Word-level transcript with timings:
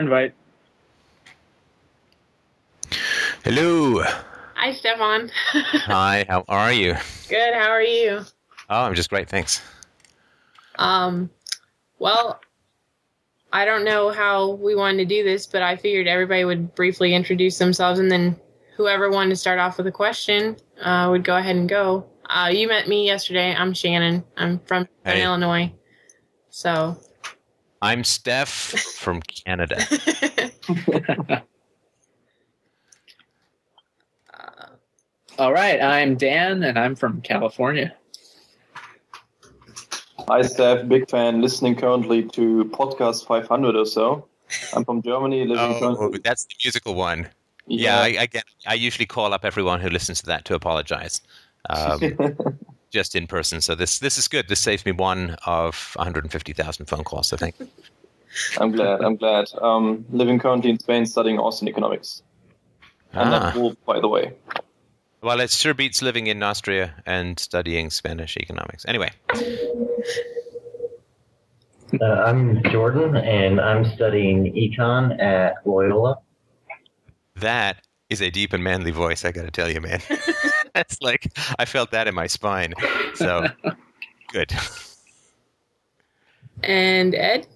invite. 0.00 0.34
Hello. 3.44 4.02
Hi, 4.54 4.72
Stefan. 4.72 5.30
Hi, 5.52 6.24
how 6.28 6.44
are 6.48 6.72
you? 6.72 6.96
Good. 7.28 7.54
How 7.54 7.68
are 7.68 7.82
you? 7.82 8.20
Oh, 8.68 8.82
I'm 8.82 8.94
just 8.94 9.10
great, 9.10 9.28
thanks. 9.28 9.62
Um, 10.76 11.30
well, 11.98 12.40
I 13.52 13.64
don't 13.64 13.84
know 13.84 14.10
how 14.10 14.52
we 14.52 14.74
wanted 14.74 14.98
to 14.98 15.04
do 15.04 15.22
this, 15.22 15.46
but 15.46 15.62
I 15.62 15.76
figured 15.76 16.06
everybody 16.06 16.44
would 16.44 16.74
briefly 16.74 17.14
introduce 17.14 17.58
themselves, 17.58 18.00
and 18.00 18.10
then 18.10 18.36
whoever 18.76 19.10
wanted 19.10 19.30
to 19.30 19.36
start 19.36 19.58
off 19.58 19.76
with 19.76 19.86
a 19.86 19.92
question 19.92 20.56
uh, 20.82 21.08
would 21.10 21.24
go 21.24 21.36
ahead 21.36 21.56
and 21.56 21.68
go. 21.68 22.06
Uh, 22.26 22.48
you 22.52 22.68
met 22.68 22.88
me 22.88 23.04
yesterday. 23.06 23.54
I'm 23.54 23.74
Shannon. 23.74 24.24
I'm 24.36 24.60
from 24.60 24.88
Hey. 25.04 25.22
Illinois. 25.24 25.72
So, 26.48 26.96
I'm 27.82 28.04
Steph 28.04 28.50
from 28.50 29.20
Canada. 29.22 29.78
All 35.38 35.52
right, 35.52 35.80
I'm 35.80 36.16
Dan, 36.16 36.62
and 36.62 36.78
I'm 36.78 36.94
from 36.94 37.22
California. 37.22 37.94
Hi, 40.28 40.42
Steph. 40.42 40.86
Big 40.86 41.08
fan. 41.08 41.40
Listening 41.40 41.76
currently 41.76 42.24
to 42.30 42.64
podcast 42.66 43.26
500 43.26 43.74
or 43.74 43.86
so. 43.86 44.26
I'm 44.74 44.84
from 44.84 45.00
Germany. 45.02 45.46
Living 45.46 45.76
Oh, 45.82 45.96
currently. 45.96 46.20
that's 46.22 46.44
the 46.44 46.54
musical 46.62 46.94
one. 46.94 47.28
Yeah, 47.66 48.00
I, 48.00 48.16
I 48.20 48.26
get. 48.26 48.44
I 48.66 48.74
usually 48.74 49.06
call 49.06 49.32
up 49.32 49.44
everyone 49.44 49.80
who 49.80 49.88
listens 49.88 50.20
to 50.20 50.26
that 50.26 50.44
to 50.46 50.54
apologize, 50.54 51.22
um, 51.70 52.00
just 52.90 53.14
in 53.14 53.26
person. 53.26 53.60
So 53.60 53.74
this 53.74 53.98
this 53.98 54.18
is 54.18 54.28
good. 54.28 54.48
This 54.48 54.60
saves 54.60 54.84
me 54.84 54.92
one 54.92 55.36
of 55.46 55.92
150,000 55.96 56.86
phone 56.86 57.04
calls. 57.04 57.32
I 57.32 57.36
think. 57.36 57.54
I'm 58.60 58.70
glad. 58.72 59.00
I'm 59.02 59.16
glad. 59.16 59.46
Um, 59.60 60.04
living 60.10 60.38
currently 60.38 60.70
in 60.70 60.78
Spain, 60.78 61.06
studying 61.06 61.38
Austrian 61.38 61.68
economics. 61.68 62.22
I'm 63.14 63.30
not 63.30 63.42
Ah. 63.42 63.52
cool, 63.52 63.74
by 63.86 63.98
the 64.00 64.08
way. 64.08 64.32
Well, 65.22 65.40
it 65.40 65.50
sure 65.50 65.74
beats 65.74 66.00
living 66.00 66.28
in 66.28 66.42
Austria 66.42 66.94
and 67.06 67.38
studying 67.38 67.90
Spanish 67.90 68.36
economics. 68.36 68.84
Anyway, 68.86 69.10
Uh, 72.00 72.04
I'm 72.04 72.62
Jordan, 72.70 73.16
and 73.16 73.60
I'm 73.60 73.84
studying 73.84 74.52
econ 74.54 75.20
at 75.20 75.54
Loyola. 75.66 76.18
that 77.34 77.78
is 78.10 78.20
a 78.20 78.30
deep 78.30 78.52
and 78.52 78.62
manly 78.62 78.90
voice. 78.90 79.24
I 79.24 79.32
got 79.32 79.44
to 79.44 79.50
tell 79.50 79.70
you, 79.70 79.80
man. 79.80 80.00
That's 80.74 81.00
like 81.00 81.32
I 81.58 81.64
felt 81.64 81.92
that 81.92 82.08
in 82.08 82.14
my 82.14 82.26
spine. 82.26 82.74
So 83.14 83.48
good. 84.32 84.52
and 86.62 87.14
Ed. 87.14 87.46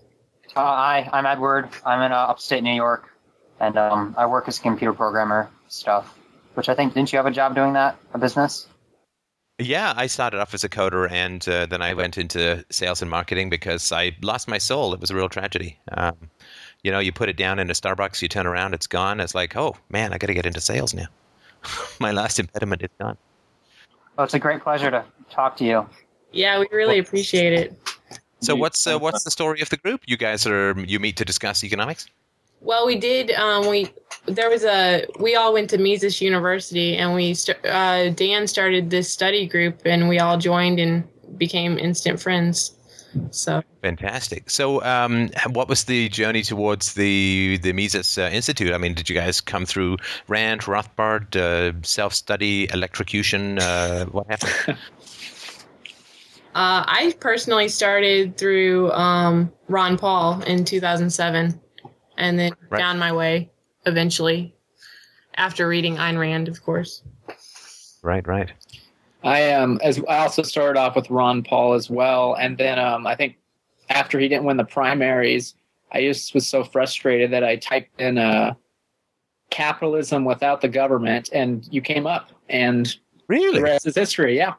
Uh, 0.57 0.61
hi, 0.61 1.11
I'm 1.13 1.27
Edward. 1.27 1.69
I'm 1.85 2.01
in 2.01 2.13
uh, 2.13 2.17
upstate 2.17 2.63
New 2.63 2.75
York, 2.75 3.11
and 3.59 3.77
um, 3.77 4.15
I 4.17 4.27
work 4.27 4.47
as 4.47 4.59
a 4.59 4.63
computer 4.63 4.93
programmer 4.93 5.51
stuff. 5.69 6.17
Which 6.55 6.69
I 6.69 6.75
think 6.75 6.95
didn't 6.95 7.13
you 7.13 7.17
have 7.17 7.27
a 7.27 7.33
job 7.33 7.57
doing 7.57 7.73
that, 7.73 7.97
a 8.13 8.19
business? 8.19 8.69
Yeah, 9.59 9.93
I 9.97 10.07
started 10.07 10.41
off 10.41 10.55
as 10.55 10.63
a 10.63 10.69
coder, 10.69 11.11
and 11.11 11.47
uh, 11.49 11.67
then 11.67 11.83
I 11.83 11.95
went 11.95 12.19
into 12.19 12.65
sales 12.71 13.03
and 13.03 13.11
marketing 13.11 13.51
because 13.51 13.91
I 13.91 14.13
lost 14.23 14.49
my 14.49 14.59
soul. 14.59 14.95
It 14.95 15.01
was 15.01 15.11
a 15.11 15.17
real 15.17 15.29
tragedy. 15.29 15.79
Um, 15.91 16.17
you 16.85 16.93
know, 16.93 17.01
you 17.01 17.11
put 17.11 17.29
it 17.29 17.37
down 17.37 17.59
in 17.59 17.69
a 17.71 17.73
Starbucks, 17.73 18.23
you 18.23 18.29
turn 18.29 18.47
around, 18.47 18.75
it's 18.75 18.87
gone. 18.87 19.19
It's 19.19 19.35
like, 19.35 19.57
oh 19.57 19.77
man, 19.91 20.13
I 20.13 20.19
got 20.19 20.29
to 20.29 20.35
get 20.35 20.47
into 20.47 20.61
sales 20.61 20.95
now. 20.95 21.07
my 21.99 22.13
last 22.13 22.39
impediment 22.39 22.83
is 22.83 22.91
gone. 23.01 23.17
Well, 24.17 24.25
it's 24.25 24.35
a 24.35 24.39
great 24.39 24.63
pleasure 24.63 24.91
to 24.91 25.05
talk 25.31 25.57
to 25.57 25.65
you. 25.65 25.89
Yeah, 26.31 26.61
we 26.61 26.69
really 26.71 26.99
appreciate 26.99 27.53
it. 27.53 27.77
So 28.41 28.55
what's 28.55 28.87
uh, 28.87 28.99
what's 28.99 29.25
the 29.25 29.31
story 29.31 29.63
of 29.63 29.71
the 29.71 29.79
group? 29.79 30.03
You 30.07 30.17
guys 30.17 30.47
are 30.47 30.79
you 30.79 31.01
meet 31.01 31.17
to 31.17 31.25
discuss 31.25 31.65
economics? 31.65 32.07
Well, 32.61 32.87
we 32.87 32.97
did. 32.97 33.31
Um, 33.33 33.69
we 33.69 33.91
there 34.27 34.51
was 34.51 34.65
a 34.65 35.07
we 35.19 35.35
all 35.35 35.53
went 35.55 35.71
to 35.71 35.79
Mises 35.79 36.21
University, 36.21 36.97
and 36.97 37.15
we 37.15 37.35
st- 37.35 37.65
uh, 37.65 38.11
Dan 38.11 38.47
started 38.47 38.91
this 38.91 39.11
study 39.11 39.47
group, 39.47 39.81
and 39.87 40.09
we 40.09 40.19
all 40.19 40.37
joined 40.37 40.79
and 40.79 41.05
became 41.39 41.79
instant 41.79 42.21
friends. 42.21 42.73
So 43.31 43.63
Fantastic. 43.85 44.49
So, 44.49 44.83
um, 44.83 45.29
what 45.51 45.69
was 45.69 45.85
the 45.85 46.09
journey 46.09 46.41
towards 46.43 46.95
the 46.95 47.59
the 47.59 47.73
Mises 47.75 48.17
uh, 48.17 48.31
Institute? 48.33 48.73
I 48.73 48.79
mean, 48.79 48.95
did 48.95 49.11
you 49.11 49.15
guys 49.15 49.43
come 49.43 49.67
through 49.67 49.99
Rand, 50.27 50.63
Rothbard, 50.63 51.37
uh, 51.37 51.73
self 51.83 52.15
study, 52.15 52.67
electrocution? 52.73 53.59
Uh, 53.59 54.07
what 54.07 54.27
happened? 54.27 54.79
uh, 56.55 56.85
I 56.89 57.15
personally 57.21 57.69
started 57.69 58.39
through 58.39 58.91
um, 58.93 59.53
Ron 59.69 59.99
Paul 59.99 60.41
in 60.45 60.65
2007, 60.65 61.61
and 62.17 62.39
then 62.39 62.53
Right. 62.71 62.81
found 62.81 62.99
my 62.99 63.13
way 63.13 63.51
eventually 63.85 64.55
after 65.35 65.69
reading 65.69 65.97
Ayn 65.97 66.19
Rand, 66.19 66.49
of 66.49 66.63
course. 66.63 67.03
right, 68.03 68.27
right. 68.27 68.51
I 69.25 69.53
um 69.53 69.81
as 69.83 70.01
I 70.09 70.19
also 70.19 70.43
started 70.43 70.79
off 70.79 70.95
with 70.95 71.11
Ron 71.11 71.43
Paul 71.43 71.73
as 71.75 71.91
well, 71.91 72.35
and 72.35 72.57
then 72.59 72.79
um 72.79 73.07
I 73.07 73.17
think 73.17 73.37
after 73.91 74.19
he 74.21 74.29
didn't 74.29 74.45
win 74.45 74.57
the 74.59 74.65
primaries, 74.65 75.55
I 75.93 76.03
just 76.03 76.35
was 76.35 76.47
so 76.47 76.63
frustrated 76.63 77.31
that 77.33 77.43
I 77.43 77.57
typed 77.57 78.01
in 78.01 78.19
uh 78.19 78.55
capitalism 79.51 80.25
without 80.25 80.61
the 80.61 80.69
government, 80.69 81.31
and 81.33 81.67
you 81.71 81.81
came 81.81 82.07
up, 82.07 82.31
and 82.49 82.87
the 82.87 82.97
Really? 83.29 83.63
rest 83.63 83.87
is 83.87 83.95
history. 83.95 84.37
Yeah, 84.37 84.55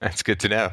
That's 0.00 0.22
good 0.22 0.40
to 0.40 0.48
know. 0.48 0.72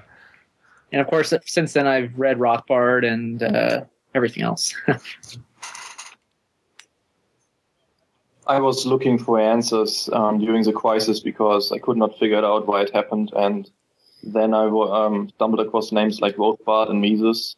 and 0.92 1.00
of 1.02 1.08
course 1.08 1.32
since 1.46 1.74
then 1.74 1.86
I've 1.86 2.18
read 2.18 2.38
Rothbard 2.40 3.06
and 3.06 3.44
uh, 3.44 3.82
everything 4.16 4.42
else. 4.44 4.74
I 8.50 8.60
was 8.60 8.88
looking 8.88 9.20
for 9.20 9.40
answers 9.40 10.10
um, 10.12 10.40
during 10.40 10.64
the 10.64 10.74
crisis 10.74 11.20
because 11.20 11.72
I 11.72 11.78
could 11.78 11.98
not 11.98 12.18
figure 12.18 12.44
out 12.44 12.66
why 12.66 12.82
it 12.82 12.90
happened. 12.90 13.32
And 13.36 13.70
then 14.24 14.56
I 14.56 14.66
um, 14.66 15.30
stumbled 15.36 15.66
across 15.66 15.92
names 15.92 16.20
like 16.20 16.36
Rothbard 16.36 16.90
and 16.90 17.00
Mises. 17.00 17.56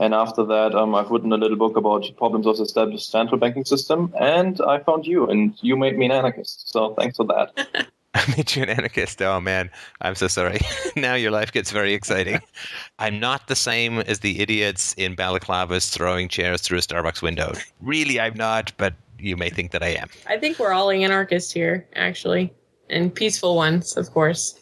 And 0.00 0.14
after 0.14 0.44
that, 0.44 0.72
um, 0.76 0.94
I've 0.94 1.10
written 1.10 1.32
a 1.32 1.36
little 1.36 1.56
book 1.56 1.76
about 1.76 2.08
problems 2.16 2.46
of 2.46 2.58
the 2.58 2.62
established 2.62 3.10
central 3.10 3.40
banking 3.40 3.64
system. 3.64 4.14
And 4.20 4.60
I 4.60 4.78
found 4.78 5.04
you, 5.04 5.28
and 5.28 5.52
you 5.62 5.76
made 5.76 5.98
me 5.98 6.06
an 6.06 6.12
anarchist. 6.12 6.70
So 6.72 6.94
thanks 6.94 7.16
for 7.16 7.24
that. 7.24 7.88
I 8.14 8.34
made 8.36 8.54
you 8.54 8.62
an 8.62 8.70
anarchist. 8.70 9.20
Oh 9.22 9.40
man, 9.40 9.68
I'm 10.00 10.14
so 10.14 10.28
sorry. 10.28 10.60
now 10.96 11.14
your 11.14 11.32
life 11.32 11.50
gets 11.50 11.72
very 11.72 11.92
exciting. 11.92 12.40
I'm 13.00 13.18
not 13.18 13.48
the 13.48 13.56
same 13.56 13.98
as 13.98 14.20
the 14.20 14.40
idiots 14.40 14.94
in 14.96 15.16
balaclavas 15.16 15.90
throwing 15.90 16.28
chairs 16.28 16.60
through 16.60 16.78
a 16.78 16.82
Starbucks 16.82 17.22
window. 17.22 17.52
Really, 17.80 18.20
I'm 18.20 18.34
not, 18.34 18.72
but 18.76 18.94
you 19.22 19.36
may 19.36 19.50
think 19.50 19.72
that 19.72 19.82
I 19.82 19.88
am. 19.88 20.08
I 20.26 20.36
think 20.36 20.58
we're 20.58 20.72
all 20.72 20.90
anarchists 20.90 21.52
here, 21.52 21.88
actually, 21.94 22.52
and 22.88 23.14
peaceful 23.14 23.56
ones, 23.56 23.96
of 23.96 24.10
course. 24.10 24.58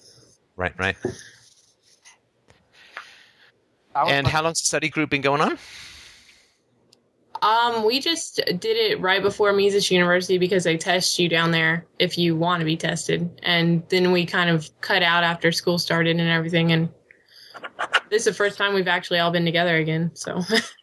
Right, 0.57 0.73
right. 0.79 0.97
And 3.95 4.27
how 4.27 4.43
long's 4.43 4.63
the 4.63 4.69
study 4.69 4.89
group 4.89 5.11
been 5.11 5.23
going 5.23 5.41
on? 5.41 5.59
Um, 7.43 7.85
we 7.85 8.01
just 8.01 8.37
did 8.47 8.77
it 8.77 9.01
right 9.01 9.23
before 9.23 9.53
Mises 9.53 9.91
University 9.91 10.39
because 10.39 10.65
they 10.65 10.77
test 10.77 11.19
you 11.19 11.29
down 11.29 11.53
there 11.53 11.87
if 11.99 12.19
you 12.19 12.37
want 12.37 12.61
to 12.61 12.65
be 12.65 12.77
tested, 12.77 13.31
and 13.43 13.83
then 13.89 14.13
we 14.13 14.27
kind 14.27 14.51
of 14.51 14.69
cut 14.81 15.03
out 15.03 15.25
after 15.25 15.53
school 15.53 15.79
started 15.79 16.19
and 16.19 16.29
everything. 16.29 16.73
And 16.73 16.89
this 18.11 18.21
is 18.21 18.25
the 18.25 18.35
first 18.35 18.59
time 18.59 18.75
we've 18.75 18.89
actually 18.89 19.21
all 19.21 19.31
been 19.31 19.45
together 19.45 19.77
again. 19.77 20.11
So 20.15 20.43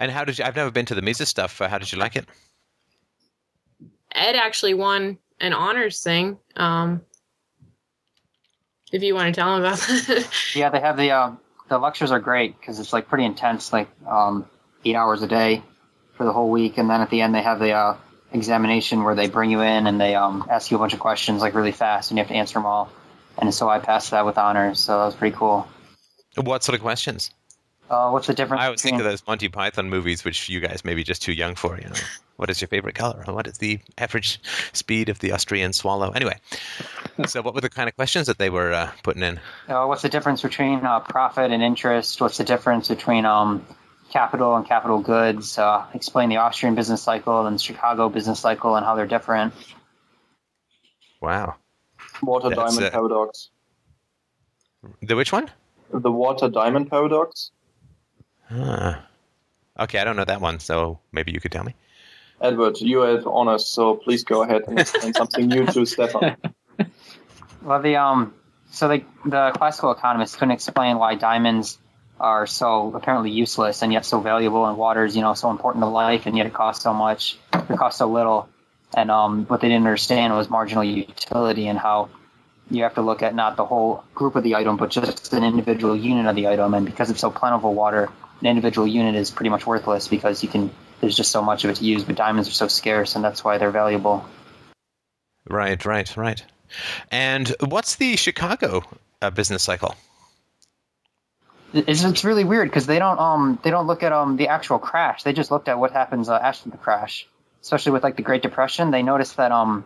And 0.00 0.10
how 0.10 0.24
did 0.24 0.38
you? 0.38 0.44
I've 0.44 0.56
never 0.56 0.70
been 0.70 0.86
to 0.86 0.94
the 0.94 1.02
Mises 1.02 1.28
stuff. 1.28 1.60
Uh, 1.60 1.68
how 1.68 1.76
did 1.78 1.92
you 1.92 1.98
like 1.98 2.16
it? 2.16 2.26
Ed 4.12 4.36
actually 4.36 4.74
won 4.74 5.18
an 5.40 5.52
honors 5.52 6.02
thing. 6.02 6.38
Um, 6.56 7.02
if 8.92 9.02
you 9.02 9.14
want 9.14 9.34
to 9.34 9.40
tell 9.40 9.56
him 9.56 9.62
about 9.62 9.78
that. 9.78 10.28
Yeah, 10.54 10.70
they 10.70 10.80
have 10.80 10.96
the 10.96 11.10
uh, 11.10 11.32
the 11.68 11.78
lectures 11.78 12.10
are 12.10 12.20
great 12.20 12.58
because 12.58 12.78
it's 12.78 12.92
like 12.92 13.08
pretty 13.08 13.24
intense, 13.24 13.72
like 13.72 13.88
um, 14.06 14.48
eight 14.84 14.96
hours 14.96 15.22
a 15.22 15.26
day 15.26 15.62
for 16.14 16.24
the 16.24 16.32
whole 16.32 16.50
week, 16.50 16.78
and 16.78 16.90
then 16.90 17.00
at 17.00 17.10
the 17.10 17.20
end 17.20 17.34
they 17.34 17.42
have 17.42 17.60
the 17.60 17.72
uh, 17.72 17.96
examination 18.32 19.04
where 19.04 19.14
they 19.14 19.28
bring 19.28 19.50
you 19.50 19.60
in 19.60 19.86
and 19.86 20.00
they 20.00 20.14
um, 20.14 20.46
ask 20.50 20.70
you 20.70 20.76
a 20.76 20.80
bunch 20.80 20.92
of 20.92 21.00
questions 21.00 21.40
like 21.40 21.54
really 21.54 21.72
fast, 21.72 22.10
and 22.10 22.18
you 22.18 22.22
have 22.22 22.28
to 22.28 22.34
answer 22.34 22.54
them 22.54 22.66
all. 22.66 22.90
And 23.38 23.54
so 23.54 23.68
I 23.68 23.78
passed 23.78 24.10
that 24.10 24.26
with 24.26 24.36
honors, 24.36 24.80
so 24.80 24.98
that 24.98 25.06
was 25.06 25.14
pretty 25.14 25.36
cool. 25.36 25.66
What 26.36 26.62
sort 26.62 26.74
of 26.74 26.82
questions? 26.82 27.30
Uh, 27.90 28.08
what's 28.10 28.28
the 28.28 28.34
difference? 28.34 28.62
I 28.62 28.66
always 28.66 28.80
think 28.80 28.98
of 28.98 29.04
those 29.04 29.26
Monty 29.26 29.48
Python 29.48 29.90
movies, 29.90 30.24
which 30.24 30.48
you 30.48 30.60
guys 30.60 30.84
may 30.84 30.94
be 30.94 31.02
just 31.02 31.22
too 31.22 31.32
young 31.32 31.56
for. 31.56 31.76
You 31.76 31.88
know, 31.88 31.96
what 32.36 32.48
is 32.48 32.60
your 32.60 32.68
favorite 32.68 32.94
color? 32.94 33.20
What 33.26 33.48
is 33.48 33.58
the 33.58 33.80
average 33.98 34.40
speed 34.72 35.08
of 35.08 35.18
the 35.18 35.32
Austrian 35.32 35.72
swallow? 35.72 36.10
Anyway, 36.10 36.38
so 37.26 37.42
what 37.42 37.52
were 37.52 37.60
the 37.60 37.68
kind 37.68 37.88
of 37.88 37.96
questions 37.96 38.28
that 38.28 38.38
they 38.38 38.48
were 38.48 38.72
uh, 38.72 38.92
putting 39.02 39.24
in? 39.24 39.40
Uh, 39.68 39.86
what's 39.86 40.02
the 40.02 40.08
difference 40.08 40.40
between 40.40 40.86
uh, 40.86 41.00
profit 41.00 41.50
and 41.50 41.64
interest? 41.64 42.20
What's 42.20 42.38
the 42.38 42.44
difference 42.44 42.86
between 42.86 43.26
um, 43.26 43.66
capital 44.10 44.54
and 44.54 44.64
capital 44.64 45.00
goods? 45.00 45.58
Uh, 45.58 45.84
explain 45.92 46.28
the 46.28 46.36
Austrian 46.36 46.76
business 46.76 47.02
cycle 47.02 47.44
and 47.44 47.56
the 47.56 47.60
Chicago 47.60 48.08
business 48.08 48.38
cycle 48.38 48.76
and 48.76 48.86
how 48.86 48.94
they're 48.94 49.06
different. 49.06 49.52
Wow, 51.20 51.56
Water 52.22 52.50
That's, 52.50 52.76
diamond 52.76 52.86
uh, 52.86 52.90
paradox. 52.90 53.50
the 55.02 55.16
which 55.16 55.32
one? 55.32 55.50
The 55.92 56.12
water 56.12 56.48
diamond 56.48 56.88
paradox. 56.88 57.50
Ah. 58.50 59.06
Okay, 59.78 59.98
I 59.98 60.04
don't 60.04 60.16
know 60.16 60.24
that 60.24 60.40
one, 60.40 60.60
so 60.60 60.98
maybe 61.12 61.32
you 61.32 61.40
could 61.40 61.52
tell 61.52 61.64
me. 61.64 61.74
Edward, 62.40 62.80
you 62.80 63.00
have 63.00 63.26
honors, 63.26 63.66
so 63.66 63.94
please 63.96 64.24
go 64.24 64.42
ahead 64.42 64.62
and 64.66 64.78
explain 64.78 65.12
something 65.14 65.46
new 65.46 65.66
to 65.66 65.84
Stefan. 65.86 66.36
Well, 67.62 67.82
the 67.82 67.96
um, 67.96 68.32
so 68.70 68.88
the 68.88 69.04
the 69.24 69.50
classical 69.50 69.92
economists 69.92 70.34
couldn't 70.34 70.52
explain 70.52 70.96
why 70.96 71.14
diamonds 71.14 71.78
are 72.18 72.46
so 72.46 72.94
apparently 72.94 73.30
useless 73.30 73.82
and 73.82 73.92
yet 73.92 74.06
so 74.06 74.20
valuable, 74.20 74.64
and 74.66 74.78
water 74.78 75.04
is 75.04 75.14
you 75.14 75.22
know 75.22 75.34
so 75.34 75.50
important 75.50 75.82
to 75.82 75.88
life, 75.88 76.24
and 76.24 76.36
yet 76.36 76.46
it 76.46 76.54
costs 76.54 76.82
so 76.82 76.94
much, 76.94 77.38
it 77.52 77.76
costs 77.76 77.98
so 77.98 78.10
little. 78.10 78.48
And 78.94 79.10
um, 79.10 79.44
what 79.46 79.60
they 79.60 79.68
didn't 79.68 79.84
understand 79.84 80.32
was 80.34 80.48
marginal 80.48 80.82
utility 80.82 81.68
and 81.68 81.78
how 81.78 82.08
you 82.70 82.82
have 82.84 82.94
to 82.94 83.02
look 83.02 83.22
at 83.22 83.34
not 83.34 83.56
the 83.56 83.64
whole 83.64 84.04
group 84.14 84.36
of 84.36 84.42
the 84.42 84.56
item, 84.56 84.76
but 84.76 84.90
just 84.90 85.32
an 85.32 85.44
individual 85.44 85.96
unit 85.96 86.26
of 86.26 86.34
the 86.34 86.48
item. 86.48 86.74
And 86.74 86.86
because 86.86 87.10
it's 87.10 87.20
so 87.20 87.30
plentiful 87.30 87.74
water, 87.74 88.10
an 88.40 88.46
individual 88.46 88.86
unit 88.86 89.14
is 89.14 89.30
pretty 89.30 89.50
much 89.50 89.66
worthless 89.66 90.08
because 90.08 90.42
you 90.42 90.48
can 90.48 90.70
there's 91.00 91.16
just 91.16 91.30
so 91.30 91.42
much 91.42 91.64
of 91.64 91.70
it 91.70 91.76
to 91.76 91.84
use. 91.84 92.04
But 92.04 92.16
diamonds 92.16 92.48
are 92.48 92.52
so 92.52 92.68
scarce, 92.68 93.16
and 93.16 93.24
that's 93.24 93.42
why 93.42 93.58
they're 93.58 93.70
valuable. 93.70 94.24
Right, 95.48 95.84
right, 95.84 96.16
right. 96.16 96.44
And 97.10 97.54
what's 97.60 97.96
the 97.96 98.16
Chicago 98.16 98.82
uh, 99.20 99.30
business 99.30 99.62
cycle? 99.62 99.96
It's, 101.72 102.04
it's 102.04 102.24
really 102.24 102.44
weird 102.44 102.68
because 102.68 102.86
they 102.86 102.98
don't 102.98 103.18
um 103.18 103.58
they 103.62 103.70
don't 103.70 103.86
look 103.86 104.02
at 104.02 104.12
um 104.12 104.36
the 104.36 104.48
actual 104.48 104.78
crash. 104.78 105.22
They 105.22 105.32
just 105.32 105.50
looked 105.50 105.68
at 105.68 105.78
what 105.78 105.92
happens 105.92 106.28
uh, 106.28 106.34
after 106.34 106.70
the 106.70 106.76
crash, 106.76 107.26
especially 107.62 107.92
with 107.92 108.02
like 108.02 108.16
the 108.16 108.22
Great 108.22 108.42
Depression. 108.42 108.90
They 108.90 109.02
noticed 109.02 109.36
that 109.36 109.52
um 109.52 109.84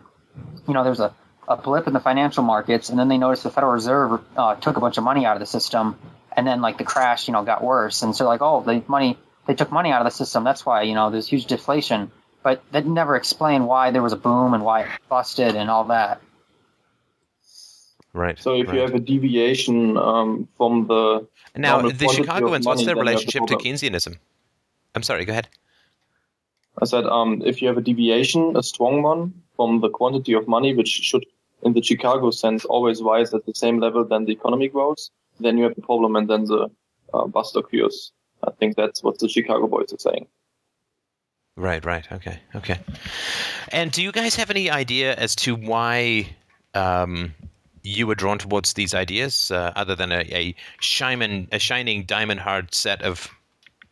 you 0.67 0.73
know 0.73 0.83
there's 0.83 0.99
a 0.99 1.13
a 1.47 1.55
blip 1.55 1.87
in 1.87 1.93
the 1.93 1.99
financial 1.99 2.43
markets, 2.43 2.89
and 2.89 2.97
then 2.97 3.07
they 3.07 3.17
noticed 3.17 3.43
the 3.43 3.51
Federal 3.51 3.73
Reserve 3.73 4.19
uh, 4.35 4.55
took 4.55 4.77
a 4.77 4.79
bunch 4.79 4.97
of 4.97 5.03
money 5.03 5.25
out 5.25 5.35
of 5.35 5.39
the 5.39 5.45
system, 5.45 5.95
and 6.35 6.45
then 6.45 6.61
like 6.61 6.77
the 6.77 6.83
crash, 6.83 7.27
you 7.27 7.33
know, 7.33 7.43
got 7.43 7.63
worse, 7.63 8.01
and 8.01 8.15
so 8.15 8.25
like, 8.25 8.41
oh, 8.41 8.61
the 8.61 8.83
money 8.87 9.17
they 9.47 9.55
took 9.55 9.71
money 9.71 9.91
out 9.91 10.01
of 10.01 10.05
the 10.05 10.11
system. 10.11 10.43
That's 10.43 10.65
why 10.65 10.83
you 10.83 10.93
know 10.93 11.09
there's 11.09 11.27
huge 11.27 11.45
deflation, 11.45 12.11
but 12.43 12.63
that 12.71 12.85
never 12.85 13.15
explained 13.15 13.67
why 13.67 13.91
there 13.91 14.03
was 14.03 14.13
a 14.13 14.17
boom 14.17 14.53
and 14.53 14.63
why 14.63 14.83
it 14.83 14.89
busted 15.09 15.55
and 15.55 15.69
all 15.69 15.85
that. 15.85 16.21
Right. 18.13 18.39
So 18.39 18.53
if 18.55 18.67
right. 18.67 18.75
you 18.75 18.81
have 18.81 18.95
a 18.95 18.99
deviation 18.99 19.97
um, 19.97 20.47
from 20.57 20.87
the 20.87 21.27
now 21.55 21.77
the 21.77 21.89
quantity 21.89 22.05
of 22.05 22.11
Chicagoans, 22.11 22.65
what's 22.65 22.79
money, 22.79 22.85
their 22.85 22.95
then 22.95 23.05
you 23.05 23.11
have 23.11 23.19
a 23.19 23.25
relationship 23.25 23.45
to. 23.47 23.55
Keynesianism? 23.57 24.17
I'm 24.95 25.03
sorry. 25.03 25.25
Go 25.25 25.33
ahead. 25.33 25.49
I 26.81 26.85
said 26.85 27.05
um, 27.05 27.41
if 27.45 27.61
you 27.61 27.67
have 27.67 27.77
a 27.77 27.81
deviation, 27.81 28.57
a 28.57 28.63
strong 28.63 29.01
one 29.01 29.33
from 29.55 29.79
the 29.79 29.89
quantity 29.89 30.33
of 30.33 30.47
money, 30.47 30.73
which 30.73 30.89
should, 30.89 31.25
in 31.63 31.73
the 31.73 31.81
Chicago 31.81 32.31
sense, 32.31 32.65
always 32.65 33.01
rise 33.01 33.33
at 33.33 33.45
the 33.45 33.53
same 33.53 33.79
level 33.79 34.03
than 34.03 34.25
the 34.25 34.33
economy 34.33 34.67
grows, 34.67 35.11
then 35.39 35.57
you 35.57 35.63
have 35.65 35.77
a 35.77 35.81
problem, 35.81 36.15
and 36.15 36.29
then 36.29 36.45
the 36.45 36.69
uh, 37.13 37.27
bust 37.27 37.55
occurs. 37.55 38.11
I 38.43 38.51
think 38.51 38.75
that's 38.75 39.03
what 39.03 39.19
the 39.19 39.29
Chicago 39.29 39.67
boys 39.67 39.93
are 39.93 39.99
saying. 39.99 40.27
Right, 41.57 41.83
right. 41.85 42.05
Okay, 42.11 42.39
okay. 42.55 42.79
And 43.71 43.91
do 43.91 44.03
you 44.03 44.11
guys 44.11 44.35
have 44.35 44.49
any 44.49 44.69
idea 44.69 45.15
as 45.15 45.35
to 45.37 45.55
why 45.55 46.27
um, 46.73 47.33
you 47.81 48.07
were 48.07 48.15
drawn 48.15 48.37
towards 48.37 48.73
these 48.73 48.93
ideas, 48.93 49.51
uh, 49.51 49.71
other 49.75 49.95
than 49.95 50.11
a, 50.11 50.21
a 50.31 50.55
a 51.51 51.59
shining 51.59 52.03
diamond 52.03 52.39
hard 52.41 52.73
set 52.73 53.01
of 53.01 53.29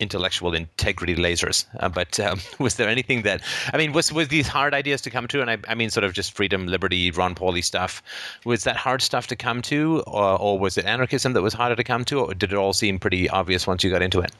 intellectual 0.00 0.54
integrity 0.54 1.14
lasers? 1.14 1.66
Uh, 1.80 1.88
but 1.88 2.18
um, 2.20 2.40
was 2.58 2.76
there 2.76 2.88
anything 2.88 3.22
that 3.22 3.40
I 3.72 3.76
mean, 3.76 3.92
was 3.92 4.12
was 4.12 4.28
these 4.28 4.48
hard 4.48 4.74
ideas 4.74 5.00
to 5.02 5.10
come 5.10 5.26
to? 5.28 5.40
And 5.40 5.50
I, 5.50 5.58
I 5.68 5.74
mean, 5.74 5.90
sort 5.90 6.04
of 6.04 6.12
just 6.12 6.36
freedom, 6.36 6.66
liberty, 6.66 7.10
Ron 7.10 7.34
Pauli 7.34 7.62
stuff. 7.62 8.02
Was 8.44 8.64
that 8.64 8.76
hard 8.76 9.02
stuff 9.02 9.26
to 9.28 9.36
come 9.36 9.62
to, 9.62 10.02
or, 10.06 10.40
or 10.40 10.58
was 10.58 10.78
it 10.78 10.84
anarchism 10.84 11.32
that 11.34 11.42
was 11.42 11.54
harder 11.54 11.76
to 11.76 11.84
come 11.84 12.04
to, 12.06 12.20
or 12.20 12.34
did 12.34 12.52
it 12.52 12.56
all 12.56 12.72
seem 12.72 12.98
pretty 12.98 13.28
obvious 13.28 13.66
once 13.66 13.84
you 13.84 13.90
got 13.90 14.02
into 14.02 14.20
it? 14.20 14.32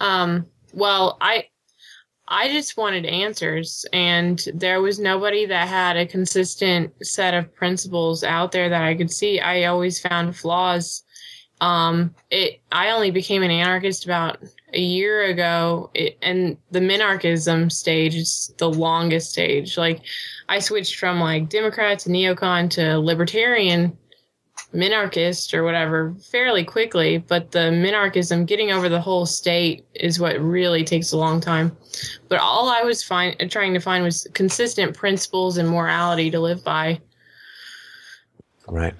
Um, 0.00 0.46
well, 0.72 1.18
I 1.20 1.46
I 2.32 2.48
just 2.48 2.76
wanted 2.76 3.06
answers 3.06 3.84
and 3.92 4.40
there 4.54 4.80
was 4.80 5.00
nobody 5.00 5.46
that 5.46 5.66
had 5.66 5.96
a 5.96 6.06
consistent 6.06 6.92
set 7.04 7.34
of 7.34 7.52
principles 7.52 8.22
out 8.22 8.52
there 8.52 8.68
that 8.68 8.82
I 8.82 8.94
could 8.94 9.10
see. 9.10 9.40
I 9.40 9.64
always 9.64 10.00
found 10.00 10.36
flaws. 10.36 11.02
Um, 11.60 12.14
it 12.30 12.60
I 12.72 12.90
only 12.90 13.10
became 13.10 13.42
an 13.42 13.50
anarchist 13.50 14.04
about 14.04 14.38
a 14.72 14.80
year 14.80 15.24
ago 15.24 15.90
it, 15.94 16.16
and 16.22 16.56
the 16.70 16.80
minarchism 16.80 17.70
stage 17.70 18.14
is 18.14 18.54
the 18.58 18.70
longest 18.70 19.30
stage. 19.30 19.76
Like 19.76 20.00
I 20.48 20.58
switched 20.58 20.96
from 20.96 21.20
like 21.20 21.48
Democrat 21.48 21.98
to 22.00 22.08
neocon 22.08 22.70
to 22.70 22.98
libertarian 22.98 23.96
minarchist 24.74 25.52
or 25.52 25.64
whatever 25.64 26.14
fairly 26.30 26.64
quickly, 26.64 27.18
but 27.18 27.50
the 27.50 27.70
minarchism, 27.70 28.46
getting 28.46 28.70
over 28.70 28.88
the 28.88 29.00
whole 29.00 29.26
state, 29.26 29.84
is 29.94 30.20
what 30.20 30.38
really 30.40 30.84
takes 30.84 31.12
a 31.12 31.16
long 31.16 31.40
time. 31.40 31.76
But 32.28 32.40
all 32.40 32.68
I 32.68 32.82
was 32.82 33.02
find, 33.02 33.36
trying 33.50 33.74
to 33.74 33.80
find 33.80 34.04
was 34.04 34.26
consistent 34.34 34.96
principles 34.96 35.56
and 35.56 35.68
morality 35.68 36.30
to 36.30 36.40
live 36.40 36.62
by. 36.62 37.00
Right. 38.68 38.94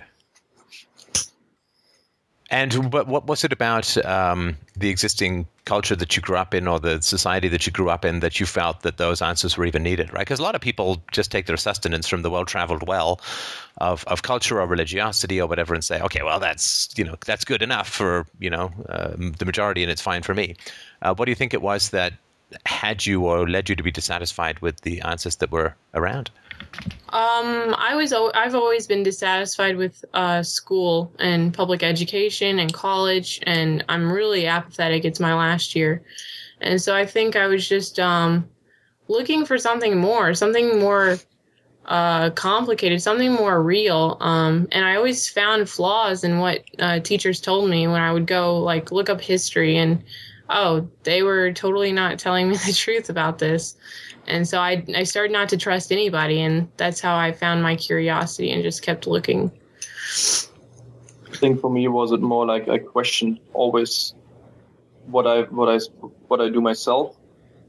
And 2.51 2.93
what 2.93 3.07
what 3.07 3.27
was 3.27 3.45
it 3.45 3.53
about 3.53 3.97
um, 4.05 4.57
the 4.77 4.89
existing 4.89 5.47
culture 5.67 5.95
that 5.95 6.17
you 6.17 6.23
grew 6.23 6.37
up 6.37 6.53
in, 6.53 6.67
or 6.67 6.81
the 6.81 7.01
society 7.01 7.47
that 7.47 7.65
you 7.65 7.71
grew 7.71 7.91
up 7.91 8.05
in, 8.05 8.19
that 8.21 8.41
you 8.41 8.47
felt 8.47 8.83
that 8.83 8.97
those 8.97 9.23
answers 9.23 9.57
were 9.57 9.65
even 9.65 9.85
needed? 9.85 10.13
Right? 10.13 10.23
Because 10.23 10.41
a 10.41 10.43
lot 10.43 10.57
of 10.57 10.61
people 10.61 11.01
just 11.13 11.31
take 11.31 11.47
their 11.47 11.57
sustenance 11.57 12.09
from 12.09 12.23
the 12.23 12.31
well-traveled 12.31 12.89
well 12.89 13.21
of, 13.79 14.05
of 14.09 14.23
culture 14.23 14.61
or 14.61 14.67
religiosity 14.67 15.41
or 15.41 15.47
whatever, 15.47 15.75
and 15.75 15.85
say, 15.85 16.01
okay, 16.01 16.23
well, 16.25 16.41
that's 16.41 16.93
you 16.97 17.05
know 17.05 17.15
that's 17.25 17.45
good 17.45 17.63
enough 17.63 17.89
for 17.89 18.27
you 18.41 18.51
know 18.51 18.73
uh, 18.89 19.15
the 19.39 19.45
majority, 19.45 19.83
and 19.85 19.93
it's 19.93 20.03
fine 20.03 20.23
for 20.23 20.35
me. 20.35 20.57
Uh, 21.03 21.15
what 21.15 21.27
do 21.27 21.31
you 21.31 21.37
think 21.37 21.55
it 21.55 21.63
was 21.63 21.91
that 21.91 22.15
had 22.67 23.07
you 23.07 23.25
or 23.25 23.49
led 23.49 23.69
you 23.69 23.77
to 23.77 23.83
be 23.83 23.93
dissatisfied 23.93 24.59
with 24.59 24.81
the 24.81 25.01
answers 25.03 25.37
that 25.37 25.53
were 25.53 25.77
around? 25.95 26.31
Um, 27.13 27.75
I 27.77 27.97
was 27.97 28.13
I've 28.13 28.55
always 28.55 28.87
been 28.87 29.03
dissatisfied 29.03 29.77
with 29.77 30.05
uh, 30.15 30.45
school 30.45 31.13
and 31.19 31.53
public 31.53 31.83
education 31.83 32.61
and 32.61 32.73
college, 32.73 33.41
and 33.45 33.85
I'm 33.89 34.13
really 34.13 34.47
apathetic. 34.47 35.05
It's 35.05 35.19
my 35.19 35.35
last 35.35 35.75
year, 35.75 36.03
and 36.61 36.81
so 36.81 36.95
I 36.95 37.05
think 37.05 37.35
I 37.35 37.49
was 37.49 37.69
just 37.69 37.99
um, 37.99 38.49
looking 39.09 39.45
for 39.45 39.59
something 39.59 39.99
more, 39.99 40.35
something 40.35 40.79
more 40.79 41.19
uh, 41.87 42.31
complicated, 42.31 43.03
something 43.03 43.33
more 43.33 43.61
real. 43.61 44.17
Um, 44.21 44.69
and 44.71 44.85
I 44.85 44.95
always 44.95 45.29
found 45.29 45.69
flaws 45.69 46.23
in 46.23 46.39
what 46.39 46.63
uh, 46.79 47.01
teachers 47.01 47.41
told 47.41 47.69
me 47.69 47.89
when 47.89 48.01
I 48.01 48.13
would 48.13 48.27
go 48.29 48.59
like 48.59 48.93
look 48.93 49.11
up 49.11 49.21
history 49.21 49.77
and 49.77 50.03
oh, 50.51 50.89
they 51.05 51.23
were 51.23 51.53
totally 51.53 51.93
not 51.93 52.19
telling 52.19 52.49
me 52.49 52.57
the 52.67 52.73
truth 52.73 53.09
about 53.09 53.39
this. 53.39 53.77
And 54.27 54.47
so 54.47 54.61
I, 54.61 54.85
I 54.95 55.05
started 55.05 55.33
not 55.33 55.49
to 55.49 55.57
trust 55.57 55.91
anybody, 55.91 56.41
and 56.41 56.69
that's 56.77 57.01
how 57.01 57.17
I 57.17 57.33
found 57.33 57.63
my 57.63 57.77
curiosity 57.77 58.51
and 58.51 58.63
just 58.63 58.83
kept 58.83 59.07
looking. 59.07 59.51
I 61.33 61.37
think 61.37 61.61
for 61.61 61.71
me 61.71 61.89
was 61.89 62.13
it 62.13 62.21
more 62.21 62.45
like 62.45 62.69
I 62.69 62.79
questioned 62.79 63.41
always 63.55 64.15
what 65.07 65.27
I 65.27 65.43
what 65.43 65.69
I 65.69 65.79
what 66.29 66.41
I 66.41 66.51
do 66.51 66.61
myself. 66.61 67.17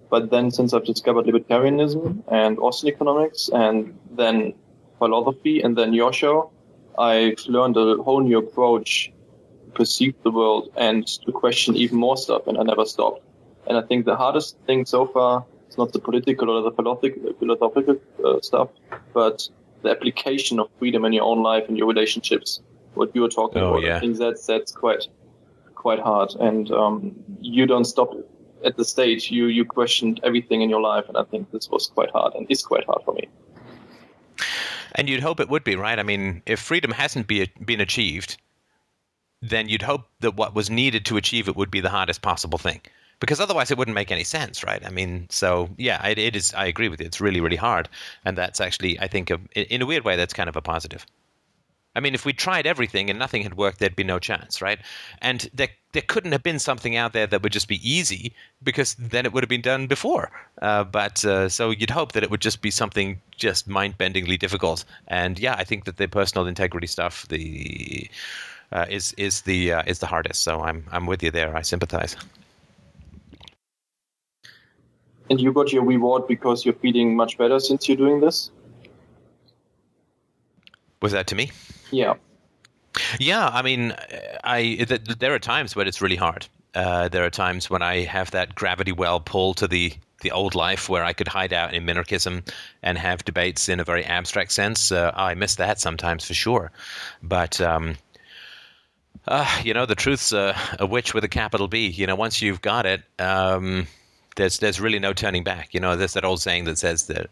But 0.09 0.29
then 0.29 0.51
since 0.51 0.73
I've 0.73 0.83
discovered 0.83 1.25
libertarianism 1.25 2.21
and 2.29 2.59
Austrian 2.59 2.93
economics 2.93 3.49
and 3.53 3.97
then 4.11 4.53
philosophy 4.97 5.61
and 5.61 5.77
then 5.77 5.93
your 5.93 6.11
show, 6.11 6.51
I've 6.99 7.39
learned 7.47 7.77
a 7.77 7.95
whole 8.03 8.19
new 8.19 8.39
approach 8.39 9.13
to 9.71 9.77
perceive 9.77 10.15
the 10.23 10.31
world 10.31 10.69
and 10.75 11.07
to 11.07 11.31
question 11.31 11.75
even 11.75 11.97
more 11.97 12.17
stuff 12.17 12.47
and 12.47 12.57
I 12.57 12.63
never 12.63 12.85
stopped. 12.85 13.21
And 13.67 13.77
I 13.77 13.81
think 13.81 14.05
the 14.05 14.15
hardest 14.15 14.57
thing 14.65 14.85
so 14.85 15.05
far 15.05 15.45
is 15.69 15.77
not 15.77 15.93
the 15.93 15.99
political 15.99 16.49
or 16.49 16.61
the 16.61 16.71
philosophical, 16.71 17.33
philosophical 17.39 17.95
uh, 18.25 18.39
stuff, 18.41 18.69
but 19.13 19.47
the 19.83 19.89
application 19.91 20.59
of 20.59 20.69
freedom 20.79 21.05
in 21.05 21.13
your 21.13 21.23
own 21.23 21.41
life 21.43 21.65
and 21.67 21.77
your 21.77 21.87
relationships. 21.87 22.61
What 22.93 23.15
you 23.15 23.21
were 23.21 23.29
talking 23.29 23.61
Oh, 23.61 23.71
about. 23.73 23.83
yeah. 23.83 23.97
I 23.97 23.99
think 23.99 24.17
that's 24.17 24.45
that's 24.45 24.71
quite 24.71 25.07
quite 25.75 25.99
hard. 25.99 26.31
And 26.39 26.69
um, 26.71 27.15
you 27.39 27.65
don't 27.65 27.85
stop 27.85 28.13
at 28.65 28.75
the 28.77 28.83
stage. 28.83 29.31
You 29.31 29.45
you 29.45 29.63
questioned 29.63 30.19
everything 30.23 30.61
in 30.61 30.69
your 30.69 30.81
life, 30.81 31.05
and 31.07 31.17
I 31.17 31.23
think 31.23 31.51
this 31.51 31.69
was 31.69 31.87
quite 31.87 32.11
hard 32.11 32.33
and 32.35 32.45
is 32.49 32.61
quite 32.63 32.85
hard 32.85 33.01
for 33.05 33.13
me. 33.13 33.29
And 34.95 35.09
you'd 35.09 35.21
hope 35.23 35.39
it 35.39 35.49
would 35.49 35.63
be, 35.63 35.75
right? 35.75 35.97
I 35.97 36.03
mean, 36.03 36.41
if 36.45 36.59
freedom 36.59 36.91
hasn't 36.91 37.27
be, 37.27 37.49
been 37.65 37.79
achieved, 37.79 38.37
then 39.41 39.69
you'd 39.69 39.81
hope 39.81 40.07
that 40.19 40.35
what 40.35 40.55
was 40.55 40.69
needed 40.69 41.05
to 41.05 41.17
achieve 41.17 41.47
it 41.47 41.55
would 41.55 41.71
be 41.71 41.81
the 41.81 41.89
hardest 41.89 42.21
possible 42.21 42.57
thing. 42.57 42.81
Because 43.19 43.39
otherwise 43.39 43.69
it 43.69 43.77
wouldn't 43.77 43.95
make 43.95 44.11
any 44.11 44.23
sense, 44.23 44.63
right? 44.63 44.83
I 44.83 44.89
mean, 44.89 45.27
so 45.29 45.69
yeah, 45.77 46.05
it, 46.07 46.17
it 46.17 46.35
is. 46.35 46.53
I 46.55 46.65
agree 46.65 46.89
with 46.89 46.99
you. 46.99 47.05
It's 47.05 47.21
really, 47.21 47.39
really 47.39 47.55
hard, 47.55 47.87
and 48.25 48.35
that's 48.35 48.59
actually, 48.59 48.99
I 48.99 49.07
think, 49.07 49.31
in 49.55 49.81
a 49.81 49.85
weird 49.85 50.03
way, 50.03 50.15
that's 50.15 50.33
kind 50.33 50.49
of 50.49 50.55
a 50.55 50.61
positive. 50.61 51.05
I 51.95 51.99
mean, 51.99 52.15
if 52.15 52.25
we 52.25 52.33
tried 52.33 52.65
everything 52.65 53.09
and 53.09 53.19
nothing 53.19 53.43
had 53.43 53.57
worked, 53.57 53.79
there'd 53.79 53.95
be 53.95 54.03
no 54.03 54.17
chance, 54.17 54.61
right? 54.61 54.79
And 55.21 55.49
there, 55.53 55.67
there 55.91 56.01
couldn't 56.07 56.31
have 56.31 56.41
been 56.41 56.57
something 56.57 56.95
out 56.95 57.11
there 57.11 57.27
that 57.27 57.43
would 57.43 57.51
just 57.51 57.67
be 57.67 57.87
easy 57.87 58.33
because 58.63 58.95
then 58.95 59.25
it 59.25 59.33
would 59.33 59.43
have 59.43 59.49
been 59.49 59.61
done 59.61 59.87
before. 59.87 60.31
Uh, 60.61 60.85
but 60.85 61.25
uh, 61.25 61.49
so 61.49 61.69
you'd 61.69 61.89
hope 61.89 62.13
that 62.13 62.23
it 62.23 62.31
would 62.31 62.39
just 62.39 62.61
be 62.61 62.71
something 62.71 63.19
just 63.35 63.67
mind-bendingly 63.67 64.39
difficult. 64.39 64.85
And 65.09 65.37
yeah, 65.37 65.55
I 65.57 65.65
think 65.65 65.83
that 65.83 65.97
the 65.97 66.07
personal 66.07 66.47
integrity 66.47 66.87
stuff, 66.87 67.27
the 67.27 68.09
uh, 68.71 68.85
is 68.89 69.13
is 69.13 69.41
the 69.41 69.73
uh, 69.73 69.83
is 69.85 69.99
the 69.99 70.07
hardest. 70.07 70.43
So 70.43 70.61
I'm 70.61 70.85
I'm 70.91 71.05
with 71.05 71.23
you 71.23 71.31
there. 71.31 71.55
I 71.55 71.61
sympathize. 71.61 72.15
And 75.29 75.39
you 75.39 75.53
got 75.53 75.71
your 75.71 75.85
reward 75.85 76.27
because 76.27 76.65
you're 76.65 76.73
feeling 76.73 77.15
much 77.15 77.37
better 77.37 77.59
since 77.59 77.87
you're 77.87 77.95
doing 77.95 78.19
this? 78.19 78.51
Was 81.01 81.13
that 81.13 81.27
to 81.27 81.35
me? 81.35 81.51
Yeah. 81.89 82.15
Yeah, 83.17 83.47
I 83.47 83.61
mean, 83.61 83.95
I 84.43 84.61
th- 84.87 85.05
there 85.19 85.33
are 85.33 85.39
times 85.39 85.73
when 85.73 85.87
it's 85.87 86.01
really 86.01 86.17
hard. 86.17 86.47
Uh, 86.75 87.07
there 87.07 87.25
are 87.25 87.29
times 87.29 87.69
when 87.69 87.81
I 87.81 88.01
have 88.01 88.31
that 88.31 88.55
gravity 88.55 88.91
well 88.91 89.19
pull 89.19 89.53
to 89.55 89.67
the 89.67 89.93
the 90.21 90.31
old 90.31 90.53
life 90.53 90.87
where 90.87 91.03
I 91.03 91.13
could 91.13 91.27
hide 91.27 91.51
out 91.51 91.73
in 91.73 91.85
minarchism 91.85 92.47
and 92.83 92.97
have 92.97 93.25
debates 93.25 93.69
in 93.69 93.79
a 93.79 93.83
very 93.83 94.05
abstract 94.05 94.51
sense. 94.51 94.91
Uh, 94.91 95.11
I 95.15 95.33
miss 95.33 95.55
that 95.55 95.79
sometimes 95.79 96.25
for 96.25 96.33
sure, 96.33 96.71
but. 97.23 97.61
Um, 97.61 97.95
uh, 99.27 99.61
you 99.63 99.73
know, 99.73 99.85
the 99.85 99.95
truth's 99.95 100.33
a, 100.33 100.55
a 100.79 100.85
witch 100.85 101.13
with 101.13 101.23
a 101.23 101.29
capital 101.29 101.67
B. 101.67 101.87
You 101.87 102.07
know, 102.07 102.15
once 102.15 102.41
you've 102.41 102.61
got 102.61 102.85
it, 102.85 103.03
um, 103.19 103.87
there's 104.35 104.59
there's 104.59 104.79
really 104.79 104.99
no 104.99 105.13
turning 105.13 105.43
back. 105.43 105.73
You 105.73 105.79
know, 105.79 105.95
there's 105.95 106.13
that 106.13 106.25
old 106.25 106.41
saying 106.41 106.65
that 106.65 106.77
says 106.77 107.07
that 107.07 107.27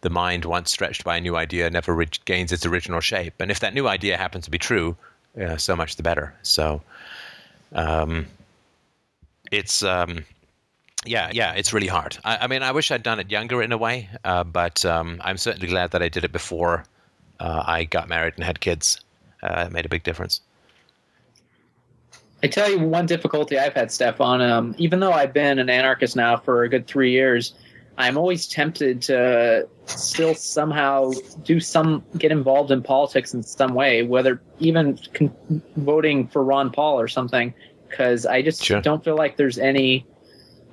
the 0.00 0.10
mind, 0.10 0.44
once 0.44 0.70
stretched 0.70 1.04
by 1.04 1.16
a 1.16 1.20
new 1.20 1.36
idea, 1.36 1.68
never 1.70 1.94
regains 1.94 2.52
its 2.52 2.64
original 2.66 3.00
shape. 3.00 3.34
And 3.40 3.50
if 3.50 3.60
that 3.60 3.74
new 3.74 3.88
idea 3.88 4.16
happens 4.16 4.44
to 4.44 4.50
be 4.50 4.58
true, 4.58 4.96
uh, 5.40 5.56
so 5.56 5.74
much 5.76 5.96
the 5.96 6.02
better. 6.02 6.34
So, 6.42 6.82
um, 7.72 8.26
it's 9.50 9.82
um, 9.82 10.24
yeah, 11.04 11.30
yeah, 11.32 11.52
it's 11.54 11.72
really 11.72 11.86
hard. 11.86 12.18
I, 12.24 12.38
I, 12.38 12.46
mean, 12.46 12.62
I 12.62 12.72
wish 12.72 12.90
I'd 12.90 13.02
done 13.02 13.20
it 13.20 13.30
younger 13.30 13.62
in 13.62 13.72
a 13.72 13.78
way, 13.78 14.08
uh, 14.24 14.44
but 14.44 14.84
um, 14.84 15.20
I'm 15.24 15.36
certainly 15.36 15.68
glad 15.68 15.92
that 15.92 16.02
I 16.02 16.08
did 16.08 16.24
it 16.24 16.32
before 16.32 16.84
uh, 17.40 17.62
I 17.66 17.84
got 17.84 18.08
married 18.08 18.34
and 18.36 18.44
had 18.44 18.60
kids. 18.60 19.00
Uh, 19.42 19.64
it 19.66 19.72
made 19.72 19.86
a 19.86 19.88
big 19.88 20.02
difference. 20.02 20.40
I 22.42 22.46
tell 22.46 22.70
you 22.70 22.78
one 22.78 23.06
difficulty 23.06 23.58
I've 23.58 23.74
had, 23.74 23.90
Stefan. 23.90 24.40
Um, 24.40 24.74
even 24.78 25.00
though 25.00 25.12
I've 25.12 25.32
been 25.32 25.58
an 25.58 25.68
anarchist 25.68 26.14
now 26.14 26.36
for 26.36 26.62
a 26.62 26.68
good 26.68 26.86
three 26.86 27.10
years, 27.10 27.54
I'm 27.96 28.16
always 28.16 28.46
tempted 28.46 29.02
to 29.02 29.68
still 29.86 30.34
somehow 30.34 31.10
do 31.42 31.58
some 31.58 32.04
get 32.16 32.30
involved 32.30 32.70
in 32.70 32.82
politics 32.82 33.34
in 33.34 33.42
some 33.42 33.74
way, 33.74 34.04
whether 34.04 34.40
even 34.60 34.98
con- 35.14 35.34
voting 35.76 36.28
for 36.28 36.44
Ron 36.44 36.70
Paul 36.70 37.00
or 37.00 37.08
something, 37.08 37.52
because 37.88 38.24
I 38.24 38.42
just 38.42 38.62
sure. 38.64 38.80
don't 38.80 39.02
feel 39.02 39.16
like 39.16 39.36
there's 39.36 39.58
any 39.58 40.06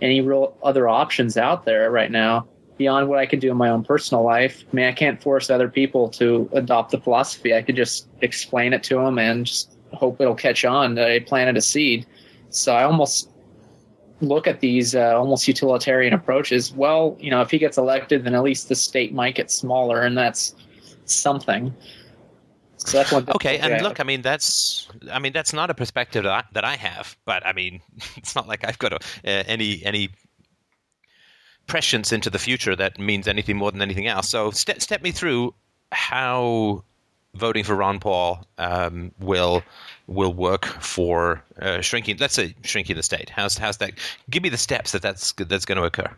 any 0.01 0.21
real 0.21 0.55
other 0.61 0.87
options 0.87 1.35
out 1.35 1.65
there 1.65 1.89
right 1.89 2.11
now 2.11 2.47
beyond 2.77 3.07
what 3.07 3.17
I 3.17 3.25
can 3.25 3.39
do 3.39 3.49
in 3.49 3.57
my 3.57 3.69
own 3.69 3.83
personal 3.83 4.23
life. 4.23 4.63
I 4.71 4.75
mean, 4.75 4.85
I 4.85 4.91
can't 4.91 5.21
force 5.21 5.49
other 5.49 5.69
people 5.69 6.09
to 6.09 6.49
adopt 6.53 6.91
the 6.91 6.99
philosophy. 6.99 7.55
I 7.55 7.61
could 7.61 7.77
just 7.77 8.07
explain 8.21 8.73
it 8.73 8.83
to 8.83 8.95
them 8.95 9.17
and 9.17 9.45
just 9.45 9.74
hope 9.95 10.19
it'll 10.21 10.35
catch 10.35 10.65
on. 10.65 10.97
I 10.97 11.19
planted 11.19 11.57
a 11.57 11.61
seed. 11.61 12.05
So 12.49 12.73
I 12.73 12.83
almost 12.83 13.29
look 14.21 14.47
at 14.47 14.59
these 14.59 14.95
uh, 14.95 15.17
almost 15.17 15.47
utilitarian 15.47 16.13
approaches. 16.13 16.73
Well, 16.73 17.17
you 17.19 17.29
know, 17.29 17.41
if 17.41 17.51
he 17.51 17.57
gets 17.57 17.77
elected, 17.77 18.23
then 18.23 18.35
at 18.35 18.43
least 18.43 18.69
the 18.69 18.75
state 18.75 19.13
might 19.13 19.35
get 19.35 19.51
smaller, 19.51 20.01
and 20.01 20.17
that's 20.17 20.55
something. 21.05 21.73
So 22.77 22.97
that's 22.97 23.11
one. 23.11 23.25
Okay, 23.35 23.57
and 23.57 23.81
look, 23.83 23.99
I 23.99 24.03
mean, 24.03 24.21
that's, 24.21 24.87
I 25.11 25.19
mean, 25.19 25.33
that's 25.33 25.53
not 25.53 25.69
a 25.69 25.73
perspective 25.73 26.23
that 26.23 26.31
I, 26.31 26.43
that 26.53 26.63
I 26.63 26.75
have, 26.75 27.17
but 27.25 27.45
I 27.45 27.53
mean, 27.53 27.81
it's 28.15 28.35
not 28.35 28.47
like 28.47 28.65
I've 28.65 28.79
got 28.79 28.93
a, 28.93 28.97
uh, 28.97 29.43
any 29.47 29.83
any 29.83 30.09
prescience 31.67 32.11
into 32.11 32.29
the 32.29 32.37
future 32.37 32.75
that 32.75 32.99
means 32.99 33.27
anything 33.27 33.57
more 33.57 33.71
than 33.71 33.81
anything 33.81 34.07
else. 34.07 34.29
So 34.29 34.51
step 34.51 34.81
step 34.81 35.01
me 35.01 35.11
through 35.11 35.55
how 35.91 36.83
voting 37.35 37.63
for 37.63 37.75
Ron 37.75 37.99
Paul 37.99 38.45
um, 38.57 39.11
will 39.19 39.63
will 40.07 40.33
work 40.33 40.65
for 40.65 41.43
uh, 41.61 41.81
shrinking. 41.81 42.17
Let's 42.19 42.33
say 42.33 42.55
shrinking 42.63 42.95
the 42.95 43.03
state. 43.03 43.29
How's 43.29 43.57
how's 43.57 43.77
that? 43.77 43.93
Give 44.29 44.43
me 44.43 44.49
the 44.49 44.57
steps 44.57 44.91
that 44.93 45.01
that's 45.01 45.33
that's 45.33 45.65
going 45.65 45.77
to 45.77 45.83
occur. 45.83 46.09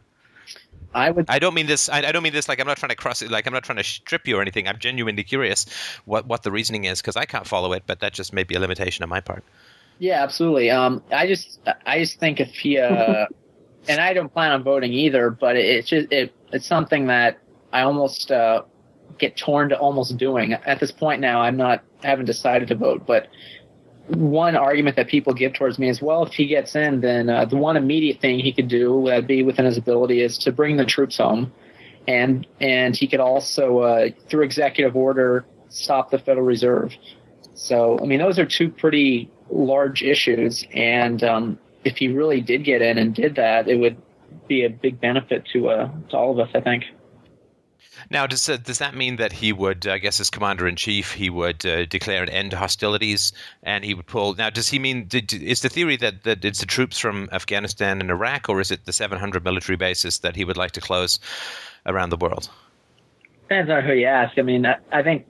I 0.93 1.11
would. 1.11 1.25
I 1.29 1.39
don't 1.39 1.53
mean 1.53 1.67
this. 1.67 1.89
I, 1.89 1.99
I, 1.99 2.11
don't 2.11 2.23
mean 2.23 2.33
this 2.33 2.47
like 2.47 2.59
I'm 2.59 2.67
not 2.67 2.77
trying 2.77 2.89
to 2.89 2.95
cross 2.95 3.21
it. 3.21 3.29
Like 3.29 3.45
I'm 3.45 3.53
not 3.53 3.63
trying 3.63 3.77
to 3.77 3.83
strip 3.83 4.27
you 4.27 4.37
or 4.37 4.41
anything. 4.41 4.67
I'm 4.67 4.79
genuinely 4.79 5.23
curious 5.23 5.65
what 6.05 6.25
what 6.27 6.43
the 6.43 6.51
reasoning 6.51 6.85
is 6.85 7.01
because 7.01 7.15
I 7.15 7.25
can't 7.25 7.45
follow 7.45 7.73
it. 7.73 7.83
But 7.85 7.99
that 7.99 8.13
just 8.13 8.33
may 8.33 8.43
be 8.43 8.55
a 8.55 8.59
limitation 8.59 9.03
on 9.03 9.09
my 9.09 9.19
part. 9.19 9.43
Yeah, 9.99 10.23
absolutely. 10.23 10.69
Um, 10.69 11.03
I 11.11 11.27
just 11.27 11.59
I 11.85 11.99
just 11.99 12.19
think 12.19 12.39
if 12.39 12.49
he 12.49 12.77
uh, 12.77 13.25
and 13.87 14.01
I 14.01 14.13
don't 14.13 14.31
plan 14.31 14.51
on 14.51 14.63
voting 14.63 14.93
either, 14.93 15.29
but 15.29 15.55
it's 15.55 15.89
just 15.89 16.11
it 16.11 16.33
it's 16.51 16.65
something 16.65 17.07
that 17.07 17.39
I 17.73 17.81
almost 17.81 18.31
uh, 18.31 18.63
get 19.17 19.37
torn 19.37 19.69
to 19.69 19.77
almost 19.77 20.17
doing. 20.17 20.53
At 20.53 20.79
this 20.79 20.91
point 20.91 21.21
now, 21.21 21.41
I'm 21.41 21.57
not 21.57 21.83
I 22.03 22.07
haven't 22.07 22.25
decided 22.25 22.67
to 22.69 22.75
vote, 22.75 23.05
but 23.05 23.27
one 24.07 24.55
argument 24.55 24.95
that 24.95 25.07
people 25.07 25.33
give 25.33 25.53
towards 25.53 25.77
me 25.77 25.89
is, 25.89 26.01
well, 26.01 26.23
if 26.23 26.33
he 26.33 26.47
gets 26.47 26.75
in, 26.75 27.01
then 27.01 27.29
uh, 27.29 27.45
the 27.45 27.57
one 27.57 27.75
immediate 27.75 28.21
thing 28.21 28.39
he 28.39 28.53
could 28.53 28.67
do 28.67 29.03
that'd 29.05 29.27
be 29.27 29.43
within 29.43 29.65
his 29.65 29.77
ability 29.77 30.21
is 30.21 30.37
to 30.39 30.51
bring 30.51 30.77
the 30.77 30.85
troops 30.85 31.17
home, 31.17 31.51
and 32.07 32.47
and 32.61 32.95
he 32.95 33.07
could 33.07 33.19
also 33.19 33.79
uh, 33.79 34.09
through 34.29 34.43
executive 34.43 34.95
order 34.95 35.45
stop 35.69 36.11
the 36.11 36.19
Federal 36.19 36.45
Reserve. 36.45 36.95
So 37.53 37.99
I 38.01 38.05
mean, 38.05 38.19
those 38.19 38.39
are 38.39 38.45
two 38.45 38.69
pretty 38.69 39.29
large 39.49 40.03
issues, 40.03 40.63
and 40.73 41.23
um, 41.23 41.59
if 41.83 41.97
he 41.97 42.07
really 42.07 42.41
did 42.41 42.63
get 42.63 42.81
in 42.81 42.97
and 42.97 43.13
did 43.13 43.35
that, 43.35 43.67
it 43.67 43.77
would 43.77 43.97
be 44.47 44.63
a 44.63 44.69
big 44.69 45.01
benefit 45.01 45.45
to 45.53 45.69
uh, 45.69 45.89
to 46.09 46.17
all 46.17 46.31
of 46.31 46.39
us, 46.39 46.49
I 46.55 46.61
think. 46.61 46.85
Now, 48.09 48.27
does 48.27 48.47
uh, 48.47 48.57
does 48.57 48.79
that 48.79 48.95
mean 48.95 49.17
that 49.17 49.31
he 49.31 49.51
would, 49.53 49.87
I 49.87 49.97
guess, 49.97 50.19
as 50.19 50.29
commander 50.29 50.67
in 50.67 50.75
chief, 50.75 51.11
he 51.11 51.29
would 51.29 51.65
uh, 51.65 51.85
declare 51.85 52.23
an 52.23 52.29
end 52.29 52.51
to 52.51 52.57
hostilities, 52.57 53.33
and 53.63 53.83
he 53.83 53.93
would 53.93 54.07
pull? 54.07 54.33
Now, 54.35 54.49
does 54.49 54.69
he 54.69 54.79
mean 54.79 55.07
did, 55.07 55.33
is 55.33 55.61
the 55.61 55.69
theory 55.69 55.97
that 55.97 56.23
that 56.23 56.45
it's 56.45 56.59
the 56.59 56.65
troops 56.65 56.99
from 56.99 57.29
Afghanistan 57.31 58.01
and 58.01 58.09
Iraq, 58.09 58.49
or 58.49 58.59
is 58.59 58.71
it 58.71 58.85
the 58.85 58.93
700 58.93 59.43
military 59.43 59.75
bases 59.75 60.19
that 60.19 60.35
he 60.35 60.45
would 60.45 60.57
like 60.57 60.71
to 60.71 60.81
close 60.81 61.19
around 61.85 62.09
the 62.09 62.17
world? 62.17 62.49
Depends 63.43 63.71
on 63.71 63.83
who 63.83 63.93
you 63.93 64.05
ask. 64.05 64.37
I 64.37 64.41
mean, 64.41 64.65
I, 64.65 64.77
I 64.91 65.03
think 65.03 65.25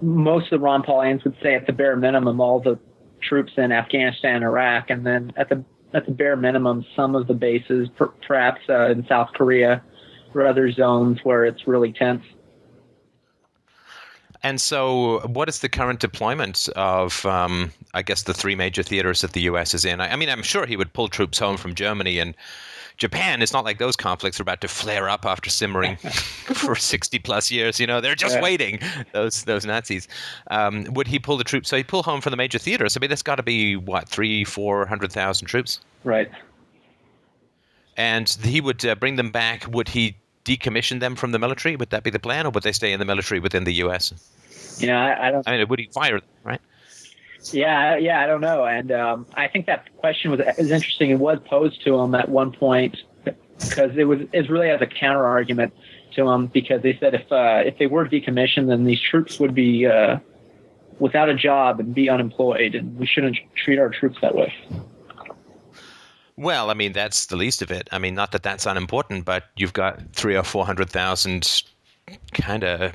most 0.00 0.44
of 0.44 0.50
the 0.50 0.58
Ron 0.60 0.82
Paulians 0.82 1.24
would 1.24 1.36
say 1.42 1.54
at 1.54 1.66
the 1.66 1.72
bare 1.72 1.96
minimum 1.96 2.40
all 2.40 2.60
the 2.60 2.78
troops 3.20 3.52
in 3.56 3.72
Afghanistan 3.72 4.36
and 4.36 4.44
Iraq, 4.44 4.90
and 4.90 5.06
then 5.06 5.32
at 5.36 5.48
the 5.48 5.64
at 5.94 6.04
the 6.04 6.12
bare 6.12 6.36
minimum 6.36 6.84
some 6.94 7.14
of 7.14 7.26
the 7.26 7.34
bases, 7.34 7.88
per, 7.96 8.08
perhaps 8.26 8.60
uh, 8.68 8.90
in 8.90 9.06
South 9.06 9.30
Korea 9.34 9.82
or 10.34 10.46
other 10.46 10.70
zones 10.70 11.20
where 11.24 11.44
it's 11.44 11.66
really 11.66 11.92
tense. 11.92 12.24
And 14.42 14.60
so, 14.60 15.20
what 15.26 15.48
is 15.48 15.60
the 15.60 15.68
current 15.68 15.98
deployment 15.98 16.68
of, 16.76 17.26
um, 17.26 17.72
I 17.94 18.02
guess, 18.02 18.22
the 18.22 18.34
three 18.34 18.54
major 18.54 18.84
theaters 18.84 19.20
that 19.22 19.32
the 19.32 19.40
U.S. 19.42 19.74
is 19.74 19.84
in? 19.84 20.00
I, 20.00 20.12
I, 20.12 20.16
mean, 20.16 20.28
I'm 20.28 20.42
sure 20.42 20.64
he 20.64 20.76
would 20.76 20.92
pull 20.92 21.08
troops 21.08 21.40
home 21.40 21.56
from 21.56 21.74
Germany 21.74 22.20
and 22.20 22.36
Japan. 22.98 23.42
It's 23.42 23.52
not 23.52 23.64
like 23.64 23.78
those 23.78 23.96
conflicts 23.96 24.38
are 24.38 24.44
about 24.44 24.60
to 24.60 24.68
flare 24.68 25.08
up 25.08 25.26
after 25.26 25.50
simmering 25.50 25.96
for 25.96 26.76
60 26.76 27.18
plus 27.18 27.50
years. 27.50 27.80
You 27.80 27.88
know, 27.88 28.00
they're 28.00 28.14
just 28.14 28.36
yeah. 28.36 28.42
waiting. 28.42 28.78
Those 29.12 29.42
those 29.42 29.66
Nazis. 29.66 30.06
Um, 30.52 30.84
would 30.92 31.08
he 31.08 31.18
pull 31.18 31.36
the 31.36 31.44
troops? 31.44 31.68
So 31.68 31.76
he'd 31.76 31.88
pull 31.88 32.04
home 32.04 32.20
from 32.20 32.30
the 32.30 32.36
major 32.36 32.58
theaters. 32.58 32.96
I 32.96 33.00
mean, 33.00 33.10
that's 33.10 33.22
got 33.22 33.36
to 33.36 33.42
be 33.42 33.74
what 33.74 34.08
three, 34.08 34.44
four 34.44 34.86
hundred 34.86 35.10
thousand 35.10 35.48
troops. 35.48 35.80
Right 36.04 36.30
and 37.98 38.28
he 38.42 38.62
would 38.62 38.86
uh, 38.86 38.94
bring 38.94 39.16
them 39.16 39.30
back. 39.30 39.66
Would 39.68 39.88
he 39.88 40.16
decommission 40.44 41.00
them 41.00 41.16
from 41.16 41.32
the 41.32 41.38
military? 41.38 41.76
Would 41.76 41.90
that 41.90 42.04
be 42.04 42.10
the 42.10 42.18
plan, 42.18 42.46
or 42.46 42.50
would 42.50 42.62
they 42.62 42.72
stay 42.72 42.92
in 42.92 42.98
the 42.98 43.04
military 43.04 43.40
within 43.40 43.64
the 43.64 43.74
U.S.? 43.74 44.14
You 44.80 44.86
know, 44.86 44.96
I, 44.96 45.28
I 45.28 45.30
don't. 45.30 45.46
I 45.46 45.58
mean, 45.58 45.68
would 45.68 45.78
he 45.78 45.86
fire 45.92 46.20
them? 46.20 46.28
Right. 46.44 46.60
Yeah, 47.52 47.96
yeah, 47.96 48.22
I 48.22 48.26
don't 48.26 48.40
know, 48.40 48.64
and 48.64 48.90
um, 48.92 49.26
I 49.34 49.48
think 49.48 49.66
that 49.66 49.94
question 49.98 50.30
was 50.30 50.40
is 50.56 50.70
interesting. 50.70 51.10
It 51.10 51.18
was 51.18 51.38
posed 51.44 51.82
to 51.84 51.98
him 51.98 52.14
at 52.14 52.28
one 52.28 52.52
point 52.52 53.02
because 53.24 53.96
it 53.96 54.04
was 54.04 54.20
it's 54.32 54.48
really 54.48 54.70
as 54.70 54.80
a 54.80 54.86
counter 54.86 55.24
argument 55.24 55.74
to 56.12 56.28
him 56.28 56.46
because 56.46 56.82
they 56.82 56.96
said 56.98 57.14
if 57.14 57.30
uh, 57.32 57.62
if 57.64 57.78
they 57.78 57.86
were 57.86 58.06
decommissioned, 58.06 58.68
then 58.68 58.84
these 58.84 59.00
troops 59.00 59.38
would 59.40 59.54
be 59.54 59.86
uh, 59.86 60.18
without 60.98 61.28
a 61.28 61.34
job 61.34 61.80
and 61.80 61.94
be 61.94 62.08
unemployed, 62.08 62.74
and 62.74 62.96
we 62.98 63.06
shouldn't 63.06 63.38
treat 63.54 63.78
our 63.78 63.88
troops 63.88 64.18
that 64.20 64.34
way. 64.34 64.52
Well, 66.38 66.70
I 66.70 66.74
mean, 66.74 66.92
that's 66.92 67.26
the 67.26 67.34
least 67.34 67.62
of 67.62 67.72
it. 67.72 67.88
I 67.90 67.98
mean, 67.98 68.14
not 68.14 68.30
that 68.30 68.44
that's 68.44 68.64
unimportant, 68.64 69.24
but 69.24 69.46
you've 69.56 69.72
got 69.72 70.00
three 70.12 70.36
or 70.36 70.44
four 70.44 70.64
hundred 70.64 70.88
thousand 70.88 71.64
kind 72.32 72.62
of 72.62 72.92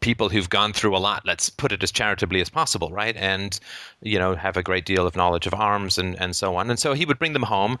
people 0.00 0.28
who've 0.28 0.50
gone 0.50 0.72
through 0.72 0.96
a 0.96 0.98
lot 0.98 1.22
let's 1.24 1.48
put 1.48 1.70
it 1.70 1.80
as 1.80 1.92
charitably 1.92 2.40
as 2.40 2.50
possible 2.50 2.90
right? 2.90 3.16
And 3.16 3.58
you 4.02 4.18
know 4.18 4.34
have 4.34 4.56
a 4.56 4.62
great 4.62 4.84
deal 4.84 5.06
of 5.06 5.16
knowledge 5.16 5.46
of 5.46 5.54
arms 5.54 5.96
and, 5.96 6.20
and 6.20 6.36
so 6.36 6.56
on. 6.56 6.68
And 6.68 6.78
so 6.78 6.92
he 6.92 7.06
would 7.06 7.18
bring 7.18 7.32
them 7.32 7.44
home 7.44 7.78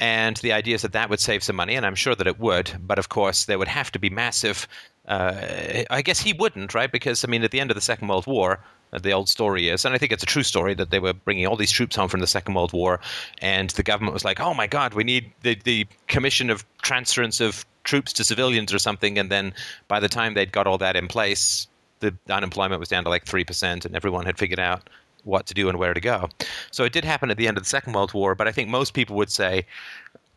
and 0.00 0.36
the 0.38 0.52
idea 0.52 0.76
is 0.76 0.82
that 0.82 0.92
that 0.92 1.10
would 1.10 1.20
save 1.20 1.42
some 1.42 1.56
money 1.56 1.74
and 1.74 1.84
i'm 1.84 1.96
sure 1.96 2.14
that 2.14 2.26
it 2.26 2.40
would. 2.40 2.72
But 2.80 2.98
of 2.98 3.10
course 3.10 3.44
there 3.44 3.58
would 3.58 3.68
have 3.68 3.92
to 3.92 3.98
be 3.98 4.08
massive 4.08 4.66
uh, 5.08 5.84
i 5.90 6.00
guess 6.00 6.20
he 6.20 6.32
wouldn't 6.32 6.72
right? 6.72 6.90
Because 6.90 7.22
i 7.24 7.28
mean 7.28 7.44
at 7.44 7.50
the 7.50 7.60
end 7.60 7.70
of 7.70 7.74
the 7.74 7.80
second 7.82 8.08
world 8.08 8.26
war 8.26 8.60
Uh, 8.92 8.98
the 8.98 9.12
old 9.12 9.28
story 9.28 9.68
is. 9.68 9.84
And 9.84 9.94
I 9.94 9.98
think 9.98 10.12
it's 10.12 10.22
a 10.22 10.26
true 10.26 10.42
story 10.42 10.74
that 10.74 10.90
they 10.90 10.98
were 10.98 11.12
bringing 11.12 11.46
all 11.46 11.56
these 11.56 11.70
troops 11.70 11.96
home 11.96 12.08
from 12.08 12.20
the 12.20 12.26
Second 12.26 12.54
World 12.54 12.72
War, 12.72 13.00
and 13.42 13.70
the 13.70 13.82
government 13.82 14.14
was 14.14 14.24
like, 14.24 14.40
"Oh 14.40 14.54
my 14.54 14.66
God, 14.66 14.94
we 14.94 15.04
need 15.04 15.32
the 15.42 15.56
the 15.64 15.86
commission 16.06 16.50
of 16.50 16.64
transference 16.82 17.40
of 17.40 17.66
troops 17.84 18.12
to 18.14 18.24
civilians 18.24 18.72
or 18.72 18.78
something." 18.78 19.18
And 19.18 19.30
then 19.30 19.54
by 19.88 20.00
the 20.00 20.08
time 20.08 20.34
they'd 20.34 20.52
got 20.52 20.66
all 20.66 20.78
that 20.78 20.96
in 20.96 21.08
place, 21.08 21.66
the 22.00 22.14
unemployment 22.30 22.80
was 22.80 22.88
down 22.88 23.04
to 23.04 23.10
like 23.10 23.24
three 23.24 23.44
percent, 23.44 23.84
and 23.84 23.96
everyone 23.96 24.24
had 24.26 24.38
figured 24.38 24.60
out 24.60 24.88
what 25.26 25.46
to 25.46 25.54
do 25.54 25.68
and 25.68 25.78
where 25.78 25.92
to 25.92 26.00
go. 26.00 26.28
So 26.70 26.84
it 26.84 26.92
did 26.92 27.04
happen 27.04 27.30
at 27.30 27.36
the 27.36 27.48
end 27.48 27.56
of 27.56 27.64
the 27.64 27.68
Second 27.68 27.92
World 27.92 28.14
War, 28.14 28.34
but 28.34 28.46
I 28.46 28.52
think 28.52 28.68
most 28.68 28.94
people 28.94 29.16
would 29.16 29.30
say 29.30 29.66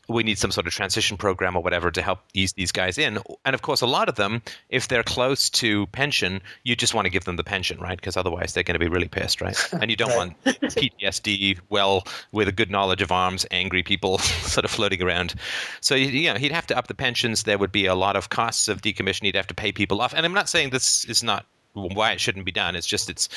we 0.09 0.23
need 0.23 0.39
some 0.39 0.51
sort 0.51 0.65
of 0.65 0.73
transition 0.73 1.17
program 1.17 1.55
or 1.55 1.61
whatever 1.61 1.91
to 1.91 2.01
help 2.01 2.19
ease 2.33 2.53
these 2.53 2.71
guys 2.71 2.97
in. 2.97 3.19
And 3.45 3.53
of 3.53 3.61
course, 3.61 3.81
a 3.81 3.85
lot 3.85 4.09
of 4.09 4.15
them, 4.15 4.41
if 4.69 4.87
they're 4.87 5.03
close 5.03 5.49
to 5.51 5.85
pension, 5.87 6.41
you 6.63 6.75
just 6.75 6.95
want 6.95 7.05
to 7.05 7.11
give 7.11 7.25
them 7.25 7.35
the 7.35 7.43
pension, 7.43 7.79
right? 7.79 7.95
Because 7.95 8.17
otherwise 8.17 8.53
they're 8.53 8.63
going 8.63 8.73
to 8.73 8.79
be 8.79 8.87
really 8.87 9.07
pissed, 9.07 9.39
right? 9.39 9.57
And 9.73 9.91
you 9.91 9.95
don't 9.95 10.15
want 10.15 10.43
PTSD, 10.43 11.59
well, 11.69 12.03
with 12.31 12.47
a 12.47 12.51
good 12.51 12.71
knowledge 12.71 13.03
of 13.03 13.11
arms, 13.11 13.45
angry 13.51 13.83
people 13.83 14.17
sort 14.17 14.65
of 14.65 14.71
floating 14.71 15.01
around. 15.03 15.35
So, 15.81 15.93
you 15.93 16.33
know, 16.33 16.39
he'd 16.39 16.51
have 16.51 16.67
to 16.67 16.77
up 16.77 16.87
the 16.87 16.95
pensions. 16.95 17.43
There 17.43 17.59
would 17.59 17.71
be 17.71 17.85
a 17.85 17.95
lot 17.95 18.15
of 18.15 18.29
costs 18.29 18.67
of 18.67 18.81
decommission. 18.81 19.23
He'd 19.23 19.35
have 19.35 19.47
to 19.47 19.53
pay 19.53 19.71
people 19.71 20.01
off. 20.01 20.13
And 20.15 20.25
I'm 20.25 20.33
not 20.33 20.49
saying 20.49 20.71
this 20.71 21.05
is 21.05 21.21
not 21.21 21.45
why 21.73 22.13
it 22.13 22.19
shouldn't 22.19 22.45
be 22.45 22.51
done. 22.51 22.75
It's 22.75 22.87
just, 22.87 23.11
it's, 23.11 23.29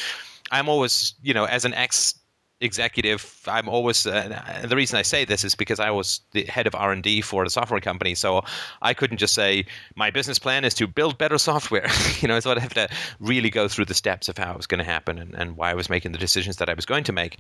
I'm 0.51 0.71
always, 0.71 1.15
you 1.23 1.35
know, 1.35 1.45
as 1.45 1.67
an 1.67 1.75
ex 1.75 2.15
executive 2.63 3.41
i'm 3.47 3.69
always 3.69 4.07
uh, 4.07 4.63
the 4.65 4.77
reason 4.77 4.99
i 4.99 5.03
say 5.03 5.25
this 5.25 5.45
is 5.45 5.55
because 5.55 5.81
i 5.81 5.91
was 5.91 6.21
the 6.31 6.45
head 6.45 6.67
of 6.67 6.75
r&d 6.75 7.21
for 7.21 7.45
the 7.45 7.51
software 7.51 7.81
company 7.81 8.15
so 8.15 8.43
i 8.83 8.95
couldn't 8.95 9.19
just 9.19 9.35
say 9.35 9.65
my 9.97 10.11
business 10.11 10.39
plan 10.39 10.65
is 10.65 10.73
to 10.75 10.87
build 10.87 11.19
better 11.19 11.39
software. 11.39 11.89
You 12.21 12.29
know 12.29 12.39
so 12.39 12.53
i'd 12.53 12.59
have 12.59 12.75
to 12.75 12.89
really 13.19 13.51
go 13.51 13.67
through 13.67 13.87
the 13.87 13.95
steps 13.95 14.29
of 14.29 14.39
how 14.39 14.53
it 14.53 14.57
was 14.57 14.67
going 14.67 14.79
to 14.79 14.85
happen 14.85 15.19
and, 15.19 15.35
and 15.35 15.57
why 15.57 15.71
i 15.71 15.75
was 15.75 15.91
making 15.91 16.13
the 16.13 16.19
decisions 16.19 16.57
that 16.59 16.69
i 16.69 16.75
was 16.75 16.87
going 16.87 17.05
to 17.05 17.13
make. 17.13 17.39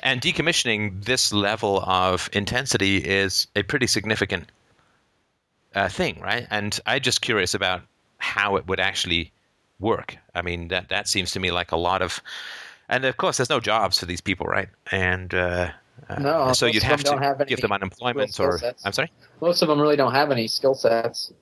And 0.00 0.20
decommissioning 0.20 1.04
this 1.04 1.32
level 1.32 1.80
of 1.80 2.30
intensity 2.32 2.98
is 2.98 3.48
a 3.56 3.62
pretty 3.64 3.88
significant 3.88 4.50
uh, 5.74 5.88
thing 5.88 6.20
right? 6.20 6.46
And 6.50 6.78
i'm 6.86 7.00
just 7.00 7.22
curious 7.22 7.54
about 7.54 7.82
how 8.18 8.56
it 8.56 8.68
would 8.68 8.78
actually 8.78 9.32
work. 9.80 10.16
I 10.34 10.42
mean 10.42 10.68
that 10.68 10.90
that 10.90 11.08
seems 11.08 11.32
to 11.32 11.40
me 11.40 11.50
like 11.50 11.72
a 11.72 11.76
lot 11.76 12.02
of 12.02 12.22
and 12.90 13.04
of 13.04 13.16
course, 13.16 13.38
there's 13.38 13.48
no 13.48 13.60
jobs 13.60 13.98
for 13.98 14.06
these 14.06 14.20
people, 14.20 14.46
right? 14.46 14.68
And 14.90 15.32
uh, 15.32 15.70
no, 16.18 16.52
so 16.52 16.66
you'd 16.66 16.82
have 16.82 17.04
to 17.04 17.16
have 17.16 17.46
give 17.46 17.60
them 17.60 17.72
unemployment, 17.72 18.38
or 18.40 18.58
sets. 18.58 18.84
I'm 18.84 18.92
sorry. 18.92 19.12
Most 19.40 19.62
of 19.62 19.68
them 19.68 19.80
really 19.80 19.96
don't 19.96 20.12
have 20.12 20.30
any 20.32 20.48
skill 20.48 20.74
sets. 20.74 21.32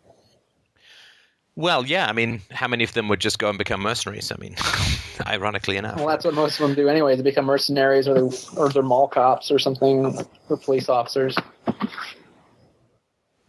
Well, 1.57 1.87
yeah. 1.87 2.07
I 2.07 2.13
mean, 2.13 2.43
how 2.51 2.69
many 2.69 2.85
of 2.85 2.93
them 2.93 3.09
would 3.09 3.19
just 3.19 3.39
go 3.39 3.49
and 3.49 3.57
become 3.57 3.81
mercenaries? 3.81 4.31
I 4.31 4.37
mean, 4.37 4.57
ironically 5.27 5.79
enough. 5.79 5.97
Well, 5.97 6.07
that's 6.07 6.25
what 6.25 6.35
most 6.35 6.61
of 6.61 6.67
them 6.67 6.77
do 6.77 6.87
anyway. 6.87 7.17
They 7.17 7.23
become 7.23 7.47
mercenaries, 7.47 8.07
or 8.07 8.15
they, 8.15 8.37
or 8.57 8.69
they're 8.69 8.83
mall 8.83 9.09
cops, 9.09 9.51
or 9.51 9.59
something, 9.59 10.19
or 10.51 10.57
police 10.59 10.91
officers. 10.91 11.35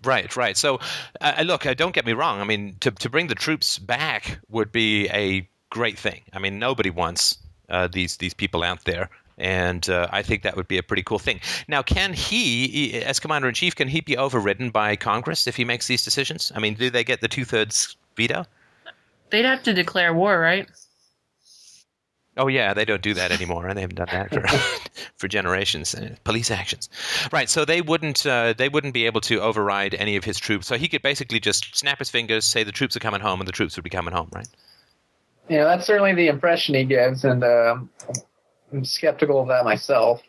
Right, 0.06 0.34
right. 0.38 0.56
So, 0.56 0.80
uh, 1.20 1.44
look, 1.46 1.66
uh, 1.66 1.74
don't 1.74 1.94
get 1.94 2.06
me 2.06 2.14
wrong. 2.14 2.40
I 2.40 2.46
mean, 2.46 2.78
to 2.80 2.92
to 2.92 3.10
bring 3.10 3.28
the 3.28 3.36
troops 3.36 3.78
back 3.78 4.40
would 4.48 4.72
be 4.72 5.10
a 5.10 5.50
great 5.70 6.00
thing. 6.00 6.22
I 6.32 6.40
mean, 6.40 6.60
nobody 6.60 6.90
wants 6.90 7.38
uh, 7.70 7.88
these 7.88 8.18
these 8.18 8.34
people 8.34 8.64
out 8.64 8.86
there. 8.86 9.10
And 9.38 9.90
uh, 9.90 10.08
I 10.12 10.22
think 10.22 10.44
that 10.44 10.58
would 10.58 10.68
be 10.68 10.78
a 10.78 10.84
pretty 10.84 11.04
cool 11.04 11.20
thing. 11.20 11.40
Now, 11.70 11.82
can 11.82 12.12
he, 12.12 13.02
as 13.02 13.22
commander 13.22 13.48
in 13.48 13.54
chief, 13.54 13.74
can 13.74 13.88
he 13.88 14.02
be 14.02 14.18
overridden 14.18 14.70
by 14.70 14.98
Congress 14.98 15.48
if 15.48 15.56
he 15.56 15.64
makes 15.64 15.88
these 15.88 16.04
decisions? 16.04 16.52
I 16.54 16.60
mean, 16.60 16.74
do 16.74 16.90
they 16.90 17.06
get 17.06 17.22
the 17.22 17.30
two 17.30 17.46
thirds 17.46 17.96
veto? 18.18 18.46
They'd 19.30 19.46
have 19.46 19.64
to 19.64 19.74
declare 19.74 20.14
war, 20.14 20.40
right? 20.40 20.68
Oh 22.38 22.48
yeah, 22.48 22.74
they 22.74 22.86
don't 22.86 23.02
do 23.02 23.14
that 23.16 23.32
anymore, 23.32 23.68
and 23.68 23.78
they 23.78 23.82
haven't 23.82 23.98
done 23.98 24.08
that 24.12 24.34
for 24.34 24.48
for 25.18 25.28
generations. 25.28 25.94
Uh, 25.94 26.16
police 26.24 26.50
actions, 26.50 26.90
right? 27.34 27.50
So 27.50 27.66
they 27.66 27.82
wouldn't 27.82 28.26
uh, 28.26 28.54
they 28.58 28.70
wouldn't 28.70 28.94
be 28.94 29.06
able 29.06 29.22
to 29.22 29.42
override 29.42 29.94
any 29.96 30.16
of 30.16 30.24
his 30.24 30.40
troops. 30.40 30.66
So 30.68 30.78
he 30.78 30.88
could 30.88 31.02
basically 31.02 31.40
just 31.40 31.76
snap 31.76 32.00
his 32.00 32.10
fingers, 32.10 32.46
say 32.46 32.64
the 32.64 32.72
troops 32.72 32.96
are 32.96 33.02
coming 33.02 33.20
home, 33.20 33.42
and 33.42 33.48
the 33.48 33.52
troops 33.52 33.76
would 33.76 33.84
be 33.84 33.90
coming 33.90 34.14
home, 34.14 34.30
right? 34.34 34.48
Yeah, 35.50 35.64
that's 35.64 35.86
certainly 35.86 36.14
the 36.14 36.28
impression 36.28 36.76
he 36.76 36.84
gives, 36.84 37.26
and 37.26 37.44
uh, 37.44 37.78
I'm 38.72 38.86
skeptical 38.86 39.42
of 39.42 39.48
that 39.48 39.66
myself. 39.66 40.22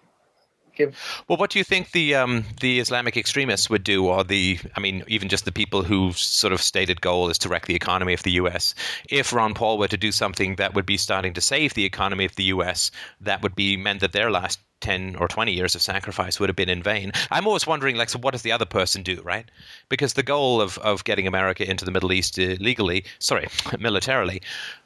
Well, 1.29 1.37
what 1.37 1.51
do 1.51 1.59
you 1.59 1.65
think 1.65 1.91
the 1.91 2.15
um, 2.15 2.45
the 2.61 2.81
Islamic 2.81 3.15
extremists 3.17 3.69
would 3.69 3.85
do, 3.85 4.07
or 4.07 4.25
the 4.25 4.59
I 4.77 4.81
mean, 4.81 5.05
even 5.09 5.29
just 5.29 5.45
the 5.45 5.53
people 5.53 5.83
whose 5.83 6.19
sort 6.19 6.55
of 6.55 6.63
stated 6.63 7.03
goal 7.03 7.29
is 7.29 7.37
to 7.39 7.51
wreck 7.51 7.67
the 7.67 7.75
economy 7.75 8.15
of 8.15 8.23
the 8.23 8.33
U.S. 8.33 8.75
If 9.11 9.33
Ron 9.33 9.53
Paul 9.53 9.77
were 9.77 9.89
to 9.89 9.99
do 9.99 10.11
something 10.11 10.57
that 10.57 10.73
would 10.73 10.87
be 10.87 10.97
starting 10.97 11.35
to 11.35 11.41
save 11.43 11.75
the 11.75 11.85
economy 11.85 12.25
of 12.25 12.35
the 12.37 12.45
U.S., 12.45 12.91
that 13.21 13.43
would 13.43 13.55
be 13.55 13.77
meant 13.77 14.01
that 14.01 14.13
their 14.13 14.31
last 14.31 14.59
10 14.81 15.17
or 15.17 15.29
20 15.29 15.53
years 15.53 15.75
of 15.75 15.83
sacrifice 15.83 16.41
would 16.41 16.49
have 16.49 16.57
been 16.57 16.69
in 16.69 16.83
vain. 16.83 17.13
I'm 17.31 17.47
always 17.47 17.67
wondering, 17.67 17.97
like, 17.97 18.09
so 18.09 18.19
what 18.19 18.33
does 18.33 18.43
the 18.43 18.53
other 18.53 18.65
person 18.65 19.03
do, 19.03 19.21
right? 19.23 19.51
Because 19.89 20.15
the 20.15 20.23
goal 20.23 20.61
of, 20.61 20.79
of 20.79 21.05
getting 21.05 21.27
America 21.27 21.69
into 21.69 21.85
the 21.85 21.91
Middle 21.91 22.13
East 22.13 22.39
uh, 22.39 22.57
legally, 22.61 23.05
sorry, 23.19 23.49
militarily, 23.79 24.43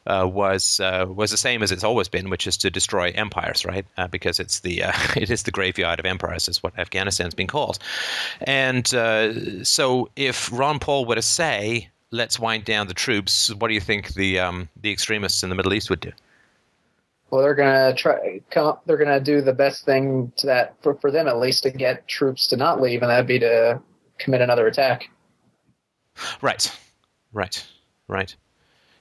uh, 0.07 0.28
was 0.30 0.80
uh, 0.80 1.07
was 1.09 1.30
the 1.30 1.37
same 1.37 1.62
as 1.62 1.72
it's 1.72 1.85
always 1.85 2.09
been, 2.09 2.30
which 2.30 2.46
is 2.46 2.57
to 2.59 2.70
destroy 2.70 3.11
empires, 3.14 3.64
right? 3.64 3.87
Uh, 3.96 4.07
because 4.07 4.38
it's 4.38 4.61
the 4.61 4.83
uh, 4.83 4.92
it 5.16 5.30
is 5.30 5.44
the 5.44 5.50
graveyard 5.50 5.98
of 5.98 6.07
empires, 6.07 6.48
is 6.48 6.62
what 6.62 6.78
Afghanistan's 6.78 7.35
been 7.35 7.46
called. 7.46 7.78
And 8.42 8.92
uh, 8.94 9.64
so, 9.64 10.11
if 10.16 10.52
Ron 10.52 10.78
Paul 10.78 11.07
were 11.07 11.14
to 11.14 11.22
say, 11.22 11.88
"Let's 12.11 12.38
wind 12.38 12.64
down 12.64 12.88
the 12.88 12.94
troops," 12.94 13.52
what 13.54 13.68
do 13.68 13.74
you 13.74 13.80
think 13.80 14.14
the 14.14 14.38
um, 14.38 14.68
the 14.80 14.92
extremists 14.92 15.42
in 15.42 15.48
the 15.48 15.54
Middle 15.54 15.72
East 15.72 15.88
would 15.90 16.00
do? 16.00 16.12
Well, 17.35 17.42
they're 17.42 17.57
gonna 17.57 17.92
try. 17.94 18.40
They're 18.87 18.97
gonna 18.97 19.18
do 19.18 19.40
the 19.40 19.53
best 19.53 19.85
thing 19.85 20.33
to 20.37 20.47
that 20.47 20.77
for, 20.83 20.94
for 20.94 21.11
them 21.11 21.27
at 21.27 21.40
least 21.40 21.64
to 21.64 21.70
get 21.73 22.07
troops 22.07 22.47
to 22.47 22.57
not 22.57 22.81
leave, 22.81 23.03
and 23.03 23.11
that'd 23.11 23.27
be 23.27 23.40
to 23.40 23.83
commit 24.18 24.40
another 24.40 24.68
attack. 24.68 25.11
Right, 26.40 26.70
right, 27.33 27.66
right, 28.07 28.37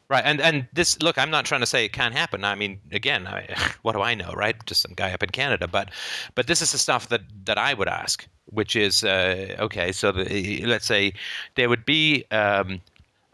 right. 0.09 0.23
And 0.25 0.41
and 0.41 0.67
this 0.73 0.99
look, 0.99 1.19
I'm 1.19 1.29
not 1.29 1.45
trying 1.45 1.61
to 1.61 1.67
say 1.67 1.85
it 1.85 1.93
can't 1.93 2.15
happen. 2.15 2.43
I 2.43 2.55
mean, 2.55 2.79
again, 2.91 3.27
I, 3.27 3.55
what 3.83 3.91
do 3.91 4.01
I 4.01 4.15
know, 4.15 4.31
right? 4.31 4.55
Just 4.65 4.81
some 4.81 4.93
guy 4.95 5.13
up 5.13 5.21
in 5.21 5.29
Canada. 5.29 5.67
But 5.67 5.91
but 6.33 6.47
this 6.47 6.63
is 6.63 6.71
the 6.71 6.79
stuff 6.79 7.09
that 7.09 7.21
that 7.45 7.59
I 7.59 7.75
would 7.75 7.87
ask, 7.87 8.27
which 8.45 8.75
is 8.75 9.03
uh, 9.03 9.57
okay. 9.59 9.91
So 9.91 10.11
the, 10.11 10.65
let's 10.65 10.87
say 10.87 11.13
there 11.53 11.69
would 11.69 11.85
be. 11.85 12.25
Um, 12.31 12.81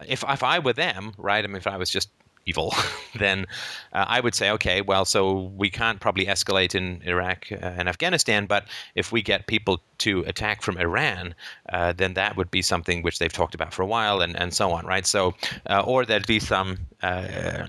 if 0.08 0.24
if 0.28 0.44
I 0.44 0.60
were 0.60 0.74
them, 0.74 1.14
right? 1.18 1.44
I 1.44 1.48
mean, 1.48 1.58
if 1.58 1.68
I 1.68 1.76
was 1.78 1.90
just 1.90 2.10
evil, 2.50 2.74
then 3.16 3.46
uh, 3.94 4.06
I 4.08 4.20
would 4.20 4.36
say, 4.36 4.52
okay, 4.52 4.82
well, 4.82 5.06
so 5.06 5.52
we 5.56 5.70
can't 5.70 6.00
probably 6.00 6.26
escalate 6.26 6.76
in 6.76 7.02
Iraq 7.06 7.48
uh, 7.52 7.56
and 7.78 7.88
Afghanistan, 7.88 8.46
but 8.46 8.66
if 8.96 9.12
we 9.12 9.22
get 9.22 9.48
people 9.48 9.82
to 10.00 10.24
attack 10.28 10.62
from 10.62 10.78
Iran, 10.78 11.36
uh, 11.70 11.94
then 11.94 12.14
that 12.16 12.36
would 12.38 12.52
be 12.52 12.62
something 12.62 13.04
which 13.04 13.20
they've 13.20 13.34
talked 13.34 13.56
about 13.56 13.74
for 13.74 13.84
a 13.84 13.88
while, 13.88 14.22
and, 14.22 14.36
and 14.36 14.54
so 14.54 14.72
on, 14.72 14.86
right? 14.86 15.06
So, 15.06 15.36
uh, 15.70 15.84
or 15.86 16.06
there'd 16.06 16.28
be 16.28 16.40
some 16.40 16.78
uh, 17.04 17.68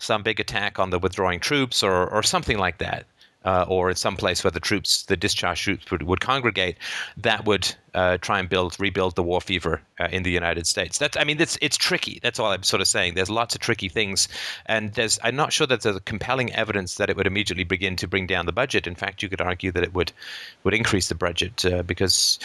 some 0.00 0.22
big 0.22 0.38
attack 0.38 0.78
on 0.78 0.90
the 0.90 0.98
withdrawing 0.98 1.40
troops, 1.40 1.82
or 1.82 2.08
or 2.08 2.22
something 2.22 2.58
like 2.58 2.78
that 2.78 3.06
uh, 3.48 3.64
or 3.66 3.88
in 3.88 3.96
some 3.96 4.14
place 4.14 4.44
where 4.44 4.50
the 4.50 4.60
troops, 4.60 5.04
the 5.04 5.16
discharged 5.16 5.64
troops, 5.64 5.90
would, 5.90 6.02
would 6.02 6.20
congregate, 6.20 6.76
that 7.16 7.46
would 7.46 7.74
uh, 7.94 8.18
try 8.18 8.38
and 8.38 8.50
build, 8.50 8.76
rebuild 8.78 9.16
the 9.16 9.22
war 9.22 9.40
fever 9.40 9.80
uh, 9.98 10.08
in 10.12 10.22
the 10.22 10.30
United 10.30 10.66
States. 10.66 10.98
That's, 10.98 11.16
I 11.16 11.24
mean, 11.24 11.40
it's 11.40 11.56
it's 11.62 11.78
tricky. 11.78 12.20
That's 12.22 12.38
all 12.38 12.52
I'm 12.52 12.62
sort 12.62 12.82
of 12.82 12.88
saying. 12.88 13.14
There's 13.14 13.30
lots 13.30 13.54
of 13.54 13.62
tricky 13.62 13.88
things, 13.88 14.28
and 14.66 14.92
there's 14.92 15.18
I'm 15.24 15.34
not 15.34 15.54
sure 15.54 15.66
that 15.66 15.80
there's 15.80 15.98
compelling 16.00 16.52
evidence 16.52 16.96
that 16.96 17.08
it 17.08 17.16
would 17.16 17.26
immediately 17.26 17.64
begin 17.64 17.96
to 17.96 18.06
bring 18.06 18.26
down 18.26 18.44
the 18.44 18.52
budget. 18.52 18.86
In 18.86 18.94
fact, 18.94 19.22
you 19.22 19.30
could 19.30 19.40
argue 19.40 19.72
that 19.72 19.82
it 19.82 19.94
would 19.94 20.12
would 20.64 20.74
increase 20.74 21.08
the 21.08 21.14
budget 21.14 21.64
uh, 21.64 21.82
because 21.82 22.38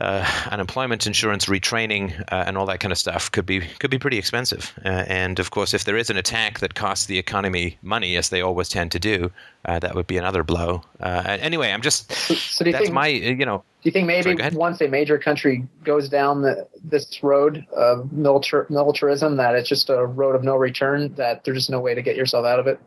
uh, 0.00 0.48
unemployment 0.50 1.06
insurance, 1.06 1.46
retraining, 1.46 2.20
uh, 2.32 2.44
and 2.46 2.58
all 2.58 2.66
that 2.66 2.80
kind 2.80 2.92
of 2.92 2.98
stuff 2.98 3.30
could 3.30 3.46
be 3.46 3.60
could 3.78 3.90
be 3.90 3.98
pretty 3.98 4.18
expensive. 4.18 4.72
Uh, 4.84 5.04
and 5.06 5.38
of 5.38 5.50
course, 5.50 5.74
if 5.74 5.84
there 5.84 5.96
is 5.96 6.10
an 6.10 6.16
attack 6.16 6.58
that 6.60 6.74
costs 6.74 7.06
the 7.06 7.18
economy 7.18 7.78
money, 7.82 8.16
as 8.16 8.28
they 8.28 8.40
always 8.40 8.68
tend 8.68 8.90
to 8.92 8.98
do, 8.98 9.30
uh, 9.64 9.78
that 9.78 9.94
would 9.94 10.06
be 10.06 10.16
another 10.16 10.42
blow. 10.42 10.82
Uh, 11.00 11.22
anyway, 11.40 11.70
I'm 11.70 11.82
just 11.82 12.10
so, 12.12 12.34
so 12.34 12.64
that's 12.64 12.78
think, 12.78 12.92
my 12.92 13.06
you 13.08 13.46
know. 13.46 13.58
Do 13.82 13.88
you 13.88 13.92
think 13.92 14.06
maybe 14.06 14.36
sorry, 14.36 14.56
once 14.56 14.80
a 14.80 14.88
major 14.88 15.18
country 15.18 15.66
goes 15.84 16.08
down 16.08 16.40
the, 16.40 16.66
this 16.82 17.22
road 17.22 17.66
of 17.76 18.10
militar, 18.12 18.66
militarism, 18.70 19.36
that 19.36 19.54
it's 19.54 19.68
just 19.68 19.90
a 19.90 20.06
road 20.06 20.34
of 20.34 20.42
no 20.42 20.56
return, 20.56 21.14
that 21.16 21.44
there's 21.44 21.58
just 21.58 21.70
no 21.70 21.80
way 21.80 21.94
to 21.94 22.00
get 22.00 22.16
yourself 22.16 22.46
out 22.46 22.58
of 22.58 22.66
it? 22.66 22.80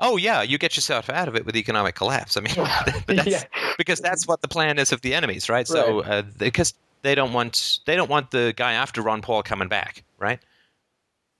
Oh 0.00 0.16
yeah, 0.16 0.42
you 0.42 0.58
get 0.58 0.76
yourself 0.76 1.10
out 1.10 1.28
of 1.28 1.36
it 1.36 1.46
with 1.46 1.56
economic 1.56 1.94
collapse. 1.94 2.36
I 2.36 2.40
mean, 2.40 2.54
that's, 3.06 3.26
yeah. 3.26 3.42
because 3.78 4.00
that's 4.00 4.26
what 4.26 4.40
the 4.42 4.48
plan 4.48 4.78
is 4.78 4.92
of 4.92 5.00
the 5.02 5.14
enemies, 5.14 5.48
right? 5.48 5.56
right. 5.56 5.68
So 5.68 6.00
uh, 6.00 6.22
because 6.38 6.74
they 7.02 7.14
don't 7.14 7.32
want 7.32 7.80
they 7.86 7.96
don't 7.96 8.10
want 8.10 8.30
the 8.30 8.54
guy 8.56 8.72
after 8.72 9.02
Ron 9.02 9.22
Paul 9.22 9.42
coming 9.42 9.68
back, 9.68 10.04
right? 10.18 10.40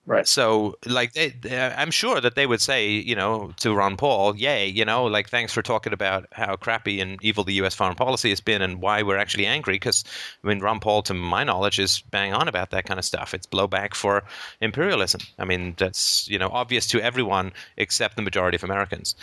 Right. 0.05 0.27
So, 0.27 0.75
like, 0.85 1.13
they, 1.13 1.33
I'm 1.77 1.93
sure 1.93 2.21
that 2.21 2.35
they 2.35 2.45
would 2.45 2.61
say, 2.61 2.89
you 2.91 3.15
know, 3.15 3.53
to 3.59 3.73
Ron 3.73 3.97
Paul, 3.97 4.35
"Yay, 4.37 4.67
you 4.67 4.85
know, 4.85 5.05
like, 5.05 5.29
thanks 5.29 5.53
for 5.53 5.63
talking 5.63 5.93
about 5.93 6.27
how 6.33 6.57
crappy 6.57 7.01
and 7.01 7.23
evil 7.23 7.45
the 7.45 7.53
U.S. 7.55 7.77
foreign 7.77 7.95
policy 7.95 8.31
has 8.31 8.41
been 8.41 8.63
and 8.63 8.83
why 8.83 9.05
we're 9.05 9.17
actually 9.17 9.47
angry." 9.47 9.75
Because, 9.75 10.03
I 10.43 10.49
mean, 10.49 10.59
Ron 10.59 10.81
Paul, 10.81 11.03
to 11.03 11.15
my 11.15 11.45
knowledge, 11.45 11.79
is 11.79 12.01
bang 12.11 12.35
on 12.35 12.49
about 12.49 12.71
that 12.71 12.85
kind 12.85 12.99
of 12.99 13.05
stuff. 13.05 13.33
It's 13.33 13.47
blowback 13.47 13.95
for 13.95 14.25
imperialism. 14.61 15.21
I 15.39 15.45
mean, 15.45 15.75
that's 15.79 16.29
you 16.29 16.39
know 16.39 16.49
obvious 16.49 16.89
to 16.89 17.01
everyone 17.01 17.53
except 17.77 18.17
the 18.17 18.23
majority 18.23 18.57
of 18.57 18.65
Americans, 18.65 19.15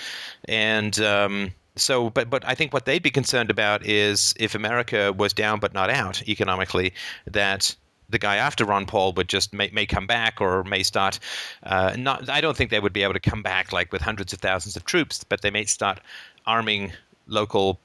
and. 0.47 0.97
Um, 1.01 1.51
so, 1.75 2.09
but 2.09 2.29
but 2.29 2.43
I 2.45 2.55
think 2.55 2.73
what 2.73 2.85
they'd 2.85 3.01
be 3.01 3.09
concerned 3.11 3.49
about 3.49 3.85
is 3.85 4.33
if 4.37 4.53
America 4.53 5.13
was 5.13 5.31
down 5.33 5.59
but 5.59 5.73
not 5.73 5.89
out 5.89 6.27
economically, 6.27 6.93
that 7.27 7.73
the 8.09 8.19
guy 8.19 8.37
after 8.37 8.65
Ron 8.65 8.85
Paul 8.85 9.13
would 9.13 9.29
just 9.29 9.53
may, 9.53 9.69
may 9.71 9.85
come 9.85 10.07
back 10.07 10.41
or 10.41 10.63
may 10.63 10.83
start. 10.83 11.19
Uh, 11.63 11.95
not, 11.97 12.29
I 12.29 12.41
don't 12.41 12.57
think 12.57 12.71
they 12.71 12.79
would 12.79 12.93
be 12.93 13.03
able 13.03 13.13
to 13.13 13.19
come 13.19 13.41
back 13.41 13.71
like 13.71 13.91
with 13.91 14.01
hundreds 14.01 14.33
of 14.33 14.39
thousands 14.39 14.75
of 14.75 14.85
troops, 14.85 15.23
but 15.23 15.41
they 15.41 15.51
may 15.51 15.65
start 15.65 15.99
arming 16.45 16.91
local 17.27 17.79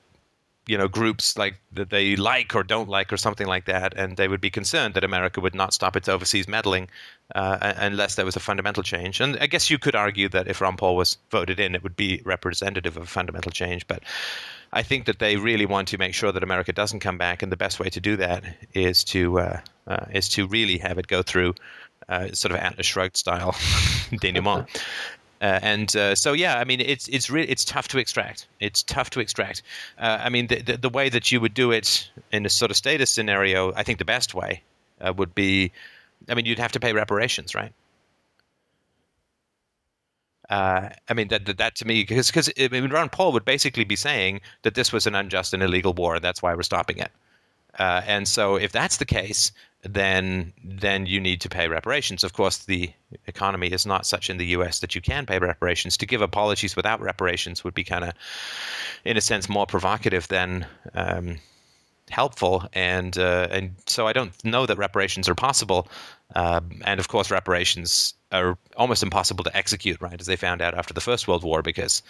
you 0.67 0.79
know 0.79 0.89
groups 0.89 1.37
like 1.37 1.57
that 1.73 1.91
they 1.91 2.17
like 2.17 2.55
or 2.55 2.63
don't 2.63 2.89
like 2.89 3.13
or 3.13 3.17
something 3.17 3.47
like 3.47 3.67
that, 3.67 3.95
and 3.95 4.17
they 4.17 4.29
would 4.29 4.41
be 4.41 4.51
concerned 4.51 4.95
that 4.95 5.05
America 5.05 5.41
would 5.41 5.55
not 5.55 5.75
stop 5.75 5.97
its 5.97 6.09
overseas 6.09 6.49
meddling 6.49 6.89
uh, 7.35 7.75
unless 7.77 8.15
there 8.15 8.25
was 8.25 8.37
a 8.37 8.41
fundamental 8.41 8.83
change. 8.83 9.21
And 9.21 9.37
I 9.41 9.47
guess 9.47 9.71
you 9.71 9.79
could 9.79 9.95
argue 9.95 10.29
that 10.31 10.49
if 10.49 10.61
Ron 10.61 10.77
Paul 10.77 10.97
was 10.97 11.19
voted 11.31 11.61
in, 11.61 11.75
it 11.75 11.83
would 11.83 11.97
be 11.97 12.23
representative 12.25 12.97
of 12.97 13.03
a 13.03 13.07
fundamental 13.07 13.53
change. 13.53 13.87
But 13.87 14.03
I 14.75 14.83
think 14.83 15.07
that 15.07 15.21
they 15.21 15.37
really 15.37 15.67
want 15.67 15.89
to 15.89 15.99
make 15.99 16.15
sure 16.15 16.33
that 16.33 16.43
America 16.43 16.73
doesn't 16.73 16.99
come 16.99 17.17
back, 17.17 17.43
and 17.43 17.53
the 17.53 17.57
best 17.57 17.79
way 17.79 17.89
to 17.91 18.01
do 18.01 18.17
that 18.17 18.43
is 18.75 19.05
to 19.05 19.39
uh, 19.39 19.61
uh, 19.87 20.07
is 20.13 20.29
to 20.31 20.49
really 20.49 20.79
have 20.79 20.99
it 20.99 21.07
go 21.07 21.23
through 21.23 21.55
uh, 22.09 22.33
sort 22.33 22.51
of 22.53 22.59
Atlas 22.59 22.85
Shrugged 22.87 23.17
style 23.17 23.55
denouement. 24.21 24.69
Uh, 25.41 25.61
and 25.63 25.95
uh, 25.97 26.15
so, 26.15 26.33
yeah, 26.33 26.59
I 26.59 26.65
mean, 26.65 26.81
it's 26.81 27.07
it's 27.09 27.29
really 27.29 27.51
it's 27.51 27.67
tough 27.67 27.89
to 27.89 27.99
extract. 27.99 28.47
It's 28.61 28.83
tough 28.83 29.11
to 29.11 29.21
extract. 29.21 29.63
Uh, 29.99 30.17
I 30.19 30.31
mean, 30.31 30.47
the, 30.47 30.63
the, 30.63 30.77
the 30.79 30.89
way 30.89 31.11
that 31.11 31.31
you 31.31 31.39
would 31.39 31.53
do 31.53 31.71
it 31.71 32.09
in 32.33 32.47
a 32.47 32.49
sort 32.49 32.71
of 32.71 32.79
status 32.79 33.11
scenario, 33.11 33.75
I 33.75 33.83
think 33.83 33.99
the 33.99 34.07
best 34.07 34.33
way 34.33 34.63
uh, 35.03 35.13
would 35.15 35.35
be, 35.35 35.73
I 36.31 36.35
mean, 36.35 36.47
you'd 36.47 36.61
have 36.61 36.73
to 36.73 36.81
pay 36.81 36.95
reparations, 36.95 37.55
right? 37.55 37.75
Uh, 40.51 40.91
I 41.09 41.15
mean 41.15 41.29
that, 41.29 41.47
that, 41.47 41.59
that 41.59 41.75
to 41.77 41.87
me 41.87 42.03
because 42.03 42.29
because 42.29 42.51
I 42.59 42.69
mean 42.69 42.91
Ron 42.91 43.09
Paul 43.09 43.33
would 43.33 43.45
basically 43.45 43.85
be 43.85 43.97
saying 43.97 44.41
that 44.63 44.75
this 44.75 44.93
was 44.93 45.07
an 45.07 45.15
unjust 45.15 45.55
and 45.55 45.63
illegal 45.63 45.95
war 45.95 46.17
and 46.17 46.25
that's 46.25 46.43
why 46.43 46.55
we're 46.55 46.63
stopping 46.63 46.99
it. 46.99 47.11
Uh, 47.79 48.03
and 48.07 48.29
so 48.29 48.57
if 48.57 48.71
that's 48.71 48.99
the 48.99 49.05
case, 49.05 49.51
then 49.83 50.53
then 50.63 51.07
you 51.07 51.21
need 51.21 51.41
to 51.43 51.49
pay 51.49 51.69
reparations. 51.69 52.25
Of 52.25 52.33
course, 52.33 52.59
the 52.59 52.91
economy 53.27 53.69
is 53.69 53.85
not 53.85 54.07
such 54.07 54.31
in 54.31 54.39
the 54.39 54.47
U.S. 54.47 54.81
that 54.81 54.95
you 54.95 55.01
can 55.01 55.27
pay 55.27 55.39
reparations. 55.39 55.97
To 55.99 56.07
give 56.07 56.23
apologies 56.23 56.77
without 56.77 57.01
reparations 57.01 57.65
would 57.65 57.75
be 57.75 57.85
kind 57.85 58.05
of, 58.05 58.13
in 59.05 59.17
a 59.17 59.21
sense, 59.21 59.49
more 59.49 59.67
provocative 59.67 60.29
than 60.29 60.67
um, 60.95 61.39
helpful. 62.11 62.65
And 62.73 63.19
uh, 63.19 63.49
and 63.51 63.75
so 63.87 64.07
I 64.07 64.13
don't 64.13 64.33
know 64.45 64.67
that 64.67 64.79
reparations 64.79 65.29
are 65.29 65.35
possible. 65.35 65.89
Um, 66.35 66.83
and 66.85 67.01
of 67.01 67.09
course, 67.09 67.31
reparations 67.31 68.15
are 68.33 68.59
almost 68.77 69.03
impossible 69.03 69.45
to 69.45 69.57
execute, 69.57 70.01
right? 70.01 70.21
As 70.21 70.27
they 70.27 70.37
found 70.37 70.61
out 70.61 70.75
after 70.75 70.95
the 70.95 71.01
First 71.01 71.29
World 71.29 71.45
War, 71.45 71.63
because 71.63 72.03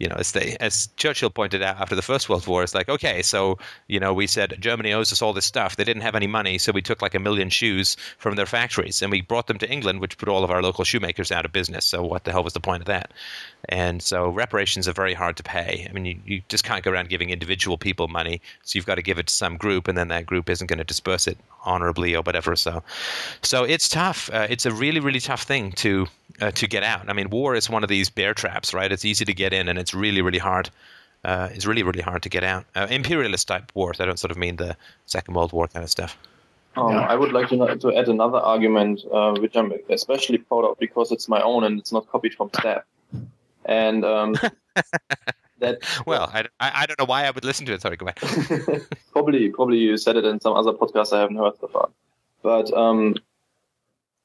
you 0.00 0.08
know, 0.08 0.16
as 0.16 0.32
they 0.32 0.56
as 0.60 0.88
Churchill 0.96 1.28
pointed 1.28 1.62
out 1.62 1.78
after 1.78 1.94
the 1.94 2.02
First 2.02 2.30
World 2.30 2.46
War, 2.46 2.62
it's 2.62 2.74
like, 2.74 2.88
okay, 2.88 3.20
so 3.20 3.58
you 3.86 4.00
know, 4.00 4.14
we 4.14 4.26
said 4.26 4.56
Germany 4.58 4.94
owes 4.94 5.12
us 5.12 5.20
all 5.20 5.34
this 5.34 5.44
stuff. 5.44 5.76
They 5.76 5.84
didn't 5.84 6.02
have 6.02 6.14
any 6.14 6.26
money, 6.26 6.56
so 6.56 6.72
we 6.72 6.80
took 6.80 7.02
like 7.02 7.14
a 7.14 7.20
million 7.20 7.50
shoes 7.50 7.96
from 8.16 8.34
their 8.34 8.46
factories 8.46 9.02
and 9.02 9.10
we 9.10 9.20
brought 9.20 9.46
them 9.46 9.58
to 9.58 9.70
England, 9.70 10.00
which 10.00 10.16
put 10.16 10.30
all 10.30 10.42
of 10.42 10.50
our 10.50 10.62
local 10.62 10.84
shoemakers 10.84 11.30
out 11.30 11.44
of 11.44 11.52
business. 11.52 11.84
So 11.84 12.02
what 12.02 12.24
the 12.24 12.32
hell 12.32 12.42
was 12.42 12.54
the 12.54 12.60
point 12.60 12.80
of 12.80 12.86
that? 12.86 13.12
And 13.68 14.02
so 14.02 14.30
reparations 14.30 14.88
are 14.88 14.94
very 14.94 15.12
hard 15.12 15.36
to 15.36 15.42
pay. 15.42 15.86
I 15.88 15.92
mean, 15.92 16.06
you, 16.06 16.20
you 16.24 16.42
just 16.48 16.64
can't 16.64 16.82
go 16.82 16.90
around 16.90 17.10
giving 17.10 17.28
individual 17.28 17.76
people 17.76 18.08
money. 18.08 18.40
So 18.62 18.78
you've 18.78 18.86
got 18.86 18.94
to 18.94 19.02
give 19.02 19.18
it 19.18 19.26
to 19.26 19.34
some 19.34 19.58
group, 19.58 19.86
and 19.86 19.98
then 19.98 20.08
that 20.08 20.24
group 20.24 20.48
isn't 20.48 20.66
going 20.66 20.78
to 20.78 20.84
disperse 20.84 21.26
it 21.26 21.36
honorably 21.64 22.14
or 22.14 22.22
whatever. 22.22 22.56
So, 22.56 22.82
so 23.42 23.64
it's 23.64 23.88
tough. 23.88 24.30
Uh, 24.32 24.46
it's 24.48 24.66
a 24.66 24.72
really, 24.72 25.00
really 25.00 25.20
tough 25.20 25.42
thing 25.42 25.72
to 25.72 26.06
uh, 26.40 26.50
to 26.52 26.66
get 26.66 26.82
out. 26.82 27.08
I 27.08 27.12
mean, 27.12 27.30
war 27.30 27.54
is 27.54 27.68
one 27.68 27.82
of 27.82 27.88
these 27.88 28.08
bear 28.10 28.34
traps, 28.34 28.72
right? 28.72 28.90
It's 28.90 29.04
easy 29.04 29.24
to 29.24 29.34
get 29.34 29.52
in, 29.52 29.68
and 29.68 29.78
it's 29.78 29.94
really, 29.94 30.22
really 30.22 30.38
hard. 30.38 30.70
Uh, 31.22 31.48
it's 31.52 31.66
really, 31.66 31.82
really 31.82 32.00
hard 32.00 32.22
to 32.22 32.28
get 32.28 32.42
out. 32.42 32.64
Uh, 32.74 32.86
imperialist 32.90 33.48
type 33.48 33.70
wars. 33.74 34.00
I 34.00 34.06
don't 34.06 34.18
sort 34.18 34.30
of 34.30 34.38
mean 34.38 34.56
the 34.56 34.76
Second 35.06 35.34
World 35.34 35.52
War 35.52 35.68
kind 35.68 35.84
of 35.84 35.90
stuff. 35.90 36.16
Um, 36.76 36.94
I 36.94 37.16
would 37.16 37.32
like 37.32 37.48
to, 37.48 37.76
to 37.76 37.96
add 37.96 38.08
another 38.08 38.38
argument, 38.38 39.04
uh, 39.12 39.34
which 39.34 39.56
I'm 39.56 39.72
especially 39.90 40.38
proud 40.38 40.64
of 40.64 40.78
because 40.78 41.10
it's 41.10 41.28
my 41.28 41.42
own 41.42 41.64
and 41.64 41.78
it's 41.78 41.92
not 41.92 42.08
copied 42.08 42.34
from 42.34 42.48
Steph. 42.54 42.84
And 43.66 44.04
um, 44.04 44.36
that 45.60 45.78
well, 46.06 46.30
I, 46.32 46.46
I 46.60 46.86
don't 46.86 46.98
know 46.98 47.04
why 47.04 47.26
I 47.26 47.30
would 47.30 47.44
listen 47.44 47.66
to 47.66 47.72
it. 47.72 47.82
Sorry, 47.82 47.96
go 47.96 48.06
ahead. 48.06 48.86
probably, 49.12 49.48
probably 49.50 49.78
you 49.78 49.96
said 49.96 50.16
it 50.16 50.24
in 50.24 50.40
some 50.40 50.54
other 50.54 50.72
podcast 50.72 51.12
I 51.16 51.20
haven't 51.20 51.36
heard 51.36 51.54
so 51.60 51.68
far. 51.68 51.90
But 52.42 52.72
um, 52.72 53.16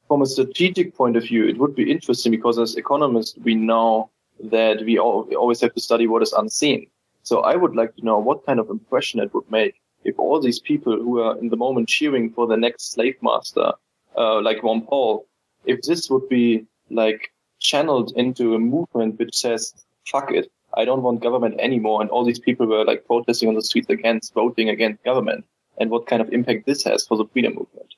from 0.07 0.21
a 0.21 0.25
strategic 0.25 0.95
point 0.95 1.17
of 1.17 1.23
view, 1.23 1.47
it 1.47 1.57
would 1.57 1.75
be 1.75 1.91
interesting 1.91 2.31
because 2.31 2.57
as 2.57 2.75
economists, 2.75 3.37
we 3.43 3.55
know 3.55 4.09
that 4.43 4.83
we, 4.83 4.97
all, 4.97 5.23
we 5.23 5.35
always 5.35 5.61
have 5.61 5.73
to 5.73 5.81
study 5.81 6.07
what 6.07 6.21
is 6.21 6.33
unseen. 6.33 6.87
So 7.23 7.41
I 7.41 7.55
would 7.55 7.75
like 7.75 7.95
to 7.95 8.05
know 8.05 8.19
what 8.19 8.45
kind 8.45 8.59
of 8.59 8.69
impression 8.69 9.19
it 9.19 9.33
would 9.33 9.49
make 9.49 9.81
if 10.03 10.19
all 10.19 10.39
these 10.39 10.59
people 10.59 10.93
who 10.95 11.19
are 11.19 11.37
in 11.39 11.49
the 11.49 11.57
moment 11.57 11.89
cheering 11.89 12.31
for 12.31 12.45
the 12.45 12.55
next 12.55 12.93
slave 12.93 13.15
master, 13.21 13.73
uh, 14.15 14.39
like 14.41 14.61
Ron 14.61 14.81
Paul, 14.81 15.25
if 15.65 15.81
this 15.81 16.09
would 16.09 16.29
be 16.29 16.65
like 16.91 17.31
channeled 17.59 18.13
into 18.15 18.53
a 18.53 18.59
movement 18.59 19.17
which 19.17 19.35
says, 19.35 19.73
fuck 20.05 20.31
it, 20.31 20.51
I 20.75 20.85
don't 20.85 21.01
want 21.01 21.21
government 21.21 21.55
anymore. 21.59 22.01
And 22.01 22.09
all 22.09 22.25
these 22.25 22.39
people 22.39 22.67
were 22.67 22.83
like 22.83 23.05
protesting 23.05 23.49
on 23.49 23.55
the 23.55 23.61
streets 23.61 23.89
against 23.89 24.33
voting 24.33 24.69
against 24.69 25.03
government 25.03 25.45
and 25.77 25.89
what 25.89 26.07
kind 26.07 26.21
of 26.21 26.29
impact 26.31 26.65
this 26.65 26.83
has 26.83 27.05
for 27.05 27.17
the 27.17 27.25
freedom 27.25 27.55
movement. 27.55 27.95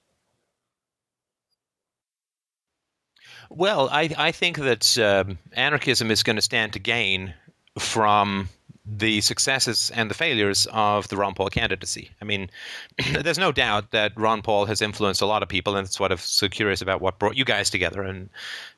Well, 3.50 3.90
I, 3.92 4.13
I 4.18 4.32
think 4.32 4.58
that 4.58 4.98
um, 4.98 5.38
anarchism 5.54 6.12
is 6.12 6.24
going 6.24 6.36
to 6.36 6.42
stand 6.42 6.74
to 6.74 6.80
gain 6.80 7.34
from 7.80 8.50
the 8.89 9.19
successes 9.21 9.91
and 9.93 10.10
the 10.10 10.13
failures 10.13 10.67
of 10.71 11.08
the 11.10 11.17
Ron 11.17 11.34
Paul 11.34 11.50
candidacy. 11.50 12.10
I 12.21 12.26
mean, 12.26 12.50
there's 13.21 13.38
no 13.38 13.52
doubt 13.52 13.91
that 13.91 14.13
Ron 14.15 14.41
Paul 14.41 14.65
has 14.65 14.82
influenced 14.82 15.21
a 15.21 15.26
lot 15.26 15.43
of 15.43 15.50
people, 15.50 15.76
and 15.76 15.86
that's 15.86 16.00
what 16.00 16.12
I'm 16.12 16.17
so 16.17 16.47
curious 16.47 16.82
about 16.82 17.02
what 17.02 17.19
brought 17.19 17.36
you 17.36 17.43
guys 17.43 17.69
together, 17.69 18.02
and 18.02 18.30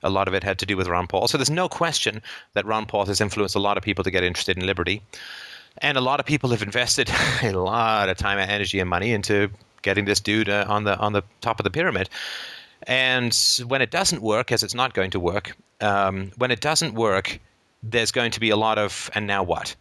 a 0.02 0.10
lot 0.10 0.28
of 0.28 0.34
it 0.34 0.44
had 0.44 0.58
to 0.60 0.66
do 0.66 0.76
with 0.76 0.88
Ron 0.88 1.08
Paul. 1.08 1.28
So 1.28 1.38
there's 1.38 1.50
no 1.50 1.70
question 1.70 2.22
that 2.54 2.66
Ron 2.66 2.86
Paul 2.86 3.06
has 3.06 3.22
influenced 3.22 3.56
a 3.56 3.60
lot 3.60 3.78
of 3.78 3.84
people 3.84 4.04
to 4.04 4.12
get 4.12 4.24
interested 4.24 4.58
in 4.58 4.66
liberty, 4.66 5.02
and 5.80 5.98
a 5.98 6.02
lot 6.02 6.20
of 6.20 6.26
people 6.26 6.50
have 6.50 6.64
invested 6.64 7.10
a 7.44 7.52
lot 7.52 8.10
of 8.10 8.18
time, 8.18 8.40
and 8.40 8.50
energy, 8.50 8.80
and 8.80 8.90
money 8.90 9.12
into 9.12 9.50
getting 9.82 10.06
this 10.06 10.20
dude 10.20 10.50
uh, 10.50 10.66
on 10.68 10.86
the 10.86 10.98
on 10.98 11.14
the 11.14 11.24
top 11.42 11.60
of 11.60 11.64
the 11.64 11.72
pyramid. 11.72 12.10
And 12.84 13.38
when 13.68 13.82
it 13.82 13.92
doesn't 13.92 14.22
work, 14.22 14.52
as 14.52 14.64
it's 14.64 14.74
not 14.74 14.94
going 14.94 15.12
to 15.12 15.20
work, 15.20 15.56
um, 15.82 16.32
when 16.38 16.50
it 16.50 16.62
doesn't 16.62 16.94
work, 16.94 17.40
there's 17.84 18.12
going 18.12 18.32
to 18.32 18.40
be 18.40 18.50
a 18.50 18.58
lot 18.58 18.78
of 18.78 19.12
and 19.14 19.28
now 19.28 19.44
what? 19.44 19.76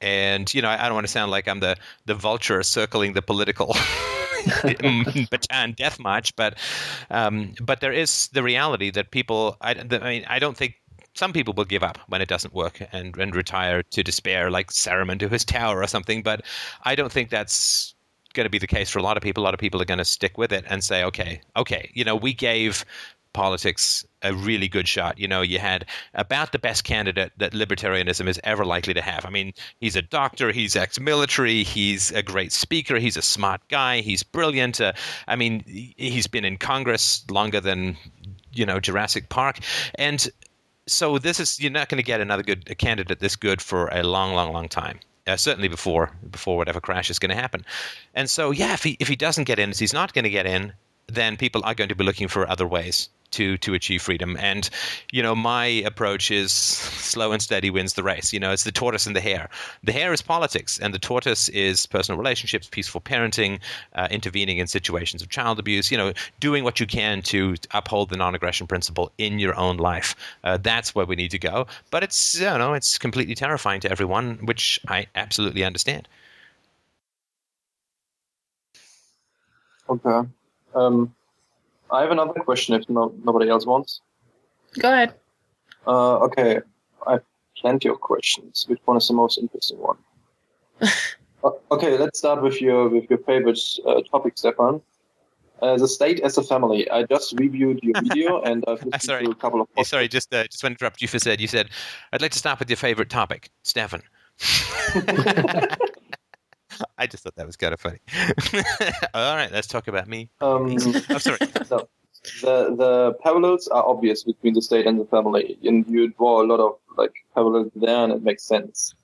And 0.00 0.52
you 0.54 0.62
know, 0.62 0.68
I 0.68 0.84
don't 0.84 0.94
want 0.94 1.06
to 1.06 1.12
sound 1.12 1.30
like 1.30 1.48
I'm 1.48 1.60
the 1.60 1.76
the 2.06 2.14
vulture 2.14 2.62
circling 2.62 3.12
the 3.12 3.22
political 3.22 3.76
Bataan 4.40 5.76
death 5.76 5.98
march, 5.98 6.34
but 6.36 6.56
um, 7.10 7.54
but 7.60 7.80
there 7.80 7.92
is 7.92 8.28
the 8.28 8.42
reality 8.42 8.90
that 8.90 9.10
people. 9.10 9.56
I, 9.60 9.72
I 9.72 9.98
mean, 9.98 10.24
I 10.28 10.38
don't 10.38 10.56
think 10.56 10.80
some 11.14 11.32
people 11.32 11.52
will 11.54 11.64
give 11.64 11.82
up 11.82 11.98
when 12.08 12.22
it 12.22 12.28
doesn't 12.28 12.54
work 12.54 12.80
and, 12.92 13.16
and 13.16 13.34
retire 13.34 13.82
to 13.82 14.02
despair, 14.02 14.50
like 14.50 14.70
Saruman 14.70 15.18
to 15.18 15.28
his 15.28 15.44
tower 15.44 15.82
or 15.82 15.86
something. 15.86 16.22
But 16.22 16.42
I 16.84 16.94
don't 16.94 17.12
think 17.12 17.30
that's 17.30 17.94
going 18.32 18.44
to 18.44 18.50
be 18.50 18.58
the 18.58 18.66
case 18.66 18.88
for 18.88 18.98
a 18.98 19.02
lot 19.02 19.16
of 19.16 19.22
people. 19.22 19.42
A 19.42 19.44
lot 19.44 19.54
of 19.54 19.60
people 19.60 19.82
are 19.82 19.86
going 19.86 19.98
to 19.98 20.04
stick 20.04 20.38
with 20.38 20.52
it 20.52 20.64
and 20.68 20.82
say, 20.84 21.04
okay, 21.04 21.40
okay, 21.56 21.90
you 21.94 22.04
know, 22.04 22.16
we 22.16 22.32
gave 22.32 22.84
politics 23.32 24.04
a 24.22 24.34
really 24.34 24.68
good 24.68 24.88
shot. 24.88 25.18
You 25.18 25.28
know, 25.28 25.42
you 25.42 25.58
had 25.58 25.86
about 26.14 26.52
the 26.52 26.58
best 26.58 26.84
candidate 26.84 27.32
that 27.38 27.52
libertarianism 27.52 28.28
is 28.28 28.40
ever 28.44 28.64
likely 28.64 28.94
to 28.94 29.02
have. 29.02 29.24
I 29.24 29.30
mean, 29.30 29.52
he's 29.80 29.96
a 29.96 30.02
doctor, 30.02 30.52
he's 30.52 30.76
ex 30.76 31.00
military, 31.00 31.62
he's 31.62 32.12
a 32.12 32.22
great 32.22 32.52
speaker, 32.52 32.98
he's 32.98 33.16
a 33.16 33.22
smart 33.22 33.60
guy, 33.68 34.00
he's 34.00 34.22
brilliant. 34.22 34.80
Uh, 34.80 34.92
I 35.28 35.36
mean, 35.36 35.64
he's 35.96 36.26
been 36.26 36.44
in 36.44 36.56
Congress 36.56 37.24
longer 37.30 37.60
than, 37.60 37.96
you 38.52 38.66
know, 38.66 38.80
Jurassic 38.80 39.28
Park. 39.28 39.58
And 39.96 40.28
so 40.86 41.18
this 41.18 41.40
is, 41.40 41.60
you're 41.60 41.70
not 41.70 41.88
going 41.88 41.98
to 41.98 42.06
get 42.06 42.20
another 42.20 42.42
good 42.42 42.76
candidate 42.78 43.20
this 43.20 43.36
good 43.36 43.62
for 43.62 43.88
a 43.88 44.02
long, 44.02 44.34
long, 44.34 44.52
long 44.52 44.68
time. 44.68 45.00
Uh, 45.26 45.36
certainly 45.36 45.68
before 45.68 46.10
before 46.30 46.56
whatever 46.56 46.80
crash 46.80 47.10
is 47.10 47.18
going 47.18 47.28
to 47.28 47.36
happen, 47.36 47.64
and 48.14 48.28
so 48.28 48.50
yeah, 48.50 48.72
if 48.72 48.82
he 48.82 48.96
if 48.98 49.06
he 49.06 49.14
doesn't 49.14 49.44
get 49.44 49.58
in, 49.58 49.70
if 49.70 49.78
he's 49.78 49.92
not 49.92 50.14
going 50.14 50.24
to 50.24 50.30
get 50.30 50.46
in, 50.46 50.72
then 51.08 51.36
people 51.36 51.60
are 51.62 51.74
going 51.74 51.90
to 51.90 51.94
be 51.94 52.02
looking 52.02 52.26
for 52.26 52.48
other 52.50 52.66
ways 52.66 53.10
to 53.32 53.56
to 53.58 53.74
achieve 53.74 54.02
freedom. 54.02 54.36
And 54.38 54.68
you 55.12 55.22
know, 55.22 55.34
my 55.34 55.66
approach 55.66 56.30
is 56.30 56.52
slow 56.52 57.32
and 57.32 57.42
steady 57.42 57.70
wins 57.70 57.94
the 57.94 58.02
race. 58.02 58.32
You 58.32 58.40
know, 58.40 58.52
it's 58.52 58.64
the 58.64 58.72
tortoise 58.72 59.06
and 59.06 59.16
the 59.16 59.20
hare. 59.20 59.48
The 59.84 59.92
hare 59.92 60.12
is 60.12 60.22
politics, 60.22 60.78
and 60.78 60.94
the 60.94 60.98
tortoise 60.98 61.48
is 61.50 61.86
personal 61.86 62.18
relationships, 62.18 62.68
peaceful 62.70 63.00
parenting, 63.00 63.60
uh, 63.94 64.08
intervening 64.10 64.58
in 64.58 64.66
situations 64.66 65.22
of 65.22 65.28
child 65.28 65.58
abuse. 65.58 65.90
You 65.90 65.98
know, 65.98 66.12
doing 66.40 66.64
what 66.64 66.80
you 66.80 66.86
can 66.86 67.22
to 67.22 67.56
uphold 67.72 68.10
the 68.10 68.16
non-aggression 68.16 68.66
principle 68.66 69.12
in 69.18 69.38
your 69.38 69.54
own 69.56 69.76
life. 69.76 70.14
Uh, 70.44 70.56
that's 70.56 70.94
where 70.94 71.06
we 71.06 71.16
need 71.16 71.30
to 71.30 71.38
go. 71.38 71.66
But 71.90 72.02
it's 72.02 72.38
you 72.38 72.46
know, 72.46 72.74
it's 72.74 72.98
completely 72.98 73.34
terrifying 73.34 73.80
to 73.80 73.90
everyone, 73.90 74.38
which 74.44 74.80
I 74.88 75.06
absolutely 75.14 75.64
understand. 75.64 76.08
Okay. 79.88 80.28
Um, 80.74 81.12
I 81.92 82.02
have 82.02 82.10
another 82.10 82.40
question 82.40 82.74
if 82.74 82.88
no, 82.88 83.12
nobody 83.24 83.48
else 83.48 83.66
wants. 83.66 84.00
Go 84.78 84.92
ahead. 84.92 85.14
Uh, 85.86 86.18
okay, 86.18 86.60
I 87.06 87.12
have 87.12 87.24
plenty 87.56 87.88
of 87.88 88.00
questions. 88.00 88.66
Which 88.68 88.80
one 88.84 88.96
is 88.96 89.08
the 89.08 89.14
most 89.14 89.38
interesting 89.38 89.78
one? 89.78 89.96
uh, 91.44 91.50
okay, 91.72 91.98
let's 91.98 92.18
start 92.18 92.42
with 92.42 92.60
your 92.60 92.88
with 92.88 93.08
your 93.10 93.18
favorite 93.20 93.60
uh, 93.86 94.02
topic, 94.10 94.38
Stefan. 94.38 94.80
Uh, 95.62 95.76
the 95.76 95.88
state 95.88 96.20
as 96.20 96.38
a 96.38 96.42
family. 96.42 96.90
I 96.90 97.02
just 97.02 97.38
reviewed 97.38 97.80
your 97.82 98.00
video 98.02 98.40
and 98.40 98.64
I've 98.66 98.82
listened 98.84 99.02
sorry. 99.02 99.24
to 99.24 99.30
a 99.30 99.34
couple 99.34 99.60
of. 99.60 99.68
Hey, 99.76 99.84
sorry, 99.84 100.08
just 100.08 100.32
uh, 100.32 100.44
just 100.44 100.62
want 100.62 100.78
to 100.78 100.84
interrupt 100.84 101.02
you 101.02 101.08
for 101.08 101.18
said. 101.18 101.40
You 101.40 101.48
said 101.48 101.70
I'd 102.12 102.22
like 102.22 102.32
to 102.32 102.38
start 102.38 102.58
with 102.58 102.70
your 102.70 102.76
favorite 102.76 103.10
topic, 103.10 103.50
Stefan. 103.62 104.02
I 106.98 107.06
just 107.06 107.22
thought 107.22 107.36
that 107.36 107.46
was 107.46 107.56
kind 107.56 107.74
of 107.74 107.80
funny. 107.80 107.98
All 109.14 109.36
right, 109.36 109.50
let's 109.52 109.66
talk 109.66 109.88
about 109.88 110.08
me. 110.08 110.30
Um, 110.40 110.70
I'm 111.08 111.18
sorry. 111.18 111.38
so 111.66 111.88
the 112.42 112.74
the 112.76 113.16
parallels 113.22 113.68
are 113.68 113.84
obvious 113.86 114.24
between 114.24 114.54
the 114.54 114.62
state 114.62 114.86
and 114.86 115.00
the 115.00 115.06
family, 115.06 115.58
and 115.64 115.86
you 115.88 116.08
draw 116.08 116.42
a 116.42 116.46
lot 116.46 116.60
of 116.60 116.76
like 116.96 117.12
parallels 117.34 117.70
there, 117.74 118.04
and 118.04 118.12
it 118.12 118.22
makes 118.22 118.44
sense. 118.44 118.94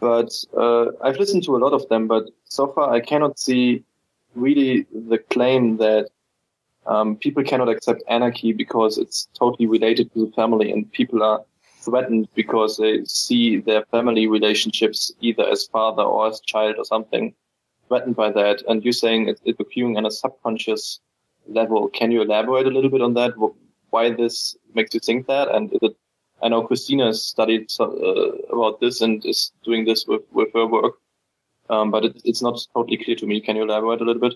But 0.00 0.32
uh, 0.56 0.86
I've 1.02 1.18
listened 1.18 1.44
to 1.44 1.56
a 1.56 1.58
lot 1.58 1.72
of 1.72 1.88
them, 1.88 2.06
but 2.06 2.28
so 2.44 2.68
far 2.68 2.92
I 2.92 3.00
cannot 3.00 3.38
see 3.38 3.82
really 4.34 4.86
the 4.92 5.18
claim 5.18 5.78
that 5.78 6.10
um, 6.86 7.16
people 7.16 7.42
cannot 7.42 7.70
accept 7.70 8.02
anarchy 8.08 8.52
because 8.52 8.98
it's 8.98 9.28
totally 9.32 9.66
related 9.66 10.12
to 10.12 10.26
the 10.26 10.32
family, 10.32 10.70
and 10.70 10.90
people 10.92 11.22
are 11.22 11.42
threatened 11.86 12.28
because 12.34 12.76
they 12.76 13.04
see 13.04 13.60
their 13.60 13.84
family 13.86 14.26
relationships 14.26 15.12
either 15.20 15.48
as 15.48 15.66
father 15.66 16.02
or 16.02 16.28
as 16.28 16.40
child 16.40 16.74
or 16.76 16.84
something 16.84 17.34
threatened 17.88 18.16
by 18.16 18.30
that. 18.32 18.62
And 18.68 18.84
you're 18.84 18.92
saying 18.92 19.28
it, 19.28 19.40
it's 19.44 19.60
occurring 19.60 19.96
on 19.96 20.04
a 20.04 20.10
subconscious 20.10 21.00
level. 21.48 21.88
Can 21.88 22.10
you 22.10 22.22
elaborate 22.22 22.66
a 22.66 22.70
little 22.70 22.90
bit 22.90 23.00
on 23.00 23.14
that? 23.14 23.32
Why 23.90 24.10
this 24.10 24.56
makes 24.74 24.92
you 24.92 25.00
think 25.00 25.26
that? 25.28 25.48
And 25.48 25.72
is 25.72 25.78
it, 25.82 25.96
I 26.42 26.48
know 26.48 26.66
Christina 26.66 27.14
studied 27.14 27.70
uh, 27.80 27.84
about 28.52 28.80
this 28.80 29.00
and 29.00 29.24
is 29.24 29.52
doing 29.64 29.86
this 29.86 30.04
with, 30.06 30.22
with 30.32 30.48
her 30.54 30.66
work. 30.66 30.94
Um, 31.70 31.90
but 31.90 32.04
it, 32.04 32.20
it's 32.24 32.42
not 32.42 32.60
totally 32.74 32.98
clear 33.02 33.16
to 33.16 33.26
me. 33.26 33.40
Can 33.40 33.56
you 33.56 33.62
elaborate 33.62 34.00
a 34.00 34.04
little 34.04 34.20
bit? 34.20 34.34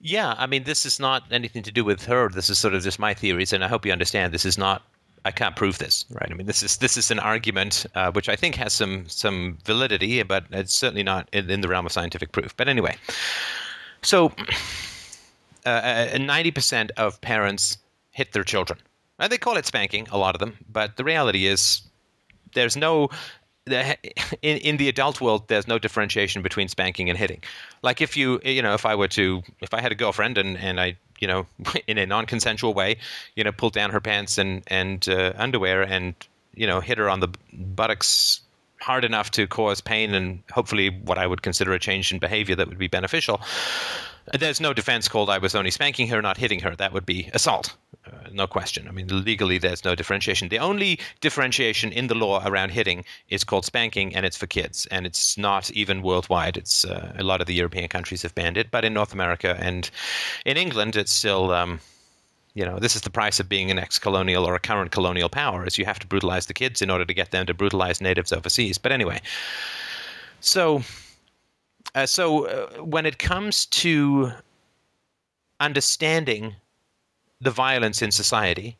Yeah, 0.00 0.34
I 0.36 0.46
mean, 0.46 0.64
this 0.64 0.84
is 0.84 1.00
not 1.00 1.24
anything 1.30 1.62
to 1.64 1.72
do 1.72 1.84
with 1.84 2.04
her. 2.04 2.28
This 2.28 2.50
is 2.50 2.58
sort 2.58 2.74
of 2.74 2.82
just 2.82 2.98
my 2.98 3.14
theories, 3.14 3.52
and 3.52 3.64
I 3.64 3.68
hope 3.68 3.86
you 3.86 3.92
understand. 3.92 4.32
This 4.32 4.44
is 4.44 4.58
not. 4.58 4.82
I 5.24 5.30
can't 5.30 5.56
prove 5.56 5.78
this, 5.78 6.04
right? 6.10 6.30
I 6.30 6.34
mean, 6.34 6.46
this 6.46 6.62
is 6.62 6.76
this 6.76 6.96
is 6.96 7.10
an 7.10 7.18
argument 7.18 7.86
uh, 7.94 8.12
which 8.12 8.28
I 8.28 8.36
think 8.36 8.54
has 8.56 8.72
some 8.72 9.08
some 9.08 9.58
validity, 9.64 10.22
but 10.22 10.44
it's 10.52 10.74
certainly 10.74 11.02
not 11.02 11.28
in, 11.32 11.50
in 11.50 11.60
the 11.60 11.68
realm 11.68 11.86
of 11.86 11.92
scientific 11.92 12.32
proof. 12.32 12.56
But 12.56 12.68
anyway, 12.68 12.96
so 14.02 14.32
uh, 15.64 15.68
uh, 15.68 16.18
ninety 16.20 16.50
uh, 16.50 16.54
percent 16.54 16.92
of 16.96 17.20
parents 17.20 17.78
hit 18.10 18.32
their 18.32 18.44
children. 18.44 18.78
Now, 19.18 19.28
they 19.28 19.38
call 19.38 19.56
it 19.56 19.66
spanking, 19.66 20.06
a 20.10 20.18
lot 20.18 20.34
of 20.34 20.40
them, 20.40 20.58
but 20.70 20.96
the 20.96 21.04
reality 21.04 21.46
is 21.46 21.82
there's 22.54 22.76
no 22.76 23.08
in, 23.66 24.58
in 24.58 24.76
the 24.76 24.88
adult 24.88 25.20
world, 25.20 25.48
there's 25.48 25.66
no 25.66 25.78
differentiation 25.78 26.42
between 26.42 26.68
spanking 26.68 27.08
and 27.10 27.18
hitting. 27.18 27.42
Like 27.82 28.00
if 28.00 28.16
you, 28.16 28.40
you 28.44 28.62
know, 28.62 28.74
if 28.74 28.86
I 28.86 28.94
were 28.94 29.08
to, 29.08 29.42
if 29.60 29.74
I 29.74 29.80
had 29.80 29.92
a 29.92 29.94
girlfriend 29.94 30.38
and, 30.38 30.56
and 30.58 30.80
I, 30.80 30.96
you 31.20 31.26
know, 31.26 31.46
in 31.86 31.98
a 31.98 32.06
non-consensual 32.06 32.74
way, 32.74 32.96
you 33.34 33.44
know, 33.44 33.52
pulled 33.52 33.72
down 33.72 33.90
her 33.90 34.00
pants 34.00 34.38
and 34.38 34.62
and 34.68 35.08
uh, 35.08 35.32
underwear 35.36 35.82
and 35.82 36.14
you 36.54 36.66
know 36.66 36.80
hit 36.80 36.98
her 36.98 37.08
on 37.08 37.20
the 37.20 37.28
buttocks 37.52 38.40
hard 38.80 39.04
enough 39.04 39.30
to 39.32 39.46
cause 39.46 39.80
pain 39.80 40.14
and 40.14 40.42
hopefully 40.52 40.90
what 41.04 41.18
I 41.18 41.26
would 41.26 41.42
consider 41.42 41.72
a 41.72 41.78
change 41.78 42.12
in 42.12 42.18
behavior 42.18 42.54
that 42.56 42.68
would 42.68 42.78
be 42.78 42.88
beneficial. 42.88 43.40
There's 44.38 44.60
no 44.60 44.72
defense 44.72 45.08
called 45.08 45.30
I 45.30 45.38
was 45.38 45.54
only 45.54 45.70
spanking 45.70 46.08
her, 46.08 46.20
not 46.20 46.36
hitting 46.36 46.60
her. 46.60 46.74
That 46.76 46.92
would 46.92 47.06
be 47.06 47.30
assault, 47.32 47.74
uh, 48.06 48.28
no 48.32 48.46
question. 48.46 48.86
I 48.88 48.92
mean, 48.92 49.08
legally, 49.24 49.58
there's 49.58 49.84
no 49.84 49.94
differentiation. 49.94 50.48
The 50.48 50.58
only 50.58 50.98
differentiation 51.20 51.92
in 51.92 52.06
the 52.06 52.14
law 52.14 52.42
around 52.44 52.70
hitting 52.70 53.04
is 53.28 53.44
called 53.44 53.64
spanking, 53.64 54.14
and 54.14 54.24
it's 54.26 54.36
for 54.36 54.46
kids, 54.46 54.86
and 54.90 55.06
it's 55.06 55.36
not 55.36 55.70
even 55.72 56.02
worldwide. 56.02 56.56
It's 56.56 56.84
uh, 56.84 57.14
a 57.18 57.22
lot 57.22 57.40
of 57.40 57.46
the 57.46 57.54
European 57.54 57.88
countries 57.88 58.22
have 58.22 58.34
banned 58.34 58.56
it, 58.56 58.70
but 58.70 58.84
in 58.84 58.94
North 58.94 59.12
America 59.12 59.56
and 59.60 59.90
in 60.44 60.56
England, 60.56 60.96
it's 60.96 61.12
still. 61.12 61.52
Um, 61.52 61.80
you 62.54 62.64
know, 62.64 62.78
this 62.78 62.96
is 62.96 63.02
the 63.02 63.10
price 63.10 63.38
of 63.38 63.50
being 63.50 63.70
an 63.70 63.78
ex-colonial 63.78 64.42
or 64.42 64.54
a 64.54 64.58
current 64.58 64.90
colonial 64.90 65.28
power, 65.28 65.66
is 65.66 65.76
you 65.76 65.84
have 65.84 65.98
to 65.98 66.06
brutalize 66.06 66.46
the 66.46 66.54
kids 66.54 66.80
in 66.80 66.88
order 66.88 67.04
to 67.04 67.12
get 67.12 67.30
them 67.30 67.44
to 67.44 67.52
brutalize 67.52 68.00
natives 68.00 68.32
overseas. 68.32 68.78
But 68.78 68.92
anyway, 68.92 69.20
so 70.40 70.82
uh, 71.94 72.06
so 72.06 72.46
uh, 72.46 72.82
when 72.82 73.04
it 73.04 73.18
comes 73.18 73.66
to 73.66 74.32
understanding 75.60 76.56
the 77.40 77.50
violence 77.50 78.02
in 78.02 78.10
society, 78.10 78.76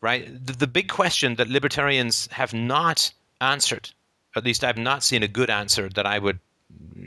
right? 0.00 0.26
The, 0.46 0.52
the, 0.52 0.66
big 0.66 0.88
question 0.88 1.34
that 1.36 1.48
libertarians 1.48 2.28
have 2.30 2.54
not 2.54 3.12
answered, 3.40 3.90
at 4.36 4.44
least 4.44 4.64
I've 4.64 4.78
not 4.78 5.02
seen 5.02 5.22
a 5.22 5.28
good 5.28 5.50
answer 5.50 5.88
that 5.90 6.06
I 6.06 6.18
would 6.18 6.38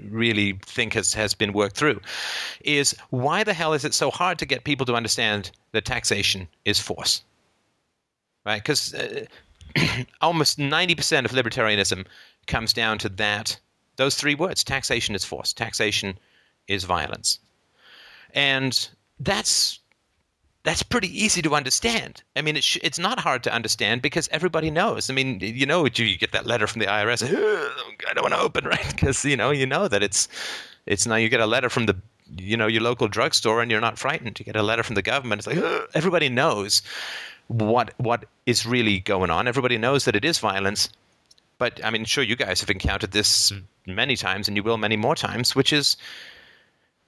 really 0.10 0.60
think 0.66 0.94
has, 0.94 1.14
has 1.14 1.34
been 1.34 1.54
worked 1.54 1.78
through, 1.78 2.02
is 2.62 2.96
why 3.10 3.44
the 3.44 3.54
hell 3.54 3.74
is 3.74 3.86
it 3.86 3.94
so 3.94 4.12
hard 4.12 4.40
to 4.40 4.46
get 4.46 4.64
people 4.64 4.86
to 4.88 4.96
understand 4.96 5.52
that 5.72 5.86
taxation 5.86 6.48
is 6.66 6.80
force? 6.80 7.24
Right? 8.46 8.62
Because 8.62 8.94
uh, 8.94 9.26
almost 10.22 10.58
90% 10.58 11.26
of 11.26 11.32
libertarianism 11.32 12.06
comes 12.48 12.74
down 12.74 12.98
to 13.00 13.10
that 13.10 13.60
those 13.98 14.16
three 14.16 14.36
words 14.36 14.64
taxation 14.64 15.16
is 15.16 15.24
force, 15.24 15.54
taxation 15.54 16.18
is 16.68 16.86
violence. 16.86 17.40
And 18.34 18.90
that's 19.20 19.80
that's 20.64 20.84
pretty 20.84 21.08
easy 21.08 21.42
to 21.42 21.56
understand. 21.56 22.22
I 22.36 22.42
mean, 22.42 22.56
it's 22.56 22.78
it's 22.84 23.00
not 23.00 23.20
hard 23.20 23.44
to 23.44 23.54
understand 23.54 24.02
because 24.02 24.30
everybody 24.32 24.70
knows. 24.70 25.10
I 25.10 25.14
mean, 25.14 25.40
you 25.42 25.66
know, 25.66 25.86
you 25.86 26.18
get 26.18 26.32
that 26.34 26.46
letter 26.46 26.68
from 26.68 26.80
the 26.80 26.86
IRS. 26.86 27.24
I 27.24 28.14
don't 28.14 28.24
want 28.24 28.34
to 28.34 28.40
open, 28.40 28.66
right? 28.76 28.88
Because 28.90 29.26
you 29.26 29.36
know, 29.36 29.52
you 29.52 29.66
know 29.66 29.88
that 29.88 30.04
it's 30.04 30.28
it's 30.86 31.06
now 31.06 31.16
you 31.16 31.30
get 31.30 31.40
a 31.40 31.48
letter 31.48 31.70
from 31.70 31.88
the 31.88 31.96
you 32.38 32.56
know 32.56 32.68
your 32.68 32.82
local 32.82 33.08
drugstore 33.08 33.62
and 33.62 33.72
you're 33.72 33.82
not 33.82 33.98
frightened. 33.98 34.40
You 34.40 34.46
get 34.46 34.56
a 34.56 34.64
letter 34.64 34.84
from 34.84 34.96
the 34.96 35.02
government. 35.02 35.40
It's 35.40 35.48
like 35.48 35.90
everybody 35.96 36.30
knows 36.30 36.84
what 37.48 37.94
what 37.98 38.26
is 38.46 38.66
really 38.66 39.00
going 39.00 39.32
on. 39.32 39.48
Everybody 39.48 39.78
knows 39.78 40.06
that 40.06 40.16
it 40.16 40.24
is 40.24 40.38
violence, 40.38 40.90
but 41.58 41.84
I 41.84 41.90
mean, 41.90 42.06
sure, 42.06 42.24
you 42.24 42.36
guys 42.36 42.60
have 42.62 42.70
encountered 42.70 43.12
this 43.12 43.50
hmm. 43.50 43.96
many 43.96 44.16
times, 44.16 44.48
and 44.48 44.56
you 44.56 44.64
will 44.64 44.78
many 44.78 44.96
more 44.96 45.16
times, 45.16 45.56
which 45.56 45.74
is 45.74 45.98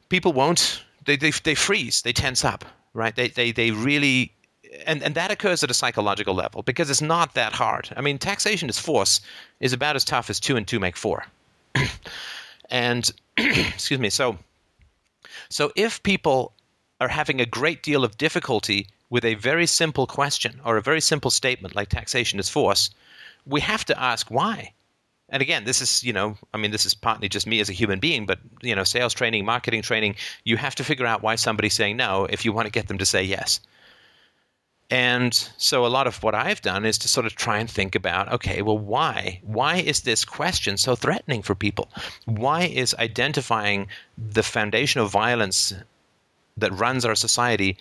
people 0.10 0.34
won't 0.34 0.84
they 1.06 1.18
they, 1.18 1.32
they 1.32 1.56
freeze, 1.56 2.02
they 2.02 2.14
tense 2.14 2.44
up, 2.44 2.66
right? 2.94 3.16
They 3.16 3.30
they 3.30 3.52
they 3.52 3.72
really. 3.72 4.32
And, 4.88 5.04
and 5.04 5.14
that 5.14 5.30
occurs 5.30 5.64
at 5.64 5.70
a 5.70 5.74
psychological 5.74 6.34
level 6.34 6.64
because 6.64 6.90
it's 6.90 7.02
not 7.02 7.36
that 7.36 7.54
hard. 7.54 7.94
I 7.96 8.02
mean, 8.02 8.18
taxation 8.18 8.70
is 8.70 8.80
force 8.80 9.22
is 9.60 9.72
about 9.72 9.96
as 9.96 10.04
tough 10.04 10.32
as 10.32 10.40
two 10.40 10.56
and 10.58 10.68
two 10.68 10.80
make 10.80 10.98
four. 10.98 11.28
and 12.72 13.12
excuse 13.38 14.00
me, 14.00 14.10
so 14.10 14.40
so 15.50 15.72
if 15.76 16.02
people 16.02 16.54
are 17.00 17.08
having 17.08 17.40
a 17.40 17.46
great 17.46 17.84
deal 17.84 18.04
of 18.04 18.18
difficulty 18.18 18.88
with 19.12 19.24
a 19.24 19.36
very 19.36 19.68
simple 19.68 20.08
question 20.08 20.60
or 20.66 20.78
a 20.78 20.82
very 20.82 21.02
simple 21.02 21.30
statement 21.30 21.76
like 21.76 21.90
taxation 21.90 22.40
is 22.40 22.50
force, 22.50 22.90
we 23.46 23.60
have 23.60 23.86
to 23.86 24.00
ask 24.00 24.32
why. 24.32 24.74
And 25.30 25.42
again, 25.42 25.64
this 25.64 25.82
is, 25.82 26.04
you 26.04 26.14
know, 26.14 26.38
I 26.54 26.58
mean, 26.58 26.72
this 26.72 26.86
is 26.86 26.94
partly 26.94 27.30
just 27.30 27.48
me 27.48 27.60
as 27.60 27.70
a 27.70 27.74
human 27.74 28.00
being, 28.00 28.26
but, 28.26 28.40
you 28.62 28.76
know, 28.76 28.84
sales 28.84 29.14
training, 29.14 29.46
marketing 29.46 29.82
training, 29.82 30.16
you 30.44 30.58
have 30.58 30.76
to 30.76 30.84
figure 30.84 31.06
out 31.06 31.24
why 31.24 31.36
somebody's 31.36 31.74
saying 31.74 31.98
no 31.98 32.26
if 32.30 32.46
you 32.46 32.52
want 32.52 32.68
to 32.68 32.72
get 32.72 32.88
them 32.88 32.98
to 32.98 33.06
say 33.06 33.24
yes. 33.24 33.60
And 34.90 35.34
so 35.58 35.86
a 35.86 35.88
lot 35.88 36.06
of 36.06 36.22
what 36.22 36.36
I've 36.36 36.62
done 36.62 36.86
is 36.86 37.00
to 37.00 37.08
sort 37.08 37.26
of 37.26 37.36
try 37.36 37.58
and 37.58 37.68
think 37.68 37.96
about 37.96 38.32
okay, 38.32 38.62
well, 38.62 38.78
why? 38.78 39.40
Why 39.44 39.78
is 39.78 40.02
this 40.02 40.24
question 40.24 40.78
so 40.78 40.96
threatening 40.96 41.42
for 41.42 41.56
people? 41.56 41.90
Why 42.26 42.66
is 42.66 42.94
identifying 43.00 43.88
the 44.18 44.44
foundation 44.44 45.02
of 45.02 45.10
violence 45.10 45.74
that 46.58 46.72
runs 46.74 47.06
our 47.06 47.16
society 47.16 47.78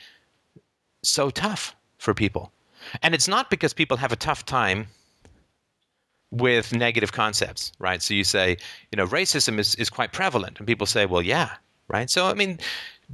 so 1.02 1.28
tough 1.28 1.76
for 1.98 2.14
people? 2.14 2.50
And 3.02 3.14
it's 3.14 3.28
not 3.28 3.50
because 3.50 3.74
people 3.74 3.98
have 3.98 4.12
a 4.12 4.16
tough 4.16 4.46
time 4.46 4.86
with 6.32 6.72
negative 6.72 7.12
concepts, 7.12 7.72
right? 7.78 8.02
So 8.02 8.14
you 8.14 8.24
say, 8.24 8.56
you 8.90 8.96
know, 8.96 9.06
racism 9.06 9.58
is, 9.58 9.74
is 9.76 9.90
quite 9.90 10.12
prevalent. 10.12 10.58
And 10.58 10.66
people 10.66 10.86
say, 10.86 11.06
well, 11.06 11.22
yeah, 11.22 11.50
right? 11.88 12.08
So, 12.08 12.26
I 12.26 12.34
mean, 12.34 12.58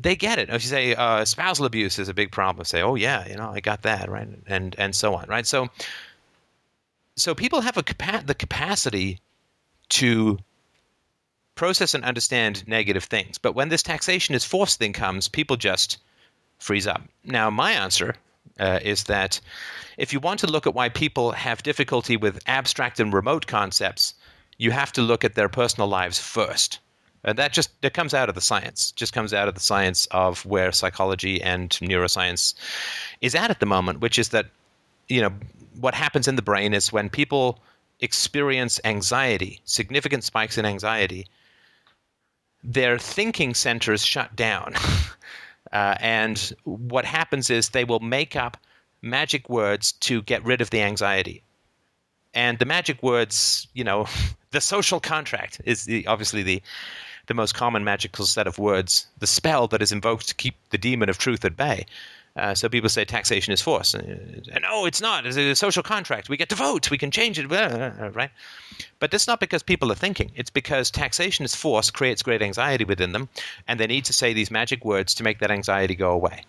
they 0.00 0.14
get 0.14 0.38
it. 0.38 0.48
If 0.48 0.62
you 0.62 0.70
say 0.70 0.94
uh, 0.94 1.24
spousal 1.24 1.66
abuse 1.66 1.98
is 1.98 2.08
a 2.08 2.14
big 2.14 2.30
problem, 2.30 2.64
say, 2.64 2.80
oh, 2.80 2.94
yeah, 2.94 3.26
you 3.28 3.34
know, 3.34 3.50
I 3.52 3.60
got 3.60 3.82
that, 3.82 4.08
right? 4.08 4.28
And, 4.46 4.74
and 4.78 4.94
so 4.94 5.14
on, 5.14 5.26
right? 5.28 5.46
So, 5.46 5.68
so 7.16 7.34
people 7.34 7.60
have 7.60 7.76
a 7.76 7.82
capa- 7.82 8.22
the 8.24 8.36
capacity 8.36 9.18
to 9.90 10.38
process 11.56 11.94
and 11.94 12.04
understand 12.04 12.66
negative 12.68 13.02
things. 13.02 13.36
But 13.36 13.56
when 13.56 13.68
this 13.68 13.82
taxation 13.82 14.36
is 14.36 14.44
forced 14.44 14.78
thing 14.78 14.92
comes, 14.92 15.26
people 15.26 15.56
just 15.56 15.98
freeze 16.60 16.86
up. 16.86 17.02
Now, 17.24 17.50
my 17.50 17.72
answer 17.72 18.14
uh, 18.58 18.80
is 18.82 19.04
that 19.04 19.40
if 19.96 20.12
you 20.12 20.20
want 20.20 20.40
to 20.40 20.46
look 20.46 20.66
at 20.66 20.74
why 20.74 20.88
people 20.88 21.32
have 21.32 21.62
difficulty 21.62 22.16
with 22.16 22.40
abstract 22.46 23.00
and 23.00 23.12
remote 23.12 23.46
concepts, 23.46 24.14
you 24.58 24.70
have 24.70 24.92
to 24.92 25.02
look 25.02 25.24
at 25.24 25.34
their 25.34 25.48
personal 25.48 25.88
lives 25.88 26.18
first. 26.18 26.78
And 27.24 27.38
that 27.38 27.52
just 27.52 27.80
that 27.82 27.94
comes 27.94 28.14
out 28.14 28.28
of 28.28 28.34
the 28.34 28.40
science, 28.40 28.92
just 28.92 29.12
comes 29.12 29.34
out 29.34 29.48
of 29.48 29.54
the 29.54 29.60
science 29.60 30.06
of 30.12 30.46
where 30.46 30.70
psychology 30.72 31.42
and 31.42 31.70
neuroscience 31.70 32.54
is 33.20 33.34
at 33.34 33.50
at 33.50 33.60
the 33.60 33.66
moment, 33.66 34.00
which 34.00 34.18
is 34.18 34.28
that 34.30 34.46
you 35.08 35.20
know 35.20 35.32
what 35.80 35.94
happens 35.94 36.28
in 36.28 36.36
the 36.36 36.42
brain 36.42 36.74
is 36.74 36.92
when 36.92 37.08
people 37.08 37.58
experience 38.00 38.80
anxiety, 38.84 39.60
significant 39.64 40.22
spikes 40.22 40.58
in 40.58 40.64
anxiety, 40.64 41.26
their 42.62 42.98
thinking 42.98 43.54
centers 43.54 44.04
shut 44.04 44.34
down. 44.36 44.74
uh, 45.72 45.96
and 46.00 46.52
what 46.64 47.04
happens 47.04 47.50
is 47.50 47.70
they 47.70 47.84
will 47.84 48.00
make 48.00 48.36
up 48.36 48.56
magic 49.02 49.48
words 49.48 49.92
to 49.92 50.22
get 50.22 50.44
rid 50.44 50.60
of 50.60 50.70
the 50.70 50.82
anxiety. 50.82 51.42
And 52.34 52.58
the 52.58 52.64
magic 52.64 53.02
words, 53.02 53.66
you 53.74 53.84
know, 53.84 54.06
the 54.50 54.60
social 54.60 55.00
contract 55.00 55.60
is 55.64 55.84
the, 55.84 56.06
obviously 56.06 56.42
the 56.42 56.62
the 57.26 57.34
most 57.34 57.54
common 57.54 57.84
magical 57.84 58.24
set 58.24 58.46
of 58.46 58.58
words, 58.58 59.06
the 59.18 59.26
spell 59.26 59.68
that 59.68 59.82
is 59.82 59.92
invoked 59.92 60.26
to 60.28 60.34
keep 60.34 60.56
the 60.70 60.78
demon 60.78 61.10
of 61.10 61.18
truth 61.18 61.44
at 61.44 61.58
bay. 61.58 61.84
Uh, 62.38 62.54
so 62.54 62.68
people 62.68 62.88
say 62.88 63.04
taxation 63.04 63.52
is 63.52 63.60
force, 63.60 63.94
and, 63.94 64.48
and 64.52 64.62
no, 64.62 64.86
it's 64.86 65.00
not. 65.00 65.26
It's 65.26 65.36
a 65.36 65.54
social 65.54 65.82
contract. 65.82 66.28
We 66.28 66.36
get 66.36 66.48
to 66.50 66.54
vote. 66.54 66.90
We 66.90 66.98
can 66.98 67.10
change 67.10 67.38
it, 67.38 67.48
right? 67.48 68.30
But 69.00 69.10
that's 69.10 69.26
not 69.26 69.40
because 69.40 69.62
people 69.62 69.90
are 69.90 69.96
thinking. 69.96 70.30
It's 70.36 70.50
because 70.50 70.90
taxation 70.90 71.44
is 71.44 71.54
force 71.54 71.90
creates 71.90 72.22
great 72.22 72.40
anxiety 72.40 72.84
within 72.84 73.12
them, 73.12 73.28
and 73.66 73.80
they 73.80 73.86
need 73.86 74.04
to 74.04 74.12
say 74.12 74.32
these 74.32 74.50
magic 74.50 74.84
words 74.84 75.14
to 75.14 75.24
make 75.24 75.40
that 75.40 75.50
anxiety 75.50 75.96
go 75.96 76.12
away. 76.12 76.44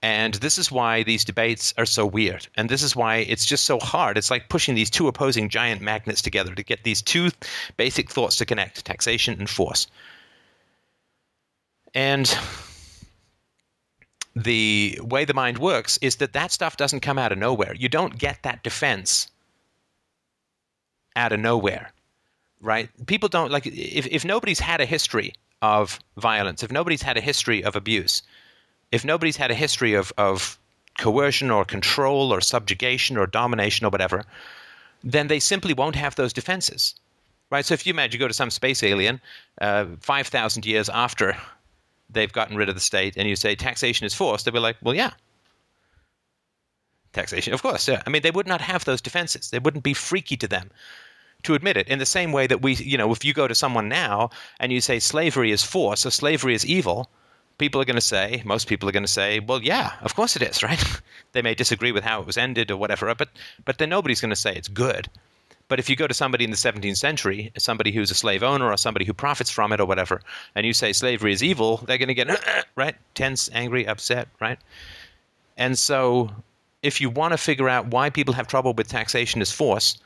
And 0.00 0.34
this 0.34 0.58
is 0.58 0.70
why 0.70 1.02
these 1.02 1.24
debates 1.24 1.74
are 1.76 1.86
so 1.86 2.06
weird. 2.06 2.46
And 2.56 2.68
this 2.68 2.82
is 2.82 2.94
why 2.94 3.16
it's 3.16 3.44
just 3.44 3.66
so 3.66 3.80
hard. 3.80 4.16
It's 4.16 4.30
like 4.30 4.48
pushing 4.48 4.76
these 4.76 4.90
two 4.90 5.08
opposing 5.08 5.48
giant 5.48 5.82
magnets 5.82 6.22
together 6.22 6.54
to 6.54 6.62
get 6.62 6.84
these 6.84 7.02
two 7.02 7.30
basic 7.76 8.08
thoughts 8.08 8.36
to 8.36 8.46
connect 8.46 8.84
taxation 8.84 9.38
and 9.38 9.50
force. 9.50 9.88
And 11.94 12.32
the 14.44 15.00
way 15.02 15.24
the 15.24 15.34
mind 15.34 15.58
works 15.58 15.98
is 15.98 16.16
that 16.16 16.32
that 16.32 16.52
stuff 16.52 16.76
doesn't 16.76 17.00
come 17.00 17.18
out 17.18 17.32
of 17.32 17.38
nowhere. 17.38 17.74
You 17.74 17.88
don't 17.88 18.18
get 18.18 18.42
that 18.44 18.62
defense 18.62 19.28
out 21.16 21.32
of 21.32 21.40
nowhere, 21.40 21.92
right? 22.60 22.88
People 23.06 23.28
don't 23.28 23.50
like 23.50 23.66
if, 23.66 24.06
if 24.06 24.24
nobody's 24.24 24.60
had 24.60 24.80
a 24.80 24.86
history 24.86 25.32
of 25.60 25.98
violence, 26.16 26.62
if 26.62 26.70
nobody's 26.70 27.02
had 27.02 27.16
a 27.16 27.20
history 27.20 27.64
of 27.64 27.74
abuse, 27.74 28.22
if 28.92 29.04
nobody's 29.04 29.36
had 29.36 29.50
a 29.50 29.54
history 29.54 29.94
of, 29.94 30.12
of 30.18 30.56
coercion 30.98 31.50
or 31.50 31.64
control 31.64 32.32
or 32.32 32.40
subjugation 32.40 33.16
or 33.16 33.26
domination 33.26 33.86
or 33.86 33.90
whatever, 33.90 34.24
then 35.02 35.26
they 35.26 35.40
simply 35.40 35.74
won't 35.74 35.96
have 35.96 36.14
those 36.14 36.32
defenses. 36.32 36.94
Right? 37.50 37.64
So 37.64 37.74
if 37.74 37.86
you 37.86 37.92
imagine 37.92 38.12
you 38.12 38.24
go 38.24 38.28
to 38.28 38.34
some 38.34 38.50
space 38.50 38.82
alien 38.84 39.20
uh, 39.60 39.86
5,000 40.00 40.64
years 40.64 40.88
after 40.88 41.36
they've 42.10 42.32
gotten 42.32 42.56
rid 42.56 42.68
of 42.68 42.74
the 42.74 42.80
state 42.80 43.16
and 43.16 43.28
you 43.28 43.36
say 43.36 43.54
taxation 43.54 44.06
is 44.06 44.14
forced, 44.14 44.44
they'll 44.44 44.54
be 44.54 44.60
like, 44.60 44.76
well, 44.82 44.94
yeah. 44.94 45.12
Taxation, 47.12 47.52
of 47.54 47.62
course. 47.62 47.88
Yeah. 47.88 48.02
I 48.06 48.10
mean, 48.10 48.22
they 48.22 48.30
would 48.30 48.46
not 48.46 48.60
have 48.60 48.84
those 48.84 49.00
defenses. 49.00 49.50
They 49.50 49.58
wouldn't 49.58 49.84
be 49.84 49.94
freaky 49.94 50.36
to 50.36 50.48
them 50.48 50.70
to 51.44 51.54
admit 51.54 51.76
it. 51.76 51.88
In 51.88 51.98
the 51.98 52.06
same 52.06 52.32
way 52.32 52.46
that 52.46 52.62
we, 52.62 52.74
you 52.74 52.98
know, 52.98 53.12
if 53.12 53.24
you 53.24 53.32
go 53.32 53.48
to 53.48 53.54
someone 53.54 53.88
now 53.88 54.30
and 54.60 54.72
you 54.72 54.80
say 54.80 54.98
slavery 54.98 55.50
is 55.50 55.62
force 55.62 56.04
or 56.04 56.10
slavery 56.10 56.54
is 56.54 56.66
evil, 56.66 57.08
people 57.58 57.80
are 57.80 57.84
going 57.84 57.96
to 57.96 58.00
say, 58.00 58.42
most 58.44 58.68
people 58.68 58.88
are 58.88 58.92
going 58.92 59.04
to 59.04 59.08
say, 59.08 59.40
well, 59.40 59.62
yeah, 59.62 59.92
of 60.02 60.14
course 60.14 60.36
it 60.36 60.42
is, 60.42 60.62
right? 60.68 60.82
they 61.32 61.42
may 61.42 61.54
disagree 61.54 61.92
with 61.92 62.04
how 62.04 62.20
it 62.20 62.26
was 62.26 62.38
ended 62.38 62.70
or 62.70 62.76
whatever, 62.76 63.14
but 63.14 63.28
but 63.64 63.78
then 63.78 63.90
nobody's 63.90 64.20
going 64.20 64.30
to 64.30 64.36
say 64.36 64.54
it's 64.54 64.68
good. 64.68 65.08
But 65.68 65.78
if 65.78 65.90
you 65.90 65.96
go 65.96 66.06
to 66.06 66.14
somebody 66.14 66.44
in 66.44 66.50
the 66.50 66.56
17th 66.56 66.96
century, 66.96 67.52
somebody 67.58 67.92
who's 67.92 68.10
a 68.10 68.14
slave 68.14 68.42
owner 68.42 68.70
or 68.70 68.76
somebody 68.78 69.04
who 69.04 69.12
profits 69.12 69.50
from 69.50 69.72
it 69.72 69.80
or 69.80 69.86
whatever, 69.86 70.22
and 70.54 70.64
you 70.64 70.72
say 70.72 70.92
slavery 70.92 71.32
is 71.32 71.42
evil, 71.42 71.78
they're 71.86 71.98
going 71.98 72.08
to 72.08 72.14
get 72.14 72.28
right 72.76 72.96
tense, 73.14 73.50
angry, 73.52 73.86
upset, 73.86 74.28
right? 74.40 74.58
And 75.56 75.78
so, 75.78 76.30
if 76.82 77.00
you 77.00 77.10
want 77.10 77.32
to 77.32 77.38
figure 77.38 77.68
out 77.68 77.88
why 77.88 78.08
people 78.08 78.34
have 78.34 78.46
trouble 78.46 78.72
with 78.72 78.88
taxation 78.88 79.42
as 79.42 79.50
force, 79.50 79.98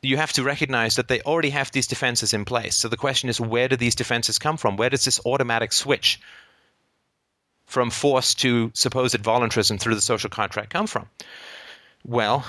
you 0.00 0.16
have 0.16 0.32
to 0.34 0.44
recognize 0.44 0.96
that 0.96 1.08
they 1.08 1.20
already 1.22 1.50
have 1.50 1.72
these 1.72 1.86
defenses 1.86 2.32
in 2.32 2.44
place. 2.44 2.76
So 2.76 2.88
the 2.88 2.96
question 2.96 3.28
is, 3.28 3.40
where 3.40 3.68
do 3.68 3.76
these 3.76 3.96
defenses 3.96 4.38
come 4.38 4.56
from? 4.56 4.76
Where 4.76 4.90
does 4.90 5.04
this 5.04 5.20
automatic 5.26 5.72
switch 5.72 6.20
from 7.66 7.90
force 7.90 8.34
to 8.36 8.70
supposed 8.74 9.18
voluntarism 9.18 9.76
through 9.76 9.96
the 9.96 10.00
social 10.00 10.30
contract 10.30 10.70
come 10.70 10.86
from? 10.86 11.08
Well, 12.06 12.46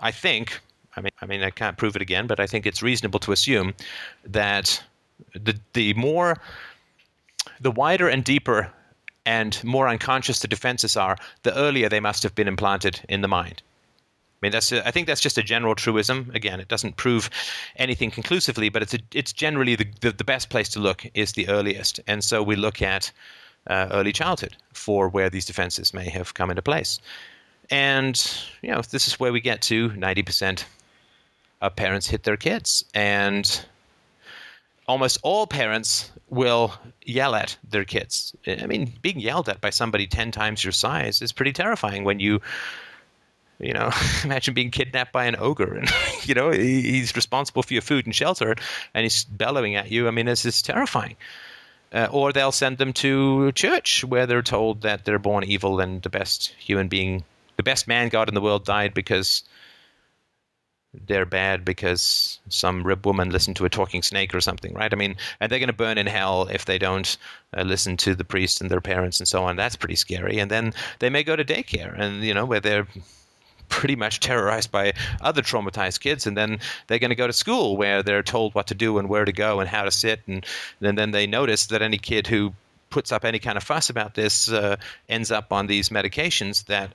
I 0.00 0.10
think 0.12 0.60
I 1.00 1.02
mean, 1.02 1.12
I 1.22 1.26
mean, 1.26 1.42
I 1.42 1.50
can't 1.50 1.78
prove 1.78 1.96
it 1.96 2.02
again, 2.02 2.26
but 2.26 2.40
I 2.40 2.46
think 2.46 2.66
it's 2.66 2.82
reasonable 2.82 3.20
to 3.20 3.32
assume 3.32 3.74
that 4.24 4.82
the 5.32 5.58
the 5.72 5.94
more, 5.94 6.36
the 7.60 7.70
wider 7.70 8.08
and 8.08 8.22
deeper 8.22 8.70
and 9.24 9.62
more 9.64 9.88
unconscious 9.88 10.40
the 10.40 10.48
defenses 10.48 10.96
are, 10.96 11.16
the 11.42 11.56
earlier 11.56 11.88
they 11.88 12.00
must 12.00 12.22
have 12.22 12.34
been 12.34 12.48
implanted 12.48 13.00
in 13.08 13.22
the 13.22 13.28
mind. 13.28 13.62
I 13.62 14.38
mean, 14.46 14.52
that's 14.52 14.72
a, 14.72 14.86
I 14.86 14.90
think 14.90 15.06
that's 15.06 15.20
just 15.20 15.38
a 15.38 15.42
general 15.42 15.74
truism. 15.74 16.30
Again, 16.34 16.60
it 16.60 16.68
doesn't 16.68 16.96
prove 16.96 17.30
anything 17.76 18.10
conclusively, 18.10 18.68
but 18.68 18.82
it's 18.82 18.94
a, 18.94 18.98
it's 19.14 19.32
generally 19.32 19.76
the, 19.76 19.86
the, 20.00 20.12
the 20.12 20.24
best 20.24 20.50
place 20.50 20.68
to 20.70 20.80
look 20.80 21.06
is 21.14 21.32
the 21.32 21.48
earliest, 21.48 22.00
and 22.06 22.22
so 22.22 22.42
we 22.42 22.56
look 22.56 22.82
at 22.82 23.10
uh, 23.68 23.88
early 23.90 24.12
childhood 24.12 24.56
for 24.74 25.08
where 25.08 25.30
these 25.30 25.46
defenses 25.46 25.94
may 25.94 26.10
have 26.10 26.34
come 26.34 26.50
into 26.50 26.62
place. 26.62 27.00
And 27.70 28.16
you 28.62 28.70
know, 28.70 28.82
this 28.82 29.06
is 29.08 29.20
where 29.20 29.32
we 29.32 29.40
get 29.40 29.62
to 29.62 29.88
ninety 29.96 30.22
percent 30.22 30.66
uh, 31.60 31.70
parents 31.70 32.06
hit 32.06 32.24
their 32.24 32.36
kids. 32.36 32.84
And 32.94 33.64
almost 34.86 35.18
all 35.22 35.46
parents 35.46 36.10
will 36.28 36.74
yell 37.04 37.34
at 37.34 37.56
their 37.68 37.84
kids. 37.84 38.34
I 38.46 38.66
mean, 38.66 38.92
being 39.02 39.20
yelled 39.20 39.48
at 39.48 39.60
by 39.60 39.70
somebody 39.70 40.06
10 40.06 40.32
times 40.32 40.64
your 40.64 40.72
size 40.72 41.22
is 41.22 41.32
pretty 41.32 41.52
terrifying 41.52 42.04
when 42.04 42.20
you 42.20 42.40
you 43.60 43.74
know, 43.74 43.90
imagine 44.24 44.54
being 44.54 44.70
kidnapped 44.70 45.12
by 45.12 45.26
an 45.26 45.36
ogre 45.38 45.74
and, 45.74 45.88
you 46.24 46.34
know, 46.34 46.50
he's 46.50 47.14
responsible 47.14 47.62
for 47.62 47.72
your 47.72 47.82
food 47.82 48.06
and 48.06 48.14
shelter 48.14 48.56
and 48.94 49.02
he's 49.02 49.24
bellowing 49.24 49.76
at 49.76 49.90
you. 49.90 50.08
I 50.08 50.10
mean, 50.10 50.26
this 50.26 50.44
is 50.44 50.62
terrifying. 50.62 51.16
Uh, 51.92 52.06
or 52.12 52.32
they'll 52.32 52.52
send 52.52 52.78
them 52.78 52.92
to 52.92 53.50
church 53.52 54.04
where 54.04 54.24
they're 54.24 54.42
told 54.42 54.82
that 54.82 55.04
they're 55.04 55.18
born 55.18 55.42
evil 55.42 55.80
and 55.80 56.02
the 56.02 56.08
best 56.08 56.54
human 56.58 56.86
being, 56.86 57.24
the 57.56 57.64
best 57.64 57.88
man 57.88 58.08
God 58.08 58.28
in 58.28 58.34
the 58.34 58.40
world 58.40 58.64
died 58.64 58.94
because 58.94 59.42
they're 61.06 61.26
bad 61.26 61.64
because 61.64 62.40
some 62.48 62.82
rib 62.82 63.06
woman 63.06 63.30
listened 63.30 63.56
to 63.56 63.64
a 63.64 63.70
talking 63.70 64.02
snake 64.02 64.34
or 64.34 64.40
something, 64.40 64.74
right? 64.74 64.92
I 64.92 64.96
mean, 64.96 65.16
and 65.38 65.50
they're 65.50 65.58
going 65.58 65.68
to 65.68 65.72
burn 65.72 65.98
in 65.98 66.06
hell 66.06 66.48
if 66.50 66.64
they 66.64 66.78
don't 66.78 67.16
uh, 67.56 67.62
listen 67.62 67.96
to 67.98 68.14
the 68.14 68.24
priest 68.24 68.60
and 68.60 68.70
their 68.70 68.80
parents 68.80 69.20
and 69.20 69.28
so 69.28 69.44
on. 69.44 69.56
That's 69.56 69.76
pretty 69.76 69.96
scary. 69.96 70.38
And 70.38 70.50
then 70.50 70.74
they 70.98 71.10
may 71.10 71.22
go 71.22 71.36
to 71.36 71.44
daycare, 71.44 71.98
and 71.98 72.24
you 72.24 72.34
know 72.34 72.44
where 72.44 72.60
they're 72.60 72.88
pretty 73.68 73.94
much 73.94 74.18
terrorized 74.18 74.72
by 74.72 74.92
other 75.20 75.42
traumatized 75.42 76.00
kids 76.00 76.26
and 76.26 76.36
then 76.36 76.58
they're 76.88 76.98
going 76.98 77.10
to 77.10 77.14
go 77.14 77.28
to 77.28 77.32
school 77.32 77.76
where 77.76 78.02
they're 78.02 78.20
told 78.20 78.52
what 78.52 78.66
to 78.66 78.74
do 78.74 78.98
and 78.98 79.08
where 79.08 79.24
to 79.24 79.32
go 79.32 79.60
and 79.60 79.68
how 79.68 79.84
to 79.84 79.92
sit 79.92 80.20
and, 80.26 80.44
and 80.80 80.98
then 80.98 81.12
they 81.12 81.24
notice 81.24 81.66
that 81.66 81.80
any 81.80 81.96
kid 81.96 82.26
who 82.26 82.52
puts 82.90 83.12
up 83.12 83.24
any 83.24 83.38
kind 83.38 83.56
of 83.56 83.62
fuss 83.62 83.88
about 83.88 84.14
this 84.14 84.50
uh, 84.50 84.76
ends 85.08 85.30
up 85.30 85.52
on 85.52 85.68
these 85.68 85.88
medications 85.88 86.66
that 86.66 86.90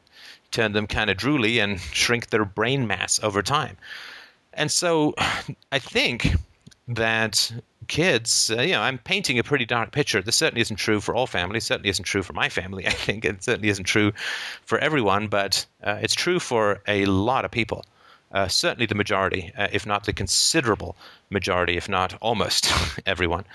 turn 0.56 0.72
them 0.72 0.88
kind 0.88 1.10
of 1.10 1.18
drooly 1.18 1.62
and 1.62 1.80
shrink 1.80 2.30
their 2.30 2.46
brain 2.46 2.88
mass 2.88 3.20
over 3.22 3.41
time. 3.41 3.78
And 4.54 4.72
so 4.72 5.13
I 5.72 5.80
think 5.80 6.36
that 6.88 7.52
kids, 7.88 8.50
uh, 8.50 8.62
you 8.62 8.72
know, 8.72 8.82
I'm 8.82 8.98
painting 8.98 9.38
a 9.38 9.44
pretty 9.44 9.65
dark 9.65 9.91
picture. 9.91 10.22
This 10.22 10.38
certainly 10.38 10.62
isn't 10.62 10.78
true 10.78 11.02
for 11.02 11.13
all 11.13 11.28
families. 11.28 11.65
Certainly 11.65 11.89
isn't 11.89 12.06
true 12.06 12.24
for 12.24 12.34
my 12.34 12.48
family. 12.48 12.88
I 12.88 12.91
think 12.91 13.26
it 13.26 13.44
certainly 13.44 13.70
isn't 13.70 13.84
true 13.84 14.13
for 14.63 14.80
everyone, 14.80 15.28
but 15.28 15.65
uh, 15.84 16.00
it's 16.02 16.15
true 16.15 16.39
for 16.39 16.82
a 16.88 17.06
lot 17.06 17.44
of 17.44 17.52
people. 17.52 17.84
Uh, 18.32 18.48
certainly 18.48 18.86
the 18.86 18.96
majority, 18.96 19.52
uh, 19.58 19.68
if 19.72 19.86
not 19.86 20.06
the 20.06 20.13
considerable 20.13 20.96
majority, 21.30 21.78
if 21.78 21.88
not 21.88 22.15
almost 22.22 22.72
everyone. 23.06 23.46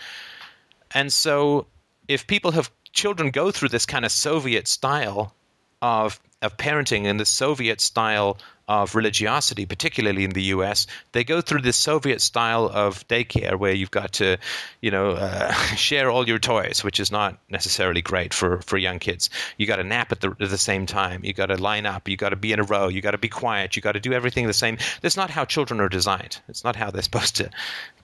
And 0.92 1.12
so, 1.12 1.66
if 2.08 2.26
people 2.26 2.52
have 2.52 2.70
children 2.92 3.30
go 3.30 3.50
through 3.50 3.68
this 3.68 3.86
kind 3.86 4.04
of 4.04 4.12
Soviet 4.12 4.66
style 4.66 5.34
of 5.82 6.20
of 6.42 6.56
parenting 6.56 7.04
in 7.04 7.18
the 7.18 7.26
Soviet 7.26 7.80
style 7.80 8.38
of 8.70 8.94
religiosity, 8.94 9.66
particularly 9.66 10.22
in 10.22 10.30
the 10.30 10.44
U.S. 10.44 10.86
They 11.10 11.24
go 11.24 11.40
through 11.40 11.62
the 11.62 11.72
Soviet 11.72 12.20
style 12.20 12.70
of 12.72 13.06
daycare 13.08 13.58
where 13.58 13.72
you've 13.72 13.90
got 13.90 14.12
to, 14.14 14.38
you 14.80 14.92
know, 14.92 15.10
uh, 15.10 15.52
share 15.74 16.08
all 16.08 16.28
your 16.28 16.38
toys, 16.38 16.84
which 16.84 17.00
is 17.00 17.10
not 17.10 17.36
necessarily 17.50 18.00
great 18.00 18.32
for, 18.32 18.62
for 18.62 18.78
young 18.78 19.00
kids. 19.00 19.28
You 19.58 19.66
got 19.66 19.76
to 19.76 19.84
nap 19.84 20.12
at 20.12 20.20
the, 20.20 20.28
at 20.40 20.50
the 20.50 20.56
same 20.56 20.86
time. 20.86 21.24
You 21.24 21.32
got 21.32 21.46
to 21.46 21.56
line 21.56 21.84
up. 21.84 22.08
You 22.08 22.16
got 22.16 22.28
to 22.28 22.36
be 22.36 22.52
in 22.52 22.60
a 22.60 22.64
row. 22.64 22.86
You 22.86 23.02
got 23.02 23.10
to 23.10 23.18
be 23.18 23.28
quiet. 23.28 23.74
You 23.74 23.82
got 23.82 23.92
to 23.92 24.00
do 24.00 24.12
everything 24.12 24.46
the 24.46 24.52
same. 24.52 24.78
That's 25.02 25.16
not 25.16 25.30
how 25.30 25.44
children 25.44 25.80
are 25.80 25.88
designed. 25.88 26.40
It's 26.48 26.62
not 26.62 26.76
how 26.76 26.92
they're 26.92 27.02
supposed 27.10 27.36
to 27.36 27.50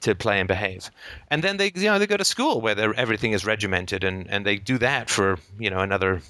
to 0.01 0.15
play 0.15 0.41
and 0.41 0.49
behave. 0.49 0.91
And 1.31 1.43
then 1.45 1.57
they, 1.57 1.73
you 1.75 1.85
know, 1.85 1.99
they 1.99 2.07
go 2.07 2.17
to 2.17 2.25
school 2.25 2.61
where 2.61 2.93
everything 2.95 3.33
is 3.33 3.47
regimented, 3.47 4.05
and 4.05 4.29
and 4.29 4.45
they 4.45 4.57
do 4.57 4.79
that 4.79 5.09
for 5.09 5.39
you 5.59 5.71
know 5.71 5.79
another 5.79 6.23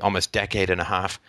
almost 0.00 0.32
decade 0.32 0.70
and 0.70 0.80
a 0.80 0.84
half. 0.84 1.20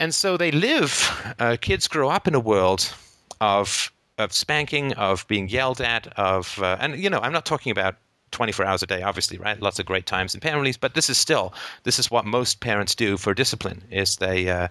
And 0.00 0.14
so 0.14 0.36
they 0.36 0.50
live, 0.50 1.34
uh, 1.38 1.56
kids 1.60 1.88
grow 1.88 2.08
up 2.08 2.28
in 2.28 2.34
a 2.34 2.40
world 2.40 2.92
of 3.40 3.92
of 4.18 4.32
spanking, 4.32 4.92
of 4.94 5.26
being 5.28 5.48
yelled 5.48 5.80
at, 5.80 6.08
of 6.18 6.58
uh, 6.60 6.76
and 6.80 6.98
you 6.98 7.08
know 7.08 7.20
I'm 7.20 7.32
not 7.32 7.46
talking 7.46 7.70
about 7.70 7.96
24 8.30 8.64
hours 8.66 8.82
a 8.82 8.86
day, 8.86 9.02
obviously, 9.02 9.38
right? 9.38 9.60
Lots 9.60 9.78
of 9.78 9.86
great 9.86 10.06
times 10.06 10.34
and 10.34 10.42
families, 10.42 10.76
but 10.76 10.94
this 10.94 11.08
is 11.08 11.16
still 11.16 11.54
this 11.84 11.98
is 11.98 12.10
what 12.10 12.26
most 12.26 12.60
parents 12.60 12.94
do 12.94 13.16
for 13.16 13.32
discipline: 13.34 13.82
is 13.90 14.16
they 14.16 14.48
uh, 14.48 14.68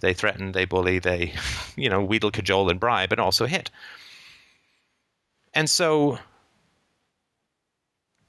they 0.00 0.14
threaten, 0.14 0.52
they 0.52 0.64
bully, 0.64 0.98
they 0.98 1.34
you 1.76 1.88
know 1.88 2.04
wheedle, 2.04 2.30
cajole, 2.30 2.70
and 2.70 2.80
bribe, 2.80 3.12
and 3.12 3.20
also 3.20 3.46
hit. 3.46 3.70
And 5.54 5.68
so 5.68 6.18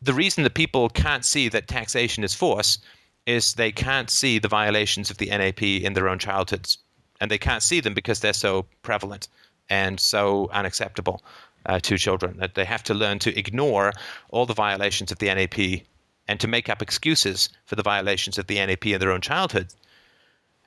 the 0.02 0.14
reason 0.14 0.44
that 0.44 0.56
people 0.56 0.90
can't 0.90 1.24
see 1.24 1.48
that 1.50 1.68
taxation 1.68 2.24
is 2.24 2.34
force 2.34 2.80
is 3.26 3.54
they 3.54 3.72
can't 3.72 4.10
see 4.10 4.40
the 4.40 4.48
violations 4.48 5.10
of 5.10 5.18
the 5.18 5.28
NAP 5.28 5.62
in 5.62 5.94
their 5.94 6.10
own 6.10 6.20
childhoods 6.20 6.78
and 7.22 7.30
they 7.30 7.38
can't 7.38 7.64
see 7.64 7.80
them 7.80 7.94
because 7.94 8.20
they're 8.20 8.34
so 8.34 8.66
prevalent 8.82 9.28
and 9.70 10.00
so 10.00 10.50
unacceptable 10.52 11.24
uh, 11.68 11.80
to 11.80 11.98
children 11.98 12.38
that 12.38 12.56
they 12.56 12.66
have 12.66 12.84
to 12.84 12.94
learn 12.94 13.20
to 13.20 13.38
ignore 13.38 13.94
all 14.30 14.46
the 14.46 14.54
violations 14.54 15.12
of 15.12 15.20
the 15.20 15.28
NAP 15.28 15.86
and 16.28 16.40
to 16.40 16.48
make 16.48 16.68
up 16.68 16.82
excuses 16.82 17.50
for 17.66 17.76
the 17.76 17.84
violations 17.84 18.38
of 18.38 18.48
the 18.48 18.56
NAP 18.56 18.88
in 18.88 19.00
their 19.00 19.12
own 19.12 19.22
childhood. 19.22 19.68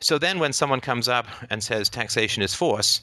So 0.00 0.18
then, 0.18 0.38
when 0.38 0.52
someone 0.52 0.80
comes 0.80 1.08
up 1.08 1.26
and 1.50 1.62
says 1.62 1.88
taxation 1.88 2.42
is 2.42 2.54
force, 2.54 3.02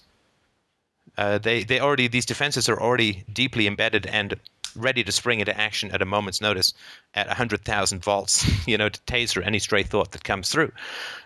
uh, 1.18 1.38
they 1.40 1.64
they 1.64 1.80
already 1.80 2.08
these 2.08 2.26
defenses 2.26 2.70
are 2.70 2.80
already 2.80 3.24
deeply 3.34 3.68
embedded 3.68 4.06
and 4.06 4.36
ready 4.76 5.04
to 5.04 5.12
spring 5.12 5.40
into 5.40 5.58
action 5.60 5.92
at 5.92 6.02
a 6.02 6.06
moment's 6.06 6.42
notice 6.42 6.74
at 7.14 7.28
100,000 7.28 8.04
volts, 8.04 8.46
you 8.68 8.78
know, 8.78 8.90
to 8.90 9.00
taser 9.02 9.46
any 9.46 9.60
stray 9.60 9.84
thought 9.84 10.12
that 10.12 10.24
comes 10.24 10.50
through 10.50 10.72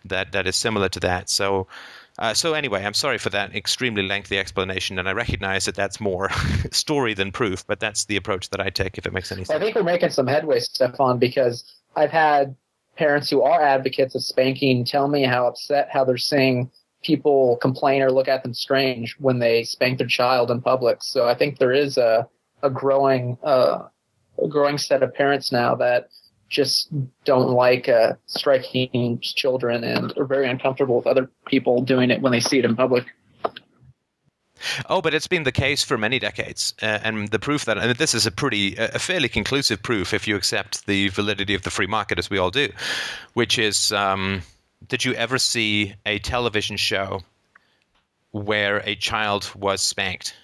that, 0.06 0.32
that 0.32 0.48
is 0.48 0.56
similar 0.56 0.90
to 0.90 1.00
that. 1.02 1.30
So, 1.30 1.68
uh, 2.18 2.34
so 2.34 2.54
anyway, 2.54 2.84
I'm 2.84 2.94
sorry 2.94 3.18
for 3.18 3.30
that 3.32 3.56
extremely 3.56 4.04
lengthy 4.04 4.40
explanation, 4.40 4.98
and 5.00 5.10
I 5.10 5.14
recognize 5.14 5.66
that 5.66 5.76
that's 5.76 6.00
more 6.00 6.30
story 6.72 7.14
than 7.14 7.32
proof, 7.32 7.66
but 7.68 7.80
that's 7.80 8.06
the 8.06 8.16
approach 8.16 8.50
that 8.50 8.62
I 8.62 8.70
take. 8.70 8.98
If 8.98 9.06
it 9.06 9.14
makes 9.14 9.32
any 9.32 9.44
sense. 9.44 9.56
I 9.56 9.60
think 9.60 9.76
we're 9.76 9.84
making 9.84 10.12
some 10.12 10.28
headway, 10.28 10.60
Stefan, 10.60 11.20
because 11.20 11.76
I've 11.96 12.12
had 12.12 12.56
parents 12.98 13.30
who 13.30 13.42
are 13.42 13.62
advocates 13.62 14.16
of 14.16 14.24
spanking 14.24 14.86
tell 14.86 15.08
me 15.10 15.24
how 15.24 15.48
upset 15.48 15.90
how 15.92 16.06
they're 16.06 16.18
seeing 16.18 16.72
people 17.04 17.58
complain 17.58 18.02
or 18.02 18.12
look 18.12 18.28
at 18.28 18.44
them 18.44 18.54
strange 18.54 19.16
when 19.20 19.40
they 19.40 19.64
spank 19.64 19.98
their 19.98 20.08
child 20.08 20.50
in 20.50 20.62
public. 20.62 21.04
So 21.04 21.28
I 21.28 21.36
think 21.36 21.60
there 21.60 21.74
is 21.74 21.98
a 21.98 22.28
a 22.64 22.70
growing 22.70 23.38
uh, 23.44 23.88
a 24.42 24.48
growing 24.48 24.78
set 24.78 25.04
of 25.04 25.14
parents 25.14 25.52
now 25.52 25.76
that 25.76 26.10
just 26.50 26.90
don't 27.24 27.50
like 27.50 27.90
uh, 27.90 28.14
striking 28.28 29.20
children 29.22 29.84
and 29.84 30.16
are 30.18 30.26
very 30.26 30.48
uncomfortable 30.48 30.98
with 30.98 31.08
other 31.08 31.30
people 31.46 31.82
doing 31.82 32.12
it 32.12 32.22
when 32.22 32.32
they 32.32 32.40
see 32.40 32.60
it 32.60 32.66
in 32.66 32.76
public. 32.76 33.06
Oh, 34.90 35.02
but 35.02 35.14
it's 35.14 35.28
been 35.28 35.44
the 35.44 35.52
case 35.52 35.84
for 35.84 35.98
many 35.98 36.18
decades, 36.18 36.74
uh, 36.82 37.00
and 37.04 37.28
the 37.30 37.40
proof 37.40 37.66
that 37.66 37.78
and 37.78 37.96
this 37.98 38.14
is 38.14 38.26
a 38.26 38.32
pretty, 38.32 38.76
a 38.78 39.00
fairly 39.00 39.30
conclusive 39.30 39.84
proof 39.84 40.14
if 40.14 40.28
you 40.28 40.36
accept 40.36 40.86
the 40.88 41.10
validity 41.10 41.54
of 41.54 41.64
the 41.64 41.70
free 41.70 41.88
market, 41.88 42.18
as 42.18 42.30
we 42.30 42.38
all 42.38 42.52
do, 42.52 42.70
which 43.34 43.60
is, 43.60 43.92
um, 43.92 44.42
did 44.88 45.04
you 45.04 45.14
ever 45.14 45.38
see 45.38 45.94
a 46.06 46.20
television 46.20 46.78
show 46.78 47.22
where 48.32 48.78
a 48.86 48.96
child 48.96 49.52
was 49.56 49.82
spanked? 49.82 50.36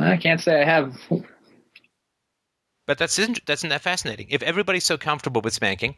I 0.00 0.16
can't 0.16 0.40
say 0.40 0.60
I 0.60 0.64
have. 0.64 0.96
But 2.86 2.98
that's 2.98 3.18
isn't 3.18 3.44
that 3.46 3.82
fascinating. 3.82 4.28
If 4.30 4.42
everybody's 4.42 4.84
so 4.84 4.96
comfortable 4.96 5.40
with 5.40 5.54
spanking, 5.54 5.96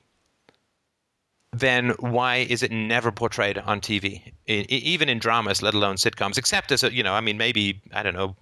then 1.52 1.90
why 2.00 2.36
is 2.36 2.62
it 2.62 2.70
never 2.70 3.10
portrayed 3.10 3.58
on 3.58 3.80
TV, 3.80 4.32
even 4.46 5.08
in 5.08 5.18
dramas, 5.18 5.62
let 5.62 5.74
alone 5.74 5.96
sitcoms? 5.96 6.38
Except 6.38 6.72
as 6.72 6.82
a, 6.82 6.92
you 6.92 7.02
know, 7.02 7.14
I 7.14 7.20
mean, 7.20 7.38
maybe 7.38 7.80
I 7.92 8.02
don't 8.02 8.14
know 8.14 8.36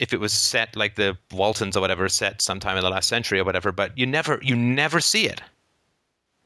if 0.00 0.12
it 0.12 0.20
was 0.20 0.32
set 0.32 0.74
like 0.76 0.96
the 0.96 1.16
Waltons 1.32 1.76
or 1.76 1.80
whatever, 1.80 2.08
set 2.08 2.40
sometime 2.42 2.76
in 2.76 2.82
the 2.84 2.90
last 2.90 3.08
century 3.08 3.38
or 3.38 3.44
whatever. 3.44 3.72
But 3.72 3.96
you 3.96 4.06
never 4.06 4.38
you 4.42 4.56
never 4.56 5.00
see 5.00 5.26
it. 5.26 5.42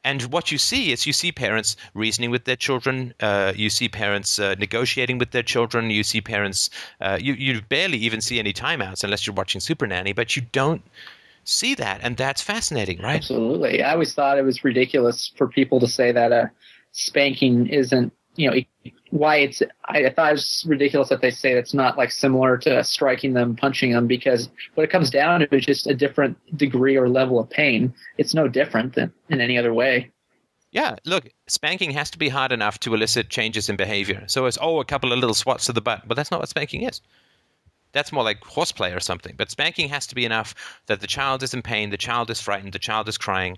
And 0.07 0.23
what 0.33 0.53
you 0.53 0.59
see 0.59 0.93
is 0.93 1.05
you 1.05 1.13
see 1.13 1.33
parents 1.33 1.77
reasoning 1.93 2.31
with 2.31 2.45
their 2.45 2.55
children. 2.55 3.13
Uh, 3.19 3.53
you 3.57 3.69
see 3.69 3.89
parents 3.89 4.39
uh, 4.39 4.55
negotiating 4.57 5.19
with 5.19 5.33
their 5.33 5.43
children. 5.43 5.91
You 5.91 6.05
see 6.05 6.21
parents. 6.21 6.71
Uh, 7.01 7.19
you 7.21 7.33
you 7.35 7.61
barely 7.63 7.99
even 7.99 8.21
see 8.21 8.39
any 8.39 8.53
timeouts 8.53 9.03
unless 9.03 9.27
you're 9.27 9.35
watching 9.35 9.61
Super 9.61 9.85
Nanny. 9.85 10.13
But 10.13 10.37
you 10.37 10.43
don't 10.53 10.83
see 11.43 11.75
that, 11.75 12.01
and 12.05 12.17
that's 12.17 12.41
fascinating, 12.41 13.03
right? 13.03 13.17
Absolutely. 13.17 13.83
I 13.83 13.95
always 13.95 14.15
thought 14.15 14.39
it 14.39 14.45
was 14.45 14.63
ridiculous 14.63 15.33
for 15.37 15.49
people 15.49 15.81
to 15.81 15.89
say 15.89 16.13
that 16.13 16.31
a 16.31 16.53
spanking 16.93 17.67
isn't 17.67 18.13
you 18.37 18.49
know 18.49 18.57
why 19.17 19.37
it's 19.37 19.63
I, 19.87 20.11
thought 20.11 20.29
it 20.29 20.33
was 20.33 20.65
ridiculous 20.69 21.09
that 21.09 21.23
they 21.23 21.31
say 21.31 21.53
it's 21.53 21.73
not 21.73 21.97
like 21.97 22.11
similar 22.11 22.59
to 22.59 22.85
striking 22.85 23.33
them 23.33 23.57
punching 23.57 23.93
them 23.93 24.07
because 24.07 24.51
what 24.75 24.85
it 24.85 24.91
comes 24.91 25.11
down 25.11 25.41
to 25.41 25.55
is 25.55 25.65
just 25.65 25.87
a 25.87 25.95
different 25.95 26.37
degree 26.57 26.97
or 26.97 27.09
level 27.09 27.39
of 27.39 27.49
pain. 27.49 27.95
It's 28.19 28.35
no 28.35 28.47
different 28.47 28.95
than 28.95 29.13
in 29.31 29.41
any 29.41 29.57
other 29.59 29.73
way. 29.73 30.11
Yeah 30.71 30.97
look 31.05 31.29
spanking 31.47 31.93
has 31.93 32.11
to 32.11 32.19
be 32.19 32.29
hard 32.29 32.53
enough 32.53 32.79
to 32.81 32.95
elicit 32.95 33.31
changes 33.31 33.69
in 33.69 33.77
behavior. 33.77 34.25
So 34.27 34.47
it's 34.47 34.59
oh 34.61 34.81
a 34.81 34.85
couple 34.85 35.13
of 35.13 35.19
little 35.19 35.35
swats 35.35 35.67
to 35.67 35.73
the 35.73 35.81
butt. 35.81 36.07
But 36.07 36.17
that's 36.17 36.31
not 36.31 36.41
what 36.41 36.51
spanking 36.51 36.83
is. 36.83 37.01
That's 37.93 38.13
more 38.13 38.25
like 38.25 38.45
horseplay 38.45 38.93
or 38.93 39.01
something. 39.01 39.35
But 39.39 39.51
spanking 39.51 39.89
has 39.89 40.07
to 40.09 40.15
be 40.15 40.27
enough 40.27 40.55
that 40.87 41.01
the 41.01 41.07
child 41.07 41.43
is 41.43 41.55
in 41.55 41.63
pain 41.63 41.89
the 41.89 41.97
child 41.97 42.31
is 42.31 42.41
frightened 42.41 42.75
the 42.75 42.79
child 42.79 43.09
is 43.09 43.17
crying 43.17 43.57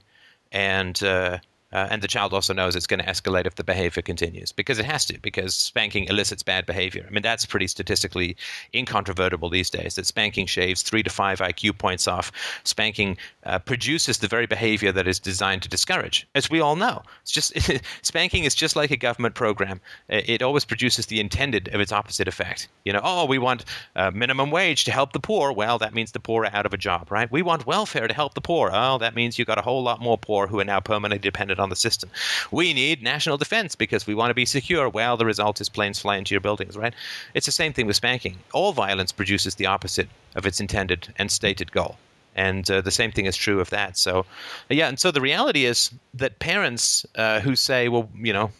and 0.52 1.02
uh, 1.02 1.38
uh, 1.72 1.88
and 1.90 2.02
the 2.02 2.08
child 2.08 2.32
also 2.32 2.54
knows 2.54 2.74
it's 2.74 2.86
going 2.86 3.00
to 3.00 3.06
escalate 3.06 3.46
if 3.46 3.56
the 3.56 3.64
behavior 3.64 4.02
continues 4.02 4.52
because 4.52 4.78
it 4.78 4.84
has 4.84 5.04
to, 5.06 5.18
because 5.20 5.54
spanking 5.54 6.04
elicits 6.04 6.42
bad 6.42 6.64
behavior. 6.64 7.04
I 7.06 7.10
mean, 7.10 7.22
that's 7.22 7.44
pretty 7.44 7.66
statistically 7.66 8.36
incontrovertible 8.74 9.50
these 9.50 9.70
days 9.70 9.94
that 9.96 10.06
spanking 10.06 10.46
shaves 10.46 10.82
three 10.82 11.02
to 11.02 11.10
five 11.10 11.40
IQ 11.40 11.76
points 11.78 12.08
off. 12.08 12.32
Spanking 12.64 13.16
uh, 13.44 13.58
produces 13.58 14.18
the 14.18 14.28
very 14.28 14.46
behavior 14.46 14.92
that 14.92 15.06
is 15.06 15.18
designed 15.18 15.62
to 15.62 15.68
discourage, 15.68 16.26
as 16.34 16.50
we 16.50 16.60
all 16.60 16.76
know. 16.76 17.02
It's 17.22 17.32
just 17.32 17.52
spanking 18.02 18.44
is 18.44 18.54
just 18.54 18.76
like 18.76 18.90
a 18.90 18.96
government 18.96 19.34
program. 19.34 19.80
It 20.08 20.42
always 20.42 20.64
produces 20.64 21.06
the 21.06 21.20
intended 21.20 21.68
of 21.74 21.80
its 21.80 21.92
opposite 21.92 22.28
effect. 22.28 22.68
You 22.84 22.92
know, 22.94 23.00
oh, 23.02 23.26
we 23.26 23.38
want 23.38 23.64
uh, 23.94 24.10
minimum 24.10 24.50
wage 24.50 24.84
to 24.84 24.92
help 24.92 25.12
the 25.12 25.20
poor. 25.20 25.52
Well, 25.52 25.78
that 25.78 25.94
means 25.94 26.12
the 26.12 26.20
poor 26.20 26.44
are 26.44 26.54
out 26.54 26.66
of 26.66 26.72
a 26.72 26.78
job, 26.78 27.10
right? 27.10 27.30
We 27.30 27.42
want 27.42 27.66
welfare 27.66 28.08
to 28.08 28.14
help 28.14 28.34
the 28.34 28.40
poor. 28.40 28.70
Oh, 28.72 28.98
that 28.98 29.14
means 29.14 29.38
you've 29.38 29.48
got 29.48 29.58
a 29.58 29.62
whole 29.62 29.82
lot 29.82 30.00
more 30.00 30.16
poor 30.16 30.46
who 30.46 30.58
are 30.60 30.64
now 30.64 30.80
permanently 30.80 31.18
dependent 31.18 31.57
on 31.60 31.70
the 31.70 31.76
system. 31.76 32.10
We 32.50 32.72
need 32.72 33.02
national 33.02 33.36
defense 33.36 33.74
because 33.74 34.06
we 34.06 34.14
want 34.14 34.30
to 34.30 34.34
be 34.34 34.46
secure. 34.46 34.88
Well, 34.88 35.16
the 35.16 35.26
result 35.26 35.60
is 35.60 35.68
planes 35.68 35.98
fly 35.98 36.16
into 36.16 36.34
your 36.34 36.40
buildings, 36.40 36.76
right? 36.76 36.94
It's 37.34 37.46
the 37.46 37.52
same 37.52 37.72
thing 37.72 37.86
with 37.86 37.96
spanking. 37.96 38.38
All 38.52 38.72
violence 38.72 39.12
produces 39.12 39.54
the 39.54 39.66
opposite 39.66 40.08
of 40.34 40.46
its 40.46 40.60
intended 40.60 41.12
and 41.16 41.30
stated 41.30 41.72
goal. 41.72 41.96
And 42.34 42.70
uh, 42.70 42.80
the 42.80 42.92
same 42.92 43.10
thing 43.10 43.26
is 43.26 43.36
true 43.36 43.60
of 43.60 43.70
that. 43.70 43.98
So, 43.98 44.24
yeah, 44.68 44.88
and 44.88 44.98
so 45.00 45.10
the 45.10 45.20
reality 45.20 45.64
is 45.64 45.90
that 46.14 46.38
parents 46.38 47.04
uh, 47.16 47.40
who 47.40 47.56
say, 47.56 47.88
well, 47.88 48.08
you 48.14 48.32
know, 48.32 48.52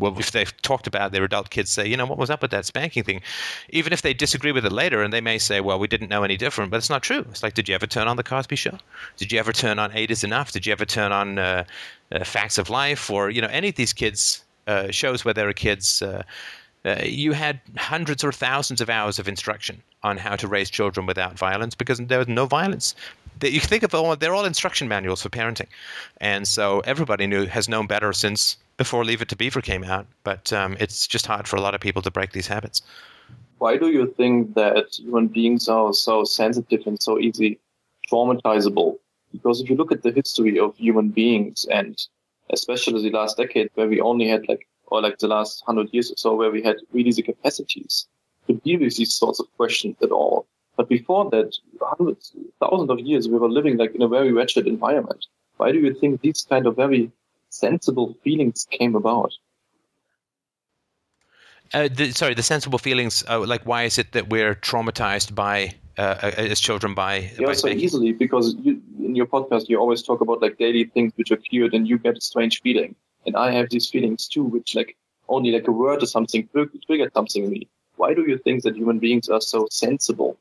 well, 0.00 0.18
if 0.18 0.32
they've 0.32 0.54
talked 0.62 0.86
about 0.86 1.12
their 1.12 1.24
adult 1.24 1.50
kids, 1.50 1.70
say, 1.70 1.86
you 1.86 1.96
know, 1.96 2.06
what 2.06 2.18
was 2.18 2.30
up 2.30 2.42
with 2.42 2.50
that 2.50 2.66
spanking 2.66 3.04
thing? 3.04 3.20
Even 3.68 3.92
if 3.92 4.02
they 4.02 4.14
disagree 4.14 4.50
with 4.50 4.64
it 4.64 4.72
later, 4.72 5.02
and 5.02 5.12
they 5.12 5.20
may 5.20 5.38
say, 5.38 5.60
well, 5.60 5.78
we 5.78 5.86
didn't 5.86 6.08
know 6.08 6.24
any 6.24 6.36
different, 6.36 6.70
but 6.70 6.78
it's 6.78 6.90
not 6.90 7.02
true. 7.02 7.24
It's 7.30 7.42
like, 7.42 7.54
did 7.54 7.68
you 7.68 7.74
ever 7.74 7.86
turn 7.86 8.08
on 8.08 8.16
the 8.16 8.22
Cosby 8.22 8.56
Show? 8.56 8.78
Did 9.16 9.30
you 9.30 9.38
ever 9.38 9.52
turn 9.52 9.78
on 9.78 9.92
Eight 9.94 10.10
Is 10.10 10.24
Enough? 10.24 10.52
Did 10.52 10.66
you 10.66 10.72
ever 10.72 10.86
turn 10.86 11.12
on 11.12 11.38
uh, 11.38 11.64
uh, 12.10 12.24
Facts 12.24 12.58
of 12.58 12.70
Life, 12.70 13.10
or 13.10 13.30
you 13.30 13.42
know, 13.42 13.48
any 13.48 13.68
of 13.68 13.76
these 13.76 13.92
kids 13.92 14.42
uh, 14.66 14.90
shows 14.90 15.24
where 15.24 15.34
there 15.34 15.48
are 15.48 15.52
kids? 15.52 16.02
Uh, 16.02 16.22
uh, 16.82 16.96
you 17.04 17.32
had 17.32 17.60
hundreds 17.76 18.24
or 18.24 18.32
thousands 18.32 18.80
of 18.80 18.88
hours 18.88 19.18
of 19.18 19.28
instruction 19.28 19.82
on 20.02 20.16
how 20.16 20.34
to 20.34 20.48
raise 20.48 20.70
children 20.70 21.04
without 21.04 21.38
violence 21.38 21.74
because 21.74 21.98
there 21.98 22.18
was 22.18 22.26
no 22.28 22.46
violence 22.46 22.94
you 23.48 23.60
think 23.60 23.82
of 23.82 23.94
all 23.94 24.14
they're 24.16 24.34
all 24.34 24.44
instruction 24.44 24.88
manuals 24.88 25.22
for 25.22 25.28
parenting 25.28 25.66
and 26.20 26.46
so 26.46 26.80
everybody 26.80 27.26
knew 27.26 27.46
has 27.46 27.68
known 27.68 27.86
better 27.86 28.12
since 28.12 28.56
before 28.80 29.04
Leave 29.04 29.20
It 29.20 29.28
to 29.28 29.36
Beaver 29.36 29.60
came 29.60 29.84
out, 29.84 30.06
but 30.24 30.54
um, 30.54 30.74
it's 30.80 31.06
just 31.06 31.26
hard 31.26 31.46
for 31.46 31.56
a 31.56 31.60
lot 31.60 31.74
of 31.74 31.82
people 31.82 32.00
to 32.00 32.10
break 32.10 32.32
these 32.32 32.46
habits. 32.46 32.80
Why 33.58 33.76
do 33.76 33.90
you 33.90 34.06
think 34.16 34.54
that 34.54 34.94
human 34.98 35.26
beings 35.28 35.68
are 35.68 35.92
so 35.92 36.24
sensitive 36.24 36.86
and 36.86 36.98
so 36.98 37.18
easy 37.18 37.60
traumatizable? 38.10 38.96
Because 39.32 39.60
if 39.60 39.68
you 39.68 39.76
look 39.76 39.92
at 39.92 40.02
the 40.02 40.12
history 40.12 40.58
of 40.58 40.74
human 40.78 41.10
beings 41.10 41.66
and 41.70 41.94
especially 42.48 43.02
the 43.02 43.10
last 43.10 43.36
decade 43.36 43.68
where 43.74 43.86
we 43.86 44.00
only 44.00 44.26
had 44.26 44.48
like, 44.48 44.66
or 44.86 45.02
like 45.02 45.18
the 45.18 45.28
last 45.28 45.62
hundred 45.66 45.92
years 45.92 46.10
or 46.10 46.16
so 46.16 46.34
where 46.34 46.50
we 46.50 46.62
had 46.62 46.76
really 46.90 47.12
the 47.12 47.20
capacities 47.20 48.06
to 48.46 48.54
deal 48.54 48.80
with 48.80 48.96
these 48.96 49.12
sorts 49.12 49.40
of 49.40 49.46
questions 49.58 49.96
at 50.02 50.10
all. 50.10 50.46
But 50.78 50.88
before 50.88 51.28
that, 51.32 51.54
hundreds, 51.82 52.32
thousands 52.60 52.88
of 52.88 53.00
years, 53.00 53.28
we 53.28 53.36
were 53.36 53.50
living 53.50 53.76
like 53.76 53.94
in 53.94 54.00
a 54.00 54.08
very 54.08 54.32
wretched 54.32 54.66
environment. 54.66 55.26
Why 55.58 55.70
do 55.70 55.80
you 55.80 55.92
think 55.92 56.22
these 56.22 56.46
kind 56.48 56.66
of 56.66 56.76
very 56.76 57.12
sensible 57.50 58.16
feelings 58.24 58.66
came 58.70 58.96
about? 58.96 59.32
Uh, 61.72 61.88
the, 61.92 62.10
sorry, 62.12 62.34
the 62.34 62.42
sensible 62.42 62.78
feelings. 62.78 63.22
Uh, 63.28 63.46
like, 63.46 63.64
why 63.64 63.84
is 63.84 63.98
it 63.98 64.12
that 64.12 64.28
we're 64.28 64.54
traumatized 64.54 65.34
by 65.34 65.72
uh, 65.98 66.02
uh 66.22 66.32
as 66.36 66.60
children 66.60 66.94
by? 66.94 67.30
Yeah, 67.38 67.46
by 67.46 67.52
so 67.52 67.68
easily 67.68 68.12
because 68.12 68.56
you, 68.56 68.82
in 68.98 69.14
your 69.14 69.26
podcast 69.26 69.68
you 69.68 69.78
always 69.78 70.02
talk 70.02 70.20
about 70.20 70.42
like 70.42 70.58
daily 70.58 70.84
things 70.84 71.12
which 71.16 71.30
occurred, 71.30 71.74
and 71.74 71.86
you 71.86 71.98
get 71.98 72.16
a 72.16 72.20
strange 72.20 72.60
feeling, 72.62 72.96
and 73.24 73.36
I 73.36 73.52
have 73.52 73.70
these 73.70 73.88
feelings 73.88 74.26
too, 74.26 74.42
which 74.42 74.74
like 74.74 74.96
only 75.28 75.52
like 75.52 75.68
a 75.68 75.72
word 75.72 76.02
or 76.02 76.06
something 76.06 76.48
triggered 76.86 77.12
something 77.14 77.44
in 77.44 77.50
me. 77.50 77.68
Why 77.96 78.14
do 78.14 78.22
you 78.22 78.38
think 78.38 78.64
that 78.64 78.76
human 78.76 78.98
beings 78.98 79.28
are 79.28 79.40
so 79.40 79.68
sensible 79.70 80.38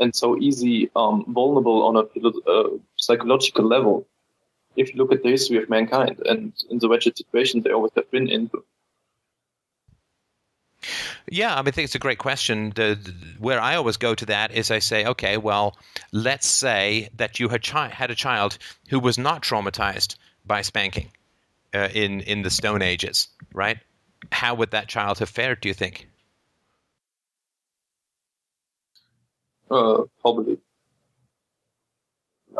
and 0.00 0.14
so 0.14 0.38
easy 0.38 0.90
um, 0.96 1.24
vulnerable 1.28 1.82
on 1.82 1.96
a 1.96 2.50
uh, 2.50 2.70
psychological 2.96 3.66
level? 3.66 4.06
If 4.76 4.92
you 4.92 4.98
look 4.98 5.12
at 5.12 5.22
the 5.22 5.30
history 5.30 5.56
of 5.58 5.68
mankind 5.68 6.20
and 6.26 6.52
in 6.70 6.78
the 6.78 6.88
wretched 6.88 7.16
situation 7.16 7.62
they 7.62 7.70
always 7.70 7.92
have 7.96 8.10
been 8.10 8.28
in. 8.28 8.50
Yeah, 11.30 11.54
I 11.54 11.58
mean, 11.58 11.68
I 11.68 11.70
think 11.70 11.86
it's 11.86 11.94
a 11.94 11.98
great 11.98 12.18
question. 12.18 12.72
The, 12.74 12.96
where 13.38 13.60
I 13.60 13.76
always 13.76 13.96
go 13.96 14.14
to 14.14 14.26
that 14.26 14.52
is 14.52 14.70
I 14.70 14.80
say, 14.80 15.06
okay, 15.06 15.38
well, 15.38 15.78
let's 16.12 16.46
say 16.46 17.08
that 17.16 17.40
you 17.40 17.48
had, 17.48 17.62
chi- 17.62 17.88
had 17.88 18.10
a 18.10 18.14
child 18.14 18.58
who 18.90 19.00
was 19.00 19.16
not 19.16 19.42
traumatized 19.42 20.16
by 20.44 20.60
spanking, 20.60 21.10
uh, 21.72 21.88
in 21.94 22.20
in 22.20 22.42
the 22.42 22.50
Stone 22.50 22.82
Ages, 22.82 23.28
right? 23.54 23.78
How 24.30 24.54
would 24.54 24.70
that 24.72 24.88
child 24.88 25.18
have 25.20 25.30
fared? 25.30 25.60
Do 25.60 25.68
you 25.68 25.74
think? 25.74 26.08
Uh, 29.70 30.02
probably. 30.20 30.58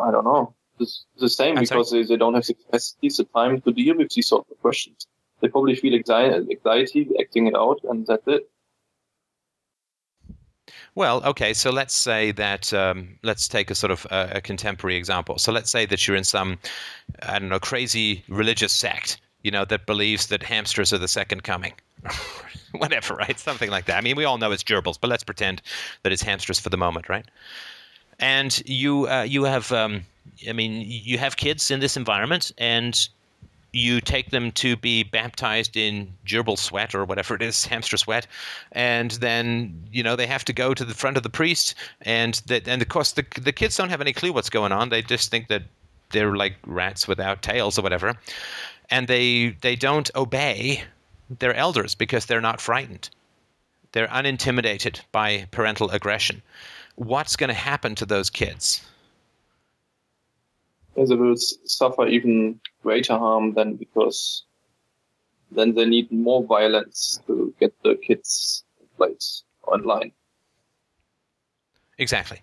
I 0.01 0.11
don't 0.11 0.25
know. 0.25 0.54
The 0.77 1.29
same 1.29 1.57
I'm 1.57 1.63
because 1.63 1.91
they, 1.91 2.03
they 2.03 2.17
don't 2.17 2.33
have 2.33 2.45
the 2.45 2.53
capacity, 2.53 3.09
the 3.09 3.23
time 3.33 3.61
to 3.61 3.71
deal 3.71 3.97
with 3.97 4.09
these 4.09 4.27
sort 4.27 4.45
of 4.51 4.59
questions. 4.59 5.07
They 5.41 5.47
probably 5.47 5.75
feel 5.75 5.93
anxi- 5.93 6.49
anxiety, 6.49 7.09
acting 7.19 7.47
it 7.47 7.55
out, 7.55 7.79
and 7.83 8.05
that's 8.05 8.27
it. 8.27 8.49
Well, 10.95 11.21
okay, 11.25 11.53
so 11.53 11.71
let's 11.71 11.93
say 11.93 12.31
that 12.31 12.73
um, 12.73 13.19
let's 13.21 13.49
take 13.49 13.69
a 13.69 13.75
sort 13.75 13.91
of 13.91 14.07
uh, 14.11 14.29
a 14.31 14.41
contemporary 14.41 14.95
example. 14.95 15.37
So 15.37 15.51
let's 15.51 15.69
say 15.69 15.85
that 15.85 16.07
you're 16.07 16.15
in 16.15 16.23
some, 16.23 16.57
I 17.21 17.37
don't 17.37 17.49
know, 17.49 17.59
crazy 17.59 18.23
religious 18.29 18.71
sect, 18.71 19.19
you 19.43 19.51
know, 19.51 19.65
that 19.65 19.85
believes 19.85 20.27
that 20.27 20.41
hamsters 20.41 20.93
are 20.93 20.97
the 20.97 21.09
second 21.09 21.43
coming. 21.43 21.73
Whatever, 22.77 23.15
right? 23.15 23.37
Something 23.37 23.69
like 23.69 23.85
that. 23.85 23.97
I 23.97 24.01
mean, 24.01 24.15
we 24.15 24.23
all 24.23 24.37
know 24.37 24.51
it's 24.51 24.63
gerbils, 24.63 24.97
but 24.99 25.09
let's 25.09 25.23
pretend 25.23 25.61
that 26.03 26.13
it's 26.13 26.21
hamsters 26.21 26.59
for 26.59 26.69
the 26.69 26.77
moment, 26.77 27.09
right? 27.09 27.25
And 28.19 28.61
you 28.65 29.07
uh, 29.09 29.23
you 29.23 29.43
have, 29.43 29.71
um, 29.73 30.05
I 30.47 30.53
mean, 30.53 30.83
you 30.85 31.17
have 31.17 31.37
kids 31.37 31.71
in 31.71 31.79
this 31.79 31.97
environment, 31.97 32.51
and 32.57 33.07
you 33.75 33.99
take 33.99 34.29
them 34.29 34.51
to 34.53 34.77
be 34.77 35.03
baptized 35.03 35.75
in 35.75 36.13
gerbil 36.25 36.57
sweat 36.57 36.95
or 36.95 37.03
whatever 37.03 37.35
it 37.35 37.41
is, 37.41 37.65
hamster 37.71 37.97
sweat, 37.97 38.25
and 38.71 39.11
then 39.11 39.87
you 39.91 40.01
know 40.01 40.15
they 40.15 40.27
have 40.27 40.45
to 40.45 40.53
go 40.53 40.73
to 40.73 40.85
the 40.85 40.93
front 40.93 41.17
of 41.17 41.23
the 41.23 41.29
priest, 41.29 41.75
and 42.01 42.41
that 42.47 42.67
and 42.67 42.81
of 42.81 42.89
course 42.89 43.11
the 43.11 43.25
the 43.41 43.51
kids 43.51 43.75
don't 43.77 43.89
have 43.89 44.01
any 44.01 44.13
clue 44.13 44.33
what's 44.33 44.49
going 44.49 44.71
on. 44.71 44.89
They 44.89 45.01
just 45.01 45.29
think 45.29 45.47
that 45.49 45.63
they're 46.11 46.35
like 46.35 46.55
rats 46.65 47.07
without 47.07 47.41
tails 47.41 47.77
or 47.77 47.81
whatever, 47.81 48.15
and 48.89 49.07
they 49.07 49.57
they 49.61 49.75
don't 49.75 50.09
obey 50.15 50.83
their 51.29 51.53
elders 51.53 51.95
because 51.95 52.25
they're 52.25 52.41
not 52.41 52.61
frightened. 52.61 53.09
They're 53.91 54.07
unintimidated 54.07 55.01
by 55.11 55.47
parental 55.51 55.89
aggression. 55.89 56.41
What's 56.95 57.35
going 57.35 57.47
to 57.49 57.53
happen 57.53 57.95
to 57.95 58.05
those 58.05 58.29
kids? 58.29 58.81
They 60.95 61.03
will 61.15 61.35
suffer 61.37 62.07
even 62.07 62.59
greater 62.81 63.17
harm 63.17 63.53
than 63.53 63.75
because 63.75 64.43
then 65.51 65.75
they 65.75 65.85
need 65.85 66.11
more 66.11 66.43
violence 66.43 67.19
to 67.27 67.53
get 67.59 67.73
the 67.83 67.95
kids 67.95 68.63
in 68.79 68.87
place 68.97 69.43
online. 69.67 70.11
Exactly. 71.97 72.41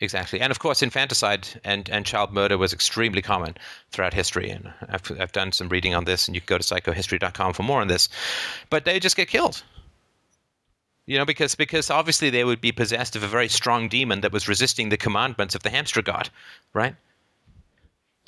Exactly. 0.00 0.40
And 0.40 0.50
of 0.50 0.58
course, 0.58 0.82
infanticide 0.82 1.48
and, 1.64 1.88
and 1.88 2.04
child 2.04 2.32
murder 2.32 2.58
was 2.58 2.72
extremely 2.72 3.22
common 3.22 3.56
throughout 3.90 4.12
history. 4.12 4.50
And 4.50 4.72
I've, 4.88 5.10
I've 5.20 5.32
done 5.32 5.52
some 5.52 5.68
reading 5.68 5.94
on 5.94 6.04
this, 6.04 6.26
and 6.26 6.34
you 6.34 6.40
can 6.40 6.46
go 6.46 6.58
to 6.58 6.64
psychohistory.com 6.64 7.52
for 7.54 7.62
more 7.62 7.80
on 7.80 7.88
this. 7.88 8.08
But 8.70 8.84
they 8.84 8.98
just 8.98 9.16
get 9.16 9.28
killed. 9.28 9.62
You 11.06 11.18
know, 11.18 11.24
because 11.24 11.54
because 11.54 11.90
obviously 11.90 12.30
they 12.30 12.44
would 12.44 12.60
be 12.60 12.72
possessed 12.72 13.14
of 13.14 13.22
a 13.22 13.28
very 13.28 13.48
strong 13.48 13.88
demon 13.88 14.22
that 14.22 14.32
was 14.32 14.48
resisting 14.48 14.88
the 14.88 14.96
commandments 14.96 15.54
of 15.54 15.62
the 15.62 15.70
hamster 15.70 16.02
god, 16.02 16.30
right? 16.72 16.96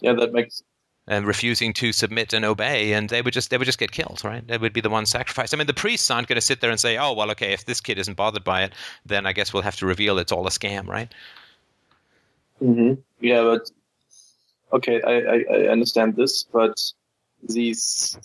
Yeah, 0.01 0.13
that 0.15 0.33
makes 0.33 0.63
And 1.09 1.27
refusing 1.27 1.73
to 1.75 1.93
submit 1.93 2.33
and 2.33 2.45
obey, 2.45 2.93
and 2.93 3.09
they 3.09 3.23
would 3.23 3.35
just 3.35 3.51
they 3.51 3.59
would 3.59 3.65
just 3.67 3.79
get 3.79 3.93
killed, 3.93 4.23
right? 4.25 4.47
They 4.47 4.59
would 4.59 4.73
be 4.73 4.81
the 4.81 4.91
one 4.91 5.07
sacrificed. 5.07 5.55
I 5.55 5.57
mean, 5.57 5.67
the 5.67 5.75
priests 5.75 6.11
aren't 6.11 6.29
going 6.29 6.37
to 6.37 6.41
sit 6.41 6.61
there 6.61 6.71
and 6.71 6.81
say, 6.81 6.99
"Oh, 6.99 7.13
well, 7.13 7.31
okay, 7.33 7.53
if 7.53 7.65
this 7.65 7.81
kid 7.81 7.99
isn't 7.99 8.17
bothered 8.17 8.45
by 8.45 8.63
it, 8.65 8.73
then 9.05 9.27
I 9.27 9.33
guess 9.33 9.53
we'll 9.53 9.63
have 9.63 9.77
to 9.77 9.87
reveal 9.87 10.19
it's 10.19 10.33
all 10.33 10.47
a 10.47 10.51
scam," 10.51 10.87
right? 10.89 11.13
hmm 12.59 12.95
Yeah, 13.21 13.43
but 13.43 13.71
okay, 14.73 15.01
I, 15.03 15.15
I, 15.21 15.45
I 15.51 15.69
understand 15.69 16.17
this, 16.17 16.43
but 16.45 16.81
these 17.43 18.19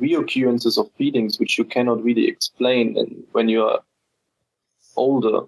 reoccurrences 0.00 0.78
of 0.78 0.90
feelings 0.92 1.38
which 1.38 1.58
you 1.58 1.64
cannot 1.64 2.02
really 2.02 2.28
explain 2.28 2.96
and 2.96 3.24
when 3.32 3.48
you're 3.48 3.80
older, 4.96 5.42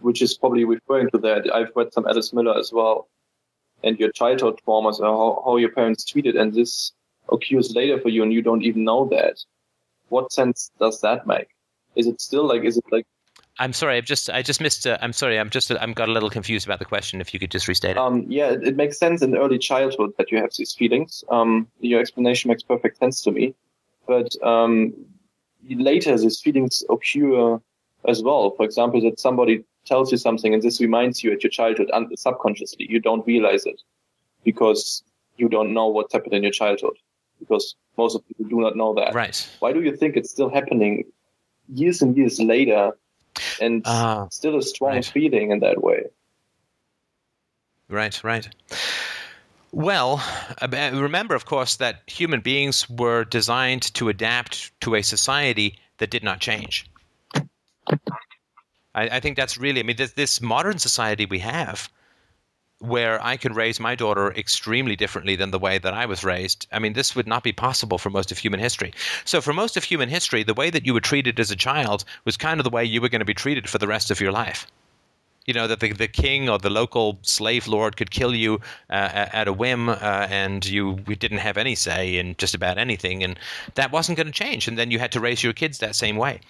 which 0.00 0.22
is 0.22 0.36
probably 0.36 0.64
referring 0.64 1.10
to 1.10 1.18
that. 1.18 1.52
I've 1.54 1.72
read 1.76 1.92
some 1.92 2.06
Alice 2.06 2.32
Miller 2.32 2.58
as 2.58 2.72
well, 2.72 3.08
and 3.82 3.98
your 3.98 4.10
childhood 4.12 4.60
traumas 4.66 5.00
or 5.00 5.06
how, 5.06 5.42
how 5.44 5.56
your 5.56 5.70
parents 5.70 6.04
treated, 6.04 6.36
and 6.36 6.54
this 6.54 6.92
occurs 7.30 7.74
later 7.74 8.00
for 8.00 8.08
you, 8.08 8.22
and 8.22 8.32
you 8.32 8.42
don't 8.42 8.62
even 8.62 8.84
know 8.84 9.08
that. 9.08 9.38
What 10.08 10.32
sense 10.32 10.70
does 10.78 11.00
that 11.00 11.26
make? 11.26 11.48
Is 11.96 12.06
it 12.06 12.20
still 12.20 12.46
like? 12.46 12.64
Is 12.64 12.76
it 12.76 12.84
like? 12.90 13.06
I'm 13.58 13.72
sorry, 13.72 13.96
I've 13.96 14.04
just 14.04 14.28
I 14.28 14.42
just 14.42 14.60
missed. 14.60 14.86
Uh, 14.86 14.98
I'm 15.00 15.12
sorry, 15.12 15.38
I'm 15.38 15.50
just 15.50 15.70
I'm 15.70 15.92
got 15.92 16.08
a 16.08 16.12
little 16.12 16.30
confused 16.30 16.66
about 16.66 16.78
the 16.78 16.84
question. 16.84 17.20
If 17.20 17.32
you 17.32 17.40
could 17.40 17.50
just 17.50 17.68
restate 17.68 17.92
it. 17.92 17.98
Um, 17.98 18.26
yeah, 18.28 18.50
it, 18.50 18.68
it 18.68 18.76
makes 18.76 18.98
sense 18.98 19.22
in 19.22 19.36
early 19.36 19.58
childhood 19.58 20.12
that 20.18 20.30
you 20.30 20.38
have 20.38 20.50
these 20.56 20.74
feelings. 20.74 21.24
Um, 21.30 21.66
your 21.80 22.00
explanation 22.00 22.48
makes 22.48 22.62
perfect 22.62 22.98
sense 22.98 23.22
to 23.22 23.32
me, 23.32 23.54
but 24.06 24.30
um, 24.42 24.92
later 25.68 26.16
these 26.18 26.40
feelings 26.40 26.84
occur 26.90 27.58
as 28.06 28.22
well. 28.22 28.50
For 28.50 28.64
example, 28.64 29.00
that 29.02 29.18
somebody 29.18 29.64
tells 29.86 30.10
you 30.12 30.18
something 30.18 30.52
and 30.54 30.62
this 30.62 30.80
reminds 30.80 31.22
you 31.24 31.32
at 31.32 31.42
your 31.42 31.50
childhood 31.50 31.90
un- 31.92 32.14
subconsciously. 32.16 32.86
You 32.88 33.00
don't 33.00 33.26
realize 33.26 33.64
it 33.66 33.80
because 34.44 35.02
you 35.36 35.48
don't 35.48 35.72
know 35.74 35.86
what's 35.86 36.12
happened 36.12 36.34
in 36.34 36.42
your 36.42 36.52
childhood 36.52 36.96
because 37.38 37.76
most 37.96 38.14
of 38.14 38.26
people 38.26 38.46
do 38.46 38.60
not 38.60 38.76
know 38.76 38.94
that. 38.94 39.14
right. 39.14 39.48
Why 39.60 39.72
do 39.72 39.82
you 39.82 39.96
think 39.96 40.16
it's 40.16 40.30
still 40.30 40.48
happening 40.50 41.04
years 41.68 42.02
and 42.02 42.16
years 42.16 42.40
later 42.40 42.92
and 43.60 43.82
Ah, 43.84 44.28
still 44.30 44.56
a 44.56 44.62
strong 44.62 44.94
right. 44.94 45.04
feeling 45.04 45.50
in 45.50 45.60
that 45.60 45.82
way? 45.82 46.04
right, 47.88 48.22
right. 48.24 48.48
Well, 49.72 50.22
uh, 50.62 50.90
remember, 50.94 51.34
of 51.34 51.44
course, 51.44 51.76
that 51.76 52.02
human 52.06 52.40
beings 52.40 52.88
were 52.88 53.24
designed 53.24 53.82
to 53.94 54.08
adapt 54.08 54.78
to 54.80 54.94
a 54.94 55.02
society 55.02 55.78
that 55.98 56.10
did 56.10 56.22
not 56.24 56.40
change. 56.40 56.86
I, 58.96 59.08
I 59.16 59.20
think 59.20 59.36
that's 59.36 59.58
really, 59.58 59.80
I 59.80 59.82
mean, 59.84 59.96
this, 59.96 60.12
this 60.12 60.40
modern 60.40 60.78
society 60.78 61.26
we 61.26 61.38
have, 61.40 61.88
where 62.78 63.24
I 63.24 63.36
could 63.36 63.54
raise 63.54 63.78
my 63.80 63.94
daughter 63.94 64.32
extremely 64.32 64.96
differently 64.96 65.36
than 65.36 65.50
the 65.50 65.58
way 65.58 65.78
that 65.78 65.94
I 65.94 66.06
was 66.06 66.24
raised. 66.24 66.66
I 66.72 66.78
mean, 66.78 66.92
this 66.92 67.14
would 67.14 67.26
not 67.26 67.42
be 67.42 67.52
possible 67.52 67.98
for 67.98 68.10
most 68.10 68.32
of 68.32 68.38
human 68.38 68.60
history. 68.60 68.92
So, 69.24 69.40
for 69.40 69.52
most 69.52 69.76
of 69.76 69.84
human 69.84 70.08
history, 70.08 70.42
the 70.42 70.54
way 70.54 70.70
that 70.70 70.84
you 70.84 70.92
were 70.92 71.00
treated 71.00 71.40
as 71.40 71.50
a 71.50 71.56
child 71.56 72.04
was 72.24 72.36
kind 72.36 72.60
of 72.60 72.64
the 72.64 72.70
way 72.70 72.84
you 72.84 73.00
were 73.00 73.08
going 73.08 73.20
to 73.20 73.26
be 73.26 73.34
treated 73.34 73.68
for 73.68 73.78
the 73.78 73.86
rest 73.86 74.10
of 74.10 74.20
your 74.20 74.32
life. 74.32 74.66
You 75.46 75.54
know, 75.54 75.68
that 75.68 75.78
the, 75.78 75.92
the 75.92 76.08
king 76.08 76.48
or 76.50 76.58
the 76.58 76.70
local 76.70 77.18
slave 77.22 77.68
lord 77.68 77.96
could 77.96 78.10
kill 78.10 78.34
you 78.34 78.60
uh, 78.90 79.28
at 79.32 79.48
a 79.48 79.52
whim, 79.52 79.88
uh, 79.88 79.94
and 80.28 80.66
you 80.66 80.96
didn't 80.96 81.38
have 81.38 81.56
any 81.56 81.76
say 81.76 82.18
in 82.18 82.34
just 82.36 82.54
about 82.54 82.78
anything, 82.78 83.22
and 83.22 83.38
that 83.74 83.92
wasn't 83.92 84.18
going 84.18 84.26
to 84.26 84.32
change. 84.32 84.68
And 84.68 84.76
then 84.76 84.90
you 84.90 84.98
had 84.98 85.12
to 85.12 85.20
raise 85.20 85.42
your 85.42 85.52
kids 85.54 85.78
that 85.78 85.94
same 85.94 86.16
way. 86.16 86.40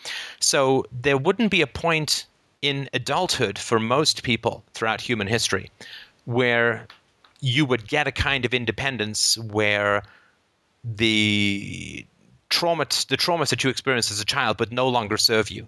So, 0.40 0.86
there 0.90 1.18
wouldn't 1.18 1.50
be 1.52 1.60
a 1.60 1.68
point 1.68 2.26
in 2.62 2.88
adulthood 2.92 3.58
for 3.58 3.78
most 3.78 4.22
people 4.22 4.64
throughout 4.72 5.00
human 5.00 5.26
history 5.26 5.70
where 6.24 6.86
you 7.40 7.64
would 7.64 7.86
get 7.86 8.06
a 8.06 8.12
kind 8.12 8.44
of 8.44 8.54
independence 8.54 9.38
where 9.38 10.02
the 10.84 12.04
trauma 12.48 12.84
the 13.08 13.16
traumas 13.16 13.50
that 13.50 13.62
you 13.62 13.70
experienced 13.70 14.10
as 14.10 14.20
a 14.20 14.24
child 14.24 14.58
would 14.60 14.72
no 14.72 14.88
longer 14.88 15.16
serve 15.16 15.50
you 15.50 15.66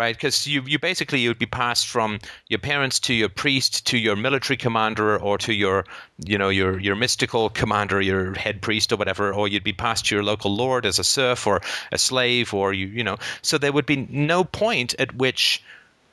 right 0.00 0.16
because 0.16 0.46
you, 0.46 0.62
you 0.66 0.78
basically 0.78 1.20
you'd 1.20 1.38
be 1.38 1.44
passed 1.44 1.86
from 1.86 2.18
your 2.48 2.58
parents 2.58 2.98
to 2.98 3.12
your 3.12 3.28
priest 3.28 3.86
to 3.86 3.98
your 3.98 4.16
military 4.16 4.56
commander 4.56 5.18
or 5.18 5.36
to 5.36 5.52
your 5.52 5.84
you 6.24 6.38
know 6.38 6.48
your 6.48 6.80
your 6.80 6.96
mystical 6.96 7.50
commander 7.50 8.00
your 8.00 8.32
head 8.34 8.62
priest 8.62 8.90
or 8.92 8.96
whatever 8.96 9.32
or 9.32 9.46
you'd 9.46 9.62
be 9.62 9.74
passed 9.74 10.06
to 10.06 10.14
your 10.14 10.24
local 10.24 10.56
lord 10.56 10.86
as 10.86 10.98
a 10.98 11.04
serf 11.04 11.46
or 11.46 11.60
a 11.92 11.98
slave 11.98 12.54
or 12.54 12.72
you 12.72 12.86
you 12.86 13.04
know 13.04 13.18
so 13.42 13.58
there 13.58 13.72
would 13.72 13.84
be 13.84 14.08
no 14.08 14.42
point 14.42 14.94
at 14.98 15.14
which 15.16 15.62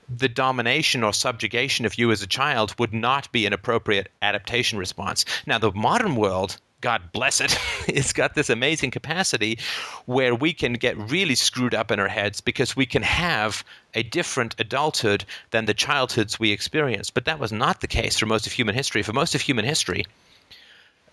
the 0.10 0.30
domination 0.30 1.04
or 1.04 1.14
subjugation 1.14 1.86
of 1.86 1.98
you 1.98 2.12
as 2.12 2.22
a 2.22 2.28
child 2.28 2.76
would 2.80 2.94
not 2.94 3.32
be 3.32 3.46
an 3.46 3.52
appropriate 3.52 4.10
adaptation 4.22 4.80
response. 4.80 5.26
Now, 5.46 5.58
the 5.58 5.74
modern 5.74 6.16
world, 6.16 6.56
God 6.82 7.12
bless 7.12 7.42
it, 7.42 7.58
it's 7.88 8.14
got 8.14 8.36
this 8.36 8.50
amazing 8.50 8.92
capacity 8.92 9.58
where 10.06 10.36
we 10.36 10.54
can 10.54 10.74
get 10.74 10.96
really 11.10 11.36
screwed 11.36 11.74
up 11.74 11.92
in 11.92 12.00
our 12.00 12.08
heads 12.08 12.40
because 12.40 12.76
we 12.76 12.86
can 12.86 13.02
have 13.02 13.64
a 13.96 14.04
different 14.04 14.56
adulthood 14.60 15.26
than 15.52 15.66
the 15.66 15.74
childhoods 15.74 16.40
we 16.40 16.52
experienced. 16.52 17.14
But 17.14 17.26
that 17.26 17.40
was 17.40 17.52
not 17.52 17.82
the 17.82 17.88
case 17.88 18.20
for 18.20 18.28
most 18.28 18.46
of 18.46 18.54
human 18.54 18.76
history. 18.76 19.02
For 19.02 19.14
most 19.14 19.34
of 19.34 19.42
human 19.42 19.66
history, 19.66 20.06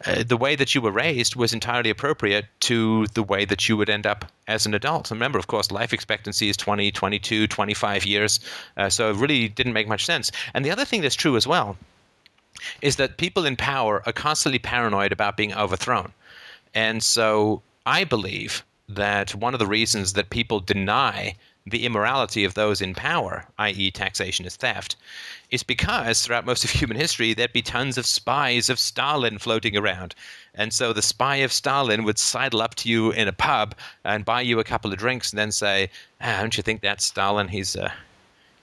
uh, 0.04 0.22
the 0.22 0.36
way 0.36 0.54
that 0.54 0.74
you 0.74 0.82
were 0.82 0.90
raised 0.90 1.34
was 1.34 1.54
entirely 1.54 1.88
appropriate 1.88 2.44
to 2.60 3.06
the 3.14 3.22
way 3.22 3.46
that 3.46 3.66
you 3.66 3.76
would 3.76 3.88
end 3.88 4.06
up 4.06 4.30
as 4.46 4.66
an 4.66 4.74
adult. 4.74 5.10
And 5.10 5.18
remember, 5.18 5.38
of 5.38 5.46
course, 5.46 5.70
life 5.70 5.94
expectancy 5.94 6.50
is 6.50 6.58
20, 6.58 6.92
22, 6.92 7.46
25 7.46 8.04
years. 8.04 8.40
Uh, 8.76 8.90
so 8.90 9.10
it 9.10 9.16
really 9.16 9.48
didn't 9.48 9.72
make 9.72 9.88
much 9.88 10.04
sense. 10.04 10.30
And 10.52 10.62
the 10.62 10.70
other 10.70 10.84
thing 10.84 11.00
that's 11.00 11.14
true 11.14 11.36
as 11.36 11.46
well 11.46 11.78
is 12.82 12.96
that 12.96 13.16
people 13.16 13.46
in 13.46 13.56
power 13.56 14.02
are 14.06 14.12
constantly 14.12 14.58
paranoid 14.58 15.12
about 15.12 15.36
being 15.36 15.54
overthrown. 15.54 16.12
And 16.74 17.02
so 17.02 17.62
I 17.86 18.04
believe 18.04 18.64
that 18.88 19.34
one 19.34 19.54
of 19.54 19.60
the 19.60 19.66
reasons 19.66 20.12
that 20.14 20.30
people 20.30 20.60
deny 20.60 21.36
the 21.66 21.86
immorality 21.86 22.44
of 22.44 22.52
those 22.54 22.82
in 22.82 22.94
power, 22.94 23.46
i.e., 23.58 23.90
taxation 23.90 24.44
is 24.44 24.56
theft, 24.56 24.96
is 25.50 25.62
because 25.62 26.20
throughout 26.20 26.44
most 26.44 26.64
of 26.64 26.70
human 26.78 26.96
history 26.96 27.32
there'd 27.32 27.52
be 27.52 27.62
tons 27.62 27.96
of 27.96 28.04
spies 28.04 28.68
of 28.68 28.78
Stalin 28.78 29.38
floating 29.38 29.76
around. 29.76 30.14
And 30.54 30.72
so 30.72 30.92
the 30.92 31.02
spy 31.02 31.36
of 31.36 31.52
Stalin 31.52 32.04
would 32.04 32.18
sidle 32.18 32.60
up 32.60 32.74
to 32.76 32.88
you 32.88 33.12
in 33.12 33.28
a 33.28 33.32
pub 33.32 33.74
and 34.04 34.24
buy 34.24 34.42
you 34.42 34.58
a 34.58 34.64
couple 34.64 34.92
of 34.92 34.98
drinks 34.98 35.30
and 35.30 35.38
then 35.38 35.52
say, 35.52 35.90
ah, 36.20 36.40
Don't 36.40 36.56
you 36.56 36.62
think 36.62 36.82
that's 36.82 37.04
Stalin? 37.04 37.48
He's. 37.48 37.76
Uh, 37.76 37.90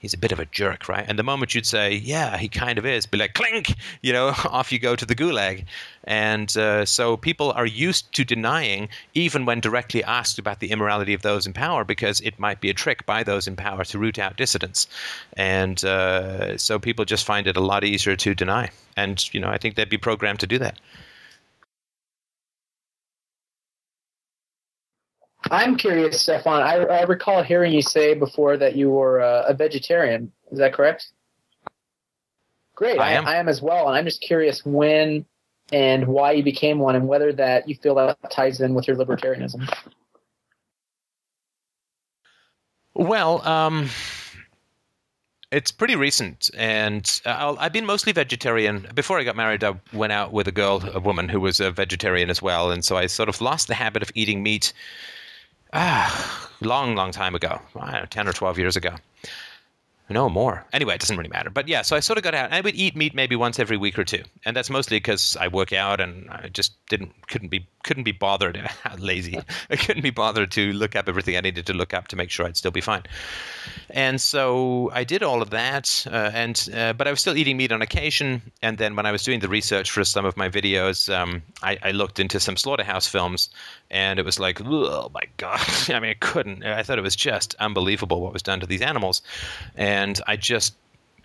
he's 0.01 0.15
a 0.15 0.17
bit 0.17 0.31
of 0.31 0.39
a 0.39 0.45
jerk, 0.47 0.89
right? 0.89 1.05
And 1.07 1.17
the 1.17 1.23
moment 1.23 1.53
you'd 1.53 1.67
say, 1.67 1.93
yeah, 1.93 2.35
he 2.37 2.49
kind 2.49 2.79
of 2.79 2.85
is, 2.87 3.05
be 3.05 3.19
like, 3.19 3.35
clink, 3.35 3.75
you 4.01 4.11
know, 4.11 4.27
off 4.45 4.71
you 4.71 4.79
go 4.79 4.95
to 4.95 5.05
the 5.05 5.15
gulag. 5.15 5.65
And 6.03 6.55
uh, 6.57 6.85
so 6.85 7.15
people 7.15 7.51
are 7.51 7.67
used 7.67 8.11
to 8.13 8.25
denying, 8.25 8.89
even 9.13 9.45
when 9.45 9.59
directly 9.59 10.03
asked 10.03 10.39
about 10.39 10.59
the 10.59 10.71
immorality 10.71 11.13
of 11.13 11.21
those 11.21 11.45
in 11.45 11.53
power, 11.53 11.83
because 11.83 12.19
it 12.21 12.39
might 12.39 12.59
be 12.59 12.71
a 12.71 12.73
trick 12.73 13.05
by 13.05 13.23
those 13.23 13.47
in 13.47 13.55
power 13.55 13.83
to 13.85 13.99
root 13.99 14.17
out 14.17 14.37
dissidents. 14.37 14.87
And 15.37 15.85
uh, 15.85 16.57
so 16.57 16.79
people 16.79 17.05
just 17.05 17.25
find 17.25 17.45
it 17.45 17.55
a 17.55 17.61
lot 17.61 17.83
easier 17.83 18.15
to 18.15 18.33
deny. 18.33 18.71
And, 18.97 19.31
you 19.33 19.39
know, 19.39 19.49
I 19.49 19.59
think 19.59 19.75
they'd 19.75 19.87
be 19.87 19.99
programmed 19.99 20.39
to 20.39 20.47
do 20.47 20.57
that. 20.57 20.79
I'm 25.51 25.75
curious, 25.75 26.21
Stefan. 26.21 26.61
I, 26.61 26.77
I 26.77 27.01
recall 27.03 27.43
hearing 27.43 27.73
you 27.73 27.81
say 27.81 28.13
before 28.13 28.55
that 28.55 28.77
you 28.77 28.89
were 28.89 29.19
uh, 29.19 29.43
a 29.47 29.53
vegetarian. 29.53 30.31
Is 30.49 30.59
that 30.59 30.73
correct? 30.73 31.11
Great. 32.73 32.97
I 32.97 33.11
am. 33.11 33.27
I, 33.27 33.35
am 33.35 33.49
as 33.49 33.61
well. 33.61 33.89
And 33.89 33.97
I'm 33.97 34.05
just 34.05 34.21
curious 34.21 34.65
when 34.65 35.25
and 35.73 36.07
why 36.07 36.31
you 36.31 36.41
became 36.41 36.79
one 36.79 36.95
and 36.95 37.05
whether 37.05 37.33
that 37.33 37.67
you 37.67 37.75
feel 37.75 37.95
that 37.95 38.17
ties 38.31 38.61
in 38.61 38.73
with 38.73 38.87
your 38.87 38.95
libertarianism. 38.95 39.69
Well, 42.93 43.45
um, 43.45 43.89
it's 45.51 45.71
pretty 45.71 45.97
recent, 45.97 46.49
and 46.57 47.21
i 47.25 47.55
have 47.59 47.73
been 47.73 47.85
mostly 47.85 48.13
vegetarian. 48.13 48.87
Before 48.95 49.19
I 49.19 49.23
got 49.23 49.35
married, 49.35 49.63
I 49.65 49.75
went 49.91 50.13
out 50.13 50.31
with 50.31 50.47
a 50.47 50.51
girl, 50.51 50.81
a 50.93 50.99
woman 50.99 51.27
who 51.27 51.41
was 51.41 51.59
a 51.59 51.71
vegetarian 51.71 52.29
as 52.29 52.41
well, 52.41 52.71
and 52.71 52.85
so 52.85 52.95
I 52.95 53.07
sort 53.07 53.27
of 53.27 53.41
lost 53.41 53.67
the 53.67 53.75
habit 53.75 54.01
of 54.01 54.11
eating 54.15 54.43
meat 54.43 54.71
ah, 55.73 56.49
long, 56.61 56.95
long 56.95 57.11
time 57.11 57.35
ago, 57.35 57.61
know, 57.75 58.05
10 58.09 58.27
or 58.27 58.33
12 58.33 58.57
years 58.57 58.75
ago. 58.75 58.95
No 60.11 60.29
more. 60.29 60.65
Anyway, 60.73 60.93
it 60.95 60.99
doesn't 60.99 61.15
really 61.15 61.29
matter. 61.29 61.49
But 61.49 61.69
yeah, 61.69 61.83
so 61.83 61.95
I 61.95 62.01
sort 62.01 62.17
of 62.17 62.23
got 62.23 62.35
out. 62.35 62.51
I 62.51 62.59
would 62.59 62.75
eat 62.75 62.97
meat 62.97 63.15
maybe 63.15 63.35
once 63.37 63.59
every 63.59 63.77
week 63.77 63.97
or 63.97 64.03
two, 64.03 64.23
and 64.45 64.55
that's 64.55 64.69
mostly 64.69 64.97
because 64.97 65.37
I 65.39 65.47
work 65.47 65.71
out 65.71 66.01
and 66.01 66.29
I 66.29 66.49
just 66.49 66.73
didn't 66.89 67.13
couldn't 67.27 67.47
be 67.47 67.65
couldn't 67.83 68.03
be 68.03 68.11
bothered. 68.11 68.69
lazy. 68.99 69.39
I 69.69 69.75
couldn't 69.77 70.01
be 70.01 70.09
bothered 70.09 70.51
to 70.51 70.73
look 70.73 70.95
up 70.95 71.07
everything 71.07 71.37
I 71.37 71.41
needed 71.41 71.65
to 71.67 71.73
look 71.73 71.93
up 71.93 72.09
to 72.09 72.15
make 72.17 72.29
sure 72.29 72.45
I'd 72.45 72.57
still 72.57 72.71
be 72.71 72.81
fine. 72.81 73.03
And 73.89 74.19
so 74.19 74.91
I 74.93 75.05
did 75.05 75.23
all 75.23 75.41
of 75.41 75.49
that, 75.51 76.05
uh, 76.11 76.31
and 76.33 76.69
uh, 76.75 76.93
but 76.93 77.07
I 77.07 77.11
was 77.11 77.21
still 77.21 77.37
eating 77.37 77.55
meat 77.55 77.71
on 77.71 77.81
occasion. 77.81 78.41
And 78.61 78.77
then 78.77 78.97
when 78.97 79.05
I 79.05 79.11
was 79.13 79.23
doing 79.23 79.39
the 79.39 79.49
research 79.49 79.91
for 79.91 80.03
some 80.03 80.25
of 80.25 80.35
my 80.35 80.49
videos, 80.49 81.13
um, 81.13 81.41
I, 81.63 81.77
I, 81.83 81.91
looked 81.91 82.19
into 82.19 82.39
some 82.39 82.57
slaughterhouse 82.57 83.07
films, 83.07 83.49
and 83.91 84.17
it 84.17 84.25
was 84.25 84.39
like, 84.39 84.59
oh 84.65 85.11
my 85.13 85.23
god! 85.37 85.59
I 85.89 85.99
mean, 85.99 86.09
I 86.11 86.15
couldn't. 86.15 86.63
I 86.63 86.81
thought 86.81 86.97
it 86.97 87.03
was 87.03 87.15
just 87.15 87.53
unbelievable 87.59 88.21
what 88.21 88.33
was 88.33 88.41
done 88.41 88.59
to 88.61 88.65
these 88.65 88.81
animals, 88.81 89.21
and 89.75 90.19
I 90.25 90.35
just 90.37 90.73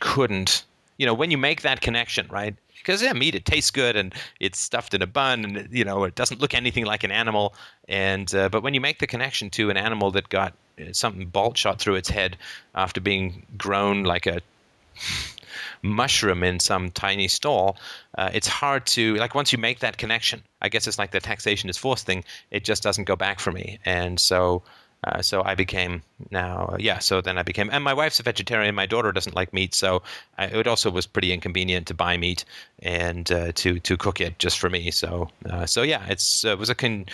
couldn't. 0.00 0.64
You 0.98 1.06
know, 1.06 1.14
when 1.14 1.30
you 1.30 1.38
make 1.38 1.62
that 1.62 1.80
connection, 1.80 2.26
right? 2.28 2.54
because 2.86 3.02
yeah, 3.02 3.12
meat 3.12 3.34
it 3.34 3.44
tastes 3.44 3.72
good 3.72 3.96
and 3.96 4.14
it's 4.38 4.60
stuffed 4.60 4.94
in 4.94 5.02
a 5.02 5.06
bun 5.08 5.44
and 5.44 5.68
you 5.72 5.84
know 5.84 6.04
it 6.04 6.14
doesn't 6.14 6.40
look 6.40 6.54
anything 6.54 6.84
like 6.84 7.02
an 7.02 7.10
animal. 7.10 7.54
And 7.88 8.32
uh, 8.34 8.48
but 8.48 8.62
when 8.62 8.74
you 8.74 8.80
make 8.80 9.00
the 9.00 9.08
connection 9.08 9.50
to 9.50 9.70
an 9.70 9.76
animal 9.76 10.12
that 10.12 10.28
got 10.28 10.54
uh, 10.80 10.92
something 10.92 11.26
bolt 11.26 11.56
shot 11.56 11.80
through 11.80 11.96
its 11.96 12.08
head 12.08 12.36
after 12.76 13.00
being 13.00 13.44
grown 13.58 14.04
like 14.04 14.26
a 14.26 14.40
mushroom 15.83 16.43
in 16.43 16.61
some 16.61 16.91
tiny 16.91 17.29
stall, 17.29 17.77
uh, 18.18 18.31
it's 18.33 18.49
hard 18.49 18.87
to 18.87 19.14
like 19.16 19.35
once 19.35 19.53
you 19.53 19.59
make 19.59 19.81
that 19.81 19.99
connection. 19.99 20.43
I 20.62 20.68
guess 20.68 20.87
it's 20.87 20.99
like 20.99 21.11
the 21.11 21.20
taxation 21.20 21.68
is 21.70 21.77
forced 21.77 22.07
thing. 22.07 22.24
It 22.51 22.64
just 22.64 22.83
doesn't 22.83 23.05
go 23.05 23.16
back 23.16 23.41
for 23.41 23.53
me, 23.53 23.79
and 23.85 24.18
so 24.18 24.62
uh, 25.05 25.22
so 25.22 25.43
I 25.45 25.55
became 25.55 26.03
now, 26.31 26.70
uh, 26.72 26.77
yeah. 26.81 26.99
So 26.99 27.20
then 27.20 27.39
I 27.39 27.43
became, 27.43 27.68
and 27.70 27.85
my 27.85 27.95
wife's 27.95 28.18
a 28.18 28.22
vegetarian. 28.22 28.74
My 28.74 28.87
daughter 28.87 29.12
doesn't 29.12 29.37
like 29.37 29.53
meat, 29.53 29.74
so 29.74 30.03
I, 30.39 30.47
it 30.47 30.66
also 30.66 30.91
was 30.91 31.07
pretty 31.07 31.33
inconvenient 31.33 31.87
to 31.89 31.95
buy 31.95 32.16
meat 32.16 32.45
and 32.81 33.31
uh, 33.31 33.53
to 33.53 33.79
to 33.79 33.97
cook 33.97 34.20
it 34.20 34.39
just 34.39 34.59
for 34.59 34.68
me. 34.68 34.91
So 34.91 35.31
uh, 35.49 35.66
so 35.66 35.83
yeah, 35.83 36.05
it's 36.09 36.45
uh, 36.45 36.51
it 36.51 36.59
was 36.59 36.70
a 36.70 36.74
con, 36.74 37.07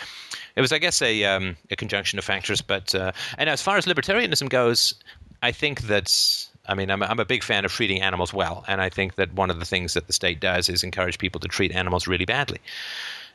it 0.55 0.61
was 0.61 0.71
I 0.71 0.79
guess 0.79 1.01
a 1.01 1.23
um, 1.25 1.55
a 1.69 1.75
conjunction 1.75 2.17
of 2.17 2.25
factors. 2.25 2.61
But 2.61 2.95
uh, 2.95 3.11
and 3.37 3.49
as 3.49 3.61
far 3.61 3.77
as 3.77 3.85
libertarianism 3.85 4.49
goes, 4.49 4.95
I 5.41 5.51
think 5.51 5.81
that. 5.81 6.47
I 6.65 6.75
mean, 6.75 6.89
I'm, 6.89 7.03
I'm 7.03 7.19
a 7.19 7.25
big 7.25 7.43
fan 7.43 7.65
of 7.65 7.71
treating 7.71 8.01
animals 8.01 8.33
well, 8.33 8.63
and 8.67 8.81
I 8.81 8.89
think 8.89 9.15
that 9.15 9.33
one 9.33 9.49
of 9.49 9.59
the 9.59 9.65
things 9.65 9.93
that 9.95 10.07
the 10.07 10.13
state 10.13 10.39
does 10.39 10.69
is 10.69 10.83
encourage 10.83 11.17
people 11.17 11.39
to 11.41 11.47
treat 11.47 11.73
animals 11.73 12.07
really 12.07 12.25
badly. 12.25 12.59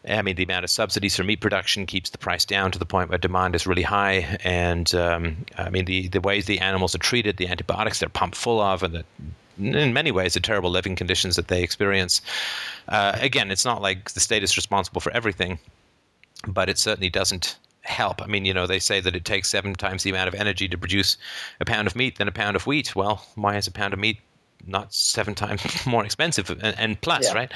I 0.09 0.23
mean, 0.23 0.37
the 0.37 0.45
amount 0.45 0.65
of 0.65 0.71
subsidies 0.71 1.17
for 1.17 1.25
meat 1.25 1.41
production 1.41 1.85
keeps 1.85 2.11
the 2.11 2.19
price 2.19 2.45
down 2.45 2.71
to 2.71 2.79
the 2.79 2.87
point 2.87 3.11
where 3.11 3.19
demand 3.19 3.55
is 3.55 3.67
really 3.67 3.83
high. 3.83 4.39
And 4.45 4.95
um, 4.95 5.45
I 5.59 5.71
mean, 5.71 5.87
the, 5.87 6.09
the 6.09 6.21
ways 6.21 6.47
the 6.47 6.61
animals 6.61 6.95
are 6.95 6.99
treated, 6.99 7.37
the 7.37 7.49
antibiotics 7.49 7.99
they're 7.99 8.09
pumped 8.09 8.37
full 8.37 8.61
of, 8.61 8.83
and 8.83 8.95
the 8.95 9.05
in 9.59 9.93
many 9.93 10.13
ways 10.13 10.35
the 10.35 10.41
terrible 10.41 10.71
living 10.71 10.95
conditions 10.95 11.35
that 11.35 11.49
they 11.49 11.65
experience. 11.65 12.23
Uh, 12.87 13.19
again, 13.21 13.51
it's 13.51 13.65
not 13.65 13.83
like 13.83 14.13
the 14.13 14.21
state 14.21 14.45
is 14.45 14.57
responsible 14.57 15.01
for 15.01 15.11
everything, 15.11 15.59
but 16.47 16.69
it 16.69 16.79
certainly 16.79 17.11
doesn't 17.11 17.59
help. 17.89 18.23
I 18.23 18.27
mean, 18.27 18.45
you 18.45 18.55
know, 18.55 18.67
they 18.67 18.79
say 18.79 19.01
that 19.01 19.17
it 19.17 19.25
takes 19.25 19.49
seven 19.49 19.75
times 19.75 20.03
the 20.03 20.11
amount 20.11 20.29
of 20.29 20.35
energy 20.35 20.69
to 20.69 20.79
produce 20.79 21.17
a 21.61 21.65
pound 21.65 21.87
of 21.87 21.97
meat 21.97 22.19
than 22.19 22.29
a 22.29 22.33
pound 22.33 22.57
of 22.57 22.67
wheat. 22.67 22.95
Well, 22.95 23.25
why 23.35 23.57
is 23.57 23.67
a 23.67 23.73
pound 23.73 23.95
of 23.95 24.01
meat 24.01 24.19
not 24.67 24.93
seven 24.93 25.35
times 25.35 25.63
more 25.87 26.05
expensive 26.05 26.51
and, 26.51 26.79
and 26.79 27.01
plus, 27.01 27.27
yeah. 27.27 27.35
right? 27.35 27.53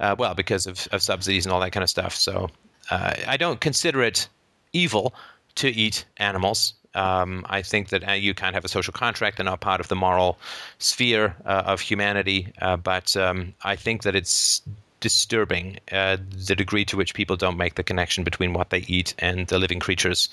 Uh, 0.00 0.16
well, 0.18 0.34
because 0.34 0.66
of, 0.66 0.86
of 0.92 1.02
subsidies 1.02 1.46
and 1.46 1.52
all 1.52 1.60
that 1.60 1.72
kind 1.72 1.82
of 1.82 1.90
stuff. 1.90 2.14
So 2.14 2.50
uh, 2.90 3.14
I 3.26 3.36
don't 3.36 3.60
consider 3.60 4.02
it 4.02 4.28
evil 4.72 5.14
to 5.56 5.68
eat 5.68 6.04
animals. 6.18 6.74
Um, 6.94 7.46
I 7.48 7.62
think 7.62 7.88
that 7.88 8.06
uh, 8.06 8.12
you 8.12 8.34
of 8.34 8.54
have 8.54 8.64
a 8.64 8.68
social 8.68 8.92
contract 8.92 9.40
and 9.40 9.48
are 9.48 9.56
part 9.56 9.80
of 9.80 9.88
the 9.88 9.96
moral 9.96 10.38
sphere 10.78 11.34
uh, 11.46 11.62
of 11.64 11.80
humanity. 11.80 12.52
Uh, 12.60 12.76
but 12.76 13.16
um, 13.16 13.54
I 13.62 13.76
think 13.76 14.02
that 14.02 14.14
it's 14.14 14.60
disturbing 15.02 15.78
uh, 15.90 16.16
the 16.46 16.56
degree 16.56 16.86
to 16.86 16.96
which 16.96 17.12
people 17.12 17.36
don't 17.36 17.58
make 17.58 17.74
the 17.74 17.82
connection 17.82 18.24
between 18.24 18.54
what 18.54 18.70
they 18.70 18.84
eat 18.88 19.14
and 19.18 19.46
the 19.48 19.58
living 19.58 19.80
creatures 19.80 20.30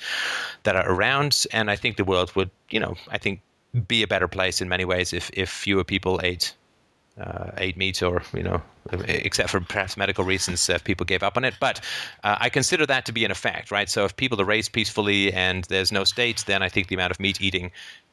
that 0.64 0.78
are 0.78 0.90
around. 0.90 1.46
And 1.52 1.70
I 1.70 1.76
think 1.76 1.98
the 1.98 2.06
world 2.06 2.34
would, 2.36 2.50
you 2.70 2.80
know, 2.80 2.96
I 3.10 3.18
think 3.18 3.42
be 3.88 4.02
a 4.02 4.08
better 4.08 4.28
place 4.28 4.62
in 4.62 4.70
many 4.70 4.86
ways 4.86 5.12
if, 5.12 5.30
if 5.34 5.50
fewer 5.50 5.84
people 5.84 6.22
ate 6.24 6.54
uh, 7.20 7.52
ate 7.58 7.78
meat 7.78 8.02
or 8.02 8.22
you 8.34 8.44
know 8.44 8.62
except 9.08 9.50
for 9.50 9.60
perhaps 9.60 9.98
medical 9.98 10.24
reasons 10.24 10.68
if 10.70 10.84
people 10.84 11.06
gave 11.06 11.22
up 11.22 11.38
on 11.38 11.46
it. 11.46 11.54
But 11.60 11.82
uh, 12.24 12.38
i 12.40 12.50
consider 12.50 12.86
that 12.86 13.06
to 13.06 13.12
be 13.12 13.26
an 13.26 13.32
effect 13.32 13.72
right? 13.72 13.90
So 13.90 14.06
if 14.06 14.16
people 14.16 14.40
are 14.42 14.46
raised 14.46 14.72
peacefully 14.72 15.32
and 15.34 15.66
there's 15.66 15.92
no 15.92 16.04
state 16.04 16.44
then 16.48 16.64
i 16.64 16.70
think 16.70 16.88
the 16.88 16.96
amount 16.96 17.12
of 17.12 17.20
meat 17.20 17.42
eating 17.42 17.72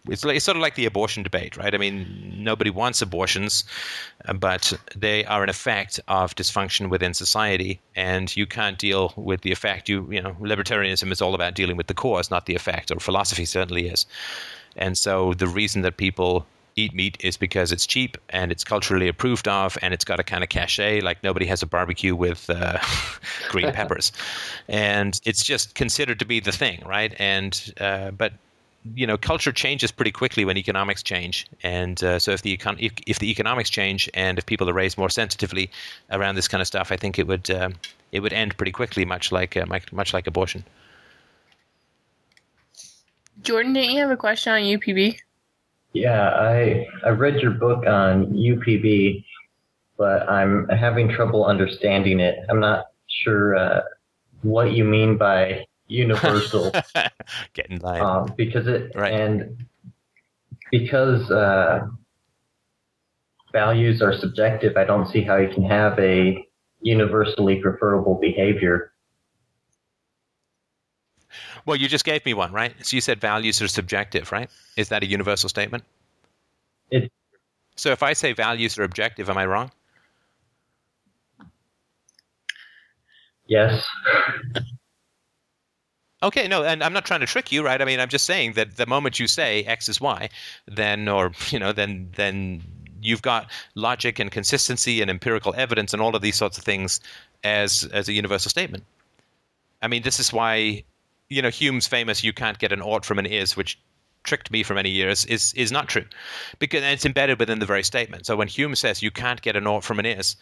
it's, 0.08 0.24
like, 0.24 0.36
it's 0.36 0.44
sort 0.44 0.56
of 0.56 0.60
like 0.60 0.76
the 0.76 0.86
abortion 0.86 1.22
debate 1.22 1.56
right? 1.56 1.74
I 1.74 1.78
mean 1.78 2.34
nobody 2.36 2.70
wants 2.70 3.00
abortions 3.00 3.64
uh, 4.26 4.32
but 4.32 4.72
they 4.94 5.24
are 5.26 5.42
an 5.42 5.48
effect 5.48 6.00
of 6.08 6.34
dysfunction 6.34 6.90
within 6.90 7.14
society. 7.14 7.80
And 7.94 8.34
you 8.36 8.46
can't 8.46 8.78
deal 8.78 9.12
with 9.16 9.40
the 9.42 9.52
effect. 9.52 9.88
You 9.88 10.08
you 10.10 10.20
know 10.20 10.36
libertarianism 10.40 11.10
is 11.12 11.22
all 11.22 11.34
about 11.34 11.54
dealing 11.54 11.76
with 11.76 11.86
the 11.86 11.94
cause 11.94 12.30
not 12.30 12.46
the 12.46 12.54
effect 12.54 12.90
or 12.90 13.00
philosophy 13.00 13.44
certainly 13.44 13.88
is. 13.88 14.06
And 14.76 14.98
so 14.98 15.32
the 15.32 15.46
reason 15.46 15.82
that 15.82 15.96
people 15.96 16.46
eat 16.76 16.94
meat 16.94 17.16
is 17.20 17.36
because 17.36 17.72
it's 17.72 17.86
cheap 17.86 18.18
and 18.30 18.52
it's 18.52 18.62
culturally 18.62 19.08
approved 19.08 19.48
of 19.48 19.78
and 19.82 19.94
it's 19.94 20.04
got 20.04 20.20
a 20.20 20.22
kind 20.22 20.44
of 20.44 20.50
cachet 20.50 21.00
like 21.00 21.22
nobody 21.22 21.46
has 21.46 21.62
a 21.62 21.66
barbecue 21.66 22.14
with 22.14 22.48
uh, 22.50 22.78
green 23.48 23.72
peppers. 23.78 24.12
And 24.68 25.18
it's 25.24 25.42
just 25.42 25.74
considered 25.74 26.18
to 26.18 26.24
be 26.24 26.40
the 26.40 26.52
thing 26.52 26.82
right? 26.86 27.14
And 27.18 27.72
uh, 27.80 28.10
but 28.10 28.32
you 28.94 29.06
know 29.06 29.16
culture 29.16 29.50
changes 29.50 29.90
pretty 29.90 30.12
quickly 30.12 30.44
when 30.44 30.56
economics 30.56 31.02
change. 31.02 31.46
And 31.62 32.02
uh, 32.04 32.18
so 32.18 32.30
if 32.32 32.42
the 32.42 32.56
econ- 32.56 32.78
if, 32.78 32.92
if, 33.06 33.18
the 33.18 33.30
economics 33.30 33.70
change 33.70 34.08
and 34.14 34.38
if 34.38 34.46
people 34.46 34.68
are 34.70 34.74
raised 34.74 34.96
more 34.98 35.10
sensitively 35.10 35.70
around 36.10 36.36
this 36.36 36.46
kind 36.46 36.60
of 36.60 36.66
stuff 36.66 36.92
i 36.92 36.96
think 36.96 37.18
it 37.18 37.26
would 37.26 37.50
um, 37.50 37.74
it 38.12 38.20
would 38.20 38.32
end 38.32 38.56
pretty 38.56 38.72
quickly 38.72 39.04
much 39.04 39.32
like 39.32 39.56
uh, 39.56 39.66
much 39.66 40.12
like 40.14 40.26
abortion. 40.26 40.64
Jordan, 43.42 43.74
didn't 43.74 43.90
you 43.90 44.00
have 44.00 44.10
a 44.10 44.16
question 44.16 44.52
on 44.52 44.60
UPB? 44.60 45.18
Yeah, 45.92 46.28
I 46.28 46.86
I 47.04 47.10
read 47.10 47.40
your 47.40 47.52
book 47.52 47.86
on 47.86 48.26
UPB, 48.32 49.24
but 49.96 50.28
I'm 50.28 50.68
having 50.68 51.08
trouble 51.08 51.46
understanding 51.46 52.20
it. 52.20 52.38
I'm 52.48 52.60
not 52.60 52.86
sure 53.08 53.56
uh, 53.56 53.82
what 54.42 54.72
you 54.72 54.84
mean 54.84 55.16
by 55.16 55.66
universal. 55.86 56.72
Getting 57.54 57.78
line. 57.78 58.02
Um, 58.02 58.34
because 58.36 58.66
it 58.66 58.92
right. 58.94 59.12
and 59.12 59.64
because 60.70 61.30
uh, 61.30 61.86
values 63.52 64.02
are 64.02 64.12
subjective, 64.12 64.76
I 64.76 64.84
don't 64.84 65.08
see 65.08 65.22
how 65.22 65.36
you 65.36 65.48
can 65.48 65.64
have 65.64 65.98
a 65.98 66.44
universally 66.80 67.60
preferable 67.60 68.16
behavior 68.20 68.92
Well, 71.66 71.76
you 71.76 71.88
just 71.88 72.04
gave 72.04 72.24
me 72.24 72.32
one, 72.32 72.52
right? 72.52 72.74
So 72.86 72.96
you 72.96 73.00
said 73.00 73.20
values 73.20 73.60
are 73.60 73.68
subjective, 73.68 74.30
right? 74.32 74.48
Is 74.76 74.88
that 74.88 75.02
a 75.02 75.06
universal 75.06 75.48
statement? 75.48 75.84
It- 76.90 77.12
so 77.76 77.90
if 77.90 78.02
I 78.02 78.14
say 78.14 78.32
values 78.32 78.78
are 78.78 78.84
objective, 78.84 79.28
am 79.28 79.36
I 79.36 79.46
wrong? 79.46 79.70
Yes. 83.46 83.84
Okay, 86.22 86.48
no, 86.48 86.64
and 86.64 86.82
I'm 86.82 86.92
not 86.92 87.04
trying 87.04 87.20
to 87.20 87.26
trick 87.26 87.52
you, 87.52 87.64
right? 87.64 87.80
I 87.80 87.84
mean, 87.84 88.00
I'm 88.00 88.08
just 88.08 88.24
saying 88.24 88.54
that 88.54 88.76
the 88.76 88.86
moment 88.86 89.20
you 89.20 89.26
say 89.26 89.62
X 89.64 89.88
is 89.88 90.00
Y, 90.00 90.28
then, 90.66 91.08
or 91.08 91.32
you 91.50 91.58
know, 91.58 91.72
then 91.72 92.10
then 92.16 92.62
you've 93.02 93.22
got 93.22 93.50
logic 93.74 94.18
and 94.18 94.30
consistency 94.32 95.02
and 95.02 95.10
empirical 95.10 95.54
evidence 95.56 95.92
and 95.92 96.00
all 96.02 96.16
of 96.16 96.22
these 96.22 96.36
sorts 96.36 96.56
of 96.58 96.64
things 96.64 97.00
as 97.44 97.84
as 97.92 98.08
a 98.08 98.12
universal 98.12 98.50
statement. 98.50 98.84
I 99.82 99.88
mean, 99.88 100.02
this 100.02 100.18
is 100.18 100.32
why, 100.32 100.84
you 101.28 101.42
know, 101.42 101.50
Hume's 101.50 101.86
famous 101.86 102.24
"you 102.24 102.32
can't 102.32 102.58
get 102.58 102.72
an 102.72 102.82
ought 102.82 103.04
from 103.04 103.18
an 103.18 103.26
is," 103.26 103.56
which 103.56 103.78
tricked 104.24 104.50
me 104.50 104.62
for 104.62 104.74
many 104.74 104.90
years, 104.90 105.24
is 105.26 105.52
is 105.54 105.72
not 105.72 105.88
true, 105.88 106.04
because 106.58 106.82
it's 106.82 107.06
embedded 107.06 107.38
within 107.38 107.58
the 107.58 107.66
very 107.66 107.82
statement. 107.82 108.26
So 108.26 108.36
when 108.36 108.48
Hume 108.48 108.74
says 108.74 109.02
you 109.02 109.10
can't 109.10 109.42
get 109.42 109.56
an 109.56 109.66
ought 109.66 109.84
from 109.84 109.98
an 109.98 110.06
is, 110.06 110.36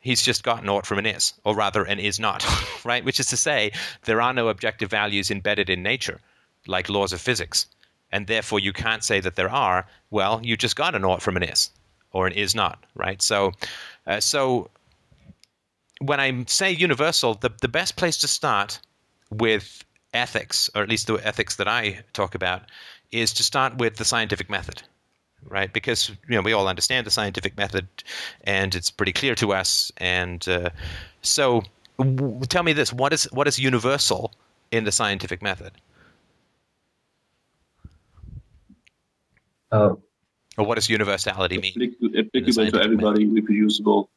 he's 0.00 0.22
just 0.22 0.42
got 0.42 0.64
naught 0.64 0.86
from 0.86 0.98
an 0.98 1.06
is, 1.06 1.34
or 1.44 1.54
rather 1.54 1.84
an 1.84 2.00
is 2.00 2.18
not, 2.18 2.44
right? 2.84 3.04
Which 3.04 3.20
is 3.20 3.26
to 3.26 3.36
say, 3.36 3.72
there 4.04 4.20
are 4.20 4.32
no 4.32 4.48
objective 4.48 4.90
values 4.90 5.30
embedded 5.30 5.70
in 5.70 5.82
nature, 5.82 6.20
like 6.66 6.88
laws 6.88 7.12
of 7.12 7.20
physics. 7.20 7.66
And 8.12 8.26
therefore, 8.26 8.58
you 8.58 8.72
can't 8.72 9.04
say 9.04 9.20
that 9.20 9.36
there 9.36 9.50
are. 9.50 9.86
Well, 10.10 10.40
you 10.42 10.56
just 10.56 10.74
got 10.74 10.96
a 10.96 10.98
naught 10.98 11.22
from 11.22 11.36
an 11.36 11.44
is, 11.44 11.70
or 12.12 12.26
an 12.26 12.32
is 12.32 12.54
not, 12.54 12.84
right? 12.96 13.22
So, 13.22 13.52
uh, 14.06 14.18
so 14.18 14.68
when 16.00 16.18
I 16.18 16.44
say 16.46 16.72
universal, 16.72 17.34
the, 17.34 17.52
the 17.60 17.68
best 17.68 17.96
place 17.96 18.16
to 18.18 18.28
start 18.28 18.80
with 19.30 19.84
ethics, 20.14 20.70
or 20.74 20.82
at 20.82 20.88
least 20.88 21.06
the 21.06 21.14
ethics 21.26 21.56
that 21.56 21.68
I 21.68 22.00
talk 22.12 22.34
about, 22.34 22.62
is 23.12 23.32
to 23.34 23.42
start 23.42 23.78
with 23.78 23.96
the 23.96 24.04
scientific 24.04 24.50
method 24.50 24.82
right? 25.48 25.72
Because 25.72 26.10
you 26.28 26.36
know 26.36 26.42
we 26.42 26.52
all 26.52 26.68
understand 26.68 27.06
the 27.06 27.10
scientific 27.10 27.56
method, 27.56 27.86
and 28.44 28.74
it's 28.74 28.90
pretty 28.90 29.12
clear 29.12 29.34
to 29.36 29.52
us. 29.52 29.90
And 29.96 30.46
uh, 30.48 30.70
so, 31.22 31.62
w- 31.98 32.40
tell 32.48 32.62
me 32.62 32.72
this: 32.72 32.92
what 32.92 33.12
is 33.12 33.24
what 33.32 33.48
is 33.48 33.58
universal 33.58 34.32
in 34.70 34.84
the 34.84 34.92
scientific 34.92 35.42
method, 35.42 35.72
Oh, 39.72 40.00
or 40.58 40.66
what 40.66 40.74
does 40.74 40.88
universality 40.88 41.58
mean? 41.58 41.74
Applic- 41.74 42.18
applicable 42.18 42.70
to 42.72 42.82
everybody, 42.82 43.26
reproducible. 43.26 44.10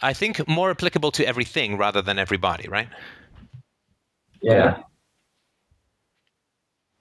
I 0.00 0.12
think 0.12 0.46
more 0.48 0.70
applicable 0.70 1.10
to 1.12 1.26
everything 1.26 1.76
rather 1.76 2.02
than 2.02 2.18
everybody, 2.18 2.68
right? 2.68 2.88
yeah. 4.42 4.82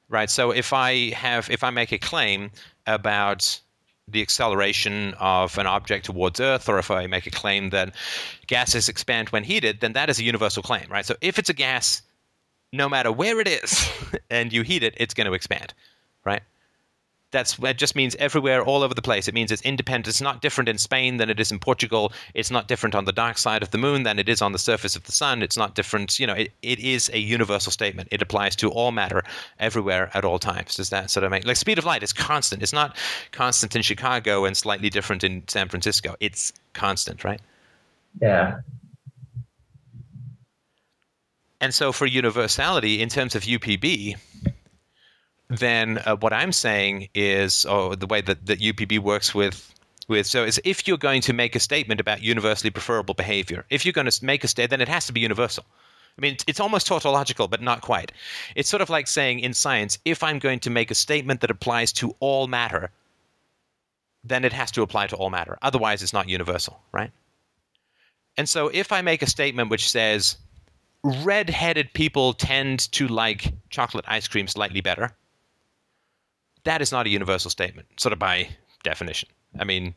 Right. 0.09 0.29
So 0.29 0.51
if 0.51 0.71
I 0.73 1.09
have 1.11 1.49
if 1.49 1.63
I 1.63 1.69
make 1.69 1.91
a 1.91 1.97
claim 1.97 2.51
about 2.85 3.59
the 4.07 4.21
acceleration 4.21 5.13
of 5.19 5.57
an 5.57 5.67
object 5.67 6.05
towards 6.05 6.39
Earth, 6.39 6.69
or 6.69 6.79
if 6.79 6.89
I 6.89 7.07
make 7.07 7.27
a 7.27 7.31
claim 7.31 7.71
that 7.71 7.93
gases 8.47 8.87
expand 8.87 9.29
when 9.29 9.43
heated, 9.43 9.81
then 9.81 9.93
that 9.93 10.09
is 10.09 10.19
a 10.19 10.23
universal 10.23 10.63
claim, 10.63 10.85
right? 10.89 11.05
So 11.05 11.15
if 11.19 11.37
it's 11.37 11.49
a 11.49 11.53
gas, 11.53 12.01
no 12.71 12.87
matter 12.87 13.11
where 13.11 13.41
it 13.41 13.49
is, 13.49 13.89
and 14.29 14.53
you 14.53 14.61
heat 14.61 14.81
it, 14.81 14.93
it's 14.97 15.13
going 15.13 15.27
to 15.27 15.33
expand, 15.33 15.73
right? 16.23 16.41
That's 17.31 17.57
that 17.57 17.77
just 17.77 17.95
means 17.95 18.15
everywhere, 18.15 18.63
all 18.63 18.83
over 18.83 18.93
the 18.93 19.01
place. 19.01 19.27
It 19.27 19.33
means 19.33 19.51
it's 19.51 19.61
independent. 19.63 20.07
It's 20.07 20.21
not 20.21 20.41
different 20.41 20.69
in 20.69 20.77
Spain 20.77 21.17
than 21.17 21.29
it 21.29 21.39
is 21.39 21.51
in 21.51 21.59
Portugal. 21.59 22.13
It's 22.33 22.49
not 22.49 22.69
different 22.69 22.95
on 22.95 23.03
the 23.03 23.11
dark 23.11 23.37
side 23.37 23.61
of 23.61 23.71
the 23.71 23.77
moon 23.77 24.03
than 24.03 24.17
it 24.17 24.29
is 24.29 24.41
on 24.41 24.53
the 24.53 24.59
surface 24.59 24.95
of 24.95 25.03
the 25.03 25.11
sun. 25.11 25.43
It's 25.43 25.57
not 25.57 25.75
different. 25.75 26.19
You 26.19 26.27
know, 26.27 26.33
it, 26.33 26.53
it 26.61 26.79
is 26.79 27.09
a 27.13 27.19
universal 27.19 27.71
statement. 27.71 28.07
It 28.11 28.21
applies 28.21 28.55
to 28.57 28.69
all 28.69 28.91
matter 28.91 29.23
everywhere 29.59 30.09
at 30.13 30.23
all 30.23 30.39
times. 30.39 30.75
Does 30.75 30.89
that 30.89 31.09
sort 31.09 31.25
of 31.25 31.31
make 31.31 31.45
like 31.45 31.57
speed 31.57 31.77
of 31.77 31.85
light 31.85 32.01
is 32.01 32.13
constant? 32.13 32.63
It's 32.63 32.73
not 32.73 32.95
constant 33.33 33.75
in 33.75 33.81
Chicago 33.81 34.45
and 34.45 34.55
slightly 34.55 34.89
different 34.89 35.25
in 35.25 35.43
San 35.47 35.67
Francisco. 35.67 36.15
It's 36.21 36.53
constant, 36.73 37.25
right? 37.25 37.41
Yeah. 38.21 38.59
And 41.59 41.73
so 41.73 41.91
for 41.91 42.05
universality, 42.05 43.01
in 43.01 43.09
terms 43.09 43.35
of 43.35 43.43
UPB, 43.43 44.15
then 45.49 45.99
uh, 45.99 46.15
what 46.17 46.33
I'm 46.33 46.51
saying 46.51 47.09
is, 47.13 47.65
or 47.65 47.95
the 47.95 48.07
way 48.07 48.21
that, 48.21 48.45
that 48.45 48.59
UPB 48.59 48.99
works 48.99 49.33
with 49.33 49.73
with 50.07 50.25
so 50.25 50.45
is 50.45 50.61
if 50.63 50.87
you're 50.87 50.97
going 50.97 51.21
to 51.21 51.33
make 51.33 51.55
a 51.55 51.59
statement 51.59 51.99
about 51.99 52.21
universally 52.21 52.69
preferable 52.69 53.13
behavior, 53.13 53.65
if 53.69 53.85
you're 53.85 53.93
going 53.93 54.09
to 54.09 54.25
make 54.25 54.43
a 54.43 54.47
statement, 54.47 54.71
then 54.71 54.81
it 54.81 54.87
has 54.87 55.05
to 55.07 55.13
be 55.13 55.19
universal. 55.19 55.65
I 56.17 56.21
mean, 56.21 56.37
it's 56.47 56.59
almost 56.59 56.87
tautological, 56.87 57.47
but 57.47 57.61
not 57.61 57.81
quite. 57.81 58.11
It's 58.55 58.69
sort 58.69 58.81
of 58.81 58.89
like 58.89 59.07
saying 59.07 59.39
in 59.41 59.53
science, 59.53 59.99
if 60.03 60.23
I'm 60.23 60.39
going 60.39 60.59
to 60.61 60.69
make 60.69 60.89
a 60.89 60.95
statement 60.95 61.41
that 61.41 61.51
applies 61.51 61.91
to 61.93 62.15
all 62.19 62.47
matter, 62.47 62.89
then 64.23 64.43
it 64.43 64.53
has 64.53 64.71
to 64.71 64.81
apply 64.81 65.07
to 65.07 65.15
all 65.15 65.29
matter. 65.29 65.57
Otherwise, 65.61 66.01
it's 66.01 66.13
not 66.13 66.27
universal, 66.27 66.79
right? 66.91 67.11
And 68.35 68.49
so 68.49 68.69
if 68.69 68.91
I 68.91 69.01
make 69.01 69.21
a 69.21 69.27
statement 69.27 69.69
which 69.69 69.89
says, 69.89 70.37
red-headed 71.03 71.93
people 71.93 72.33
tend 72.33 72.91
to 72.93 73.07
like 73.07 73.53
chocolate 73.69 74.05
ice 74.07 74.27
cream 74.27 74.47
slightly 74.47 74.81
better, 74.81 75.15
that 76.67 76.81
is 76.81 76.91
not 76.91 77.05
a 77.05 77.09
universal 77.09 77.49
statement, 77.49 77.87
sort 77.97 78.11
of 78.11 78.19
by 78.19 78.49
definition. 78.83 79.29
I 79.57 79.63
mean, 79.63 79.95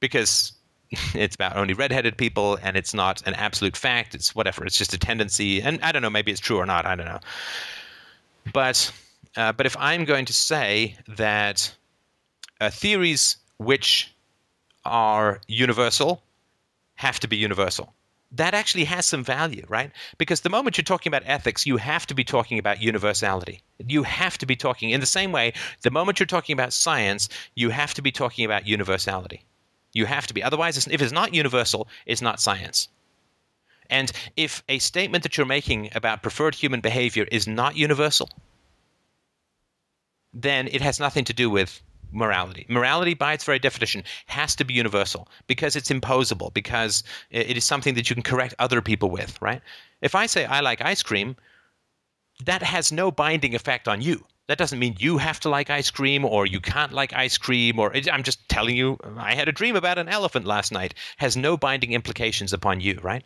because 0.00 0.52
it's 1.14 1.34
about 1.34 1.56
only 1.56 1.74
redheaded 1.74 2.16
people 2.16 2.58
and 2.62 2.76
it's 2.76 2.94
not 2.94 3.22
an 3.26 3.34
absolute 3.34 3.76
fact. 3.76 4.14
It's 4.14 4.34
whatever. 4.34 4.64
It's 4.64 4.78
just 4.78 4.94
a 4.94 4.98
tendency. 4.98 5.60
And 5.60 5.78
I 5.82 5.92
don't 5.92 6.02
know, 6.02 6.10
maybe 6.10 6.32
it's 6.32 6.40
true 6.40 6.56
or 6.56 6.66
not. 6.66 6.86
I 6.86 6.96
don't 6.96 7.06
know. 7.06 7.20
But, 8.54 8.90
uh, 9.36 9.52
but 9.52 9.66
if 9.66 9.76
I'm 9.78 10.06
going 10.06 10.24
to 10.24 10.32
say 10.32 10.96
that 11.08 11.74
uh, 12.60 12.70
theories 12.70 13.36
which 13.58 14.10
are 14.86 15.40
universal 15.46 16.22
have 16.94 17.20
to 17.20 17.28
be 17.28 17.36
universal, 17.36 17.92
that 18.32 18.54
actually 18.54 18.84
has 18.84 19.06
some 19.06 19.24
value, 19.24 19.64
right? 19.68 19.90
Because 20.18 20.42
the 20.42 20.50
moment 20.50 20.76
you're 20.76 20.84
talking 20.84 21.10
about 21.10 21.22
ethics, 21.26 21.66
you 21.66 21.78
have 21.78 22.06
to 22.06 22.14
be 22.14 22.24
talking 22.24 22.58
about 22.58 22.82
universality. 22.82 23.62
You 23.78 24.02
have 24.02 24.36
to 24.38 24.46
be 24.46 24.56
talking 24.56 24.90
in 24.90 25.00
the 25.00 25.06
same 25.06 25.32
way, 25.32 25.54
the 25.82 25.90
moment 25.90 26.20
you're 26.20 26.26
talking 26.26 26.52
about 26.52 26.72
science, 26.72 27.28
you 27.54 27.70
have 27.70 27.94
to 27.94 28.02
be 28.02 28.12
talking 28.12 28.44
about 28.44 28.66
universality. 28.66 29.44
You 29.94 30.04
have 30.04 30.26
to 30.26 30.34
be. 30.34 30.42
Otherwise, 30.42 30.86
if 30.86 31.00
it's 31.00 31.12
not 31.12 31.34
universal, 31.34 31.88
it's 32.04 32.20
not 32.20 32.40
science. 32.40 32.88
And 33.88 34.12
if 34.36 34.62
a 34.68 34.78
statement 34.78 35.22
that 35.22 35.38
you're 35.38 35.46
making 35.46 35.88
about 35.94 36.22
preferred 36.22 36.54
human 36.54 36.80
behavior 36.80 37.26
is 37.32 37.48
not 37.48 37.76
universal, 37.76 38.28
then 40.34 40.68
it 40.68 40.82
has 40.82 41.00
nothing 41.00 41.24
to 41.24 41.32
do 41.32 41.48
with 41.48 41.80
morality. 42.12 42.66
Morality, 42.68 43.14
by 43.14 43.32
its 43.32 43.44
very 43.44 43.58
definition, 43.58 44.02
has 44.26 44.54
to 44.56 44.64
be 44.64 44.74
universal 44.74 45.28
because 45.46 45.76
it's 45.76 45.90
imposable, 45.90 46.50
because 46.50 47.04
it 47.30 47.56
is 47.56 47.64
something 47.64 47.94
that 47.94 48.08
you 48.08 48.14
can 48.14 48.22
correct 48.22 48.54
other 48.58 48.80
people 48.80 49.10
with, 49.10 49.40
right? 49.40 49.60
If 50.00 50.14
I 50.14 50.26
say 50.26 50.44
I 50.44 50.60
like 50.60 50.80
ice 50.80 51.02
cream, 51.02 51.36
that 52.44 52.62
has 52.62 52.92
no 52.92 53.10
binding 53.10 53.54
effect 53.54 53.88
on 53.88 54.00
you. 54.00 54.24
That 54.46 54.58
doesn't 54.58 54.78
mean 54.78 54.96
you 54.98 55.18
have 55.18 55.40
to 55.40 55.50
like 55.50 55.68
ice 55.68 55.90
cream 55.90 56.24
or 56.24 56.46
you 56.46 56.60
can't 56.60 56.92
like 56.92 57.12
ice 57.12 57.36
cream 57.36 57.78
or 57.78 57.94
I'm 58.10 58.22
just 58.22 58.48
telling 58.48 58.76
you 58.76 58.96
I 59.18 59.34
had 59.34 59.48
a 59.48 59.52
dream 59.52 59.76
about 59.76 59.98
an 59.98 60.08
elephant 60.08 60.46
last 60.46 60.72
night 60.72 60.94
has 61.18 61.36
no 61.36 61.58
binding 61.58 61.92
implications 61.92 62.54
upon 62.54 62.80
you, 62.80 62.98
right? 63.02 63.24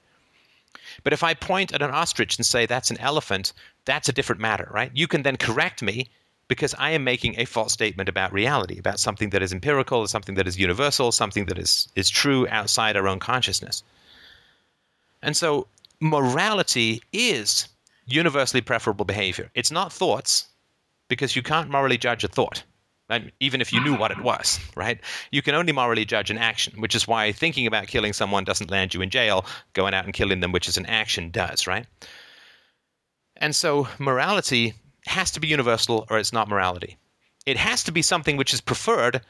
But 1.04 1.12
if 1.12 1.22
I 1.22 1.34
point 1.34 1.72
at 1.72 1.82
an 1.82 1.90
ostrich 1.90 2.36
and 2.36 2.44
say 2.44 2.66
that's 2.66 2.90
an 2.90 2.98
elephant, 2.98 3.52
that's 3.84 4.08
a 4.08 4.12
different 4.12 4.40
matter, 4.40 4.68
right? 4.72 4.90
You 4.94 5.06
can 5.06 5.22
then 5.22 5.36
correct 5.36 5.80
me 5.80 6.08
because 6.52 6.74
I 6.78 6.90
am 6.90 7.02
making 7.02 7.40
a 7.40 7.46
false 7.46 7.72
statement 7.72 8.10
about 8.10 8.30
reality, 8.30 8.78
about 8.78 9.00
something 9.00 9.30
that 9.30 9.40
is 9.42 9.54
empirical, 9.54 10.06
something 10.06 10.34
that 10.34 10.46
is 10.46 10.58
universal, 10.58 11.10
something 11.10 11.46
that 11.46 11.58
is, 11.58 11.88
is 11.96 12.10
true 12.10 12.46
outside 12.50 12.94
our 12.94 13.08
own 13.08 13.20
consciousness. 13.20 13.82
And 15.22 15.34
so 15.34 15.66
morality 16.00 17.00
is 17.10 17.68
universally 18.04 18.60
preferable 18.60 19.06
behavior. 19.06 19.50
It's 19.54 19.70
not 19.70 19.94
thoughts, 19.94 20.46
because 21.08 21.34
you 21.34 21.42
can't 21.42 21.70
morally 21.70 21.96
judge 21.96 22.22
a 22.22 22.28
thought. 22.28 22.62
even 23.40 23.62
if 23.62 23.72
you 23.72 23.82
knew 23.82 23.96
what 23.96 24.10
it 24.10 24.22
was, 24.22 24.60
right? 24.76 25.00
You 25.30 25.40
can 25.40 25.54
only 25.54 25.72
morally 25.72 26.04
judge 26.04 26.30
an 26.30 26.36
action, 26.36 26.78
which 26.82 26.94
is 26.94 27.08
why 27.08 27.32
thinking 27.32 27.66
about 27.66 27.86
killing 27.86 28.12
someone 28.12 28.44
doesn't 28.44 28.70
land 28.70 28.92
you 28.92 29.00
in 29.00 29.08
jail. 29.08 29.46
Going 29.72 29.94
out 29.94 30.04
and 30.04 30.12
killing 30.12 30.40
them, 30.40 30.52
which 30.52 30.68
is 30.68 30.76
an 30.76 30.84
action, 30.84 31.30
does, 31.30 31.66
right? 31.66 31.86
And 33.38 33.56
so 33.56 33.88
morality 33.98 34.74
has 35.06 35.30
to 35.32 35.40
be 35.40 35.48
universal 35.48 36.06
or 36.10 36.18
it's 36.18 36.32
not 36.32 36.48
morality. 36.48 36.96
It 37.46 37.56
has 37.56 37.82
to 37.84 37.92
be 37.92 38.02
something 38.02 38.36
which 38.36 38.54
is 38.54 38.60
preferred 38.60 39.20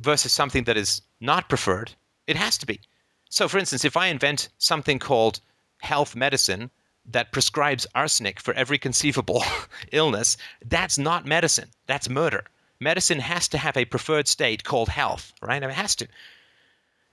versus 0.00 0.32
something 0.32 0.64
that 0.64 0.76
is 0.76 1.02
not 1.20 1.48
preferred. 1.48 1.92
It 2.26 2.36
has 2.36 2.58
to 2.58 2.66
be. 2.66 2.80
So, 3.28 3.48
for 3.48 3.58
instance, 3.58 3.84
if 3.84 3.96
I 3.96 4.06
invent 4.06 4.48
something 4.58 4.98
called 4.98 5.40
health 5.78 6.14
medicine 6.14 6.70
that 7.10 7.32
prescribes 7.32 7.86
arsenic 7.94 8.40
for 8.40 8.54
every 8.54 8.78
conceivable 8.78 9.42
illness, 9.92 10.36
that's 10.64 10.98
not 10.98 11.26
medicine. 11.26 11.70
That's 11.86 12.08
murder. 12.08 12.44
Medicine 12.80 13.20
has 13.20 13.48
to 13.48 13.58
have 13.58 13.76
a 13.76 13.84
preferred 13.84 14.28
state 14.28 14.64
called 14.64 14.88
health, 14.88 15.32
right? 15.42 15.62
It 15.62 15.70
has 15.70 15.96
to. 15.96 16.08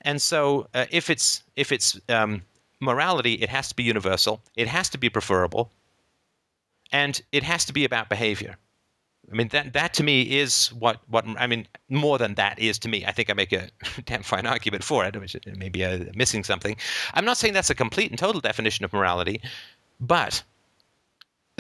And 0.02 0.22
so, 0.22 0.68
uh, 0.74 0.86
if 0.92 1.10
it's 1.10 1.44
if 1.56 1.72
it's 1.72 2.00
um, 2.10 2.42
morality, 2.80 3.36
it 3.36 3.50
has 3.50 3.70
to 3.70 3.76
be 3.76 3.84
universal, 3.84 4.42
it 4.56 4.68
has 4.68 4.90
to 4.90 4.98
be 4.98 5.10
preferable, 5.10 5.72
and 6.94 7.22
it 7.32 7.44
has 7.44 7.66
to 7.66 7.74
be 7.74 7.84
about 7.84 8.08
behavior. 8.08 8.56
I 9.32 9.36
mean 9.36 9.48
that 9.50 9.74
that 9.74 9.94
to 9.96 10.04
me 10.04 10.22
is 10.22 10.68
what 10.74 11.02
what 11.08 11.26
I 11.38 11.48
mean 11.48 11.68
more 11.89 12.18
than 12.18 12.36
that 12.36 12.60
is 12.60 12.78
to 12.80 12.89
me. 12.89 13.06
I 13.06 13.12
think 13.12 13.30
I 13.30 13.34
make 13.34 13.52
a 13.52 13.70
damn 14.06 14.22
fine 14.24 14.46
argument 14.46 14.84
for 14.84 15.04
it, 15.06 15.58
maybe 15.58 15.86
I'm 15.86 16.12
missing 16.16 16.44
something. 16.44 16.76
I'm 17.14 17.26
not 17.26 17.38
saying 17.38 17.54
that's 17.54 17.70
a 17.70 17.76
complete 17.76 18.12
and 18.12 18.20
total 18.20 18.41
definition 18.41 18.86
of 18.86 18.94
morality, 18.94 19.41
but 20.00 20.44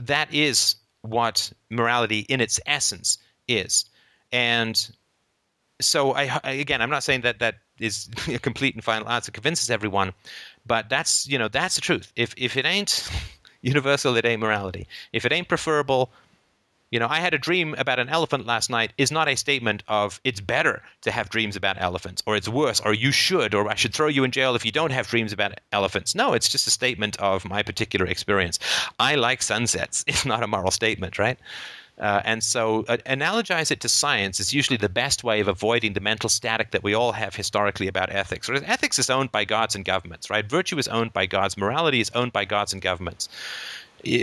that 0.01 0.33
is 0.33 0.75
what 1.01 1.51
morality 1.69 2.19
in 2.29 2.41
its 2.41 2.59
essence 2.65 3.17
is. 3.47 3.85
And 4.31 4.89
so 5.81 6.11
I 6.11 6.39
again, 6.43 6.81
I'm 6.81 6.89
not 6.89 7.03
saying 7.03 7.21
that 7.21 7.39
that 7.39 7.55
is 7.79 8.09
a 8.27 8.39
complete 8.39 8.75
and 8.75 8.83
final 8.83 9.09
answer 9.09 9.31
convinces 9.31 9.71
everyone, 9.71 10.13
but 10.65 10.89
that's 10.89 11.27
you 11.27 11.39
know 11.39 11.47
that's 11.47 11.75
the 11.75 11.81
truth. 11.81 12.11
If 12.17 12.33
if 12.35 12.57
it 12.57 12.65
ain't 12.65 13.09
universal, 13.63 14.15
it 14.15 14.25
ain't 14.25 14.41
morality. 14.41 14.87
If 15.11 15.25
it 15.25 15.31
ain't 15.31 15.47
preferable, 15.47 16.11
you 16.93 16.99
know, 16.99 17.07
I 17.09 17.21
had 17.21 17.33
a 17.33 17.39
dream 17.39 17.73
about 17.79 17.97
an 17.97 18.07
elephant 18.09 18.45
last 18.45 18.69
night 18.69 18.93
is 18.99 19.11
not 19.11 19.27
a 19.27 19.35
statement 19.35 19.81
of 19.87 20.21
it's 20.23 20.39
better 20.39 20.83
to 21.01 21.09
have 21.09 21.27
dreams 21.31 21.55
about 21.55 21.81
elephants 21.81 22.21
or 22.27 22.35
it's 22.35 22.47
worse 22.47 22.79
or 22.81 22.93
you 22.93 23.11
should 23.11 23.55
or 23.55 23.67
I 23.67 23.73
should 23.73 23.95
throw 23.95 24.07
you 24.07 24.23
in 24.23 24.29
jail 24.29 24.53
if 24.53 24.63
you 24.63 24.71
don't 24.71 24.91
have 24.91 25.07
dreams 25.07 25.33
about 25.33 25.59
elephants. 25.71 26.13
No, 26.13 26.33
it's 26.33 26.47
just 26.47 26.67
a 26.67 26.69
statement 26.69 27.17
of 27.17 27.45
my 27.45 27.63
particular 27.63 28.05
experience. 28.05 28.59
I 28.99 29.15
like 29.15 29.41
sunsets. 29.41 30.05
It's 30.13 30.23
not 30.23 30.43
a 30.43 30.47
moral 30.47 30.69
statement, 30.69 31.17
right? 31.17 31.39
Uh, 31.99 32.21
and 32.25 32.43
so, 32.43 32.83
uh, 32.87 32.97
analogize 33.05 33.69
it 33.69 33.79
to 33.79 33.87
science 33.87 34.39
is 34.39 34.53
usually 34.53 34.77
the 34.77 34.89
best 34.89 35.23
way 35.23 35.39
of 35.39 35.47
avoiding 35.47 35.93
the 35.93 35.99
mental 35.99 36.27
static 36.27 36.71
that 36.71 36.83
we 36.83 36.93
all 36.93 37.11
have 37.11 37.35
historically 37.35 37.87
about 37.87 38.09
ethics. 38.11 38.47
Whereas 38.47 38.63
ethics 38.65 38.97
is 38.97 39.09
owned 39.09 39.31
by 39.31 39.45
gods 39.45 39.75
and 39.75 39.85
governments, 39.85 40.29
right? 40.29 40.45
Virtue 40.45 40.77
is 40.79 40.87
owned 40.87 41.13
by 41.13 41.27
gods, 41.27 41.55
morality 41.55 41.99
is 41.99 42.09
owned 42.15 42.33
by 42.33 42.45
gods 42.45 42.73
and 42.73 42.81
governments 42.81 43.29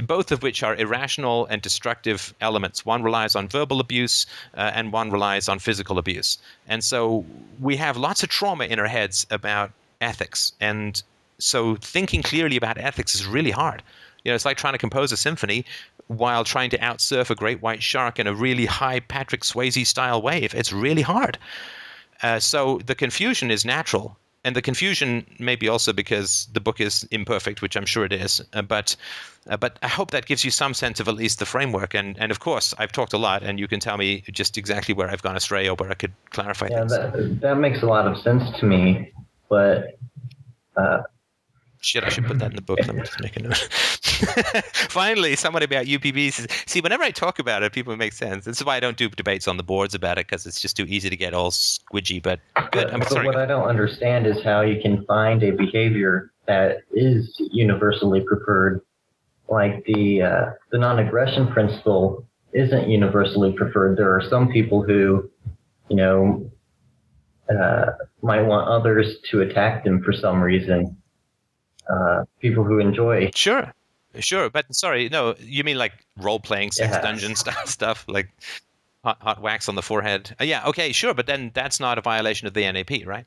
both 0.05 0.31
of 0.31 0.43
which 0.43 0.63
are 0.63 0.77
irrational 0.77 1.47
and 1.47 1.63
destructive 1.63 2.35
elements. 2.41 2.85
One 2.85 3.03
relies 3.03 3.35
on 3.35 3.49
verbal 3.49 3.81
abuse, 3.81 4.27
uh, 4.55 4.73
and 4.75 4.93
one 4.93 5.11
relies 5.11 5.49
on 5.49 5.59
physical 5.59 5.99
abuse. 5.99 6.39
And 6.69 6.85
so 6.85 7.25
we 7.61 7.77
have 7.77 7.97
lots 7.97 8.23
of 8.23 8.29
trauma 8.29 8.65
in 8.65 8.79
our 8.79 8.87
heads 8.87 9.27
about 9.31 9.73
ethics. 10.01 10.53
And 10.61 11.03
so 11.39 11.77
thinking 11.77 12.23
clearly 12.23 12.57
about 12.57 12.77
ethics 12.79 13.15
is 13.15 13.27
really 13.27 13.51
hard. 13.51 13.83
You 14.25 14.31
know, 14.31 14.35
it's 14.35 14.45
like 14.45 14.59
trying 14.59 14.75
to 14.75 14.79
compose 14.79 15.13
a 15.13 15.17
symphony 15.17 15.65
while 16.11 16.43
trying 16.43 16.71
to 16.71 16.79
outsurf 16.79 17.31
a 17.31 17.37
great 17.37 17.63
white 17.63 17.83
shark 17.83 18.19
in 18.19 18.27
a 18.27 18.35
really 18.35 18.67
high 18.67 18.99
Patrick 18.99 19.43
Swayze 19.43 19.87
style 19.87 20.21
wave. 20.21 20.53
It's 20.57 20.73
really 20.73 21.03
hard. 21.03 21.39
Uh, 22.21 22.41
so 22.41 22.79
the 22.85 22.97
confusion 22.97 23.49
is 23.49 23.65
natural 23.65 24.17
and 24.45 24.57
the 24.57 24.63
confusion 24.63 25.25
may 25.39 25.55
be 25.55 25.69
also 25.69 25.93
because 25.93 26.49
the 26.53 26.61
book 26.61 26.81
is 26.81 27.07
imperfect, 27.13 27.63
which 27.63 27.77
I'm 27.77 27.87
sure 27.87 28.05
it 28.05 28.13
is. 28.13 28.43
Uh, 28.53 28.63
but 28.63 28.97
uh, 29.49 29.57
but 29.57 29.79
I 29.83 29.89
hope 29.89 30.11
that 30.11 30.27
gives 30.27 30.45
you 30.45 30.51
some 30.51 30.75
sense 30.75 30.99
of 30.99 31.09
at 31.09 31.15
least 31.15 31.39
the 31.39 31.47
framework. 31.47 31.95
And 31.95 32.19
and 32.19 32.33
of 32.33 32.41
course, 32.41 32.75
I've 32.79 32.91
talked 32.91 33.13
a 33.13 33.19
lot, 33.19 33.43
and 33.43 33.61
you 33.61 33.69
can 33.69 33.81
tell 33.81 33.97
me 33.97 34.25
just 34.33 34.59
exactly 34.59 34.95
where 34.95 35.11
I've 35.11 35.23
gone 35.23 35.37
astray 35.37 35.69
or 35.69 35.77
where 35.77 35.91
I 35.91 35.95
could 35.95 36.13
clarify 36.31 36.69
yeah, 36.71 36.79
things. 36.79 36.93
That, 36.93 37.41
that 37.43 37.55
makes 37.59 37.83
a 37.83 37.87
lot 37.87 38.07
of 38.07 38.17
sense 38.19 38.43
to 38.59 38.67
me. 38.67 39.13
But 39.49 39.99
uh, 40.77 41.03
Shit, 41.83 42.05
I 42.05 42.11
should 42.11 42.27
put 42.27 42.39
that 42.41 42.51
in 42.51 42.57
the 42.57 42.63
book. 42.63 42.79
Let 42.79 42.95
me 42.95 43.01
just 43.01 43.21
make 43.23 43.37
a 43.37 43.43
note. 43.43 43.57
Finally, 44.91 45.35
somebody 45.37 45.65
about 45.65 45.87
UPBs. 45.87 46.69
See, 46.69 46.83
whenever 46.83 47.03
I 47.03 47.11
talk 47.11 47.39
about 47.39 47.63
it, 47.63 47.73
people 47.73 47.97
make 47.97 48.13
sense. 48.13 48.45
This 48.45 48.59
is 48.59 48.65
why 48.67 48.77
I 48.77 48.81
don't 48.81 48.99
do 48.99 49.09
debates 49.09 49.49
on 49.49 49.57
the 49.57 49.63
boards 49.63 49.95
about 49.95 50.19
it 50.19 50.27
because 50.27 50.45
it's 50.47 50.61
just 50.61 50.77
too 50.77 50.85
easy 50.85 51.09
to 51.09 51.17
get 51.17 51.33
all 51.33 51.51
squidgy. 51.51 52.23
But 52.23 52.41
good. 52.71 52.91
I'm 52.91 52.99
but 52.99 53.09
sorry. 53.09 53.25
what 53.25 53.37
I 53.37 53.47
don't 53.47 53.67
understand 53.67 54.27
is 54.27 54.43
how 54.43 54.61
you 54.61 54.81
can 54.83 55.07
find 55.07 55.43
a 55.43 55.53
behavior 55.53 56.33
that 56.47 56.83
is 56.93 57.35
universally 57.51 58.21
preferred, 58.21 58.83
like 59.49 59.83
the 59.87 60.23
uh, 60.23 60.51
the 60.71 60.79
non-aggression 60.79 61.51
principle 61.51 62.27
isn't 62.53 62.91
universally 62.91 63.53
preferred. 63.53 63.97
There 63.97 64.15
are 64.15 64.23
some 64.29 64.53
people 64.53 64.83
who, 64.83 65.31
you 65.89 65.97
know, 65.97 66.51
uh, 67.49 67.93
might 68.21 68.43
want 68.43 68.69
others 68.69 69.17
to 69.31 69.41
attack 69.41 69.85
them 69.85 70.03
for 70.03 70.13
some 70.13 70.43
reason 70.43 70.99
uh, 71.93 72.25
people 72.41 72.65
who 72.65 72.79
enjoy. 72.79 73.31
Sure, 73.35 73.73
sure, 74.19 74.51
but 74.51 74.75
sorry, 74.75 75.09
no, 75.09 75.35
you 75.41 75.65
mean 75.65 75.79
like 75.79 75.93
role 76.19 76.41
playing 76.41 76.71
sex 76.71 76.93
Yeah. 76.93 77.01
dungeon 77.03 77.35
stuff, 77.37 77.67
stuff 77.67 78.05
like 78.09 78.29
hot, 79.05 79.19
hot 79.21 79.41
wax 79.41 79.69
on 79.69 79.75
the 79.75 79.83
forehead. 79.83 80.35
Uh, 80.41 80.45
yeah, 80.45 80.67
okay, 80.67 80.93
sure, 80.93 81.15
but 81.15 81.27
then 81.27 81.51
that's 81.55 81.81
not 81.81 81.99
a 81.99 82.01
violation 82.01 82.47
of 82.47 82.55
the 82.55 82.71
NAP, 82.71 83.07
right? 83.07 83.27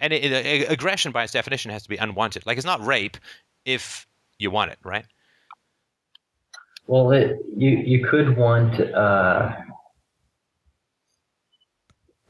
And 0.00 0.12
it, 0.12 0.24
it, 0.24 0.70
aggression, 0.70 1.12
by 1.12 1.24
its 1.24 1.32
definition, 1.32 1.70
has 1.70 1.82
to 1.82 1.88
be 1.88 1.96
unwanted. 1.96 2.46
Like 2.46 2.56
it's 2.56 2.66
not 2.66 2.84
rape 2.84 3.18
if 3.64 4.06
you 4.38 4.50
want 4.50 4.72
it, 4.72 4.78
right? 4.82 5.04
Well, 6.86 7.12
it, 7.12 7.38
you 7.54 7.70
you 7.70 8.04
could 8.04 8.36
want 8.36 8.80
uh, 8.80 9.52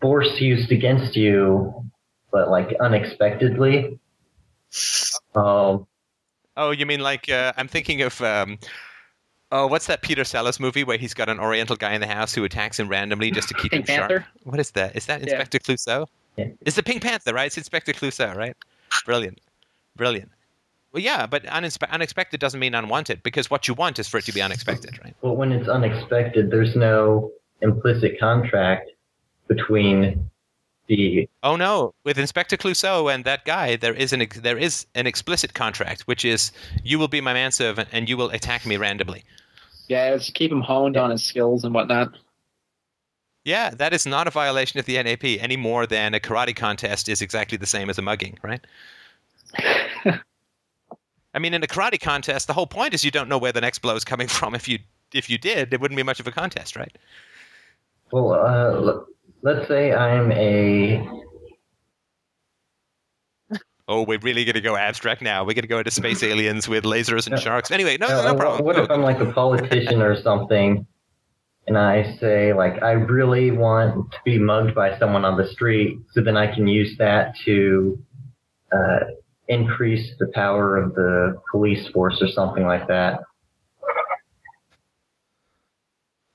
force 0.01 0.41
used 0.41 0.73
against 0.73 1.17
you, 1.17 1.89
but 2.33 2.51
like 2.51 2.75
unexpectedly. 2.81 3.99
Um, 5.35 5.87
Oh, 6.57 6.73
you 6.73 6.85
mean 6.85 7.01
like 7.01 7.31
uh, 7.31 7.53
I'm 7.57 7.68
thinking 7.68 8.03
of 8.03 8.21
um, 8.21 8.59
oh, 9.53 9.66
what's 9.66 9.87
that 9.87 10.03
Peter 10.03 10.25
Sellers 10.25 10.61
movie 10.61 10.85
where 10.85 10.99
he's 10.99 11.14
got 11.14 11.29
an 11.29 11.39
Oriental 11.41 11.77
guy 11.77 11.95
in 11.95 12.01
the 12.01 12.07
house 12.07 12.35
who 12.35 12.45
attacks 12.45 12.79
him 12.79 12.89
randomly 12.89 13.31
just 13.31 13.49
to 13.49 13.55
keep 13.55 13.71
Pink 13.73 13.89
him 13.89 13.97
sharp? 14.09 14.25
What 14.45 14.61
is 14.61 14.73
that? 14.73 14.95
Is 14.97 15.07
that 15.07 15.21
Yeah. 15.21 15.29
Inspector 15.41 15.59
Clouseau? 15.61 16.07
Yeah. 16.37 16.49
It's 16.62 16.77
the 16.77 16.83
Pink 16.83 17.03
Panther, 17.03 17.33
right? 17.33 17.47
It's 17.47 17.57
Inspector 17.57 17.93
Clouseau, 17.93 18.35
right? 18.37 18.57
Brilliant, 19.07 19.41
brilliant. 19.97 20.31
Well, 20.93 21.03
yeah, 21.03 21.25
but 21.27 21.45
unspe- 21.45 21.89
unexpected 21.91 22.41
doesn't 22.41 22.59
mean 22.61 22.75
unwanted 22.75 23.23
because 23.23 23.49
what 23.49 23.68
you 23.68 23.75
want 23.75 23.99
is 23.99 24.09
for 24.09 24.18
it 24.18 24.25
to 24.25 24.33
be 24.33 24.43
unexpected, 24.43 24.99
right? 25.03 25.14
but 25.23 25.35
when 25.35 25.53
it's 25.53 25.68
unexpected, 25.68 26.51
there's 26.51 26.75
no 26.75 27.31
implicit 27.62 28.18
contract 28.18 28.91
between 29.47 30.29
the 30.91 31.28
Oh 31.43 31.57
no! 31.57 31.95
With 32.05 32.18
Inspector 32.18 32.57
Clouseau 32.57 33.12
and 33.12 33.24
that 33.24 33.45
guy, 33.45 33.76
there 33.76 33.95
is 33.95 34.12
an 34.12 34.26
there 34.43 34.59
is 34.59 34.86
an 34.95 35.07
explicit 35.07 35.55
contract, 35.55 36.03
which 36.03 36.24
is 36.24 36.53
you 36.84 36.99
will 36.99 37.09
be 37.09 37.20
my 37.20 37.32
manservant 37.32 37.88
and 37.93 38.09
you 38.09 38.16
will 38.16 38.30
attack 38.30 38.66
me 38.66 38.76
randomly. 38.76 39.24
Yeah, 39.88 40.14
it's 40.14 40.26
to 40.26 40.32
keep 40.32 40.53
him 40.53 40.61
honed 40.61 40.97
on 40.97 41.11
his 41.11 41.24
skills 41.24 41.64
and 41.64 41.74
whatnot. 41.74 42.12
Yeah, 43.45 43.70
that 43.70 43.95
is 43.95 44.05
not 44.07 44.26
a 44.26 44.30
violation 44.30 44.78
of 44.78 44.86
the 44.86 45.03
NAP 45.03 45.24
any 45.24 45.57
more 45.57 45.86
than 45.86 46.12
a 46.12 46.20
karate 46.20 46.55
contest 46.55 47.09
is 47.09 47.22
exactly 47.22 47.57
the 47.57 47.66
same 47.66 47.88
as 47.88 47.99
a 47.99 48.03
mugging, 48.03 48.38
right? 48.43 48.61
I 51.32 51.38
mean, 51.38 51.55
in 51.55 51.62
a 51.62 51.66
karate 51.66 52.01
contest, 52.01 52.49
the 52.49 52.53
whole 52.53 52.66
point 52.66 52.93
is 52.93 53.05
you 53.05 53.11
don't 53.11 53.28
know 53.28 53.38
where 53.38 53.53
the 53.53 53.61
next 53.61 53.78
blow 53.78 53.97
is 53.97 54.05
coming 54.05 54.28
from. 54.28 54.55
If 54.55 54.68
you 54.68 54.80
if 55.12 55.30
you 55.30 55.38
did, 55.38 55.72
it 55.72 55.80
wouldn't 55.80 55.97
be 55.97 56.03
much 56.03 56.20
of 56.20 56.26
a 56.26 56.32
contest, 56.32 56.76
right? 56.76 56.97
well, 58.12 58.32
uh, 58.32 58.72
l- 58.74 59.07
let's 59.43 59.66
say 59.68 59.93
I'm 59.93 60.30
a 60.32 61.09
Oh, 63.88 64.03
we're 64.05 64.20
really 64.20 64.45
going 64.45 64.55
to 64.55 64.61
go 64.61 64.76
abstract 64.76 65.20
now. 65.20 65.41
We're 65.43 65.55
going 65.55 65.62
to 65.62 65.68
go 65.68 65.78
into 65.78 65.91
space 65.91 66.22
aliens 66.22 66.68
with 66.68 66.84
lasers 66.84 67.26
and 67.26 67.34
No. 67.34 67.41
sharks. 67.41 67.70
Anyway, 67.72 67.97
no, 67.99 68.07
no 68.09 68.22
what- 68.34 68.38
problem. 68.38 68.64
What 68.64 68.76
Go, 68.76 68.82
if. 68.84 68.91
I'm 68.91 69.03
like 69.03 69.18
a 69.20 69.32
politician 69.32 70.01
or 70.01 70.20
something, 70.22 70.86
and 71.66 71.76
I 71.76 72.16
say 72.18 72.53
like 72.53 72.82
I 72.82 72.93
really 72.93 73.51
want 73.51 74.12
to 74.12 74.18
be 74.24 74.38
mugged 74.38 74.74
by 74.74 74.97
someone 74.99 75.24
on 75.24 75.36
the 75.36 75.49
street, 75.49 75.99
so 76.12 76.20
then 76.22 76.36
I 76.36 76.53
can 76.55 76.66
use 76.68 76.97
that 76.99 77.34
to 77.45 77.99
uh, 78.72 79.01
increase 79.49 80.12
the 80.20 80.28
power 80.34 80.76
of 80.76 80.95
the 80.95 81.34
police 81.51 81.88
force 81.88 82.22
or 82.22 82.28
something 82.28 82.66
like 82.66 82.86
that. 82.86 83.20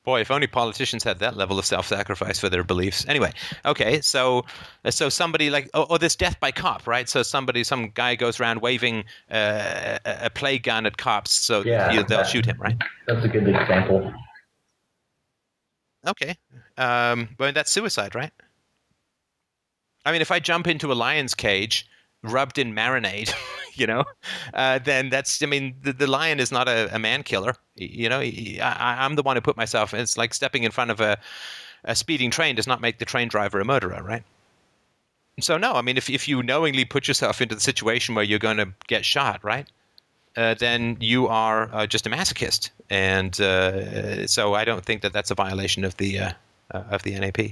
Boy, 0.05 0.21
if 0.21 0.29
only 0.29 0.45
politicians 0.47 1.03
had 1.03 1.17
that 1.19 1.35
level 1.35 1.57
of 1.57 1.65
self-sacrifice 1.65 2.39
for 2.39 2.47
their 2.47 2.63
beliefs. 2.63 3.05
Anyway, 3.07 3.31
okay, 3.65 3.99
so 4.01 4.45
so 4.89 5.09
somebody 5.09 5.49
like 5.49 5.67
oh, 5.73 5.87
oh 5.89 5.97
this 5.97 6.15
death 6.15 6.39
by 6.39 6.51
cop, 6.51 6.85
right? 6.85 7.09
So 7.09 7.23
somebody, 7.23 7.63
some 7.63 7.89
guy 7.89 8.13
goes 8.15 8.39
around 8.39 8.61
waving 8.61 9.05
uh, 9.31 9.97
a 10.05 10.17
a 10.25 10.29
play 10.29 10.59
gun 10.59 10.85
at 10.85 10.97
cops, 10.97 11.31
so 11.31 11.61
Yeah, 11.61 11.91
you, 11.91 12.03
they'll 12.03 12.19
that- 12.19 12.27
shoot 12.27 12.45
him, 12.45 12.57
right? 12.59 12.77
That's 13.07 13.25
a 13.25 13.27
good 13.27 13.47
example. 13.47 14.13
Okay, 16.07 16.35
um, 16.77 17.29
but 17.37 17.55
that's 17.55 17.71
suicide, 17.71 18.13
right? 18.13 18.31
I 20.05 20.11
mean, 20.11 20.21
if 20.21 20.29
I 20.29 20.39
jump 20.39 20.67
into 20.67 20.91
a 20.91 20.93
lion's 20.93 21.33
cage 21.33 21.87
rubbed 22.21 22.59
in 22.59 22.73
marinade, 22.75 23.33
you 23.79 23.87
know, 23.87 24.03
uh, 24.53 24.79
then 24.79 25.09
that's. 25.09 25.41
I 25.41 25.45
mean, 25.45 25.75
the, 25.81 25.93
the 25.93 26.07
lion 26.07 26.39
is 26.39 26.51
not 26.51 26.67
a, 26.67 26.93
a 26.95 26.99
man 26.99 27.23
killer. 27.23 27.55
You 27.75 28.09
know, 28.09 28.19
I, 28.19 28.95
I'm 28.99 29.15
the 29.15 29.23
one 29.23 29.35
who 29.35 29.41
put 29.41 29.57
myself. 29.57 29.93
It's 29.93 30.17
like 30.17 30.33
stepping 30.33 30.63
in 30.63 30.71
front 30.71 30.91
of 30.91 31.01
a, 31.01 31.17
a 31.83 31.95
speeding 31.95 32.31
train 32.31 32.55
does 32.55 32.67
not 32.67 32.81
make 32.81 32.99
the 32.99 33.05
train 33.05 33.27
driver 33.27 33.59
a 33.59 33.65
murderer, 33.65 34.01
right? 34.03 34.23
So 35.39 35.57
no, 35.57 35.73
I 35.73 35.81
mean, 35.81 35.97
if 35.97 36.09
if 36.09 36.27
you 36.27 36.41
knowingly 36.41 36.85
put 36.85 37.07
yourself 37.07 37.41
into 37.41 37.55
the 37.55 37.61
situation 37.61 38.15
where 38.15 38.23
you're 38.23 38.39
going 38.39 38.57
to 38.57 38.69
get 38.87 39.03
shot, 39.03 39.43
right? 39.43 39.67
Uh, 40.37 40.53
then 40.53 40.97
you 40.99 41.27
are 41.27 41.73
uh, 41.73 41.87
just 41.87 42.05
a 42.07 42.09
masochist, 42.09 42.69
and 42.89 43.39
uh, 43.39 44.27
so 44.27 44.53
I 44.53 44.65
don't 44.65 44.85
think 44.85 45.01
that 45.01 45.13
that's 45.13 45.31
a 45.31 45.35
violation 45.35 45.83
of 45.83 45.97
the 45.97 46.19
uh, 46.19 46.31
uh, 46.71 46.83
of 46.89 47.03
the 47.03 47.17
NAP. 47.19 47.51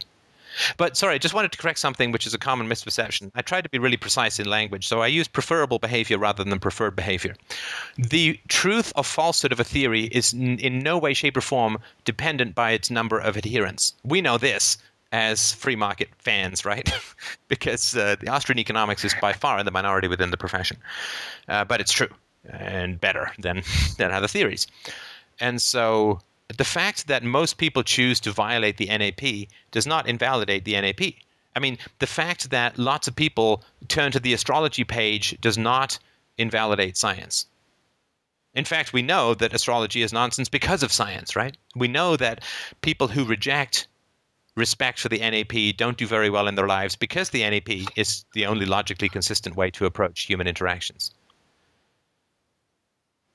But 0.78 0.98
sorry, 0.98 1.16
I 1.16 1.18
just 1.18 1.34
wanted 1.34 1.52
to 1.52 1.58
correct 1.58 1.80
something 1.80 2.12
which 2.12 2.28
is 2.28 2.34
a 2.34 2.38
common 2.38 2.68
misperception. 2.68 3.32
I 3.36 3.42
tried 3.42 3.64
to 3.64 3.70
be 3.70 3.80
really 3.80 3.98
precise 3.98 4.40
in 4.40 4.48
language, 4.48 4.88
so 4.88 5.02
I 5.02 5.08
use 5.08 5.28
preferable 5.28 5.80
behavior 5.80 6.18
rather 6.18 6.44
than 6.44 6.60
preferred 6.60 6.96
behavior. 6.96 7.36
The 7.98 8.40
truth 8.48 8.94
or 8.96 9.04
falsehood 9.04 9.52
of 9.52 9.60
a 9.60 9.64
theory 9.64 10.06
is 10.06 10.34
n- 10.34 10.60
in 10.60 10.80
no 10.80 10.98
way, 10.98 11.14
shape, 11.14 11.38
or 11.38 11.42
form 11.42 11.80
dependent 12.06 12.56
by 12.56 12.72
its 12.72 12.90
number 12.90 13.20
of 13.20 13.38
adherents. 13.38 13.94
We 14.04 14.22
know 14.22 14.38
this 14.38 14.78
as 15.12 15.54
free 15.54 15.76
market 15.76 16.10
fans, 16.18 16.66
right? 16.66 16.92
because 17.48 17.96
uh, 17.96 18.16
the 18.20 18.30
Austrian 18.30 18.60
economics 18.60 19.06
is 19.06 19.14
by 19.22 19.34
far 19.34 19.60
in 19.60 19.66
the 19.66 19.72
minority 19.72 20.08
within 20.08 20.32
the 20.32 20.38
profession. 20.38 20.78
Uh, 21.48 21.64
but 21.64 21.80
it's 21.80 21.92
true 21.92 22.10
and 22.50 23.00
better 23.00 23.32
than, 23.40 23.64
than 23.98 24.12
other 24.12 24.28
theories. 24.28 24.68
And 25.40 25.62
so 25.62 26.20
the 26.58 26.64
fact 26.64 27.08
that 27.08 27.24
most 27.24 27.58
people 27.58 27.84
choose 27.84 28.20
to 28.22 28.32
violate 28.32 28.78
the 28.78 28.88
NAP 28.88 29.50
does 29.72 29.88
not 29.88 30.08
invalidate 30.08 30.66
the 30.66 30.80
NAP. 30.80 31.14
I 31.56 31.60
mean, 31.60 31.78
the 32.00 32.08
fact 32.08 32.50
that 32.50 32.78
lots 32.78 33.08
of 33.08 33.16
people 33.16 33.64
turn 33.88 34.12
to 34.12 34.20
the 34.20 34.34
astrology 34.34 34.84
page 34.84 35.40
does 35.42 35.58
not 35.58 36.00
invalidate 36.38 36.98
science. 36.98 37.48
In 38.56 38.66
fact, 38.66 38.94
we 38.94 39.02
know 39.02 39.34
that 39.34 39.54
astrology 39.54 40.04
is 40.04 40.14
nonsense 40.14 40.50
because 40.50 40.84
of 40.84 40.92
science, 40.92 41.36
right? 41.36 41.58
We 41.76 41.88
know 41.88 42.16
that 42.18 42.44
people 42.82 43.08
who 43.08 43.26
reject 43.26 43.88
respect 44.56 45.00
for 45.00 45.10
the 45.10 45.20
NAP 45.20 45.76
don't 45.78 45.98
do 45.98 46.06
very 46.06 46.30
well 46.30 46.48
in 46.48 46.56
their 46.56 46.68
lives 46.68 46.96
because 46.96 47.32
the 47.32 47.42
NAP 47.50 47.98
is 47.98 48.26
the 48.34 48.46
only 48.46 48.68
logically 48.68 49.10
consistent 49.10 49.56
way 49.56 49.72
to 49.72 49.86
approach 49.86 50.24
human 50.24 50.48
interactions. 50.48 51.12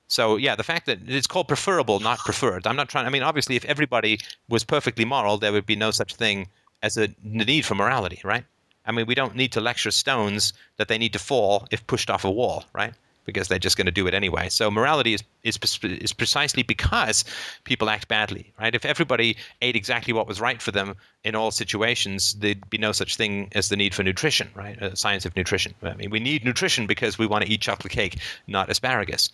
So 0.08 0.36
yeah, 0.36 0.56
the 0.56 0.64
fact 0.64 0.86
that 0.86 0.98
it's 1.06 1.26
called 1.26 1.48
preferable, 1.48 2.00
not 2.00 2.18
preferred. 2.18 2.66
I'm 2.66 2.76
not 2.76 2.88
trying. 2.88 3.06
I 3.06 3.10
mean, 3.10 3.22
obviously, 3.22 3.56
if 3.56 3.64
everybody 3.66 4.18
was 4.48 4.64
perfectly 4.64 5.04
moral, 5.04 5.36
there 5.38 5.52
would 5.52 5.66
be 5.66 5.76
no 5.76 5.90
such 5.90 6.14
thing 6.14 6.48
as 6.82 6.96
a 6.96 7.08
need 7.22 7.64
for 7.66 7.74
morality, 7.74 8.20
right? 8.24 8.44
I 8.86 8.92
mean, 8.92 9.06
we 9.06 9.14
don't 9.14 9.36
need 9.36 9.52
to 9.52 9.60
lecture 9.60 9.90
stones 9.90 10.54
that 10.78 10.88
they 10.88 10.96
need 10.96 11.12
to 11.12 11.18
fall 11.18 11.68
if 11.70 11.86
pushed 11.86 12.08
off 12.08 12.24
a 12.24 12.30
wall, 12.30 12.64
right? 12.72 12.94
Because 13.26 13.48
they're 13.48 13.58
just 13.58 13.76
going 13.76 13.84
to 13.84 13.92
do 13.92 14.06
it 14.06 14.14
anyway. 14.14 14.48
So 14.48 14.70
morality 14.70 15.12
is, 15.12 15.22
is 15.42 15.58
is 15.82 16.14
precisely 16.14 16.62
because 16.62 17.26
people 17.64 17.90
act 17.90 18.08
badly, 18.08 18.54
right? 18.58 18.74
If 18.74 18.86
everybody 18.86 19.36
ate 19.60 19.76
exactly 19.76 20.14
what 20.14 20.26
was 20.26 20.40
right 20.40 20.62
for 20.62 20.70
them 20.70 20.96
in 21.24 21.34
all 21.34 21.50
situations, 21.50 22.34
there'd 22.34 22.70
be 22.70 22.78
no 22.78 22.92
such 22.92 23.16
thing 23.16 23.50
as 23.52 23.68
the 23.68 23.76
need 23.76 23.94
for 23.94 24.02
nutrition, 24.02 24.48
right? 24.54 24.80
Uh, 24.80 24.94
science 24.94 25.26
of 25.26 25.36
nutrition. 25.36 25.74
I 25.82 25.92
mean, 25.92 26.08
we 26.08 26.20
need 26.20 26.42
nutrition 26.46 26.86
because 26.86 27.18
we 27.18 27.26
want 27.26 27.44
to 27.44 27.50
eat 27.50 27.60
chocolate 27.60 27.92
cake, 27.92 28.18
not 28.46 28.70
asparagus. 28.70 29.28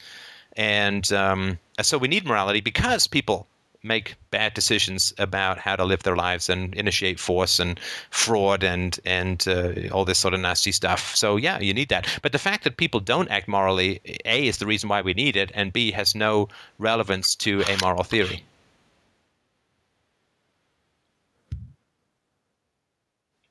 And 0.57 1.13
um, 1.13 1.59
so 1.83 1.99
we 1.99 2.09
need 2.09 2.25
morality 2.25 2.61
because 2.61 3.07
people 3.07 3.47
make 3.85 4.15
bad 4.31 4.55
decisions 4.55 5.13
about 5.19 5.59
how 5.59 5.77
to 5.77 5.85
live 5.85 6.03
their 6.03 6.17
lives 6.17 6.49
and 6.49 6.75
initiate 6.75 7.21
force 7.21 7.59
and 7.59 7.79
fraud 8.11 8.65
and 8.65 8.99
and 9.05 9.47
uh, 9.47 9.73
all 9.93 10.05
this 10.05 10.19
sort 10.19 10.35
of 10.35 10.41
nasty 10.41 10.73
stuff. 10.73 11.15
So 11.15 11.37
yeah, 11.37 11.61
you 11.61 11.75
need 11.75 11.91
that. 11.91 12.07
But 12.23 12.33
the 12.33 12.39
fact 12.39 12.65
that 12.65 12.79
people 12.79 13.01
don't 13.01 13.31
act 13.31 13.47
morally, 13.47 14.01
a 14.25 14.47
is 14.49 14.59
the 14.59 14.67
reason 14.67 14.89
why 14.89 15.03
we 15.03 15.15
need 15.15 15.37
it, 15.37 15.53
and 15.55 15.73
b 15.73 15.93
has 15.93 16.15
no 16.15 16.49
relevance 16.79 17.35
to 17.37 17.63
a 17.63 17.77
moral 17.83 18.05
theory. 18.05 18.43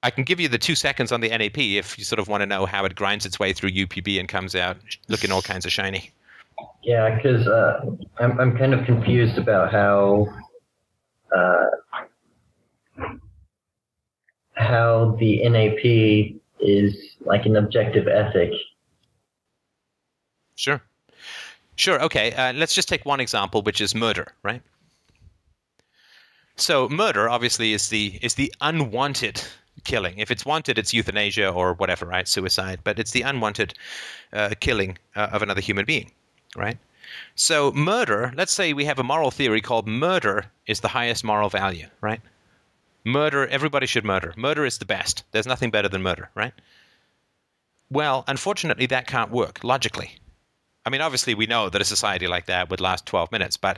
I 0.01 0.10
can 0.10 0.26
give 0.26 0.41
you 0.41 0.49
the 0.49 0.58
two 0.58 0.76
seconds 0.76 1.14
on 1.14 1.22
the 1.22 1.30
NAP 1.30 1.58
if 1.58 1.97
you 1.97 2.04
sort 2.04 2.20
of 2.20 2.28
want 2.28 2.41
to 2.41 2.45
know 2.45 2.66
how 2.66 2.84
it 2.84 2.93
grinds 2.93 3.26
its 3.26 3.39
way 3.39 3.54
through 3.54 3.70
UPB 3.70 4.20
and 4.20 4.28
comes 4.28 4.54
out 4.54 4.76
looking 5.08 5.32
all 5.32 5.41
kinds 5.41 5.66
of 5.66 5.72
shiny. 5.72 6.12
Yeah, 6.84 7.16
because 7.16 7.47
uh, 7.47 7.86
I'm 8.20 8.39
I'm 8.39 8.58
kind 8.58 8.74
of 8.74 8.86
confused 8.86 9.38
about 9.38 9.72
how 9.72 10.28
uh, 11.36 11.66
how 14.56 15.16
the 15.20 15.47
NAP 15.47 16.39
is 16.60 17.16
like 17.22 17.45
an 17.45 17.56
objective 17.56 18.08
ethic. 18.08 18.51
Sure, 20.56 20.82
sure. 21.78 22.01
Okay, 22.04 22.34
uh, 22.34 22.51
let's 22.54 22.76
just 22.76 22.89
take 22.89 23.06
one 23.06 23.22
example, 23.22 23.62
which 23.62 23.80
is 23.80 23.95
murder, 23.95 24.34
right? 24.43 24.62
So 26.58 26.89
murder 26.89 27.30
obviously 27.30 27.72
is 27.72 27.88
the 27.88 28.20
is 28.22 28.36
the 28.36 28.54
unwanted 28.60 29.41
killing. 29.86 30.18
If 30.18 30.32
it's 30.32 30.45
wanted, 30.45 30.78
it's 30.78 30.93
euthanasia 30.93 31.49
or 31.49 31.74
whatever, 31.76 32.06
right? 32.06 32.28
Suicide. 32.28 32.82
But 32.84 32.99
it's 32.99 33.12
the 33.12 33.22
unwanted 33.22 33.74
uh, 34.34 34.49
killing 34.60 34.97
uh, 35.16 35.30
of 35.32 35.41
another 35.41 35.62
human 35.62 35.86
being 35.86 36.12
right? 36.56 36.78
So, 37.36 37.72
murder, 37.72 38.34
let's 38.36 38.54
say 38.54 38.74
we 38.74 38.86
have 38.86 38.99
a 38.99 39.04
moral 39.04 39.32
theory 39.32 39.62
called 39.62 39.88
murder 39.88 40.45
is 40.68 40.80
the 40.80 40.88
highest 40.89 41.24
moral 41.24 41.49
value, 41.49 41.88
right? 42.01 42.22
Murder, 43.06 43.47
everybody 43.47 43.86
should 43.86 44.06
murder. 44.06 44.34
Murder 44.38 44.66
is 44.66 44.78
the 44.78 44.86
best. 44.86 45.24
There's 45.32 45.47
nothing 45.47 45.72
better 45.72 45.89
than 45.89 46.01
murder, 46.01 46.30
right? 46.36 46.54
Well, 47.89 48.24
unfortunately, 48.28 48.86
that 48.88 49.08
can't 49.08 49.32
work 49.32 49.64
logically. 49.64 50.18
I 50.86 50.89
mean, 50.89 51.01
obviously, 51.01 51.36
we 51.36 51.45
know 51.45 51.70
that 51.70 51.82
a 51.82 51.86
society 51.86 52.28
like 52.28 52.45
that 52.45 52.70
would 52.70 52.82
last 52.82 53.06
12 53.06 53.32
minutes, 53.32 53.58
but 53.58 53.78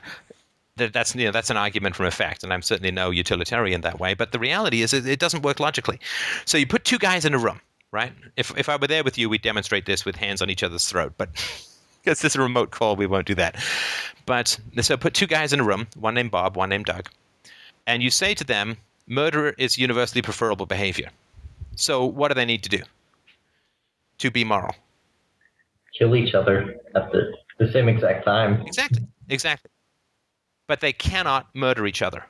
that's 0.76 1.16
you 1.16 1.26
know 1.26 1.32
that's 1.32 1.50
an 1.50 1.58
argument 1.58 1.96
from 1.96 2.06
effect, 2.06 2.44
and 2.44 2.52
I'm 2.52 2.62
certainly 2.62 2.92
no 2.92 3.10
utilitarian 3.10 3.82
that 3.82 4.00
way. 4.00 4.14
But 4.14 4.32
the 4.32 4.40
reality 4.40 4.82
is, 4.82 4.94
it, 4.94 5.20
doesn't 5.20 5.44
work 5.44 5.60
logically. 5.60 6.00
So 6.46 6.58
you 6.58 6.68
put 6.68 6.84
two 6.84 6.98
guys 6.98 7.26
in 7.26 7.34
a 7.34 7.38
room, 7.38 7.62
right? 7.92 8.12
If 8.36 8.58
if 8.58 8.70
I 8.70 8.76
were 8.76 8.88
there 8.88 9.04
with 9.04 9.18
you, 9.18 9.30
we'd 9.30 9.42
demonstrate 9.42 9.86
this 9.86 10.06
with 10.06 10.16
hands 10.16 10.42
on 10.42 10.50
each 10.50 10.64
other's 10.64 10.88
throat, 10.88 11.14
but 11.18 11.30
because 12.06 12.22
this 12.22 12.34
is 12.34 12.36
a 12.36 12.42
remote 12.42 12.70
call, 12.70 12.96
we 12.96 13.08
won't 13.08 13.26
do 13.26 13.36
that. 13.36 13.56
But 14.28 14.60
so 14.82 14.96
put 14.96 15.14
two 15.16 15.28
guys 15.28 15.52
in 15.52 15.60
a 15.60 15.64
room, 15.64 15.88
one 15.96 16.14
named 16.14 16.32
Bob, 16.32 16.56
one 16.56 16.70
named 16.70 16.86
Doug, 16.86 17.10
and 17.88 18.04
you 18.04 18.12
say 18.12 18.34
to 18.36 18.44
them, 18.44 18.78
murder 19.08 19.56
is 19.58 19.78
universally 19.78 20.22
preferable 20.22 20.66
behavior. 20.66 21.10
So 21.76 22.06
what 22.06 22.30
do 22.30 22.36
they 22.36 22.46
need 22.46 22.64
to 22.64 22.70
do 22.70 22.84
to 24.20 24.32
be 24.32 24.44
moral? 24.44 24.76
Kill 25.98 26.16
each 26.16 26.34
other 26.34 26.76
at 26.94 27.12
the, 27.12 27.34
the 27.58 27.72
same 27.72 27.90
exact 27.90 28.26
time. 28.26 28.62
Exactly, 28.66 29.04
exactly. 29.30 29.72
But 30.68 30.82
they 30.82 30.94
cannot 30.94 31.48
murder 31.54 31.86
each 31.88 32.02
other. 32.02 32.26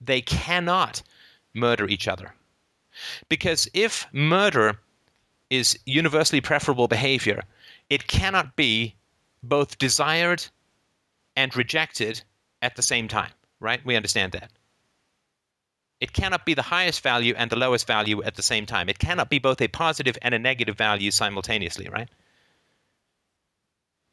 They 0.00 0.20
cannot 0.20 1.02
murder 1.52 1.86
each 1.88 2.08
other. 2.08 2.34
Because 3.28 3.68
if 3.74 4.06
murder 4.12 4.78
is 5.50 5.78
universally 5.84 6.40
preferable 6.40 6.88
behavior, 6.88 7.42
it 7.90 8.06
cannot 8.06 8.56
be 8.56 8.94
both 9.42 9.78
desired 9.78 10.44
and 11.36 11.54
rejected 11.56 12.22
at 12.62 12.76
the 12.76 12.82
same 12.82 13.08
time, 13.08 13.30
right? 13.60 13.84
We 13.84 13.96
understand 13.96 14.32
that. 14.32 14.50
It 16.00 16.12
cannot 16.12 16.44
be 16.44 16.54
the 16.54 16.62
highest 16.62 17.02
value 17.02 17.34
and 17.36 17.50
the 17.50 17.56
lowest 17.56 17.86
value 17.86 18.22
at 18.22 18.34
the 18.34 18.42
same 18.42 18.66
time. 18.66 18.88
It 18.88 18.98
cannot 18.98 19.30
be 19.30 19.38
both 19.38 19.60
a 19.60 19.68
positive 19.68 20.18
and 20.22 20.34
a 20.34 20.38
negative 20.38 20.76
value 20.76 21.10
simultaneously, 21.10 21.88
right? 21.88 22.08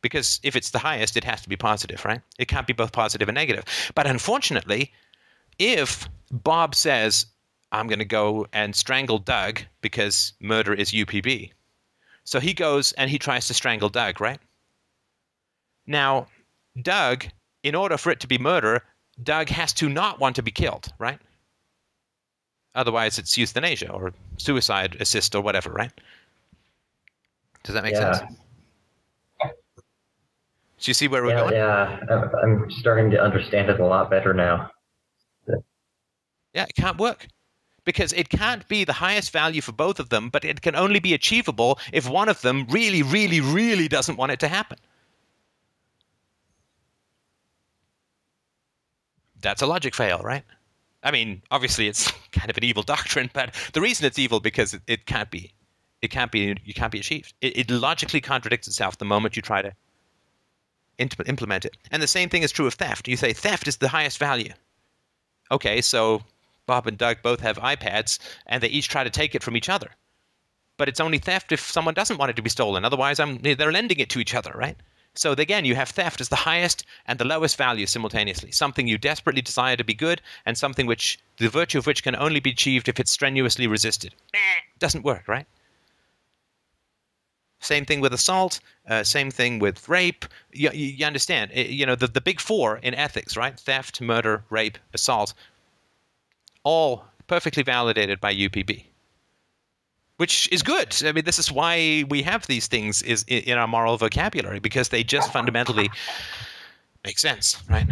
Because 0.01 0.39
if 0.43 0.55
it's 0.55 0.72
the 0.72 0.80
highest, 0.80 1.17
it 1.17 1.24
has 1.24 1.41
to 1.41 1.49
be 1.49 1.55
positive, 1.55 2.03
right? 2.05 2.22
It 2.39 2.47
can't 2.47 2.67
be 2.67 2.74
both 2.74 2.91
positive 2.91 3.28
and 3.28 3.36
negative. 3.36 3.65
But 3.93 4.07
unfortunately, 4.07 4.91
if 5.59 6.09
Bob 6.32 6.76
says, 6.76 7.28
I'm 7.72 7.88
going 7.88 7.99
to 7.99 8.05
go 8.05 8.47
and 8.51 8.76
strangle 8.76 9.19
Doug 9.19 9.61
because 9.82 10.34
murder 10.39 10.74
is 10.74 10.91
UPB, 10.91 11.51
so 12.24 12.39
he 12.39 12.53
goes 12.53 12.91
and 12.93 13.09
he 13.09 13.17
tries 13.19 13.47
to 13.47 13.53
strangle 13.53 13.89
Doug, 13.89 14.22
right? 14.22 14.39
Now, 15.88 16.28
Doug, 16.82 17.26
in 17.63 17.76
order 17.76 17.97
for 17.97 18.11
it 18.11 18.19
to 18.22 18.28
be 18.28 18.38
murder, 18.38 18.84
Doug 19.24 19.49
has 19.49 19.74
to 19.74 19.89
not 19.89 20.19
want 20.19 20.36
to 20.38 20.43
be 20.43 20.51
killed, 20.51 20.93
right? 20.99 21.19
Otherwise, 22.74 23.19
it's 23.19 23.38
euthanasia 23.38 23.91
or 23.91 24.13
suicide 24.38 24.95
assist 24.99 25.36
or 25.36 25.41
whatever, 25.41 25.72
right? 25.72 25.91
Does 27.63 27.74
that 27.76 27.84
make 27.84 27.93
Yeah. 27.93 28.13
sense? 28.13 28.38
Do 29.43 30.89
you 30.89 30.93
see 30.95 31.07
where 31.07 31.22
we're 31.22 31.30
Yeah, 31.30 31.41
going? 31.41 31.53
yeah. 31.53 31.99
I'm- 32.09 32.32
I'm 32.43 32.72
starting 32.72 33.11
to 33.11 33.22
understand 33.22 33.69
it 33.69 33.80
a 33.80 33.86
lot 33.86 34.09
better 34.09 34.34
now. 34.34 34.72
Yeah, 36.53 36.65
it 36.67 36.74
can't 36.76 36.97
work. 36.97 37.28
Because 37.84 38.13
it 38.13 38.29
can't 38.29 38.67
be 38.67 38.84
the 38.84 38.93
highest 38.93 39.32
value 39.32 39.61
for 39.61 39.71
both 39.71 39.99
of 39.99 40.09
them, 40.09 40.29
but 40.29 40.45
it 40.45 40.61
can 40.61 40.75
only 40.75 40.99
be 40.99 41.13
achievable 41.13 41.79
if 41.91 42.07
one 42.07 42.29
of 42.29 42.41
them 42.41 42.67
really, 42.69 43.01
really, 43.01 43.41
really 43.41 43.88
doesn't 43.88 44.17
want 44.17 44.32
it 44.32 44.39
to 44.41 44.47
happen. 44.47 44.77
That's 49.41 49.63
a 49.63 49.65
logic 49.65 49.95
fail, 49.95 50.19
right? 50.19 50.43
I 51.03 51.11
mean, 51.11 51.41
obviously 51.49 51.88
it's 51.88 52.11
kind 52.32 52.49
of 52.49 52.57
an 52.57 52.63
evil 52.63 52.84
doctrine, 52.84 53.29
but 53.34 53.55
the 53.73 53.82
reason 53.82 54.05
it's 54.05 54.19
evil 54.19 54.39
because 54.39 54.73
it, 54.73 54.82
it 54.88 55.05
can't 55.05 55.32
be 55.32 55.51
it 56.01 56.09
can't 56.09 56.32
be 56.32 56.55
you 56.63 56.73
can't 56.73 56.91
be 56.91 56.99
achieved. 56.99 57.34
It, 57.41 57.57
it 57.57 57.71
logically 57.71 58.21
contradicts 58.21 58.67
itself 58.67 58.97
the 58.97 59.05
moment 59.05 59.36
you 59.36 59.41
try 59.41 59.61
to 59.61 59.73
implement 60.97 61.65
it. 61.65 61.77
And 61.91 62.01
the 62.01 62.07
same 62.07 62.29
thing 62.29 62.43
is 62.43 62.51
true 62.51 62.67
of 62.67 62.75
theft. 62.75 63.07
You 63.07 63.17
say 63.17 63.34
theft 63.34 63.67
is 63.67 63.77
the 63.77 63.88
highest 63.88 64.17
value. 64.17 64.53
Okay, 65.51 65.82
so 65.82 66.21
Bob 66.66 66.88
and 66.88 66.97
Doug 66.97 67.22
both 67.22 67.41
have 67.41 67.57
iPads, 67.57 68.20
and 68.45 68.62
they 68.62 68.68
each 68.68 68.88
try 68.88 69.03
to 69.03 69.09
take 69.09 69.36
it 69.36 69.43
from 69.43 69.57
each 69.57 69.70
other. 69.70 69.91
But 70.78 70.89
it's 70.89 70.99
only 70.99 71.18
theft 71.18 71.51
if 71.51 71.59
someone 71.59 71.93
doesn't 71.93 72.18
want 72.18 72.30
it 72.32 72.36
to 72.38 72.41
be 72.41 72.49
stolen. 72.49 72.86
Otherwise, 72.86 73.20
I'm, 73.20 73.38
they're 73.39 73.72
lending 73.72 73.99
it 73.99 74.09
to 74.12 74.20
each 74.20 74.34
other, 74.34 74.51
right? 74.55 74.78
So 75.14 75.34
again, 75.34 75.66
you 75.66 75.76
have 75.76 75.89
theft 75.89 76.22
as 76.22 76.30
the 76.30 76.38
highest 76.38 76.86
and 77.05 77.20
the 77.20 77.26
lowest 77.26 77.57
value 77.57 77.86
simultaneously. 77.86 78.51
Something 78.51 78.88
you 78.88 78.97
desperately 78.97 79.41
desire 79.41 79.76
to 79.76 79.84
be 79.84 79.93
good, 79.93 80.22
and 80.45 80.57
something 80.57 80.88
which 80.88 81.20
the 81.38 81.49
virtue 81.49 81.80
of 81.80 81.86
which 81.86 82.03
can 82.03 82.16
only 82.16 82.39
be 82.39 82.51
achieved 82.51 82.88
if 82.88 82.99
it's 82.99 83.12
strenuously 83.12 83.68
resisted. 83.68 84.16
Doesn't 84.80 85.03
work, 85.03 85.28
right? 85.28 85.45
Same 87.59 87.86
thing 87.86 87.99
with 87.99 88.14
assault. 88.14 88.59
Uh, 88.89 89.03
same 89.03 89.30
thing 89.30 89.59
with 89.59 89.88
rape. 89.88 90.26
You, 90.51 90.72
you 90.72 91.05
understand? 91.05 91.51
You 91.53 91.86
know 91.86 91.95
the 91.95 92.07
the 92.07 92.22
big 92.22 92.39
four 92.39 92.78
in 92.78 92.95
ethics, 92.95 93.38
right? 93.38 93.59
Theft, 93.59 94.01
murder, 94.01 94.43
rape, 94.49 94.80
assault. 94.93 95.34
All 96.64 97.05
perfectly 97.28 97.64
validated 97.64 98.20
by 98.20 98.34
UPB 98.34 98.86
which 100.22 100.47
is 100.51 100.62
good. 100.62 100.95
I 101.03 101.14
mean, 101.14 101.26
this 101.26 101.39
is 101.39 101.51
why 101.51 102.03
we 102.07 102.22
have 102.22 102.45
these 102.45 102.68
things 102.68 103.01
is 103.01 103.24
in 103.28 103.57
our 103.57 103.68
moral 103.68 103.97
vocabulary 103.97 104.59
because 104.59 104.89
they 104.89 105.03
just 105.03 105.34
fundamentally 105.34 105.89
make 107.03 107.18
sense, 107.18 107.57
right? 107.68 107.88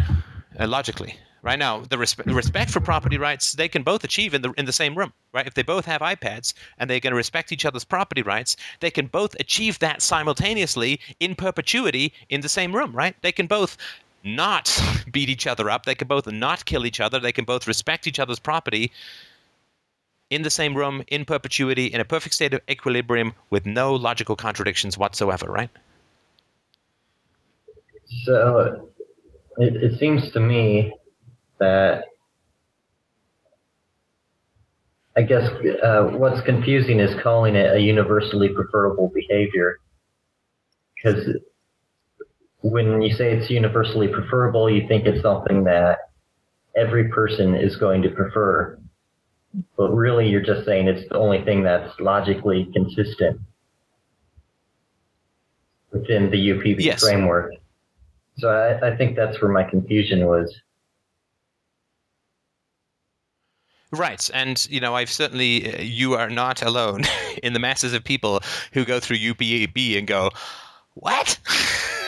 Uh, 0.56 0.68
logically. 0.68 1.16
Right 1.42 1.58
now, 1.58 1.80
the 1.80 1.96
respe- 1.96 2.32
respect 2.32 2.70
for 2.70 2.78
property 2.78 3.18
rights 3.18 3.54
they 3.54 3.66
can 3.66 3.82
both 3.82 4.04
achieve 4.04 4.32
in 4.32 4.42
the 4.42 4.52
in 4.58 4.66
the 4.66 4.72
same 4.72 4.94
room, 4.94 5.12
right? 5.32 5.44
If 5.44 5.54
they 5.54 5.64
both 5.64 5.86
have 5.86 6.02
iPads 6.02 6.54
and 6.78 6.88
they're 6.88 7.00
going 7.00 7.10
to 7.10 7.16
respect 7.16 7.50
each 7.50 7.64
other's 7.64 7.84
property 7.84 8.22
rights, 8.22 8.56
they 8.78 8.92
can 8.92 9.08
both 9.08 9.34
achieve 9.40 9.80
that 9.80 10.00
simultaneously 10.00 11.00
in 11.18 11.34
perpetuity 11.34 12.12
in 12.28 12.42
the 12.42 12.48
same 12.48 12.76
room, 12.76 12.92
right? 12.94 13.16
They 13.22 13.32
can 13.32 13.48
both 13.48 13.76
not 14.22 14.80
beat 15.12 15.28
each 15.28 15.46
other 15.46 15.70
up. 15.70 15.86
They 15.86 15.94
can 15.94 16.08
both 16.08 16.26
not 16.26 16.64
kill 16.64 16.86
each 16.86 17.00
other. 17.00 17.18
They 17.18 17.32
can 17.32 17.44
both 17.44 17.66
respect 17.66 18.06
each 18.06 18.18
other's 18.18 18.38
property 18.38 18.92
in 20.30 20.42
the 20.42 20.50
same 20.50 20.76
room 20.76 21.02
in 21.08 21.24
perpetuity 21.24 21.86
in 21.86 22.00
a 22.00 22.04
perfect 22.04 22.34
state 22.34 22.54
of 22.54 22.60
equilibrium 22.70 23.34
with 23.50 23.66
no 23.66 23.94
logical 23.94 24.36
contradictions 24.36 24.96
whatsoever, 24.96 25.46
right? 25.46 25.70
So 28.24 28.90
it, 29.58 29.76
it 29.76 29.98
seems 29.98 30.30
to 30.32 30.40
me 30.40 30.94
that 31.58 32.04
I 35.16 35.22
guess 35.22 35.50
uh, 35.82 36.04
what's 36.12 36.40
confusing 36.42 37.00
is 37.00 37.20
calling 37.20 37.56
it 37.56 37.74
a 37.74 37.80
universally 37.80 38.48
preferable 38.48 39.10
behavior. 39.12 39.80
Because 40.96 41.28
when 42.62 43.02
you 43.02 43.14
say 43.14 43.32
it's 43.32 43.50
universally 43.50 44.08
preferable, 44.08 44.70
you 44.70 44.86
think 44.86 45.06
it's 45.06 45.22
something 45.22 45.64
that 45.64 46.10
every 46.76 47.08
person 47.08 47.54
is 47.54 47.76
going 47.76 48.02
to 48.02 48.10
prefer 48.10 48.78
but 49.76 49.90
really 49.90 50.28
you're 50.28 50.40
just 50.40 50.64
saying 50.64 50.88
it's 50.88 51.08
the 51.08 51.16
only 51.16 51.42
thing 51.44 51.62
that's 51.62 51.98
logically 52.00 52.70
consistent 52.72 53.40
within 55.92 56.30
the 56.30 56.50
UPB 56.50 56.80
yes. 56.80 57.02
framework. 57.02 57.52
So 58.38 58.48
I, 58.48 58.90
I 58.90 58.96
think 58.96 59.16
that's 59.16 59.40
where 59.42 59.50
my 59.50 59.64
confusion 59.64 60.26
was. 60.26 60.54
Right, 63.92 64.30
and 64.32 64.64
you 64.70 64.78
know, 64.80 64.94
I've 64.94 65.10
certainly 65.10 65.74
uh, 65.74 65.82
you 65.82 66.14
are 66.14 66.30
not 66.30 66.62
alone 66.62 67.02
in 67.42 67.54
the 67.54 67.58
masses 67.58 67.92
of 67.92 68.04
people 68.04 68.40
who 68.72 68.84
go 68.84 69.00
through 69.00 69.16
UPB 69.16 69.98
and 69.98 70.06
go, 70.06 70.30
"What? 70.94 71.36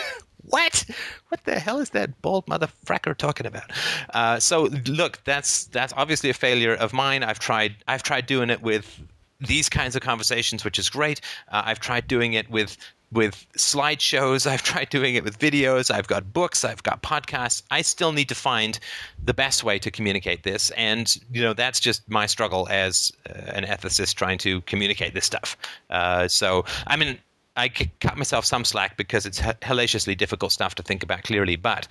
what? 0.53 0.85
What 1.29 1.45
the 1.45 1.59
hell 1.59 1.81
is 1.81 1.91
that 1.91 2.21
bald 2.21 2.45
motherfucker 2.47 3.17
talking 3.17 3.47
about? 3.47 3.73
Uh, 4.13 4.39
so 4.39 4.65
look, 4.87 5.19
that's 5.25 5.65
that's 5.65 5.95
obviously 5.97 6.29
a 6.29 6.35
failure 6.35 6.75
of 6.75 6.93
mine. 6.93 7.23
I've 7.23 7.39
tried 7.39 7.77
I've 7.89 8.03
tried 8.03 8.27
doing 8.27 8.51
it 8.51 8.61
with 8.61 9.01
these 9.41 9.71
kinds 9.71 9.97
of 9.97 10.03
conversations, 10.03 10.63
which 10.63 10.79
is 10.79 10.91
great. 10.91 11.23
Uh, 11.51 11.63
I've 11.65 11.81
tried 11.81 12.07
doing 12.07 12.35
it 12.35 12.51
with 12.51 12.77
with 13.13 13.47
slideshows. 13.57 14.47
I've 14.51 14.63
tried 14.63 14.91
doing 14.91 15.15
it 15.15 15.25
with 15.25 15.39
videos. 15.39 15.91
I've 15.91 16.07
got 16.07 16.35
books. 16.35 16.67
I've 16.67 16.83
got 16.83 17.03
podcasts. 17.03 17.63
I 17.71 17.81
still 17.81 18.13
need 18.13 18.29
to 18.29 18.35
find 18.35 18.79
the 19.25 19.33
best 19.33 19.65
way 19.65 19.79
to 19.79 19.91
communicate 19.91 20.43
this, 20.43 20.71
and 20.73 21.17
you 21.33 21.41
know 21.41 21.55
that's 21.55 21.81
just 21.81 22.07
my 22.11 22.27
struggle 22.27 22.69
as 22.71 23.11
uh, 23.27 23.53
an 23.55 23.65
ethicist 23.65 24.17
trying 24.17 24.37
to 24.39 24.61
communicate 24.63 25.15
this 25.15 25.25
stuff. 25.25 25.57
Uh, 25.89 26.29
so 26.29 26.67
I 26.87 26.97
mean, 26.97 27.19
I 27.57 27.69
cut 27.69 28.17
myself 28.17 28.45
some 28.45 28.65
slack 28.65 28.97
because 28.97 29.27
it's 29.27 29.41
hellaciously 29.63 30.15
difficult 30.17 30.53
stuff 30.53 30.75
to 30.77 30.83
think 30.83 31.03
about 31.03 31.23
clearly. 31.23 31.57
But 31.57 31.87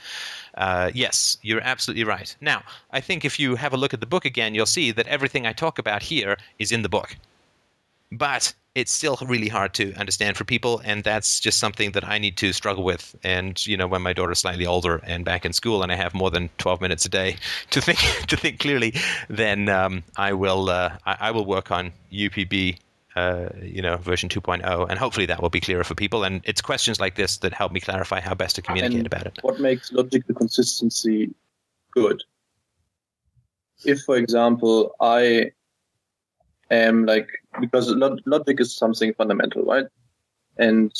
uh, 0.55 0.91
yes, 0.93 1.37
you're 1.43 1.61
absolutely 1.61 2.03
right. 2.03 2.35
Now, 2.41 2.63
I 2.91 2.99
think 2.99 3.25
if 3.25 3.39
you 3.39 3.55
have 3.55 3.73
a 3.73 3.77
look 3.77 3.93
at 3.93 3.99
the 3.99 4.07
book 4.07 4.25
again, 4.25 4.55
you'll 4.55 4.65
see 4.65 4.91
that 4.91 5.07
everything 5.07 5.45
I 5.45 5.53
talk 5.53 5.77
about 5.77 6.01
here 6.01 6.37
is 6.57 6.71
in 6.71 6.81
the 6.81 6.89
book. 6.89 7.15
But 8.11 8.53
it's 8.73 8.91
still 8.91 9.17
really 9.21 9.47
hard 9.49 9.73
to 9.75 9.93
understand 9.95 10.37
for 10.37 10.43
people, 10.43 10.81
and 10.83 11.03
that's 11.03 11.39
just 11.39 11.59
something 11.59 11.91
that 11.91 12.07
I 12.07 12.17
need 12.17 12.37
to 12.37 12.53
struggle 12.53 12.83
with. 12.83 13.15
And 13.23 13.65
you 13.67 13.77
know, 13.77 13.87
when 13.87 14.01
my 14.01 14.13
daughter's 14.13 14.39
slightly 14.39 14.65
older 14.65 15.01
and 15.03 15.23
back 15.25 15.45
in 15.45 15.53
school, 15.53 15.83
and 15.83 15.91
I 15.91 15.95
have 15.95 16.13
more 16.13 16.31
than 16.31 16.49
twelve 16.57 16.81
minutes 16.81 17.05
a 17.05 17.09
day 17.09 17.35
to 17.71 17.81
think 17.81 17.99
to 18.27 18.35
think 18.35 18.59
clearly, 18.59 18.93
then 19.29 19.69
um, 19.69 20.03
I 20.17 20.33
will 20.33 20.69
uh, 20.69 20.97
I, 21.05 21.17
I 21.19 21.31
will 21.31 21.45
work 21.45 21.71
on 21.71 21.91
UPB 22.11 22.77
uh, 23.15 23.49
you 23.61 23.81
know, 23.81 23.97
version 23.97 24.29
2.0, 24.29 24.89
and 24.89 24.99
hopefully 24.99 25.25
that 25.25 25.41
will 25.41 25.49
be 25.49 25.59
clearer 25.59 25.83
for 25.83 25.95
people. 25.95 26.23
And 26.23 26.41
it's 26.45 26.61
questions 26.61 26.99
like 26.99 27.15
this 27.15 27.37
that 27.37 27.53
help 27.53 27.71
me 27.71 27.79
clarify 27.79 28.21
how 28.21 28.33
best 28.33 28.55
to 28.55 28.61
communicate 28.61 28.97
and 28.97 29.07
about 29.07 29.27
it. 29.27 29.39
What 29.41 29.59
makes 29.59 29.91
logical 29.91 30.35
consistency 30.35 31.33
good? 31.91 32.23
If, 33.83 34.01
for 34.01 34.15
example, 34.15 34.95
I 35.01 35.51
am 36.69 37.05
like 37.05 37.27
because 37.59 37.89
logic 38.25 38.61
is 38.61 38.75
something 38.75 39.13
fundamental, 39.13 39.63
right? 39.63 39.87
And 40.57 40.93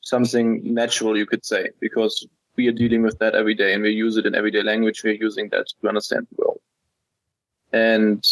something 0.00 0.74
natural, 0.74 1.16
you 1.16 1.26
could 1.26 1.44
say, 1.44 1.70
because 1.80 2.26
we 2.56 2.68
are 2.68 2.72
dealing 2.72 3.02
with 3.02 3.18
that 3.18 3.34
every 3.34 3.54
day 3.54 3.74
and 3.74 3.82
we 3.82 3.90
use 3.90 4.16
it 4.16 4.26
in 4.26 4.34
everyday 4.34 4.62
language. 4.62 5.02
We're 5.02 5.14
using 5.14 5.48
that 5.50 5.66
to 5.80 5.88
understand 5.88 6.26
the 6.30 6.44
world. 6.44 6.60
And 7.72 8.24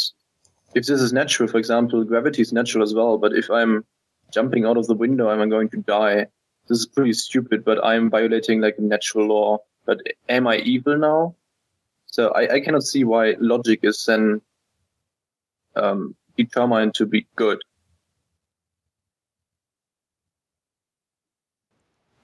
if 0.75 0.87
this 0.87 1.01
is 1.01 1.13
natural, 1.13 1.49
for 1.49 1.59
example, 1.59 2.05
gravity 2.05 2.43
is 2.43 2.53
natural 2.53 2.83
as 2.83 2.95
well. 2.95 3.19
But 3.19 3.35
if 3.35 3.51
I'm 3.51 3.85
jumping 4.33 4.65
out 4.65 4.77
of 4.77 4.87
the 4.87 4.95
window, 4.95 5.29
I'm 5.29 5.49
going 5.49 5.69
to 5.71 5.79
die. 5.79 6.27
This 6.69 6.79
is 6.79 6.87
pretty 6.87 7.13
stupid, 7.13 7.65
but 7.65 7.85
I'm 7.85 8.11
violating 8.11 8.61
like 8.61 8.77
a 8.79 8.83
natural 8.83 9.27
law. 9.27 9.59
But 9.85 10.01
am 10.29 10.47
I 10.47 10.59
evil 10.59 10.97
now? 10.97 11.35
So 12.07 12.29
I, 12.29 12.55
I 12.55 12.61
cannot 12.61 12.85
see 12.85 13.05
why 13.05 13.37
logic 13.41 13.81
is 13.83 14.05
then 14.05 14.41
um, 15.75 16.15
determined 16.37 16.95
to 16.95 17.07
be 17.07 17.27
good. 17.37 17.61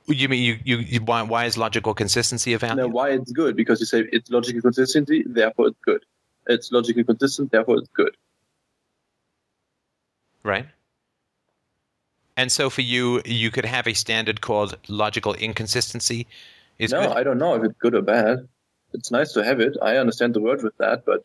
You 0.07 0.29
mean 0.29 0.43
you, 0.43 0.59
you, 0.65 0.77
you 0.79 1.01
why, 1.01 1.23
why 1.23 1.45
is 1.45 1.59
logical 1.59 1.93
consistency 1.93 2.55
a 2.55 2.59
value? 2.59 2.77
No, 2.77 2.89
why 2.89 3.11
it's 3.11 3.31
good 3.31 3.57
because 3.57 3.81
you 3.81 3.87
say 3.87 4.05
it's 4.11 4.31
logical 4.31 4.63
consistency, 4.63 5.23
therefore 5.27 5.69
it's 5.69 5.79
good. 5.85 6.03
It's 6.47 6.73
logically 6.73 7.05
consistent, 7.05 7.53
therefore 7.53 7.77
it's 7.77 7.91
good. 7.95 8.17
Right. 10.43 10.67
And 12.37 12.53
so 12.53 12.71
for 12.71 12.83
you, 12.83 13.21
you 13.25 13.51
could 13.51 13.65
have 13.65 13.87
a 13.87 13.95
standard 13.95 14.41
called 14.41 14.77
logical 14.89 15.35
inconsistency. 15.35 16.27
Is 16.79 16.93
no, 16.93 17.03
good? 17.03 17.17
I 17.17 17.23
don't 17.25 17.39
know 17.39 17.55
if 17.55 17.65
it's 17.65 17.79
good 17.81 17.95
or 17.95 18.03
bad. 18.03 18.49
It's 18.93 19.11
nice 19.11 19.33
to 19.33 19.45
have 19.45 19.61
it. 19.61 19.77
I 19.83 19.97
understand 19.97 20.35
the 20.35 20.41
word 20.41 20.63
with 20.63 20.77
that, 20.79 21.05
but 21.05 21.23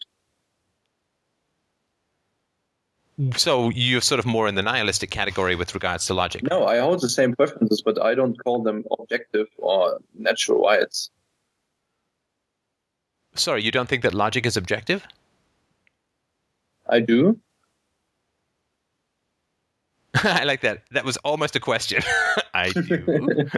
so 3.36 3.70
you're 3.70 4.02
sort 4.02 4.20
of 4.20 4.26
more 4.26 4.48
in 4.48 4.56
the 4.56 4.64
nihilistic 4.64 5.12
category 5.12 5.56
with 5.56 5.76
regards 5.76 6.08
to 6.08 6.14
logic. 6.14 6.44
No, 6.50 6.66
I 6.66 6.80
hold 6.80 7.02
the 7.02 7.10
same 7.10 7.36
preferences, 7.36 7.82
but 7.84 8.02
I 8.02 8.16
don't 8.16 8.36
call 8.44 8.64
them 8.64 8.84
objective 9.00 9.48
or 9.58 10.00
natural 10.18 10.64
rights. 10.64 11.12
Sorry, 13.36 13.62
you 13.62 13.72
don't 13.72 13.88
think 13.88 14.04
that 14.04 14.14
logic 14.14 14.46
is 14.46 14.58
objective? 14.58 15.06
I 16.88 17.00
do. 17.00 17.40
I 20.24 20.44
like 20.44 20.62
that. 20.62 20.84
That 20.92 21.06
was 21.06 21.18
almost 21.18 21.56
a 21.56 21.60
question. 21.60 22.04
I 22.54 22.70
do. 22.70 23.04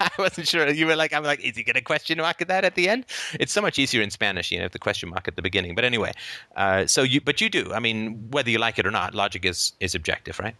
I 0.00 0.10
wasn't 0.18 0.48
sure. 0.48 0.68
You 0.68 0.86
were 0.86 0.96
like, 0.96 1.12
I'm 1.12 1.22
like, 1.22 1.40
is 1.40 1.56
he 1.56 1.62
going 1.62 1.74
to 1.74 1.80
question 1.80 2.18
mark 2.18 2.42
at 2.42 2.48
that 2.48 2.64
at 2.64 2.74
the 2.74 2.88
end? 2.88 3.06
It's 3.38 3.52
so 3.52 3.60
much 3.60 3.78
easier 3.78 4.02
in 4.02 4.10
Spanish, 4.10 4.50
you 4.50 4.58
know, 4.58 4.66
the 4.66 4.80
question 4.80 5.10
mark 5.10 5.28
at 5.28 5.36
the 5.36 5.42
beginning. 5.42 5.76
But 5.76 5.84
anyway, 5.84 6.12
uh, 6.56 6.86
so 6.86 7.04
you, 7.04 7.20
but 7.20 7.40
you 7.40 7.48
do. 7.48 7.72
I 7.72 7.78
mean, 7.78 8.30
whether 8.32 8.50
you 8.50 8.58
like 8.58 8.80
it 8.80 8.86
or 8.86 8.90
not, 8.90 9.14
logic 9.14 9.44
is 9.44 9.74
is 9.78 9.94
objective, 9.94 10.40
right? 10.40 10.56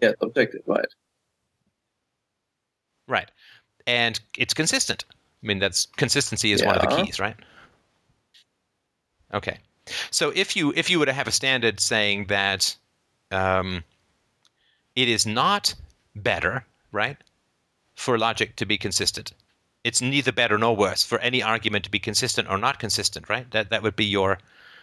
Yeah, 0.00 0.12
objective, 0.22 0.62
right? 0.66 0.86
Right, 3.06 3.30
and 3.86 4.18
it's 4.38 4.54
consistent. 4.54 5.04
I 5.42 5.46
mean, 5.46 5.58
that's 5.58 5.86
consistency 5.96 6.52
is 6.52 6.62
yeah. 6.62 6.66
one 6.66 6.76
of 6.76 6.82
the 6.82 6.96
keys, 6.96 7.20
right? 7.20 7.36
Okay, 9.34 9.58
so 10.10 10.32
if 10.34 10.56
you 10.56 10.72
if 10.76 10.88
you 10.88 10.98
were 10.98 11.06
to 11.06 11.12
have 11.12 11.28
a 11.28 11.32
standard 11.32 11.78
saying 11.78 12.26
that. 12.28 12.74
Um, 13.30 13.84
it 14.98 15.08
is 15.08 15.24
not 15.24 15.74
better, 16.16 16.66
right, 16.90 17.16
for 17.94 18.18
logic 18.18 18.56
to 18.56 18.66
be 18.66 18.76
consistent. 18.76 19.32
It's 19.84 20.02
neither 20.02 20.32
better 20.32 20.58
nor 20.58 20.74
worse 20.74 21.04
for 21.04 21.20
any 21.20 21.40
argument 21.40 21.84
to 21.84 21.90
be 21.90 22.00
consistent 22.00 22.50
or 22.50 22.58
not 22.58 22.80
consistent, 22.80 23.28
right? 23.28 23.48
That 23.52 23.70
that 23.70 23.84
would 23.84 23.94
be 23.94 24.04
your. 24.04 24.38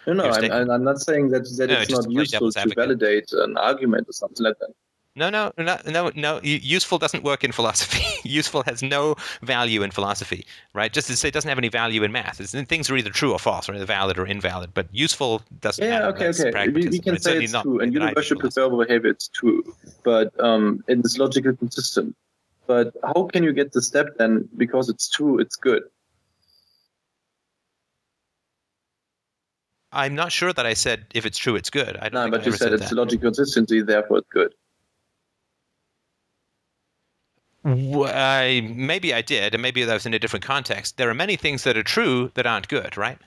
No, 0.07 0.13
no, 0.13 0.23
your 0.23 0.53
I'm, 0.53 0.71
I'm 0.71 0.83
not 0.85 1.01
saying 1.01 1.31
that, 1.31 1.43
that 1.57 1.67
No, 1.69 1.81
it's 1.81 1.91
not 1.91 2.09
useful 2.09 2.49
to 2.49 2.73
validate 2.73 3.33
an 3.33 3.57
argument 3.57 4.07
or 4.07 4.13
something 4.13 4.45
like 4.45 4.57
that. 4.59 4.73
No, 5.17 5.29
no, 5.29 5.53
no, 5.57 5.79
no, 5.85 6.11
no. 6.13 6.41
Useful 6.43 6.97
doesn't 6.97 7.23
work 7.23 7.45
in 7.45 7.53
philosophy. 7.53 8.03
useful 8.29 8.63
has 8.63 8.83
no 8.83 9.15
value 9.41 9.81
in 9.81 9.91
philosophy, 9.91 10.45
right? 10.73 10.91
Just 10.91 11.07
to 11.07 11.15
say, 11.15 11.29
it 11.29 11.33
doesn't 11.33 11.47
have 11.47 11.57
any 11.57 11.69
value 11.69 12.03
in 12.03 12.11
math. 12.11 12.41
It's, 12.41 12.51
things 12.51 12.89
are 12.89 12.97
either 12.97 13.11
true 13.11 13.31
or 13.31 13.39
false, 13.39 13.69
right? 13.69 13.77
They're 13.77 13.85
valid 13.85 14.17
or 14.17 14.25
invalid. 14.27 14.73
But 14.73 14.87
useful 14.91 15.41
doesn't. 15.61 15.81
Yeah, 15.81 15.99
matter. 15.99 16.07
okay, 16.09 16.25
That's 16.25 16.41
okay. 16.41 16.67
We, 16.67 16.89
we 16.89 16.99
can 16.99 17.17
say 17.19 17.37
it's 17.37 17.53
true, 17.61 17.79
and 17.79 17.93
universal 17.93 18.37
preferable 18.37 18.83
behavior 18.83 19.11
it's 19.11 19.29
true, 19.29 19.63
but 20.03 20.37
um, 20.43 20.83
it's 20.89 21.17
logically 21.17 21.55
consistent. 21.55 22.13
But 22.67 22.93
how 23.01 23.29
can 23.31 23.43
you 23.43 23.53
get 23.53 23.71
the 23.71 23.81
step 23.81 24.17
then? 24.17 24.49
Because 24.57 24.89
it's 24.89 25.09
true, 25.09 25.39
it's 25.39 25.55
good. 25.55 25.83
I'm 29.93 30.13
not 30.15 30.33
sure 30.33 30.51
that 30.51 30.65
I 30.65 30.73
said 30.73 31.05
if 31.13 31.25
it's 31.25 31.37
true, 31.37 31.55
it's 31.55 31.69
good. 31.69 31.95
I 31.95 32.09
don't 32.09 32.25
No, 32.25 32.29
but 32.29 32.45
you 32.45 32.51
said 32.51 32.59
said 32.59 32.73
it's 32.73 32.89
that. 32.89 32.95
logical 32.97 33.27
consistency, 33.27 33.81
therefore 33.81 34.17
it's 34.17 34.27
good. 34.29 34.53
W- 36.89 37.53
I 37.65 38.71
maybe 38.75 39.13
I 39.13 39.21
did, 39.21 39.55
and 39.55 39.61
maybe 39.61 39.83
that 39.83 39.93
was 39.93 40.05
in 40.05 40.13
a 40.13 40.19
different 40.19 40.45
context. 40.45 40.97
There 40.97 41.09
are 41.09 41.15
many 41.15 41.35
things 41.35 41.63
that 41.63 41.75
are 41.75 41.83
true 41.83 42.31
that 42.35 42.45
aren't 42.45 42.67
good, 42.67 42.95
right? 42.95 43.17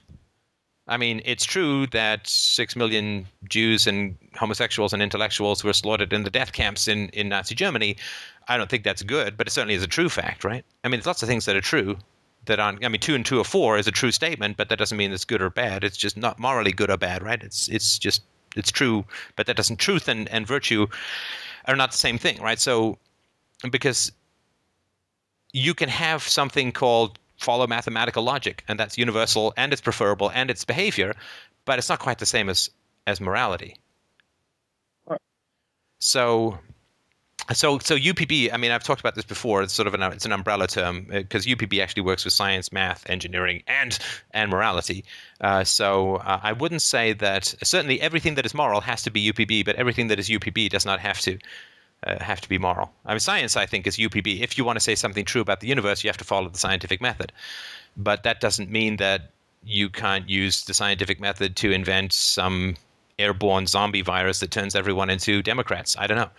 I 0.87 0.97
mean, 0.97 1.21
it's 1.25 1.45
true 1.45 1.87
that 1.89 2.27
six 2.27 2.75
million 2.75 3.27
Jews 3.49 3.87
and 3.87 4.17
homosexuals 4.37 4.93
and 4.93 5.03
intellectuals 5.03 5.63
were 5.63 5.75
slaughtered 5.75 6.13
in 6.13 6.23
the 6.23 6.31
death 6.31 6.53
camps 6.53 6.89
in, 6.89 7.11
in 7.11 7.29
Nazi 7.29 7.55
Germany. 7.55 7.97
I 8.49 8.57
don't 8.57 8.71
think 8.71 8.85
that's 8.85 9.03
good, 9.03 9.37
but 9.37 9.47
it 9.47 9.51
certainly 9.51 9.75
is 9.75 9.83
a 9.83 9.89
true 9.89 10.09
fact, 10.09 10.45
right? 10.45 10.65
I 10.85 10.89
mean, 10.89 10.99
there's 10.99 11.07
lots 11.07 11.23
of 11.23 11.29
things 11.29 11.45
that 11.45 11.57
are 11.57 11.61
true 11.61 11.99
that 12.47 12.59
aren't. 12.59 12.83
I 12.83 12.89
mean, 12.89 13.01
two 13.01 13.15
and 13.15 13.27
two 13.27 13.39
or 13.39 13.45
four 13.45 13.77
is 13.77 13.87
a 13.87 13.93
true 13.93 14.13
statement, 14.13 14.57
but 14.57 14.71
that 14.71 14.79
doesn't 14.79 14.97
mean 14.97 15.13
it's 15.13 15.27
good 15.27 15.43
or 15.43 15.51
bad. 15.51 15.85
It's 15.85 15.97
just 15.97 16.17
not 16.17 16.39
morally 16.39 16.73
good 16.73 16.91
or 16.91 16.97
bad, 16.97 17.23
right? 17.23 17.43
It's 17.43 17.69
it's 17.69 17.99
just 17.99 18.23
it's 18.57 18.71
true, 18.71 19.05
but 19.37 19.47
that 19.47 19.57
doesn't. 19.57 19.77
Truth 19.77 20.09
and, 20.09 20.29
and 20.31 20.47
virtue 20.47 20.87
are 21.67 21.77
not 21.77 21.91
the 21.91 21.99
same 21.99 22.17
thing, 22.17 22.41
right? 22.41 22.59
So 22.59 22.99
because 23.71 24.13
you 25.59 25.75
can 25.75 25.89
have 25.89 26.23
something 26.23 26.73
called 26.73 27.19
follow 27.37 27.67
mathematical 27.67 28.23
logic, 28.23 28.65
and 28.69 28.79
that's 28.79 28.99
universal 28.99 29.53
and 29.57 29.73
it's 29.73 29.83
preferable 29.83 30.31
and 30.33 30.51
it's 30.51 30.65
behavior, 30.65 31.15
but 31.65 31.79
it's 31.79 31.89
not 31.89 31.99
quite 31.99 32.19
the 32.19 32.27
same 32.27 32.49
as 32.49 32.71
as 33.07 33.21
morality. 33.21 33.77
Right. 35.07 35.21
So. 36.01 36.59
So, 37.55 37.79
so 37.79 37.97
UPB. 37.97 38.53
I 38.53 38.59
mean, 38.59 38.73
I've 38.73 38.83
talked 38.83 39.01
about 39.01 39.15
this 39.15 39.25
before. 39.25 39.63
It's 39.63 39.73
sort 39.73 39.89
of 39.89 39.95
an 39.95 40.03
it's 40.03 40.27
an 40.27 40.33
umbrella 40.33 40.67
term 40.67 41.07
because 41.11 41.47
UPB 41.47 41.81
actually 41.81 42.03
works 42.03 42.25
with 42.25 42.35
science, 42.35 42.73
math, 42.73 43.09
engineering, 43.09 43.63
and 43.67 43.99
and 44.33 44.51
morality. 44.51 45.03
Uh, 45.41 45.65
so, 45.65 46.17
uh, 46.17 46.41
I 46.43 46.53
wouldn't 46.53 46.83
say 46.83 47.15
that 47.15 47.55
certainly 47.63 48.03
everything 48.03 48.35
that 48.35 48.45
is 48.45 48.53
moral 48.53 48.83
has 48.83 49.03
to 49.05 49.11
be 49.11 49.33
UPB, 49.33 49.65
but 49.65 49.77
everything 49.77 50.09
that 50.09 50.19
is 50.19 50.29
UPB 50.29 50.69
does 50.69 50.85
not 50.85 51.01
have 51.01 51.21
to 51.21 51.39
uh, 52.05 52.23
have 52.23 52.41
to 52.41 52.49
be 52.49 52.59
moral. 52.59 52.93
I 53.07 53.13
mean, 53.13 53.21
science, 53.21 53.57
I 53.57 53.67
think, 53.67 53.87
is 53.87 53.97
UPB. 53.97 54.41
If 54.41 54.57
you 54.57 54.65
want 54.65 54.77
to 54.77 54.81
say 54.81 54.95
something 54.95 55.25
true 55.25 55.41
about 55.41 55.61
the 55.61 55.67
universe, 55.67 56.05
you 56.05 56.09
have 56.09 56.17
to 56.19 56.25
follow 56.25 56.49
the 56.49 56.59
scientific 56.59 57.01
method. 57.01 57.33
But 57.97 58.23
that 58.23 58.41
doesn't 58.41 58.71
mean 58.71 58.97
that 58.99 59.31
you 59.65 59.89
can't 59.89 60.29
use 60.29 60.65
the 60.65 60.75
scientific 60.75 61.21
method 61.21 61.57
to 61.57 61.73
invent 61.73 62.13
some 62.13 62.77
airborne 63.19 63.67
zombie 63.67 64.03
virus 64.03 64.39
that 64.41 64.51
turns 64.51 64.75
everyone 64.77 65.11
into 65.11 65.43
Democrats. 65.43 65.97
I 65.99 66.07
don't 66.07 66.19
know, 66.19 66.31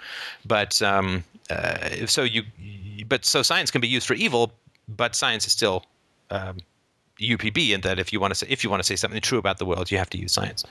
but 0.46 0.82
um, 0.82 1.24
uh, 1.50 2.06
so 2.06 2.24
you, 2.24 2.44
but 3.08 3.26
so 3.26 3.42
science 3.42 3.72
can 3.72 3.82
be 3.82 3.88
used 3.88 4.08
for 4.08 4.14
evil, 4.14 4.54
but 4.88 5.16
science 5.16 5.46
is 5.46 5.52
still 5.52 5.84
um, 6.32 6.58
UPB 7.20 7.72
in 7.72 7.82
that 7.82 8.00
if 8.00 8.14
you 8.14 8.20
want 8.20 8.32
to 8.32 8.36
say 8.36 8.48
if 8.50 8.64
you 8.64 8.70
want 8.70 8.82
to 8.82 8.88
say 8.88 8.96
something 8.96 9.20
true 9.22 9.38
about 9.38 9.58
the 9.58 9.66
world, 9.66 9.92
you 9.92 9.98
have 9.98 10.10
to 10.12 10.18
use 10.18 10.32
science. 10.32 10.64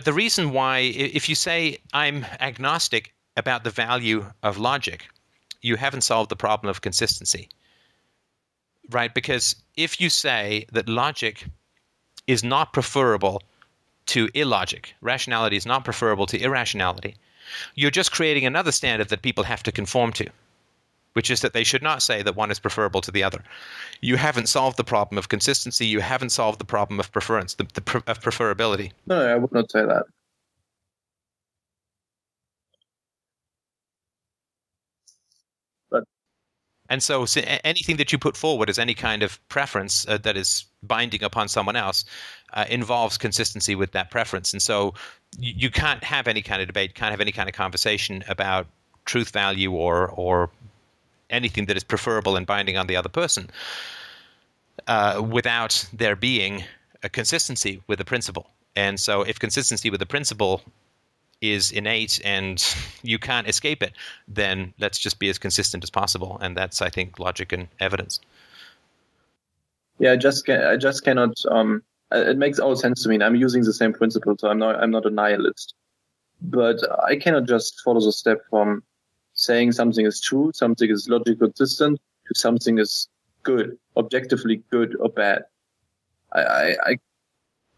But 0.00 0.06
the 0.06 0.14
reason 0.14 0.52
why, 0.52 0.78
if 0.78 1.28
you 1.28 1.34
say 1.34 1.76
I'm 1.92 2.24
agnostic 2.40 3.12
about 3.36 3.64
the 3.64 3.70
value 3.70 4.32
of 4.42 4.56
logic, 4.56 5.06
you 5.60 5.76
haven't 5.76 6.00
solved 6.00 6.30
the 6.30 6.36
problem 6.36 6.70
of 6.70 6.80
consistency. 6.80 7.50
Right? 8.88 9.12
Because 9.12 9.56
if 9.76 10.00
you 10.00 10.08
say 10.08 10.64
that 10.72 10.88
logic 10.88 11.44
is 12.26 12.42
not 12.42 12.72
preferable 12.72 13.42
to 14.06 14.30
illogic, 14.32 14.94
rationality 15.02 15.58
is 15.58 15.66
not 15.66 15.84
preferable 15.84 16.24
to 16.28 16.40
irrationality, 16.40 17.16
you're 17.74 17.90
just 17.90 18.10
creating 18.10 18.46
another 18.46 18.72
standard 18.72 19.10
that 19.10 19.20
people 19.20 19.44
have 19.44 19.62
to 19.64 19.70
conform 19.70 20.14
to, 20.14 20.30
which 21.14 21.30
is 21.30 21.40
that 21.40 21.52
they 21.52 21.64
should 21.64 21.82
not 21.82 22.02
say 22.02 22.22
that 22.22 22.36
one 22.36 22.50
is 22.50 22.58
preferable 22.58 23.00
to 23.00 23.10
the 23.10 23.22
other. 23.22 23.42
You 24.00 24.16
haven't 24.16 24.48
solved 24.48 24.76
the 24.76 24.84
problem 24.84 25.18
of 25.18 25.28
consistency. 25.28 25.86
You 25.86 26.00
haven't 26.00 26.30
solved 26.30 26.60
the 26.60 26.64
problem 26.64 27.00
of 27.00 27.10
preference, 27.12 27.54
the, 27.54 27.64
the 27.64 28.02
of 28.06 28.20
preferability. 28.20 28.92
No, 29.06 29.26
I 29.26 29.36
would 29.36 29.52
not 29.52 29.70
say 29.70 29.84
that. 29.84 30.04
And 36.90 37.00
so, 37.04 37.24
so 37.24 37.40
anything 37.62 37.96
that 37.98 38.10
you 38.10 38.18
put 38.18 38.36
forward 38.36 38.68
as 38.68 38.78
any 38.78 38.94
kind 38.94 39.22
of 39.22 39.38
preference 39.48 40.06
uh, 40.08 40.18
that 40.18 40.36
is 40.36 40.64
binding 40.82 41.22
upon 41.22 41.46
someone 41.46 41.76
else 41.76 42.04
uh, 42.52 42.64
involves 42.68 43.16
consistency 43.16 43.76
with 43.76 43.92
that 43.92 44.10
preference. 44.10 44.52
And 44.52 44.60
so 44.60 44.94
you, 45.38 45.54
you 45.56 45.70
can't 45.70 46.02
have 46.02 46.26
any 46.26 46.42
kind 46.42 46.60
of 46.60 46.66
debate, 46.66 46.96
can't 46.96 47.12
have 47.12 47.20
any 47.20 47.30
kind 47.30 47.48
of 47.48 47.54
conversation 47.54 48.24
about 48.28 48.66
truth 49.04 49.30
value 49.30 49.72
or 49.72 50.08
or 50.08 50.50
anything 51.30 51.66
that 51.66 51.76
is 51.76 51.84
preferable 51.84 52.36
and 52.36 52.46
binding 52.46 52.76
on 52.76 52.86
the 52.86 52.96
other 52.96 53.08
person 53.08 53.50
uh, 54.86 55.22
without 55.26 55.86
there 55.92 56.16
being 56.16 56.64
a 57.02 57.08
consistency 57.08 57.82
with 57.86 57.98
the 57.98 58.04
principle. 58.04 58.50
And 58.76 59.00
so, 59.00 59.22
if 59.22 59.38
consistency 59.38 59.90
with 59.90 60.00
the 60.00 60.06
principle 60.06 60.62
is 61.40 61.70
innate 61.70 62.20
and 62.24 62.62
you 63.02 63.18
can't 63.18 63.48
escape 63.48 63.82
it, 63.82 63.92
then 64.28 64.74
let's 64.78 64.98
just 64.98 65.18
be 65.18 65.28
as 65.28 65.38
consistent 65.38 65.82
as 65.82 65.90
possible. 65.90 66.38
And 66.40 66.56
that's, 66.56 66.82
I 66.82 66.90
think, 66.90 67.18
logic 67.18 67.52
and 67.52 67.68
evidence. 67.80 68.20
Yeah, 69.98 70.12
I 70.12 70.16
just 70.16 70.46
can, 70.46 70.62
I 70.62 70.76
just 70.76 71.04
cannot. 71.04 71.34
Um, 71.50 71.82
it 72.12 72.36
makes 72.38 72.58
all 72.58 72.74
sense 72.76 73.02
to 73.02 73.08
me. 73.08 73.22
I'm 73.22 73.36
using 73.36 73.62
the 73.62 73.72
same 73.72 73.92
principle, 73.92 74.36
so 74.38 74.48
I'm 74.48 74.58
not 74.58 74.76
I'm 74.76 74.90
not 74.90 75.06
a 75.06 75.10
nihilist. 75.10 75.74
But 76.42 76.78
I 77.06 77.16
cannot 77.16 77.44
just 77.44 77.80
follow 77.84 78.00
the 78.00 78.12
step 78.12 78.38
from 78.48 78.82
saying 79.40 79.72
something 79.72 80.04
is 80.04 80.20
true, 80.20 80.50
something 80.54 80.90
is 80.90 81.08
logically 81.08 81.36
consistent, 81.36 81.98
something 82.34 82.78
is 82.78 83.08
good, 83.42 83.78
objectively 83.96 84.62
good 84.70 84.94
or 85.00 85.08
bad. 85.08 85.44
I, 86.32 86.40
I, 86.40 86.76
I 86.84 86.96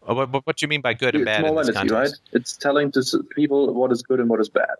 Oh, 0.05 0.15
What, 0.15 0.45
what, 0.45 0.57
do 0.57 0.65
you 0.65 0.67
mean 0.67 0.81
by 0.81 0.93
good 0.93 1.15
and 1.15 1.21
it's 1.21 1.25
bad 1.25 1.45
in 1.45 1.55
this 1.55 1.67
morality, 1.67 1.93
right? 1.93 2.11
It's 2.33 2.57
telling 2.57 2.91
to 2.91 3.23
people 3.33 3.73
what 3.73 3.93
is 3.93 4.03
good 4.03 4.19
and 4.19 4.27
what 4.27 4.41
is 4.41 4.49
bad. 4.49 4.75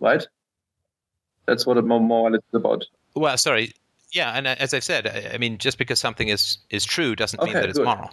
Right? 0.00 0.26
That's 1.46 1.64
what 1.64 1.78
a 1.78 1.82
morality 1.82 2.44
is 2.52 2.54
about. 2.54 2.84
Well, 3.14 3.38
sorry. 3.38 3.72
Yeah, 4.12 4.32
and 4.32 4.46
uh, 4.46 4.56
as 4.58 4.74
I've 4.74 4.84
said, 4.84 5.06
I, 5.06 5.34
I 5.34 5.38
mean, 5.38 5.56
just 5.56 5.78
because 5.78 5.98
something 5.98 6.28
is, 6.28 6.58
is 6.68 6.84
true 6.84 7.16
doesn't 7.16 7.42
mean 7.42 7.54
that 7.54 7.64
it's 7.64 7.78
good. 7.78 7.86
moral, 7.86 8.10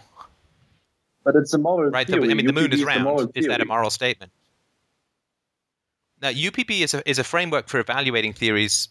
But 1.22 1.36
it's 1.36 1.52
a 1.52 1.58
moral 1.58 1.90
right? 1.90 2.06
The- 2.06 2.14
theory. 2.14 2.30
I 2.30 2.34
mean, 2.34 2.46
the 2.46 2.52
moon 2.54 2.72
is 2.72 2.82
round. 2.82 3.30
Is 3.34 3.46
that 3.48 3.60
a 3.60 3.66
moral 3.66 3.90
statement? 3.90 4.32
Now, 6.20 6.30
UPB 6.30 6.80
is 6.80 6.94
a, 6.94 7.08
is 7.08 7.18
a 7.18 7.24
framework 7.24 7.68
for 7.68 7.78
evaluating 7.78 8.32
theories, 8.32 8.88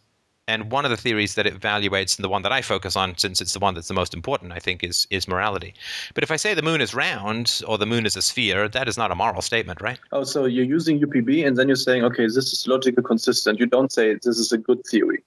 and 0.47 0.71
one 0.71 0.85
of 0.85 0.91
the 0.91 0.97
theories 0.97 1.35
that 1.35 1.45
it 1.45 1.59
evaluates, 1.59 2.17
and 2.17 2.23
the 2.23 2.29
one 2.29 2.41
that 2.43 2.53
I 2.53 2.61
focus 2.61 2.95
on, 2.95 3.17
since 3.17 3.41
it's 3.41 3.51
the 3.51 3.59
one 3.59 3.73
that's 3.73 3.89
the 3.89 3.93
most 3.93 4.13
important, 4.13 4.53
I 4.53 4.59
think, 4.59 4.83
is 4.83 5.05
is 5.09 5.27
morality. 5.27 5.73
But 6.13 6.23
if 6.23 6.31
I 6.31 6.37
say 6.37 6.53
the 6.53 6.61
moon 6.61 6.79
is 6.79 6.93
round 6.93 7.61
or 7.67 7.77
the 7.77 7.85
moon 7.85 8.05
is 8.05 8.15
a 8.15 8.21
sphere, 8.21 8.69
that 8.69 8.87
is 8.87 8.97
not 8.97 9.11
a 9.11 9.15
moral 9.15 9.41
statement, 9.41 9.81
right? 9.81 9.99
Oh, 10.13 10.23
so 10.23 10.45
you're 10.45 10.65
using 10.65 11.01
UPB 11.01 11.45
and 11.45 11.57
then 11.57 11.67
you're 11.67 11.75
saying, 11.75 12.03
okay, 12.05 12.23
this 12.23 12.53
is 12.53 12.65
logical 12.67 13.03
consistent. 13.03 13.59
You 13.59 13.65
don't 13.65 13.91
say 13.91 14.13
this 14.13 14.39
is 14.39 14.53
a 14.53 14.57
good 14.57 14.85
theory. 14.85 15.23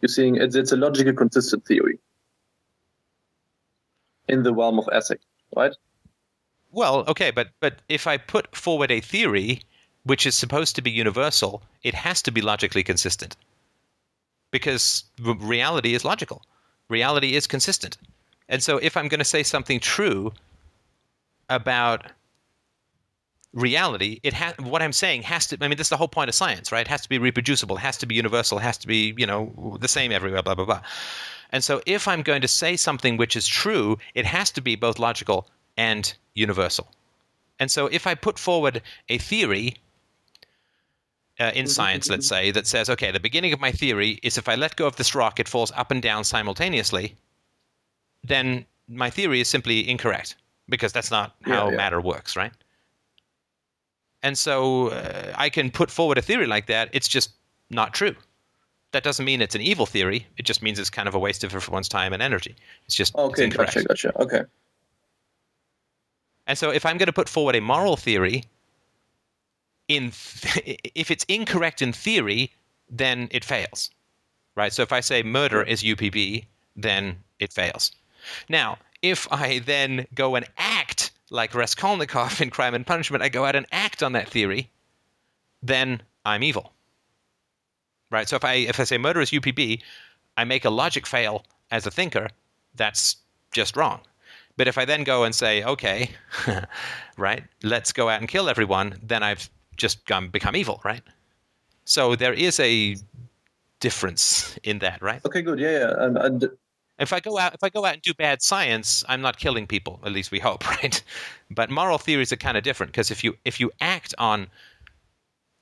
You're 0.00 0.08
saying 0.08 0.36
it's, 0.36 0.56
it's 0.56 0.72
a 0.72 0.76
logical 0.76 1.12
consistent 1.12 1.64
theory 1.64 1.98
in 4.28 4.42
the 4.42 4.52
realm 4.52 4.78
of 4.78 4.88
ethics, 4.92 5.24
right? 5.56 5.74
Well, 6.72 7.04
okay, 7.08 7.30
but 7.30 7.48
but 7.60 7.82
if 7.88 8.06
I 8.06 8.16
put 8.16 8.54
forward 8.54 8.90
a 8.90 9.00
theory 9.00 9.62
which 10.08 10.24
is 10.26 10.34
supposed 10.34 10.74
to 10.74 10.80
be 10.80 10.90
universal, 10.90 11.62
it 11.82 11.94
has 11.94 12.22
to 12.22 12.30
be 12.30 12.40
logically 12.40 12.82
consistent. 12.82 13.36
Because 14.50 15.04
reality 15.20 15.94
is 15.94 16.02
logical. 16.02 16.40
Reality 16.88 17.34
is 17.34 17.46
consistent. 17.46 17.98
And 18.48 18.62
so 18.62 18.78
if 18.78 18.96
I'm 18.96 19.08
going 19.08 19.18
to 19.18 19.34
say 19.36 19.42
something 19.42 19.78
true 19.78 20.32
about 21.50 22.06
reality, 23.52 24.20
it 24.22 24.32
ha- 24.32 24.54
what 24.60 24.80
I'm 24.80 24.94
saying 24.94 25.24
has 25.24 25.46
to 25.48 25.58
I 25.60 25.68
mean 25.68 25.76
this 25.76 25.88
is 25.88 25.90
the 25.90 25.98
whole 25.98 26.08
point 26.08 26.30
of 26.30 26.34
science, 26.34 26.72
right? 26.72 26.86
It 26.86 26.88
has 26.88 27.02
to 27.02 27.08
be 27.10 27.18
reproducible, 27.18 27.76
it 27.76 27.80
has 27.80 27.98
to 27.98 28.06
be 28.06 28.14
universal, 28.14 28.56
it 28.56 28.62
has 28.62 28.78
to 28.78 28.86
be, 28.86 29.14
you 29.18 29.26
know, 29.26 29.76
the 29.78 29.88
same 29.88 30.10
everywhere, 30.10 30.42
blah 30.42 30.54
blah 30.54 30.64
blah. 30.64 30.80
And 31.50 31.62
so 31.62 31.82
if 31.84 32.08
I'm 32.08 32.22
going 32.22 32.40
to 32.40 32.48
say 32.48 32.76
something 32.76 33.18
which 33.18 33.36
is 33.36 33.46
true, 33.46 33.98
it 34.14 34.24
has 34.24 34.50
to 34.52 34.62
be 34.62 34.74
both 34.74 34.98
logical 34.98 35.48
and 35.76 36.14
universal. 36.32 36.88
And 37.58 37.70
so 37.70 37.88
if 37.88 38.06
I 38.06 38.14
put 38.14 38.38
forward 38.38 38.80
a 39.10 39.18
theory 39.18 39.76
uh, 41.40 41.52
in 41.54 41.66
science, 41.66 42.08
let's 42.08 42.26
say, 42.26 42.50
that 42.50 42.66
says, 42.66 42.90
okay, 42.90 43.10
the 43.12 43.20
beginning 43.20 43.52
of 43.52 43.60
my 43.60 43.70
theory 43.70 44.18
is 44.22 44.38
if 44.38 44.48
I 44.48 44.54
let 44.56 44.76
go 44.76 44.86
of 44.86 44.96
this 44.96 45.14
rock, 45.14 45.38
it 45.38 45.48
falls 45.48 45.72
up 45.76 45.90
and 45.90 46.02
down 46.02 46.24
simultaneously, 46.24 47.14
then 48.24 48.64
my 48.88 49.10
theory 49.10 49.40
is 49.40 49.48
simply 49.48 49.88
incorrect 49.88 50.36
because 50.68 50.92
that's 50.92 51.10
not 51.10 51.36
how 51.42 51.70
yeah. 51.70 51.76
matter 51.76 52.00
works, 52.00 52.36
right? 52.36 52.52
And 54.22 54.36
so 54.36 54.88
uh, 54.88 55.32
I 55.36 55.48
can 55.48 55.70
put 55.70 55.90
forward 55.90 56.18
a 56.18 56.22
theory 56.22 56.46
like 56.46 56.66
that. 56.66 56.88
It's 56.92 57.08
just 57.08 57.30
not 57.70 57.94
true. 57.94 58.16
That 58.92 59.04
doesn't 59.04 59.24
mean 59.24 59.40
it's 59.40 59.54
an 59.54 59.60
evil 59.60 59.86
theory. 59.86 60.26
It 60.38 60.44
just 60.44 60.62
means 60.62 60.78
it's 60.78 60.90
kind 60.90 61.06
of 61.06 61.14
a 61.14 61.18
waste 61.18 61.44
of 61.44 61.54
everyone's 61.54 61.88
time 61.88 62.12
and 62.12 62.22
energy. 62.22 62.56
It's 62.86 62.94
just 62.96 63.14
Okay, 63.14 63.44
incorrect. 63.44 63.74
gotcha, 63.74 63.86
gotcha. 63.86 64.22
Okay. 64.22 64.42
And 66.46 66.56
so 66.56 66.70
if 66.70 66.86
I'm 66.86 66.96
going 66.96 67.06
to 67.06 67.12
put 67.12 67.28
forward 67.28 67.54
a 67.54 67.60
moral 67.60 67.96
theory, 67.96 68.44
in 69.88 70.06
if 70.94 71.10
it's 71.10 71.24
incorrect 71.24 71.82
in 71.82 71.92
theory, 71.92 72.52
then 72.88 73.28
it 73.30 73.44
fails. 73.44 73.90
Right? 74.54 74.72
So 74.72 74.82
if 74.82 74.92
I 74.92 75.00
say 75.00 75.22
murder 75.22 75.62
is 75.62 75.82
UPB, 75.82 76.44
then 76.76 77.16
it 77.38 77.52
fails. 77.52 77.92
Now, 78.48 78.78
if 79.02 79.30
I 79.32 79.60
then 79.60 80.06
go 80.14 80.34
and 80.34 80.46
act 80.56 81.12
like 81.30 81.54
Raskolnikov 81.54 82.40
in 82.40 82.50
Crime 82.50 82.74
and 82.74 82.86
Punishment, 82.86 83.22
I 83.22 83.28
go 83.28 83.44
out 83.44 83.54
and 83.54 83.66
act 83.70 84.02
on 84.02 84.12
that 84.12 84.28
theory, 84.28 84.70
then 85.62 86.02
I'm 86.24 86.42
evil. 86.42 86.72
Right? 88.10 88.28
So 88.28 88.36
if 88.36 88.44
I 88.44 88.54
if 88.54 88.80
I 88.80 88.84
say 88.84 88.98
murder 88.98 89.20
is 89.20 89.30
UPB, 89.30 89.82
I 90.36 90.44
make 90.44 90.64
a 90.64 90.70
logic 90.70 91.06
fail 91.06 91.44
as 91.70 91.86
a 91.86 91.90
thinker, 91.90 92.28
that's 92.74 93.16
just 93.52 93.76
wrong. 93.76 94.00
But 94.56 94.66
if 94.66 94.76
I 94.76 94.84
then 94.84 95.04
go 95.04 95.24
and 95.24 95.34
say, 95.34 95.62
okay, 95.62 96.10
right, 97.16 97.44
let's 97.62 97.92
go 97.92 98.08
out 98.08 98.20
and 98.20 98.28
kill 98.28 98.48
everyone, 98.48 98.98
then 99.02 99.22
I've 99.22 99.48
just 99.78 100.04
gone, 100.06 100.28
become 100.28 100.54
evil, 100.56 100.80
right? 100.84 101.02
So 101.84 102.16
there 102.16 102.34
is 102.34 102.60
a 102.60 102.96
difference 103.80 104.58
in 104.62 104.80
that, 104.80 105.00
right? 105.00 105.24
Okay, 105.24 105.42
good. 105.42 105.58
Yeah, 105.58 105.70
yeah. 105.70 105.94
And, 105.98 106.18
and 106.18 106.50
If 106.98 107.12
I 107.12 107.20
go 107.20 107.38
out, 107.38 107.54
if 107.54 107.64
I 107.64 107.68
go 107.70 107.84
out 107.84 107.94
and 107.94 108.02
do 108.02 108.12
bad 108.12 108.42
science, 108.42 109.04
I'm 109.08 109.22
not 109.22 109.38
killing 109.38 109.66
people. 109.66 110.00
At 110.04 110.12
least 110.12 110.30
we 110.30 110.40
hope, 110.40 110.68
right? 110.82 111.02
But 111.50 111.70
moral 111.70 111.98
theories 111.98 112.32
are 112.32 112.36
kind 112.36 112.56
of 112.56 112.64
different 112.64 112.92
because 112.92 113.10
if 113.10 113.24
you 113.24 113.36
if 113.44 113.60
you 113.60 113.70
act 113.80 114.14
on 114.18 114.48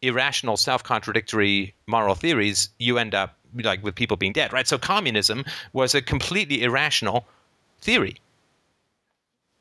irrational, 0.03 0.57
self-contradictory 0.57 1.75
moral 1.87 2.15
theories, 2.15 2.71
you 2.79 2.99
end 2.99 3.15
up 3.15 3.37
like 3.55 3.83
with 3.83 3.95
people 3.95 4.17
being 4.17 4.33
dead, 4.33 4.53
right? 4.53 4.67
So 4.67 4.79
communism 4.79 5.45
was 5.73 5.95
a 5.95 6.03
completely 6.03 6.63
irrational 6.63 7.27
theory. 7.81 8.17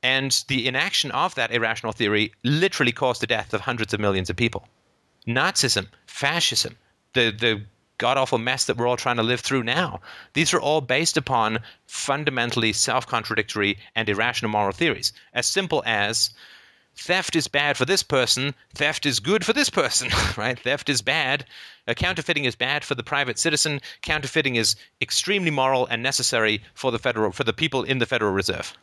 And 0.05 0.45
the 0.49 0.67
inaction 0.67 1.09
of 1.09 1.33
that 1.33 1.51
irrational 1.51 1.91
theory 1.91 2.31
literally 2.43 2.91
caused 2.91 3.23
the 3.23 3.27
death 3.35 3.55
of 3.55 3.61
hundreds 3.61 3.91
of 3.91 3.99
millions 3.99 4.29
of 4.29 4.35
people. 4.35 4.69
Nazism, 5.25 5.87
fascism, 6.05 6.77
the 7.13 7.31
the 7.31 7.63
god 7.97 8.15
awful 8.15 8.37
mess 8.37 8.65
that 8.65 8.77
we're 8.77 8.85
all 8.85 8.97
trying 8.97 9.15
to 9.15 9.23
live 9.23 9.39
through 9.39 9.63
now. 9.63 10.01
These 10.33 10.53
are 10.53 10.61
all 10.61 10.81
based 10.81 11.17
upon 11.17 11.57
fundamentally 11.87 12.71
self 12.71 13.07
contradictory 13.07 13.79
and 13.95 14.07
irrational 14.07 14.51
moral 14.51 14.73
theories. 14.73 15.11
As 15.33 15.47
simple 15.47 15.81
as 15.87 16.29
theft 16.95 17.35
is 17.35 17.47
bad 17.47 17.75
for 17.75 17.85
this 17.85 18.03
person, 18.03 18.53
theft 18.75 19.07
is 19.07 19.19
good 19.19 19.43
for 19.43 19.53
this 19.53 19.71
person, 19.71 20.09
right? 20.37 20.59
Theft 20.59 20.87
is 20.87 21.01
bad. 21.01 21.47
Uh, 21.87 21.95
counterfeiting 21.95 22.45
is 22.45 22.55
bad 22.55 22.85
for 22.85 22.93
the 22.93 23.01
private 23.01 23.39
citizen. 23.39 23.81
Counterfeiting 24.03 24.55
is 24.55 24.75
extremely 25.01 25.49
moral 25.49 25.87
and 25.87 26.03
necessary 26.03 26.61
for 26.75 26.91
the 26.91 26.99
federal 26.99 27.31
for 27.31 27.43
the 27.43 27.53
people 27.53 27.81
in 27.81 27.97
the 27.97 28.05
Federal 28.05 28.33
Reserve. 28.33 28.77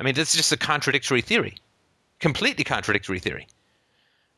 I 0.00 0.04
mean, 0.04 0.14
this 0.14 0.30
is 0.30 0.36
just 0.36 0.52
a 0.52 0.56
contradictory 0.56 1.20
theory, 1.20 1.54
completely 2.20 2.64
contradictory 2.64 3.18
theory. 3.18 3.46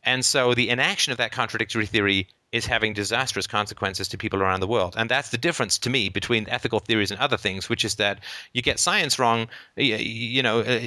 And 0.02 0.24
so 0.24 0.54
the 0.54 0.70
inaction 0.70 1.12
of 1.12 1.18
that 1.18 1.32
contradictory 1.32 1.86
theory 1.86 2.28
is 2.52 2.66
having 2.66 2.92
disastrous 2.92 3.46
consequences 3.46 4.08
to 4.08 4.18
people 4.18 4.42
around 4.42 4.60
the 4.60 4.66
world. 4.66 4.94
And 4.96 5.08
that's 5.10 5.30
the 5.30 5.38
difference 5.38 5.78
to 5.78 5.90
me 5.90 6.08
between 6.08 6.48
ethical 6.48 6.80
theories 6.80 7.10
and 7.10 7.20
other 7.20 7.36
things, 7.36 7.68
which 7.68 7.84
is 7.84 7.96
that 7.96 8.20
you 8.54 8.62
get 8.62 8.78
science 8.78 9.18
wrong, 9.18 9.48
you 9.76 10.42
know, 10.42 10.60
uh, 10.60 10.80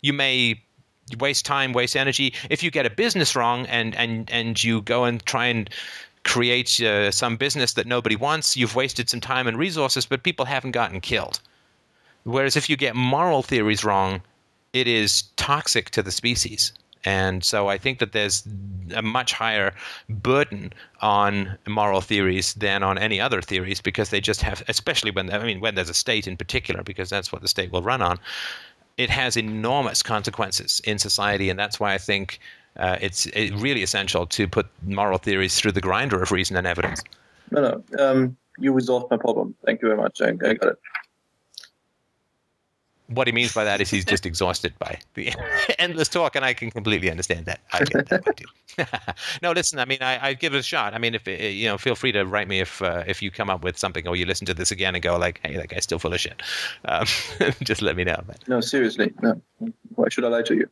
you 0.00 0.12
may 0.12 0.62
waste 1.18 1.44
time, 1.44 1.72
waste 1.72 1.96
energy. 1.96 2.32
If 2.48 2.62
you 2.62 2.70
get 2.70 2.86
a 2.86 2.90
business 2.90 3.36
wrong 3.36 3.66
and 3.66 3.94
and 3.96 4.30
and 4.30 4.62
you 4.62 4.80
go 4.80 5.04
and 5.04 5.24
try 5.26 5.46
and 5.46 5.68
create 6.24 6.80
uh, 6.80 7.10
some 7.10 7.36
business 7.36 7.74
that 7.74 7.86
nobody 7.86 8.16
wants, 8.16 8.56
you've 8.56 8.74
wasted 8.74 9.10
some 9.10 9.20
time 9.20 9.46
and 9.46 9.58
resources, 9.58 10.06
but 10.06 10.22
people 10.22 10.46
haven't 10.46 10.70
gotten 10.70 11.00
killed. 11.00 11.40
Whereas 12.24 12.56
if 12.56 12.68
you 12.68 12.76
get 12.76 12.96
moral 12.96 13.42
theories 13.42 13.84
wrong, 13.84 14.22
it 14.72 14.88
is 14.88 15.22
toxic 15.36 15.90
to 15.90 16.02
the 16.02 16.10
species. 16.10 16.72
And 17.04 17.44
so 17.44 17.68
I 17.68 17.76
think 17.76 17.98
that 17.98 18.12
there's 18.12 18.46
a 18.94 19.02
much 19.02 19.34
higher 19.34 19.74
burden 20.08 20.72
on 21.02 21.58
moral 21.66 22.00
theories 22.00 22.54
than 22.54 22.82
on 22.82 22.96
any 22.96 23.20
other 23.20 23.42
theories 23.42 23.80
because 23.80 24.08
they 24.08 24.20
just 24.20 24.40
have, 24.40 24.62
especially 24.68 25.10
when 25.10 25.30
I 25.30 25.44
mean 25.44 25.60
when 25.60 25.74
there's 25.74 25.90
a 25.90 25.94
state 25.94 26.26
in 26.26 26.36
particular, 26.36 26.82
because 26.82 27.10
that's 27.10 27.30
what 27.30 27.42
the 27.42 27.48
state 27.48 27.70
will 27.70 27.82
run 27.82 28.00
on. 28.00 28.18
It 28.96 29.10
has 29.10 29.36
enormous 29.36 30.02
consequences 30.02 30.80
in 30.84 30.98
society, 30.98 31.50
and 31.50 31.58
that's 31.58 31.78
why 31.78 31.92
I 31.92 31.98
think 31.98 32.38
uh, 32.78 32.96
it's 33.00 33.26
it 33.26 33.52
really 33.56 33.82
essential 33.82 34.26
to 34.26 34.48
put 34.48 34.66
moral 34.84 35.18
theories 35.18 35.58
through 35.58 35.72
the 35.72 35.80
grinder 35.80 36.22
of 36.22 36.32
reason 36.32 36.56
and 36.56 36.66
evidence. 36.66 37.02
no, 37.50 37.82
no. 37.92 38.04
Um, 38.04 38.36
you 38.58 38.72
resolved 38.72 39.10
my 39.10 39.16
problem. 39.16 39.54
Thank 39.66 39.82
you 39.82 39.88
very 39.88 40.00
much. 40.00 40.22
I, 40.22 40.28
I 40.28 40.54
got 40.54 40.68
it. 40.68 40.78
What 43.08 43.26
he 43.26 43.32
means 43.34 43.52
by 43.52 43.64
that 43.64 43.82
is 43.82 43.90
he's 43.90 44.04
just 44.04 44.24
exhausted 44.24 44.72
by 44.78 44.98
the 45.12 45.30
endless 45.78 46.08
talk, 46.08 46.36
and 46.36 46.44
I 46.44 46.54
can 46.54 46.70
completely 46.70 47.10
understand 47.10 47.44
that. 47.44 47.60
I 47.70 47.84
get 47.84 48.08
that 48.08 48.24
too. 48.36 48.84
no, 49.42 49.52
listen. 49.52 49.78
I 49.78 49.84
mean, 49.84 49.98
I, 50.00 50.28
I 50.28 50.32
give 50.34 50.54
it 50.54 50.58
a 50.58 50.62
shot. 50.62 50.94
I 50.94 50.98
mean, 50.98 51.14
if 51.14 51.28
uh, 51.28 51.32
you 51.32 51.66
know, 51.68 51.76
feel 51.76 51.94
free 51.94 52.12
to 52.12 52.24
write 52.24 52.48
me 52.48 52.60
if 52.60 52.80
uh, 52.80 53.04
if 53.06 53.20
you 53.20 53.30
come 53.30 53.50
up 53.50 53.62
with 53.62 53.76
something 53.78 54.08
or 54.08 54.16
you 54.16 54.24
listen 54.24 54.46
to 54.46 54.54
this 54.54 54.70
again 54.70 54.94
and 54.94 55.02
go 55.02 55.18
like, 55.18 55.38
"Hey, 55.44 55.56
that 55.56 55.68
guy's 55.68 55.84
still 55.84 55.98
full 55.98 56.14
of 56.14 56.20
shit." 56.20 56.42
Um, 56.86 57.04
just 57.62 57.82
let 57.82 57.94
me 57.94 58.04
know. 58.04 58.22
But, 58.26 58.48
No, 58.48 58.62
seriously. 58.62 59.12
No. 59.20 59.40
Why 59.96 60.08
should 60.08 60.24
I 60.24 60.28
lie 60.28 60.42
to 60.42 60.54
you? 60.54 60.68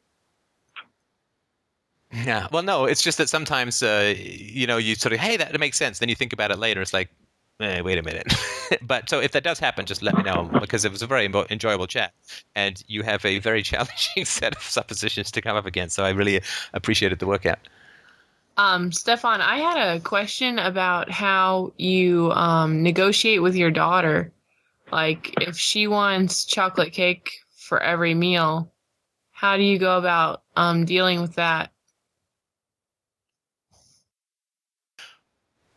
yeah. 2.12 2.48
Well, 2.50 2.62
no, 2.62 2.86
it's 2.86 3.02
just 3.02 3.18
that 3.18 3.28
sometimes 3.28 3.82
uh, 3.82 4.14
you 4.16 4.66
know 4.66 4.78
you 4.78 4.94
sort 4.94 5.12
of, 5.12 5.20
"Hey, 5.20 5.36
that 5.36 5.58
makes 5.60 5.76
sense." 5.76 5.98
Then 5.98 6.08
you 6.08 6.14
think 6.14 6.32
about 6.32 6.50
it 6.50 6.58
later. 6.58 6.80
It's 6.80 6.94
like, 6.94 7.10
eh, 7.62 7.80
wait 7.80 7.98
a 7.98 8.02
minute. 8.02 8.32
but 8.82 9.08
so 9.08 9.20
if 9.20 9.32
that 9.32 9.44
does 9.44 9.58
happen, 9.58 9.86
just 9.86 10.02
let 10.02 10.16
me 10.16 10.22
know 10.22 10.50
because 10.60 10.84
it 10.84 10.92
was 10.92 11.02
a 11.02 11.06
very 11.06 11.28
enjo- 11.28 11.50
enjoyable 11.50 11.86
chat, 11.86 12.12
and 12.54 12.82
you 12.88 13.02
have 13.02 13.24
a 13.24 13.38
very 13.38 13.62
challenging 13.70 14.24
set 14.24 14.56
of 14.56 14.62
suppositions 14.62 15.30
to 15.32 15.40
come 15.40 15.56
up 15.56 15.66
against. 15.66 15.96
So 15.96 16.04
I 16.04 16.10
really 16.10 16.40
appreciated 16.72 17.18
the 17.18 17.26
workout. 17.26 17.58
Um, 18.56 18.92
Stefan, 18.92 19.40
I 19.40 19.56
had 19.56 19.96
a 19.96 20.00
question 20.00 20.58
about 20.58 21.10
how 21.10 21.72
you 21.78 22.32
um, 22.32 22.82
negotiate 22.82 23.42
with 23.42 23.56
your 23.56 23.70
daughter. 23.70 24.30
Like, 24.90 25.32
if 25.40 25.56
she 25.56 25.86
wants 25.86 26.44
chocolate 26.44 26.92
cake 26.92 27.32
for 27.56 27.82
every 27.82 28.12
meal, 28.12 28.70
how 29.30 29.56
do 29.56 29.62
you 29.62 29.78
go 29.78 29.96
about 29.96 30.42
um, 30.54 30.84
dealing 30.84 31.22
with 31.22 31.34
that? 31.36 31.72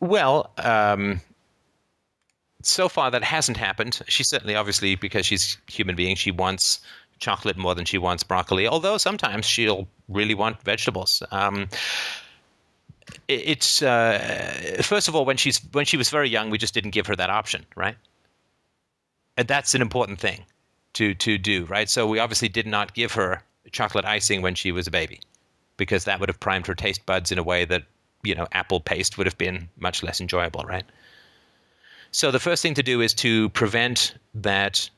Well, 0.01 0.51
um, 0.57 1.21
so 2.67 2.89
far 2.89 3.11
that 3.11 3.23
hasn't 3.23 3.57
happened. 3.57 4.01
She 4.07 4.23
certainly, 4.23 4.55
obviously, 4.55 4.95
because 4.95 5.25
she's 5.25 5.57
human 5.67 5.95
being, 5.95 6.15
she 6.15 6.31
wants 6.31 6.79
chocolate 7.19 7.57
more 7.57 7.75
than 7.75 7.85
she 7.85 7.97
wants 7.97 8.23
broccoli. 8.23 8.67
Although 8.67 8.97
sometimes 8.97 9.45
she'll 9.45 9.87
really 10.09 10.35
want 10.35 10.61
vegetables. 10.61 11.23
Um, 11.31 11.69
it's 13.27 13.81
uh, 13.81 14.81
first 14.81 15.07
of 15.07 15.15
all 15.15 15.25
when 15.25 15.37
she's 15.37 15.59
when 15.71 15.85
she 15.85 15.97
was 15.97 16.09
very 16.09 16.29
young, 16.29 16.49
we 16.49 16.57
just 16.57 16.73
didn't 16.73 16.91
give 16.91 17.07
her 17.07 17.15
that 17.15 17.29
option, 17.29 17.65
right? 17.75 17.95
And 19.37 19.47
that's 19.47 19.75
an 19.75 19.81
important 19.81 20.19
thing 20.19 20.45
to 20.93 21.13
to 21.15 21.37
do, 21.37 21.65
right? 21.65 21.89
So 21.89 22.07
we 22.07 22.19
obviously 22.19 22.49
did 22.49 22.67
not 22.67 22.93
give 22.93 23.13
her 23.13 23.41
chocolate 23.71 24.05
icing 24.05 24.41
when 24.41 24.55
she 24.55 24.71
was 24.71 24.87
a 24.87 24.91
baby, 24.91 25.19
because 25.77 26.05
that 26.05 26.19
would 26.19 26.29
have 26.29 26.39
primed 26.39 26.67
her 26.67 26.75
taste 26.75 27.05
buds 27.05 27.31
in 27.31 27.37
a 27.37 27.43
way 27.43 27.65
that 27.65 27.83
you 28.23 28.35
know 28.35 28.47
apple 28.51 28.79
paste 28.79 29.17
would 29.17 29.27
have 29.27 29.37
been 29.37 29.69
much 29.77 30.03
less 30.03 30.19
enjoyable, 30.19 30.63
right? 30.63 30.85
So 32.15 32.31
the 32.31 32.39
first 32.39 32.61
thing 32.61 32.75
to 32.75 32.81
do 32.81 33.01
is 33.01 33.13
to 33.15 33.49
prevent 33.49 34.15
that 34.35 34.89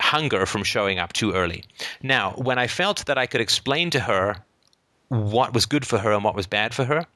hunger 0.00 0.46
from 0.46 0.62
showing 0.62 1.00
up 1.00 1.12
too 1.12 1.32
early. 1.32 1.64
Now, 2.00 2.30
when 2.36 2.60
I 2.60 2.68
felt 2.68 3.06
that 3.06 3.18
I 3.18 3.26
could 3.26 3.40
explain 3.40 3.90
to 3.90 3.98
her 3.98 4.36
what 5.08 5.52
was 5.52 5.66
good 5.66 5.84
for 5.84 5.98
her 5.98 6.12
and 6.12 6.22
what 6.22 6.36
was 6.36 6.46
bad 6.46 6.72
for 6.72 6.84
her, 6.84 7.06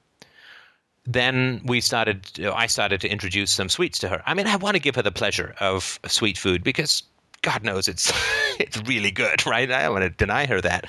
then 1.07 1.61
we 1.65 1.81
started 1.81 2.27
you 2.37 2.47
know, 2.47 2.53
I 2.53 2.67
started 2.67 3.01
to 3.03 3.09
introduce 3.09 3.53
some 3.53 3.69
sweets 3.69 4.01
to 4.01 4.09
her. 4.09 4.25
I 4.27 4.35
mean, 4.35 4.49
I 4.49 4.57
want 4.57 4.75
to 4.75 4.81
give 4.81 4.97
her 4.97 5.03
the 5.03 5.13
pleasure 5.13 5.55
of 5.61 6.01
sweet 6.09 6.37
food 6.37 6.65
because 6.65 7.05
God 7.43 7.63
knows 7.63 7.87
it's 7.87 8.13
it's 8.59 8.83
really 8.89 9.13
good, 9.13 9.47
right? 9.47 9.71
I 9.71 9.85
don't 9.85 9.93
want 9.93 10.03
to 10.03 10.11
deny 10.11 10.47
her 10.47 10.61
that. 10.63 10.89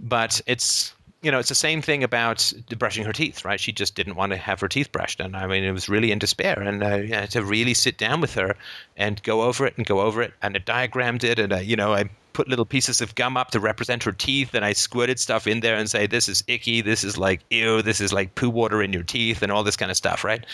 But 0.00 0.40
it's 0.46 0.94
you 1.22 1.32
know, 1.32 1.38
it's 1.40 1.48
the 1.48 1.54
same 1.54 1.82
thing 1.82 2.04
about 2.04 2.52
brushing 2.78 3.04
her 3.04 3.12
teeth, 3.12 3.44
right? 3.44 3.58
She 3.58 3.72
just 3.72 3.96
didn't 3.96 4.14
want 4.14 4.30
to 4.30 4.36
have 4.36 4.60
her 4.60 4.68
teeth 4.68 4.92
brushed, 4.92 5.18
and 5.18 5.36
I 5.36 5.46
mean, 5.46 5.64
it 5.64 5.72
was 5.72 5.88
really 5.88 6.12
in 6.12 6.18
despair. 6.18 6.60
And 6.60 6.82
uh, 6.82 6.96
yeah, 6.96 7.26
to 7.26 7.44
really 7.44 7.74
sit 7.74 7.98
down 7.98 8.20
with 8.20 8.34
her 8.34 8.54
and 8.96 9.20
go 9.24 9.42
over 9.42 9.66
it 9.66 9.76
and 9.76 9.84
go 9.84 10.00
over 10.00 10.22
it, 10.22 10.32
and 10.42 10.54
I 10.56 10.60
diagrammed 10.60 11.24
it, 11.24 11.40
and 11.40 11.52
uh, 11.52 11.56
you 11.56 11.74
know, 11.74 11.92
I 11.92 12.08
put 12.34 12.46
little 12.46 12.64
pieces 12.64 13.00
of 13.00 13.16
gum 13.16 13.36
up 13.36 13.50
to 13.50 13.58
represent 13.58 14.04
her 14.04 14.12
teeth, 14.12 14.54
and 14.54 14.64
I 14.64 14.72
squirted 14.72 15.18
stuff 15.18 15.48
in 15.48 15.58
there 15.58 15.76
and 15.76 15.90
say, 15.90 16.06
"This 16.06 16.28
is 16.28 16.44
icky. 16.46 16.82
This 16.82 17.02
is 17.02 17.18
like 17.18 17.40
ew. 17.50 17.82
This 17.82 18.00
is 18.00 18.12
like 18.12 18.36
poo 18.36 18.48
water 18.48 18.80
in 18.80 18.92
your 18.92 19.02
teeth, 19.02 19.42
and 19.42 19.50
all 19.50 19.64
this 19.64 19.76
kind 19.76 19.90
of 19.90 19.96
stuff." 19.96 20.22
Right? 20.22 20.46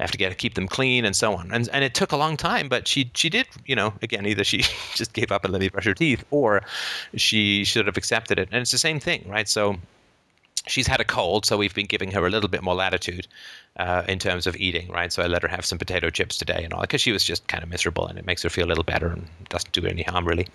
I 0.00 0.02
have 0.02 0.10
to 0.10 0.18
get 0.18 0.36
keep 0.38 0.54
them 0.54 0.66
clean 0.66 1.04
and 1.04 1.14
so 1.14 1.36
on. 1.36 1.52
And 1.52 1.68
and 1.72 1.84
it 1.84 1.94
took 1.94 2.10
a 2.10 2.16
long 2.16 2.36
time, 2.36 2.68
but 2.68 2.88
she 2.88 3.12
she 3.14 3.30
did. 3.30 3.46
You 3.64 3.76
know, 3.76 3.94
again, 4.02 4.26
either 4.26 4.42
she 4.42 4.64
just 4.96 5.12
gave 5.12 5.30
up 5.30 5.44
and 5.44 5.52
let 5.52 5.60
me 5.60 5.68
brush 5.68 5.84
her 5.84 5.94
teeth, 5.94 6.24
or 6.32 6.62
she 7.14 7.62
should 7.62 7.86
have 7.86 7.96
accepted 7.96 8.40
it. 8.40 8.48
And 8.50 8.60
it's 8.60 8.72
the 8.72 8.78
same 8.78 8.98
thing, 8.98 9.24
right? 9.28 9.48
So 9.48 9.76
she's 10.66 10.86
had 10.86 11.00
a 11.00 11.04
cold, 11.04 11.46
so 11.46 11.56
we've 11.56 11.74
been 11.74 11.86
giving 11.86 12.10
her 12.12 12.26
a 12.26 12.30
little 12.30 12.48
bit 12.48 12.62
more 12.62 12.74
latitude 12.74 13.26
uh, 13.76 14.02
in 14.08 14.18
terms 14.18 14.46
of 14.46 14.56
eating, 14.56 14.88
right? 14.88 15.12
So 15.12 15.22
I 15.22 15.26
let 15.26 15.42
her 15.42 15.48
have 15.48 15.64
some 15.64 15.78
potato 15.78 16.10
chips 16.10 16.36
today 16.36 16.62
and 16.64 16.72
all 16.72 16.82
because 16.82 17.00
she 17.00 17.12
was 17.12 17.24
just 17.24 17.46
kind 17.48 17.62
of 17.62 17.70
miserable, 17.70 18.06
and 18.06 18.18
it 18.18 18.26
makes 18.26 18.42
her 18.42 18.50
feel 18.50 18.66
a 18.66 18.68
little 18.68 18.84
better 18.84 19.08
and 19.08 19.26
doesn't 19.48 19.72
do 19.72 19.86
any 19.86 20.02
harm 20.02 20.26
really. 20.26 20.46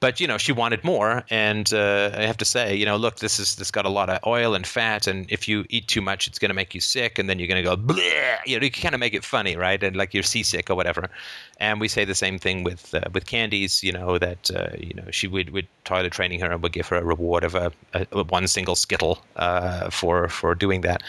But 0.00 0.20
you 0.20 0.26
know, 0.26 0.38
she 0.38 0.52
wanted 0.52 0.84
more, 0.84 1.24
and 1.30 1.72
uh, 1.72 2.10
I 2.14 2.22
have 2.22 2.36
to 2.38 2.44
say, 2.44 2.74
you 2.74 2.84
know, 2.84 2.96
look, 2.96 3.16
this 3.16 3.38
is 3.38 3.56
this 3.56 3.70
got 3.70 3.86
a 3.86 3.90
lot 3.90 4.10
of 4.10 4.18
oil 4.26 4.54
and 4.54 4.66
fat, 4.66 5.06
and 5.06 5.30
if 5.30 5.48
you 5.48 5.64
eat 5.68 5.88
too 5.88 6.00
much, 6.00 6.26
it's 6.26 6.38
going 6.38 6.50
to 6.50 6.54
make 6.54 6.74
you 6.74 6.80
sick, 6.80 7.18
and 7.18 7.28
then 7.28 7.38
you're 7.38 7.48
going 7.48 7.62
to 7.62 7.68
go, 7.68 7.76
Bleh! 7.76 8.38
you 8.46 8.58
know, 8.58 8.64
you 8.64 8.70
kind 8.70 8.94
of 8.94 9.00
make 9.00 9.14
it 9.14 9.24
funny, 9.24 9.56
right? 9.56 9.82
And 9.82 9.96
like 9.96 10.14
you're 10.14 10.22
seasick 10.22 10.70
or 10.70 10.74
whatever. 10.74 11.08
And 11.58 11.80
we 11.80 11.88
say 11.88 12.04
the 12.04 12.14
same 12.14 12.38
thing 12.38 12.64
with 12.64 12.94
uh, 12.94 13.00
with 13.12 13.26
candies, 13.26 13.82
you 13.82 13.92
know, 13.92 14.18
that 14.18 14.50
uh, 14.54 14.68
you 14.78 14.94
know 14.94 15.10
she 15.10 15.26
would 15.28 15.50
would 15.50 15.66
toilet 15.84 16.12
training 16.12 16.40
her 16.40 16.50
and 16.50 16.62
would 16.62 16.72
give 16.72 16.88
her 16.88 16.96
a 16.96 17.04
reward 17.04 17.44
of 17.44 17.54
a, 17.54 17.72
a 17.94 18.24
one 18.24 18.46
single 18.48 18.74
skittle 18.74 19.18
uh, 19.36 19.90
for 19.90 20.28
for 20.28 20.54
doing 20.54 20.82
that. 20.82 21.02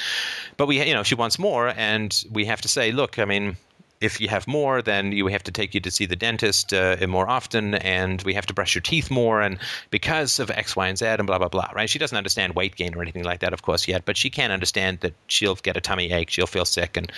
But 0.55 0.68
we, 0.68 0.81
you 0.84 0.93
know, 0.93 1.03
she 1.03 1.15
wants 1.15 1.38
more, 1.38 1.73
and 1.76 2.23
we 2.31 2.45
have 2.45 2.61
to 2.61 2.68
say, 2.68 2.91
look, 2.91 3.19
I 3.19 3.26
mean 3.26 3.57
if 3.99 4.22
you 4.22 4.28
have 4.28 4.48
more, 4.48 4.82
then 4.82 5.11
you 5.11 5.28
have 5.28 5.44
to 5.44 5.52
take 5.52 5.74
you 5.74 5.80
to 5.82 5.90
see 5.90 6.06
the 6.06 6.15
dentist 6.15 6.74
uh, 6.74 6.98
more 7.07 7.28
often, 7.28 7.76
and 7.76 8.22
we 8.24 8.34
have 8.34 8.45
to 8.45 8.53
brush 8.53 8.76
your 8.76 8.82
teeth 8.82 9.10
more, 9.10 9.41
and 9.41 9.57
because 9.90 10.40
of 10.40 10.52
X, 10.52 10.76
Y, 10.76 10.88
and 10.88 10.98
Z, 10.98 11.06
and 11.06 11.28
blah 11.28 11.40
blah 11.40 11.48
blah. 11.48 11.69
Right? 11.74 11.90
She 11.90 11.99
doesn't 11.99 12.18
understand 12.18 12.53
weight 12.56 12.76
gain 12.76 12.95
or 12.95 13.02
anything 13.02 13.24
like 13.24 13.40
that, 13.40 13.53
of 13.53 13.64
course, 13.64 13.88
yet, 13.88 14.06
but 14.06 14.18
she 14.18 14.30
can 14.30 14.52
understand 14.52 14.99
that 15.02 15.14
she'll 15.28 15.56
get 15.56 15.78
a 15.78 15.82
tummy 15.82 16.11
ache, 16.11 16.30
she'll 16.30 16.48
feel 16.48 16.65
sick, 16.65 16.95
and 16.95 17.11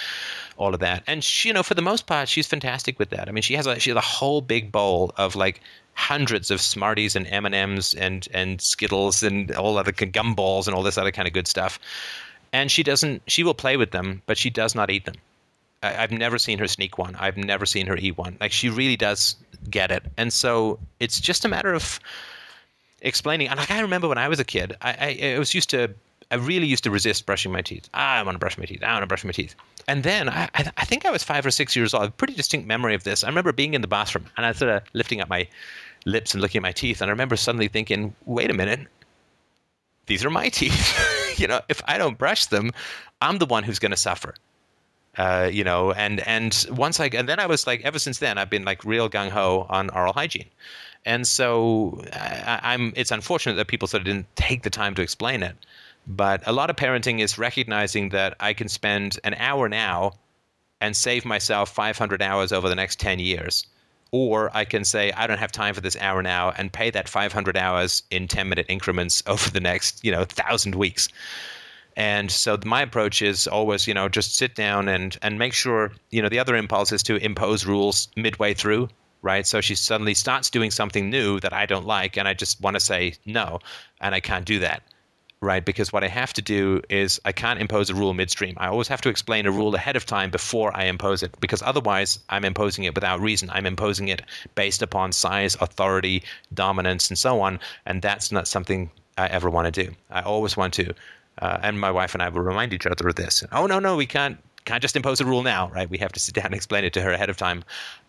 all 0.57 0.73
of 0.73 0.79
that. 0.79 1.03
And 1.07 1.23
she, 1.23 1.49
you 1.49 1.53
know, 1.53 1.63
for 1.63 1.73
the 1.73 1.81
most 1.81 2.05
part, 2.05 2.29
she's 2.29 2.47
fantastic 2.47 2.99
with 2.99 3.09
that. 3.09 3.27
I 3.27 3.31
mean, 3.31 3.41
she 3.41 3.55
has 3.55 3.67
a 3.67 3.79
she 3.79 3.89
has 3.89 3.97
a 3.97 4.01
whole 4.01 4.41
big 4.41 4.71
bowl 4.71 5.11
of 5.17 5.35
like 5.35 5.61
hundreds 5.95 6.49
of 6.49 6.61
Smarties 6.61 7.15
and 7.15 7.27
M 7.27 7.45
and 7.45 7.55
M's 7.55 7.93
and 7.93 8.27
and 8.33 8.61
Skittles 8.61 9.21
and 9.23 9.51
all 9.51 9.77
other 9.77 9.91
gumballs 9.91 10.67
and 10.67 10.75
all 10.75 10.83
this 10.83 10.97
other 10.97 11.11
kind 11.11 11.27
of 11.27 11.33
good 11.33 11.47
stuff. 11.47 11.79
And 12.53 12.71
she 12.71 12.83
doesn't. 12.83 13.21
She 13.27 13.43
will 13.43 13.53
play 13.53 13.77
with 13.77 13.91
them, 13.91 14.21
but 14.25 14.37
she 14.37 14.49
does 14.49 14.75
not 14.75 14.89
eat 14.89 15.05
them. 15.05 15.15
I, 15.81 15.91
have 15.91 16.11
never 16.11 16.37
seen 16.37 16.59
her 16.59 16.67
sneak 16.67 16.97
one. 16.97 17.15
I've 17.15 17.37
never 17.37 17.65
seen 17.65 17.87
her 17.87 17.95
eat 17.95 18.17
one. 18.17 18.37
Like 18.39 18.51
she 18.51 18.69
really 18.69 18.97
does 18.97 19.35
get 19.69 19.91
it, 19.91 20.03
and 20.17 20.31
so 20.31 20.79
it's 20.99 21.19
just 21.19 21.45
a 21.45 21.47
matter 21.47 21.73
of 21.73 21.99
explaining. 23.01 23.47
And 23.47 23.59
like 23.59 23.71
I 23.71 23.79
remember 23.79 24.07
when 24.07 24.17
I 24.17 24.27
was 24.27 24.39
a 24.39 24.45
kid, 24.45 24.75
I, 24.81 25.17
I, 25.21 25.33
I 25.35 25.39
was 25.39 25.53
used 25.53 25.69
to. 25.71 25.93
I 26.31 26.35
really 26.35 26.67
used 26.67 26.83
to 26.83 26.91
resist 26.91 27.25
brushing 27.25 27.51
my 27.51 27.61
teeth. 27.61 27.89
Ah, 27.95 28.17
I 28.17 28.23
want 28.23 28.35
to 28.35 28.39
brush 28.39 28.55
my 28.55 28.65
teeth. 28.65 28.83
I 28.83 28.91
want 28.91 29.01
to 29.01 29.07
brush 29.07 29.23
my 29.23 29.31
teeth. 29.31 29.55
And 29.87 30.03
then 30.03 30.29
I, 30.29 30.47
I 30.53 30.85
think 30.85 31.03
I 31.03 31.09
was 31.09 31.23
five 31.23 31.43
or 31.43 31.49
six 31.49 31.75
years 31.75 31.95
old. 31.95 32.01
I 32.01 32.05
have 32.05 32.13
a 32.13 32.17
pretty 32.17 32.35
distinct 32.35 32.67
memory 32.67 32.93
of 32.93 33.03
this. 33.03 33.23
I 33.23 33.27
remember 33.27 33.51
being 33.51 33.73
in 33.73 33.81
the 33.81 33.87
bathroom 33.87 34.25
and 34.37 34.45
I 34.45 34.51
sort 34.51 34.69
of 34.69 34.83
lifting 34.93 35.21
up 35.21 35.29
my 35.29 35.47
lips 36.05 36.35
and 36.35 36.41
looking 36.41 36.59
at 36.59 36.61
my 36.61 36.71
teeth. 36.71 37.01
And 37.01 37.09
I 37.09 37.11
remember 37.11 37.35
suddenly 37.35 37.67
thinking, 37.67 38.13
wait 38.27 38.51
a 38.51 38.53
minute, 38.53 38.81
these 40.05 40.23
are 40.23 40.29
my 40.29 40.49
teeth. 40.49 41.39
you 41.39 41.47
know, 41.47 41.61
if 41.69 41.81
I 41.87 41.97
don't 41.97 42.19
brush 42.19 42.45
them, 42.45 42.71
I'm 43.21 43.39
the 43.39 43.47
one 43.47 43.63
who's 43.63 43.79
going 43.79 43.89
to 43.89 43.97
suffer. 43.97 44.35
Uh, 45.19 45.49
you 45.51 45.63
know, 45.63 45.91
and 45.91 46.21
and 46.21 46.65
once 46.71 46.99
I 46.99 47.09
and 47.13 47.27
then 47.27 47.39
I 47.39 47.45
was 47.45 47.67
like, 47.67 47.81
ever 47.83 47.99
since 47.99 48.19
then, 48.19 48.37
I've 48.37 48.49
been 48.49 48.63
like 48.63 48.85
real 48.85 49.09
gung 49.09 49.29
ho 49.29 49.67
on 49.69 49.89
oral 49.89 50.13
hygiene, 50.13 50.49
and 51.05 51.27
so 51.27 52.01
I, 52.13 52.73
am 52.73 52.93
It's 52.95 53.11
unfortunate 53.11 53.55
that 53.55 53.67
people 53.67 53.87
sort 53.87 54.01
of 54.01 54.05
didn't 54.05 54.33
take 54.37 54.63
the 54.63 54.69
time 54.69 54.95
to 54.95 55.01
explain 55.01 55.43
it, 55.43 55.57
but 56.07 56.41
a 56.47 56.53
lot 56.53 56.69
of 56.69 56.77
parenting 56.77 57.19
is 57.19 57.37
recognizing 57.37 58.09
that 58.09 58.35
I 58.39 58.53
can 58.53 58.69
spend 58.69 59.19
an 59.25 59.33
hour 59.33 59.67
now, 59.67 60.13
and 60.81 60.95
save 60.95 61.25
myself 61.25 61.69
500 61.69 62.21
hours 62.21 62.51
over 62.51 62.69
the 62.69 62.75
next 62.75 62.99
10 62.99 63.19
years. 63.19 63.65
Or 64.11 64.49
I 64.55 64.65
can 64.65 64.85
say, 64.85 65.11
I 65.11 65.27
don't 65.27 65.37
have 65.37 65.51
time 65.51 65.75
for 65.75 65.81
this 65.81 65.95
hour 65.97 66.23
now 66.23 66.51
and 66.57 66.71
pay 66.71 66.89
that 66.91 67.07
500 67.07 67.55
hours 67.57 68.01
in 68.09 68.27
10 68.27 68.49
minute 68.49 68.65
increments 68.69 69.21
over 69.27 69.49
the 69.49 69.59
next, 69.59 70.03
you 70.03 70.11
know, 70.11 70.25
thousand 70.25 70.75
weeks. 70.75 71.09
And 71.99 72.31
so 72.31 72.57
my 72.63 72.81
approach 72.81 73.21
is 73.21 73.45
always, 73.45 73.85
you 73.85 73.93
know, 73.93 74.07
just 74.07 74.37
sit 74.37 74.55
down 74.55 74.87
and 74.87 75.17
and 75.21 75.37
make 75.37 75.53
sure, 75.53 75.91
you 76.11 76.21
know, 76.21 76.29
the 76.29 76.39
other 76.39 76.55
impulse 76.55 76.93
is 76.93 77.03
to 77.03 77.17
impose 77.17 77.65
rules 77.65 78.07
midway 78.15 78.53
through, 78.53 78.87
right? 79.21 79.45
So 79.45 79.59
she 79.59 79.75
suddenly 79.75 80.13
starts 80.13 80.49
doing 80.49 80.71
something 80.71 81.09
new 81.09 81.41
that 81.41 81.51
I 81.51 81.65
don't 81.65 81.85
like, 81.85 82.17
and 82.17 82.25
I 82.25 82.33
just 82.33 82.61
want 82.61 82.75
to 82.77 82.79
say 82.79 83.15
no, 83.25 83.59
and 83.99 84.15
I 84.15 84.21
can't 84.21 84.45
do 84.45 84.59
that, 84.59 84.81
right? 85.41 85.65
Because 85.65 85.91
what 85.91 86.05
I 86.05 86.07
have 86.07 86.31
to 86.33 86.41
do 86.41 86.81
is 86.89 87.19
I 87.25 87.33
can't 87.33 87.59
impose 87.59 87.89
a 87.89 87.95
rule 87.95 88.13
midstream. 88.13 88.55
I 88.55 88.69
always 88.69 88.87
have 88.87 89.01
to 89.01 89.09
explain 89.09 89.45
a 89.45 89.51
rule 89.51 89.75
ahead 89.75 89.97
of 89.97 90.05
time 90.05 90.31
before 90.31 90.71
I 90.73 90.85
impose 90.85 91.21
it, 91.21 91.37
because 91.41 91.61
otherwise 91.61 92.19
I'm 92.29 92.45
imposing 92.45 92.85
it 92.85 92.95
without 92.95 93.19
reason. 93.19 93.49
I'm 93.51 93.65
imposing 93.65 94.07
it 94.07 94.21
based 94.55 94.81
upon 94.81 95.11
size, 95.11 95.57
authority, 95.59 96.23
dominance, 96.53 97.09
and 97.09 97.17
so 97.17 97.41
on, 97.41 97.59
and 97.85 98.01
that's 98.01 98.31
not 98.31 98.47
something 98.47 98.89
I 99.17 99.27
ever 99.27 99.49
want 99.49 99.73
to 99.73 99.83
do. 99.83 99.93
I 100.09 100.21
always 100.21 100.55
want 100.55 100.73
to 100.75 100.93
uh, 101.39 101.59
and 101.61 101.79
my 101.79 101.91
wife 101.91 102.13
and 102.13 102.21
I 102.21 102.29
will 102.29 102.41
remind 102.41 102.73
each 102.73 102.85
other 102.85 103.07
of 103.07 103.15
this. 103.15 103.43
Oh 103.51 103.65
no, 103.65 103.79
no, 103.79 103.95
we 103.95 104.05
can't 104.05 104.37
can't 104.65 104.81
just 104.81 104.95
impose 104.95 105.19
a 105.19 105.25
rule 105.25 105.41
now, 105.41 105.69
right? 105.69 105.89
We 105.89 105.97
have 105.97 106.11
to 106.11 106.19
sit 106.19 106.35
down 106.35 106.47
and 106.47 106.55
explain 106.55 106.83
it 106.83 106.93
to 106.93 107.01
her 107.01 107.11
ahead 107.11 107.29
of 107.29 107.37
time. 107.37 107.63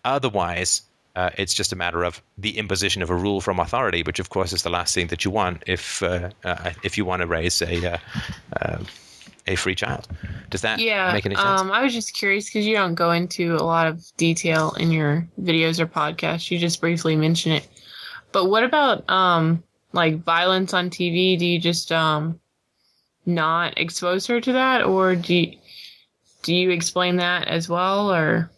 Otherwise, 0.05 0.83
uh, 1.15 1.29
it's 1.37 1.53
just 1.53 1.73
a 1.73 1.75
matter 1.75 2.03
of 2.03 2.21
the 2.37 2.57
imposition 2.57 3.01
of 3.01 3.09
a 3.09 3.15
rule 3.15 3.41
from 3.41 3.59
authority, 3.59 4.03
which 4.03 4.19
of 4.19 4.29
course 4.29 4.53
is 4.53 4.63
the 4.63 4.69
last 4.69 4.93
thing 4.93 5.07
that 5.07 5.25
you 5.25 5.31
want 5.31 5.63
if 5.67 6.03
uh, 6.03 6.29
uh, 6.43 6.71
if 6.83 6.97
you 6.97 7.05
want 7.05 7.21
to 7.21 7.27
raise 7.27 7.61
a 7.61 7.93
uh, 7.93 7.97
uh, 8.61 8.77
a 9.47 9.55
free 9.55 9.75
child. 9.75 10.07
Does 10.49 10.61
that 10.61 10.79
yeah, 10.79 11.11
make 11.13 11.25
any 11.25 11.35
sense? 11.35 11.61
Um, 11.61 11.71
I 11.71 11.83
was 11.83 11.93
just 11.93 12.13
curious 12.13 12.45
because 12.45 12.65
you 12.65 12.75
don't 12.75 12.95
go 12.95 13.11
into 13.11 13.55
a 13.55 13.63
lot 13.63 13.87
of 13.87 14.05
detail 14.17 14.73
in 14.73 14.91
your 14.91 15.27
videos 15.41 15.79
or 15.79 15.87
podcasts. 15.87 16.51
You 16.51 16.59
just 16.59 16.79
briefly 16.79 17.15
mention 17.15 17.53
it. 17.53 17.67
But 18.31 18.45
what 18.45 18.63
about 18.63 19.09
um, 19.09 19.63
like 19.93 20.23
violence 20.23 20.73
on 20.73 20.89
TV? 20.89 21.37
Do 21.37 21.45
you 21.45 21.59
just 21.59 21.91
um, 21.91 22.39
not 23.25 23.77
expose 23.77 24.27
her 24.27 24.41
to 24.41 24.53
that, 24.53 24.83
or 24.83 25.15
do 25.15 25.35
you, 25.35 25.57
do 26.43 26.53
you 26.53 26.71
explain 26.71 27.17
that 27.17 27.47
as 27.47 27.69
well, 27.69 28.11
or? 28.11 28.49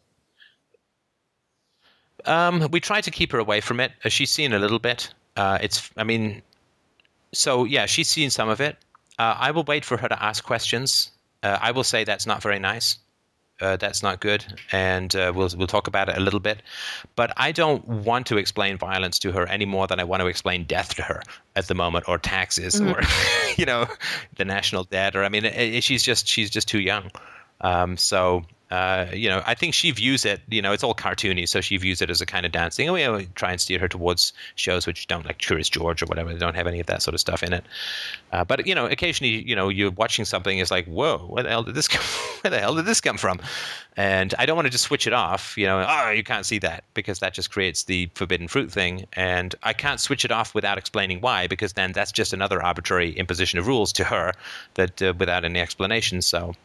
Um, 2.25 2.69
we 2.71 2.79
try 2.79 3.01
to 3.01 3.11
keep 3.11 3.31
her 3.33 3.39
away 3.39 3.59
from 3.59 3.79
it. 3.79 3.91
She's 4.07 4.31
seen 4.31 4.53
a 4.53 4.59
little 4.59 4.79
bit. 4.79 5.13
Uh, 5.35 5.57
it's, 5.61 5.89
I 5.97 6.03
mean, 6.03 6.41
so 7.33 7.65
yeah, 7.65 7.85
she's 7.85 8.07
seen 8.07 8.29
some 8.29 8.49
of 8.49 8.61
it. 8.61 8.77
Uh, 9.19 9.35
I 9.37 9.51
will 9.51 9.63
wait 9.63 9.83
for 9.83 9.97
her 9.97 10.07
to 10.07 10.23
ask 10.23 10.43
questions. 10.43 11.11
Uh, 11.41 11.57
I 11.61 11.71
will 11.71 11.83
say 11.83 12.03
that's 12.03 12.25
not 12.25 12.41
very 12.41 12.59
nice 12.59 12.97
uh, 13.61 13.77
that's 13.77 14.01
not 14.01 14.19
good, 14.19 14.45
and 14.71 15.15
uh, 15.15 15.31
we'll 15.33 15.49
we'll 15.55 15.67
talk 15.67 15.87
about 15.87 16.09
it 16.09 16.17
a 16.17 16.19
little 16.19 16.39
bit. 16.39 16.61
But 17.15 17.31
I 17.37 17.51
don't 17.51 17.87
want 17.87 18.25
to 18.27 18.37
explain 18.37 18.77
violence 18.77 19.19
to 19.19 19.31
her 19.31 19.45
any 19.47 19.65
more 19.65 19.87
than 19.87 19.99
I 19.99 20.03
want 20.03 20.21
to 20.21 20.27
explain 20.27 20.63
death 20.63 20.95
to 20.95 21.03
her 21.03 21.21
at 21.55 21.67
the 21.67 21.75
moment, 21.75 22.05
or 22.07 22.17
taxes, 22.17 22.75
mm-hmm. 22.75 22.91
or 22.91 23.53
you 23.57 23.65
know, 23.65 23.87
the 24.35 24.45
national 24.45 24.85
debt, 24.85 25.15
or 25.15 25.23
I 25.23 25.29
mean, 25.29 25.45
it, 25.45 25.55
it, 25.55 25.83
she's 25.83 26.03
just 26.03 26.27
she's 26.27 26.49
just 26.49 26.67
too 26.67 26.79
young. 26.79 27.11
Um, 27.61 27.95
so 27.95 28.43
uh, 28.73 29.05
you 29.13 29.29
know, 29.29 29.43
I 29.45 29.53
think 29.53 29.75
she 29.75 29.91
views 29.91 30.25
it, 30.25 30.41
you 30.49 30.59
know, 30.59 30.71
it's 30.71 30.83
all 30.83 30.95
cartoony, 30.95 31.47
so 31.47 31.61
she 31.61 31.77
views 31.77 32.01
it 32.01 32.09
as 32.09 32.21
a 32.21 32.25
kind 32.25 32.43
of 32.43 32.51
dancing. 32.51 32.87
And 32.87 32.93
we, 32.95 33.07
we 33.07 33.29
try 33.35 33.51
and 33.51 33.61
steer 33.61 33.77
her 33.77 33.87
towards 33.87 34.33
shows 34.55 34.87
which 34.87 35.05
don't, 35.05 35.27
like 35.27 35.37
Curious 35.37 35.69
George 35.69 36.01
or 36.01 36.07
whatever, 36.07 36.33
they 36.33 36.39
don't 36.39 36.55
have 36.55 36.65
any 36.65 36.79
of 36.79 36.87
that 36.87 37.03
sort 37.03 37.13
of 37.13 37.19
stuff 37.19 37.43
in 37.43 37.53
it. 37.53 37.63
Uh, 38.31 38.43
but, 38.43 38.65
you 38.65 38.73
know, 38.73 38.87
occasionally, 38.87 39.47
you 39.47 39.55
know, 39.55 39.69
you're 39.69 39.91
watching 39.91 40.25
something, 40.25 40.57
it's 40.57 40.71
like, 40.71 40.87
whoa, 40.87 41.19
where 41.19 41.43
the 41.43 41.49
hell 41.49 41.61
did 41.61 41.75
this 41.75 41.87
come 41.87 42.01
Where 42.41 42.49
the 42.49 42.57
hell 42.57 42.73
did 42.73 42.85
this 42.85 42.99
come 42.99 43.17
from? 43.17 43.39
And 43.95 44.33
I 44.39 44.47
don't 44.47 44.55
want 44.55 44.65
to 44.65 44.71
just 44.71 44.85
switch 44.85 45.05
it 45.05 45.13
off, 45.13 45.55
you 45.55 45.67
know, 45.67 45.85
oh, 45.87 46.09
you 46.09 46.23
can't 46.23 46.43
see 46.45 46.57
that, 46.59 46.83
because 46.95 47.19
that 47.19 47.35
just 47.35 47.51
creates 47.51 47.83
the 47.83 48.09
forbidden 48.15 48.47
fruit 48.47 48.71
thing. 48.71 49.05
And 49.13 49.53
I 49.61 49.73
can't 49.73 49.99
switch 49.99 50.25
it 50.25 50.31
off 50.31 50.55
without 50.55 50.79
explaining 50.79 51.21
why, 51.21 51.45
because 51.45 51.73
then 51.73 51.91
that's 51.91 52.11
just 52.11 52.33
another 52.33 52.63
arbitrary 52.63 53.11
imposition 53.11 53.59
of 53.59 53.67
rules 53.67 53.93
to 53.93 54.03
her 54.05 54.33
that 54.73 54.99
uh, 54.99 55.13
without 55.19 55.45
any 55.45 55.59
explanation. 55.59 56.23
So, 56.23 56.55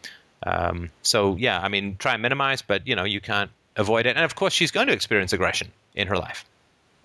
um, 0.45 0.91
so 1.03 1.37
yeah, 1.37 1.61
I 1.61 1.69
mean, 1.69 1.97
try 1.99 2.15
and 2.15 2.23
minimize, 2.23 2.63
but 2.63 2.87
you 2.87 2.95
know, 2.95 3.05
you 3.05 3.21
can't 3.21 3.51
avoid 3.77 4.07
it. 4.07 4.17
And 4.17 4.25
of 4.25 4.35
course, 4.35 4.53
she's 4.53 4.71
going 4.71 4.87
to 4.87 4.93
experience 4.93 5.33
aggression 5.33 5.73
in 5.95 6.09
her 6.09 6.17
life. 6.17 6.45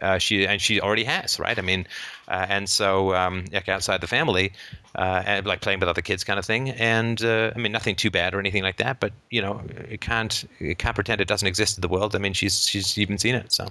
Uh, 0.02 0.18
she 0.18 0.46
and 0.46 0.62
she 0.62 0.82
already 0.82 1.06
has, 1.06 1.40
right? 1.40 1.58
I 1.58 1.62
mean, 1.62 1.88
uh, 2.28 2.46
and 2.50 2.68
so 2.68 3.16
um, 3.16 3.46
like 3.54 3.70
outside 3.70 4.02
the 4.02 4.08
family, 4.08 4.52
uh, 4.96 5.24
and 5.26 5.46
like 5.46 5.62
playing 5.62 5.80
with 5.80 5.88
other 5.88 6.02
kids, 6.02 6.26
kind 6.26 6.38
of 6.38 6.46
thing. 6.46 6.72
And 6.72 7.24
uh, 7.24 7.52
I 7.56 7.60
mean, 7.60 7.72
nothing 7.72 7.96
too 7.96 8.12
bad 8.12 8.34
or 8.34 8.40
anything 8.40 8.64
like 8.64 8.78
that. 8.78 9.00
But 9.00 9.14
you 9.30 9.42
know, 9.42 9.62
it 9.90 10.02
can't 10.02 10.44
it 10.60 10.78
can't 10.78 10.96
pretend 10.96 11.22
it 11.22 11.28
doesn't 11.28 11.48
exist 11.48 11.78
in 11.78 11.82
the 11.82 11.88
world. 11.88 12.16
I 12.16 12.20
mean, 12.20 12.34
she's 12.34 12.68
she's 12.68 12.98
even 12.98 13.18
seen 13.18 13.36
it. 13.36 13.54
So, 13.54 13.68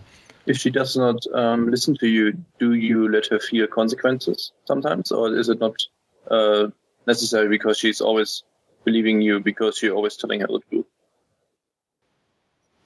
if 0.47 0.57
she 0.57 0.71
does 0.71 0.97
not 0.97 1.21
um, 1.35 1.71
listen 1.71 1.97
to 1.99 2.09
you, 2.09 2.33
do 2.59 2.73
you 2.73 3.11
let 3.11 3.27
her 3.27 3.39
feel 3.39 3.67
consequences 3.67 4.53
sometimes, 4.65 5.13
or 5.13 5.37
is 5.37 5.51
it 5.51 5.61
not 5.61 5.75
uh, 6.31 6.69
necessary 7.07 7.49
because 7.49 7.79
she's 7.79 8.01
always 8.01 8.43
believing 8.85 9.21
you 9.21 9.41
because 9.41 9.83
you're 9.83 9.95
always 9.95 10.17
telling 10.17 10.41
her 10.41 10.47
the 10.47 10.61
truth. 10.71 10.87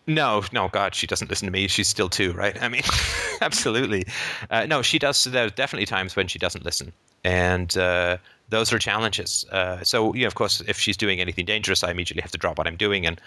No, 0.06 0.44
no, 0.52 0.68
God, 0.68 0.94
she 0.94 1.06
doesn't 1.06 1.28
listen 1.28 1.46
to 1.46 1.52
me. 1.52 1.66
She's 1.66 1.88
still 1.88 2.08
two, 2.08 2.32
right? 2.32 2.60
I 2.62 2.68
mean, 2.68 2.82
absolutely. 3.40 4.06
Uh, 4.50 4.66
no, 4.66 4.82
she 4.82 4.98
does. 4.98 5.24
There's 5.24 5.52
definitely 5.52 5.86
times 5.86 6.14
when 6.14 6.28
she 6.28 6.38
doesn't 6.38 6.64
listen, 6.64 6.92
and 7.24 7.76
uh, 7.76 8.18
those 8.48 8.72
are 8.72 8.78
challenges. 8.78 9.44
Uh, 9.50 9.82
so, 9.82 10.14
you 10.14 10.22
know, 10.22 10.28
of 10.28 10.36
course, 10.36 10.62
if 10.68 10.78
she's 10.78 10.96
doing 10.96 11.20
anything 11.20 11.44
dangerous, 11.44 11.82
I 11.82 11.90
immediately 11.90 12.22
have 12.22 12.30
to 12.30 12.38
drop 12.38 12.58
what 12.58 12.68
I'm 12.68 12.76
doing 12.76 13.04
and 13.04 13.20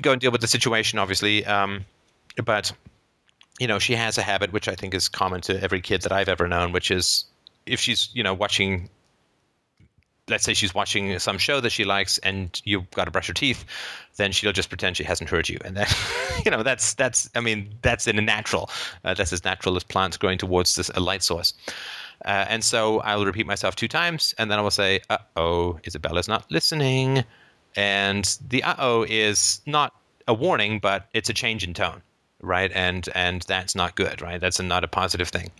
go 0.00 0.12
and 0.12 0.20
deal 0.20 0.30
with 0.30 0.42
the 0.42 0.46
situation. 0.46 1.00
Obviously, 1.00 1.44
um, 1.44 1.84
but 2.44 2.72
you 3.58 3.66
know, 3.66 3.80
she 3.80 3.94
has 3.94 4.16
a 4.16 4.22
habit 4.22 4.52
which 4.52 4.68
I 4.68 4.76
think 4.76 4.94
is 4.94 5.08
common 5.08 5.40
to 5.42 5.60
every 5.60 5.80
kid 5.80 6.02
that 6.02 6.12
I've 6.12 6.28
ever 6.28 6.46
known, 6.46 6.70
which 6.70 6.92
is 6.92 7.24
if 7.66 7.80
she's 7.80 8.10
you 8.12 8.22
know 8.22 8.34
watching 8.34 8.88
let's 10.28 10.44
say 10.44 10.54
she's 10.54 10.74
watching 10.74 11.18
some 11.18 11.38
show 11.38 11.60
that 11.60 11.70
she 11.70 11.84
likes 11.84 12.18
and 12.18 12.60
you've 12.64 12.90
got 12.90 13.04
to 13.04 13.10
brush 13.10 13.28
her 13.28 13.34
teeth 13.34 13.64
then 14.18 14.32
she'll 14.32 14.52
just 14.52 14.68
pretend 14.68 14.96
she 14.96 15.04
hasn't 15.04 15.30
heard 15.30 15.48
you. 15.48 15.58
And 15.64 15.76
then 15.76 15.86
you 16.44 16.50
know 16.50 16.62
that's 16.62 16.94
that's 16.94 17.30
i 17.34 17.40
mean 17.40 17.70
that's 17.82 18.06
in 18.06 18.18
a 18.18 18.22
natural 18.22 18.68
uh, 19.04 19.14
that's 19.14 19.32
as 19.32 19.44
natural 19.44 19.76
as 19.76 19.84
plants 19.84 20.16
growing 20.16 20.38
towards 20.38 20.74
this, 20.74 20.90
a 20.94 21.00
light 21.00 21.22
source. 21.22 21.54
Uh, 22.24 22.44
and 22.48 22.64
so 22.64 22.98
i'll 23.00 23.24
repeat 23.24 23.46
myself 23.46 23.76
two 23.76 23.88
times 23.88 24.34
and 24.38 24.50
then 24.50 24.58
i 24.58 24.62
will 24.62 24.70
say 24.70 25.00
uh-oh 25.08 25.78
isabella's 25.86 26.28
not 26.28 26.50
listening. 26.50 27.24
And 27.76 28.24
the 28.48 28.62
uh-oh 28.64 29.06
is 29.08 29.60
not 29.66 29.94
a 30.26 30.34
warning 30.34 30.80
but 30.80 31.08
it's 31.14 31.30
a 31.30 31.34
change 31.34 31.64
in 31.64 31.74
tone 31.74 32.02
right? 32.40 32.70
And 32.74 33.08
and 33.14 33.42
that's 33.42 33.74
not 33.74 33.96
good 33.96 34.22
right? 34.22 34.40
That's 34.40 34.60
a, 34.60 34.62
not 34.62 34.84
a 34.84 34.88
positive 34.88 35.28
thing. 35.28 35.50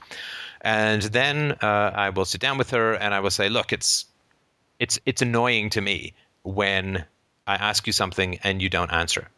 And 0.63 1.03
then 1.03 1.53
uh, 1.63 1.93
I 1.95 2.11
will 2.11 2.25
sit 2.25 2.41
down 2.41 2.59
with 2.59 2.71
her 2.71 2.95
and 2.95 3.15
I 3.15 3.21
will 3.21 3.31
say, 3.31 3.49
look, 3.49 3.73
it's 3.73 4.07
it's 4.79 4.99
it's 5.07 5.23
annoying 5.23 5.71
to 5.71 5.81
me 5.81 6.15
when 6.43 7.05
I 7.47 7.55
ask 7.55 7.87
you 7.87 7.93
something 7.93 8.39
and 8.45 8.63
you 8.63 8.69
don't 8.69 8.93
answer. 8.93 9.29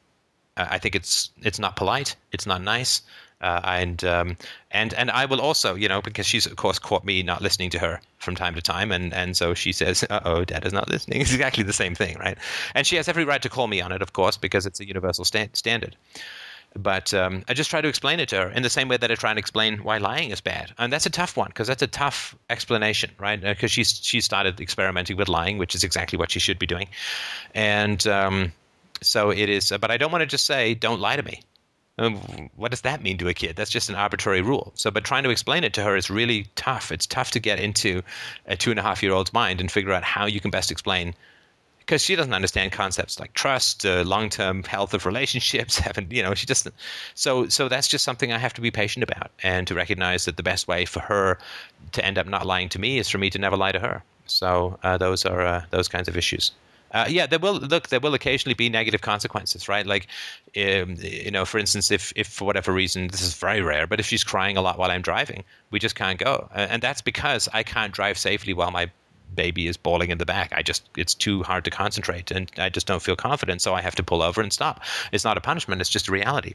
I 0.56 0.78
think 0.78 0.94
it's 0.94 1.30
it's 1.42 1.58
not 1.58 1.76
polite. 1.76 2.16
It's 2.32 2.46
not 2.46 2.62
nice. 2.62 3.02
Uh, 3.40 3.60
and 3.64 4.04
um, 4.04 4.36
and 4.70 4.92
and 4.94 5.10
I 5.10 5.24
will 5.24 5.40
also, 5.40 5.74
you 5.74 5.88
know, 5.88 6.02
because 6.02 6.26
she's 6.26 6.44
of 6.44 6.56
course 6.56 6.78
caught 6.78 7.04
me 7.04 7.22
not 7.22 7.40
listening 7.40 7.70
to 7.70 7.78
her 7.78 8.00
from 8.18 8.34
time 8.34 8.54
to 8.54 8.60
time, 8.60 8.92
and 8.92 9.14
and 9.14 9.34
so 9.34 9.54
she 9.54 9.72
says, 9.72 10.04
"Uh 10.10 10.20
oh, 10.24 10.44
Dad 10.44 10.66
is 10.66 10.74
not 10.74 10.90
listening." 10.90 11.20
It's 11.22 11.32
exactly 11.32 11.64
the 11.64 11.72
same 11.72 11.94
thing, 11.94 12.18
right? 12.18 12.36
And 12.74 12.86
she 12.86 12.96
has 12.96 13.08
every 13.08 13.24
right 13.24 13.40
to 13.40 13.48
call 13.48 13.66
me 13.66 13.80
on 13.80 13.92
it, 13.92 14.02
of 14.02 14.12
course, 14.12 14.36
because 14.36 14.66
it's 14.66 14.80
a 14.80 14.86
universal 14.86 15.24
sta- 15.24 15.48
standard. 15.54 15.96
But 16.76 17.12
um, 17.12 17.42
I 17.48 17.54
just 17.54 17.68
try 17.68 17.80
to 17.80 17.88
explain 17.88 18.20
it 18.20 18.28
to 18.28 18.36
her 18.36 18.50
in 18.50 18.62
the 18.62 18.70
same 18.70 18.86
way 18.86 18.96
that 18.96 19.10
I 19.10 19.14
try 19.16 19.30
and 19.30 19.38
explain 19.38 19.78
why 19.78 19.98
lying 19.98 20.30
is 20.30 20.40
bad, 20.40 20.72
and 20.78 20.92
that's 20.92 21.04
a 21.04 21.10
tough 21.10 21.36
one 21.36 21.48
because 21.48 21.66
that's 21.66 21.82
a 21.82 21.88
tough 21.88 22.36
explanation, 22.48 23.10
right? 23.18 23.40
Because 23.40 23.64
uh, 23.64 23.74
she's 23.74 24.00
she 24.02 24.20
started 24.20 24.60
experimenting 24.60 25.16
with 25.16 25.28
lying, 25.28 25.58
which 25.58 25.74
is 25.74 25.82
exactly 25.82 26.16
what 26.16 26.30
she 26.30 26.38
should 26.38 26.60
be 26.60 26.66
doing, 26.66 26.88
and 27.54 28.06
um, 28.06 28.52
so 29.02 29.30
it 29.30 29.48
is. 29.48 29.72
Uh, 29.72 29.78
but 29.78 29.90
I 29.90 29.96
don't 29.96 30.12
want 30.12 30.22
to 30.22 30.26
just 30.26 30.46
say, 30.46 30.74
"Don't 30.74 31.00
lie 31.00 31.16
to 31.16 31.22
me." 31.24 31.42
Um, 31.98 32.50
what 32.56 32.70
does 32.70 32.80
that 32.82 33.02
mean 33.02 33.18
to 33.18 33.28
a 33.28 33.34
kid? 33.34 33.56
That's 33.56 33.70
just 33.70 33.90
an 33.90 33.94
arbitrary 33.94 34.40
rule. 34.40 34.72
So, 34.74 34.90
but 34.90 35.04
trying 35.04 35.24
to 35.24 35.30
explain 35.30 35.64
it 35.64 35.74
to 35.74 35.82
her 35.82 35.96
is 35.96 36.08
really 36.08 36.46
tough. 36.54 36.92
It's 36.92 37.06
tough 37.06 37.32
to 37.32 37.40
get 37.40 37.58
into 37.60 38.02
a 38.46 38.56
two 38.56 38.70
and 38.70 38.78
a 38.78 38.82
half 38.82 39.02
year 39.02 39.12
old's 39.12 39.34
mind 39.34 39.60
and 39.60 39.70
figure 39.70 39.92
out 39.92 40.02
how 40.02 40.24
you 40.26 40.40
can 40.40 40.50
best 40.50 40.70
explain 40.70 41.14
because 41.90 42.02
she 42.02 42.14
doesn't 42.14 42.34
understand 42.34 42.70
concepts 42.70 43.18
like 43.18 43.34
trust, 43.34 43.84
uh, 43.84 44.04
long-term 44.06 44.62
health 44.62 44.94
of 44.94 45.06
relationships. 45.06 45.76
Haven't 45.86 46.12
you 46.12 46.22
know? 46.22 46.34
She 46.34 46.46
just 46.46 46.68
so 47.16 47.48
so 47.48 47.68
that's 47.68 47.88
just 47.88 48.04
something 48.04 48.32
I 48.32 48.38
have 48.38 48.54
to 48.54 48.60
be 48.60 48.70
patient 48.70 49.02
about 49.02 49.32
and 49.42 49.66
to 49.66 49.74
recognize 49.74 50.24
that 50.26 50.36
the 50.36 50.44
best 50.44 50.68
way 50.68 50.84
for 50.84 51.00
her 51.00 51.36
to 51.90 52.04
end 52.04 52.16
up 52.16 52.28
not 52.28 52.46
lying 52.46 52.68
to 52.68 52.78
me 52.78 52.98
is 52.98 53.08
for 53.08 53.18
me 53.18 53.28
to 53.30 53.40
never 53.40 53.56
lie 53.56 53.72
to 53.72 53.80
her. 53.80 54.04
So 54.26 54.78
uh, 54.84 54.98
those 54.98 55.26
are 55.26 55.40
uh, 55.40 55.64
those 55.70 55.88
kinds 55.88 56.06
of 56.06 56.16
issues. 56.16 56.52
Uh, 56.92 57.06
yeah, 57.08 57.26
there 57.26 57.40
will 57.40 57.54
look. 57.54 57.88
There 57.88 57.98
will 57.98 58.14
occasionally 58.14 58.54
be 58.54 58.68
negative 58.68 59.00
consequences, 59.00 59.68
right? 59.68 59.84
Like, 59.84 60.06
um, 60.56 60.94
you 61.00 61.32
know, 61.32 61.44
for 61.44 61.58
instance, 61.58 61.90
if 61.90 62.12
if 62.14 62.28
for 62.28 62.44
whatever 62.44 62.72
reason, 62.72 63.08
this 63.08 63.22
is 63.22 63.34
very 63.34 63.62
rare, 63.62 63.88
but 63.88 63.98
if 63.98 64.06
she's 64.06 64.22
crying 64.22 64.56
a 64.56 64.62
lot 64.62 64.78
while 64.78 64.92
I'm 64.92 65.02
driving, 65.02 65.42
we 65.72 65.80
just 65.80 65.96
can't 65.96 66.20
go, 66.20 66.48
and 66.54 66.80
that's 66.80 67.00
because 67.00 67.48
I 67.52 67.64
can't 67.64 67.92
drive 67.92 68.16
safely 68.16 68.54
while 68.54 68.70
my 68.70 68.90
baby 69.34 69.66
is 69.66 69.76
bawling 69.76 70.10
in 70.10 70.18
the 70.18 70.26
back. 70.26 70.52
I 70.54 70.62
just 70.62 70.88
it's 70.96 71.14
too 71.14 71.42
hard 71.42 71.64
to 71.64 71.70
concentrate, 71.70 72.30
and 72.30 72.50
I 72.58 72.68
just 72.68 72.86
don't 72.86 73.02
feel 73.02 73.16
confident, 73.16 73.62
so 73.62 73.74
I 73.74 73.80
have 73.80 73.94
to 73.96 74.02
pull 74.02 74.22
over 74.22 74.40
and 74.40 74.52
stop. 74.52 74.82
It's 75.12 75.24
not 75.24 75.36
a 75.36 75.40
punishment; 75.40 75.80
it's 75.80 75.90
just 75.90 76.08
a 76.08 76.12
reality. 76.12 76.54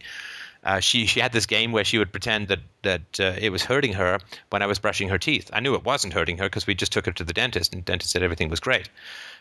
Uh, 0.63 0.79
she 0.79 1.05
she 1.05 1.19
had 1.19 1.31
this 1.31 1.45
game 1.45 1.71
where 1.71 1.85
she 1.85 1.97
would 1.97 2.11
pretend 2.11 2.47
that 2.47 2.59
that 2.81 3.19
uh, 3.19 3.35
it 3.37 3.51
was 3.51 3.63
hurting 3.63 3.93
her 3.93 4.19
when 4.49 4.63
I 4.63 4.65
was 4.65 4.79
brushing 4.79 5.09
her 5.09 5.19
teeth. 5.19 5.49
I 5.53 5.59
knew 5.59 5.75
it 5.75 5.85
wasn't 5.85 6.13
hurting 6.13 6.37
her 6.39 6.45
because 6.45 6.65
we 6.65 6.73
just 6.73 6.91
took 6.91 7.05
her 7.05 7.11
to 7.11 7.23
the 7.23 7.33
dentist, 7.33 7.73
and 7.73 7.83
the 7.83 7.85
dentist 7.85 8.11
said 8.11 8.23
everything 8.23 8.49
was 8.49 8.59
great. 8.59 8.89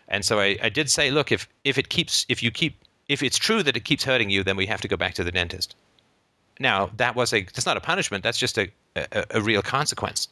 And 0.08 0.24
so 0.24 0.38
I, 0.38 0.58
I 0.62 0.68
did 0.68 0.90
say, 0.90 1.10
look, 1.10 1.32
if 1.32 1.48
if 1.64 1.78
it 1.78 1.88
keeps 1.88 2.26
if 2.28 2.42
you 2.42 2.50
keep 2.50 2.76
if 3.08 3.22
it's 3.22 3.38
true 3.38 3.62
that 3.62 3.76
it 3.76 3.84
keeps 3.84 4.04
hurting 4.04 4.28
you, 4.28 4.44
then 4.44 4.56
we 4.56 4.66
have 4.66 4.82
to 4.82 4.88
go 4.88 4.96
back 4.96 5.14
to 5.14 5.24
the 5.24 5.32
dentist. 5.32 5.74
Now 6.60 6.90
that 6.98 7.16
was 7.16 7.32
a 7.32 7.42
that's 7.42 7.66
not 7.66 7.78
a 7.78 7.80
punishment. 7.80 8.22
That's 8.22 8.38
just 8.38 8.58
a 8.58 8.68
a, 8.94 9.24
a 9.30 9.40
real 9.40 9.62
consequence. 9.62 10.28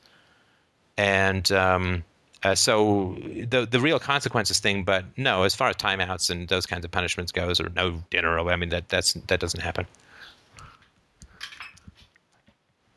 And 0.98 1.50
um, 1.52 2.04
uh, 2.44 2.54
so 2.54 3.16
the 3.48 3.66
the 3.70 3.80
real 3.80 3.98
consequences 3.98 4.58
thing, 4.58 4.82
but 4.84 5.04
no, 5.16 5.44
as 5.44 5.54
far 5.54 5.68
as 5.68 5.76
timeouts 5.76 6.30
and 6.30 6.48
those 6.48 6.66
kinds 6.66 6.84
of 6.84 6.90
punishments 6.90 7.30
goes, 7.30 7.60
or 7.60 7.68
no 7.70 8.02
dinner, 8.10 8.38
or 8.38 8.50
I 8.50 8.56
mean 8.56 8.70
that 8.70 8.88
that's 8.88 9.12
that 9.28 9.38
doesn't 9.38 9.60
happen. 9.60 9.86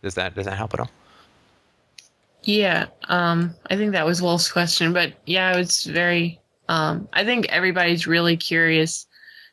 Does 0.01 0.15
that 0.15 0.35
does 0.35 0.45
that 0.45 0.57
help 0.57 0.73
at 0.73 0.79
all? 0.79 0.91
Yeah, 2.43 2.87
um, 3.09 3.55
I 3.69 3.75
think 3.75 3.91
that 3.93 4.05
was 4.05 4.21
Wolf's 4.21 4.51
question, 4.51 4.93
but 4.93 5.13
yeah, 5.25 5.53
it 5.53 5.57
was 5.57 5.83
very. 5.83 6.39
Um, 6.67 7.07
I 7.13 7.23
think 7.23 7.47
everybody's 7.49 8.07
really 8.07 8.37
curious 8.37 9.05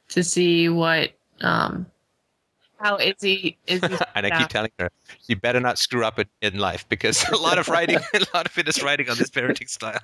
to 0.08 0.24
see 0.24 0.70
what 0.70 1.10
um, 1.42 1.86
how 2.82 2.96
is 2.96 3.14
he? 3.20 3.56
Is 3.66 3.82
and 3.82 4.26
I 4.26 4.38
keep 4.38 4.48
telling 4.48 4.70
her, 4.78 4.90
you 5.28 5.36
better 5.36 5.60
not 5.60 5.78
screw 5.78 6.04
up 6.04 6.18
in 6.40 6.58
life 6.58 6.86
because 6.88 7.24
a 7.30 7.36
lot 7.36 7.58
of 7.58 7.68
writing, 7.68 7.96
a 8.14 8.20
lot 8.34 8.46
of 8.46 8.58
it 8.58 8.68
is 8.68 8.82
writing 8.82 9.08
on 9.08 9.16
this 9.16 9.30
parenting 9.30 9.68
style. 9.68 10.00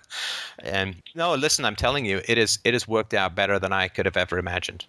And 0.61 0.97
no, 1.15 1.35
listen, 1.35 1.65
I'm 1.65 1.77
telling 1.77 2.05
you, 2.05 2.21
it 2.27 2.39
is 2.39 2.59
it 2.65 2.75
has 2.75 2.87
worked 2.87 3.15
out 3.15 3.35
better 3.35 3.59
than 3.59 3.73
I 3.73 3.89
could 3.89 4.07
have 4.07 4.17
ever 4.17 4.39
imagined. 4.39 4.87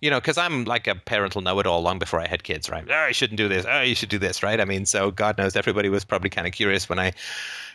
You 0.00 0.10
know, 0.10 0.18
because 0.18 0.38
I'm 0.38 0.64
like 0.64 0.86
a 0.86 0.94
parental 0.94 1.42
know-it-all 1.42 1.82
long 1.82 1.98
before 1.98 2.20
I 2.20 2.26
had 2.26 2.42
kids, 2.42 2.70
right? 2.70 2.84
Oh, 2.90 3.06
you 3.06 3.12
shouldn't 3.12 3.36
do 3.36 3.48
this. 3.48 3.66
Oh, 3.68 3.82
you 3.82 3.94
should 3.94 4.08
do 4.08 4.18
this, 4.18 4.42
right? 4.42 4.58
I 4.58 4.64
mean, 4.64 4.86
so 4.86 5.10
God 5.10 5.36
knows 5.36 5.56
everybody 5.56 5.90
was 5.90 6.06
probably 6.06 6.30
kind 6.30 6.46
of 6.46 6.54
curious 6.54 6.88
when 6.88 6.98
I 6.98 7.12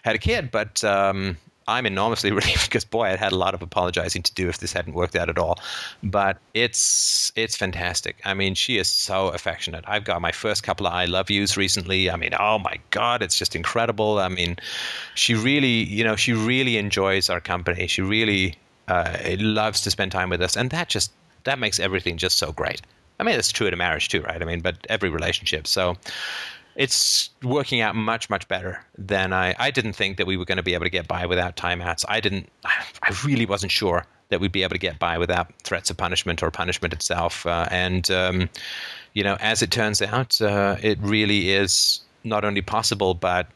had 0.02 0.16
a 0.16 0.20
kid, 0.20 0.50
but 0.50 0.84
um, 0.84 1.38
I'm 1.68 1.86
enormously 1.86 2.32
relieved 2.40 2.66
because 2.66 2.86
boy, 2.86 3.06
I'd 3.06 3.20
had 3.20 3.32
a 3.32 3.38
lot 3.38 3.54
of 3.54 3.62
apologizing 3.62 4.24
to 4.24 4.34
do 4.34 4.50
if 4.50 4.60
this 4.60 4.74
hadn't 4.74 4.94
worked 4.94 5.16
out 5.16 5.30
at 5.30 5.38
all. 5.38 5.60
But 6.04 6.38
it's 6.54 7.32
it's 7.36 7.56
fantastic. 7.56 8.18
I 8.26 8.34
mean, 8.34 8.56
she 8.56 8.78
is 8.78 8.88
so 8.88 9.30
affectionate. 9.30 9.84
I've 9.88 10.04
got 10.04 10.22
my 10.22 10.32
first 10.32 10.64
couple 10.64 10.88
of 10.88 10.94
I 10.94 11.06
love 11.06 11.30
yous 11.30 11.58
recently. 11.58 12.10
I 12.10 12.16
mean, 12.16 12.34
oh 12.40 12.60
my 12.60 12.80
god, 12.92 13.22
it's 13.22 13.38
just 13.38 13.56
incredible. 13.56 14.20
I 14.20 14.30
mean, 14.30 14.58
she 15.16 15.34
really, 15.34 15.84
you 15.84 16.04
know, 16.04 16.16
she 16.16 16.34
really 16.34 16.78
enjoys 16.78 17.30
our 17.30 17.42
company. 17.42 17.88
She 17.88 18.02
really 18.02 18.56
uh, 18.88 19.18
loves 19.40 19.82
to 19.82 19.92
spend 19.92 20.12
time 20.12 20.30
with 20.30 20.42
us, 20.42 20.56
and 20.56 20.70
that 20.72 20.90
just 20.90 21.12
that 21.44 21.60
makes 21.60 21.80
everything 21.80 22.18
just 22.18 22.38
so 22.38 22.52
great. 22.52 22.82
I 23.20 23.24
mean, 23.24 23.40
it's 23.40 23.52
true 23.52 23.68
in 23.68 23.74
a 23.74 23.78
marriage 23.78 24.10
too, 24.10 24.22
right? 24.22 24.42
I 24.42 24.46
mean, 24.46 24.60
but 24.60 24.76
every 24.90 25.10
relationship. 25.10 25.68
So 25.68 25.96
it's 26.76 27.30
working 27.42 27.82
out 27.82 27.96
much 27.96 28.30
much 28.30 28.48
better 28.48 28.84
than 28.98 29.34
I. 29.34 29.56
I 29.58 29.72
didn't 29.72 29.94
think 29.94 30.18
that 30.18 30.28
we 30.28 30.38
were 30.38 30.46
going 30.46 30.58
to 30.58 30.64
be 30.64 30.74
able 30.74 30.86
to 30.86 30.90
get 30.90 31.08
by 31.08 31.26
without 31.26 31.56
timeouts. 31.56 32.06
I 32.08 32.20
didn't. 32.20 32.50
I 32.66 33.16
really 33.26 33.46
wasn't 33.46 33.72
sure 33.72 34.06
that 34.30 34.40
we'd 34.40 34.52
be 34.52 34.64
able 34.64 34.74
to 34.74 34.80
get 34.80 35.00
by 35.00 35.18
without 35.18 35.54
threats 35.64 35.90
of 35.90 35.98
punishment 35.98 36.42
or 36.42 36.52
punishment 36.52 36.94
itself. 36.94 37.46
Uh, 37.46 37.68
and 37.72 38.10
um, 38.12 38.50
you 39.14 39.24
know, 39.24 39.38
as 39.40 39.62
it 39.62 39.72
turns 39.72 40.02
out, 40.02 40.42
uh, 40.42 40.76
it 40.82 40.98
really 41.02 41.52
is 41.52 42.02
not 42.24 42.44
only 42.44 42.62
possible 42.62 43.14
but 43.14 43.48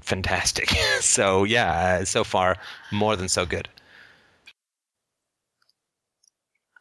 fantastic. 0.00 0.68
so 1.00 1.44
yeah, 1.44 1.98
uh, 2.00 2.04
so 2.04 2.24
far 2.24 2.56
more 2.92 3.16
than 3.16 3.28
so 3.28 3.44
good. 3.46 3.68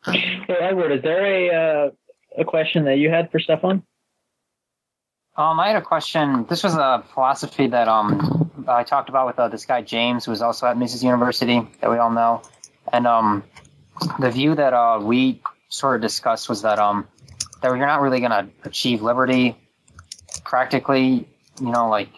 So 0.05 0.13
Edward, 0.59 0.91
is 0.91 1.01
there 1.03 1.25
a 1.25 1.87
uh, 1.87 1.91
a 2.37 2.45
question 2.45 2.85
that 2.85 2.97
you 2.97 3.09
had 3.09 3.31
for 3.31 3.39
Stefan? 3.39 3.83
Um, 5.39 5.57
I 5.57 5.67
had 5.67 5.77
a 5.77 5.81
question. 5.81 6.45
This 6.49 6.65
was 6.65 6.75
a 6.75 7.01
philosophy 7.13 7.67
that 7.67 7.87
um 7.87 8.51
I 8.67 8.83
talked 8.83 9.07
about 9.07 9.25
with 9.25 9.39
uh, 9.39 9.47
this 9.47 9.65
guy 9.65 9.81
James, 9.81 10.25
who 10.25 10.31
was 10.31 10.41
also 10.41 10.67
at 10.67 10.77
Mises 10.77 11.01
University, 11.01 11.65
that 11.79 11.89
we 11.89 11.97
all 11.97 12.11
know, 12.11 12.41
and 12.91 13.07
um 13.07 13.45
the 14.19 14.31
view 14.31 14.53
that 14.55 14.73
uh 14.73 14.99
we 15.01 15.41
sort 15.69 15.95
of 15.95 16.01
discussed 16.01 16.49
was 16.49 16.63
that 16.63 16.77
um 16.77 17.07
that 17.61 17.69
you're 17.69 17.77
not 17.77 18.01
really 18.01 18.19
going 18.19 18.31
to 18.31 18.49
achieve 18.65 19.01
liberty 19.01 19.55
practically, 20.43 21.25
you 21.61 21.71
know, 21.71 21.87
like 21.87 22.09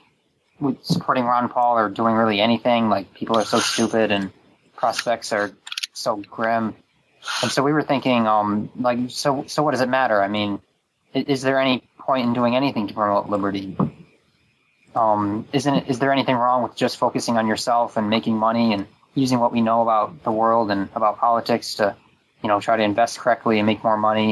with 0.60 0.84
supporting 0.84 1.26
Ron 1.26 1.48
Paul 1.48 1.78
or 1.78 1.90
doing 1.90 2.16
really 2.16 2.42
anything. 2.42 2.90
Like 2.90 3.14
people 3.14 3.38
are 3.38 3.46
so 3.46 3.60
stupid 3.60 4.12
and 4.12 4.32
prospects 4.76 5.32
are 5.32 5.52
so 5.94 6.16
grim, 6.16 6.76
and 7.44 7.52
so 7.52 7.62
we 7.62 7.72
were 7.72 7.84
thinking, 7.84 8.26
um, 8.26 8.72
like, 8.76 8.98
so 9.10 9.44
so 9.46 9.62
what 9.62 9.72
does 9.72 9.82
it 9.82 9.90
matter? 9.90 10.24
I 10.24 10.28
mean, 10.28 10.60
is, 11.14 11.26
is 11.26 11.42
there 11.44 11.60
any 11.60 11.84
point 12.12 12.28
in 12.28 12.34
doing 12.34 12.54
anything 12.62 12.86
to 12.90 12.94
promote 12.94 13.30
liberty. 13.36 13.68
Um, 15.02 15.48
isn't 15.54 15.76
it, 15.80 15.84
is 15.92 15.98
there 16.00 16.12
anything 16.12 16.36
wrong 16.44 16.60
with 16.64 16.76
just 16.76 16.98
focusing 16.98 17.36
on 17.38 17.48
yourself 17.48 17.96
and 17.98 18.10
making 18.10 18.36
money 18.36 18.74
and 18.76 18.86
using 19.16 19.40
what 19.40 19.52
we 19.56 19.62
know 19.62 19.80
about 19.86 20.08
the 20.28 20.34
world 20.42 20.72
and 20.72 20.90
about 20.94 21.14
politics 21.20 21.76
to, 21.76 21.96
you 22.42 22.50
know, 22.50 22.60
try 22.60 22.76
to 22.76 22.84
invest 22.84 23.14
correctly 23.22 23.60
and 23.60 23.66
make 23.66 23.82
more 23.90 24.00
money 24.10 24.32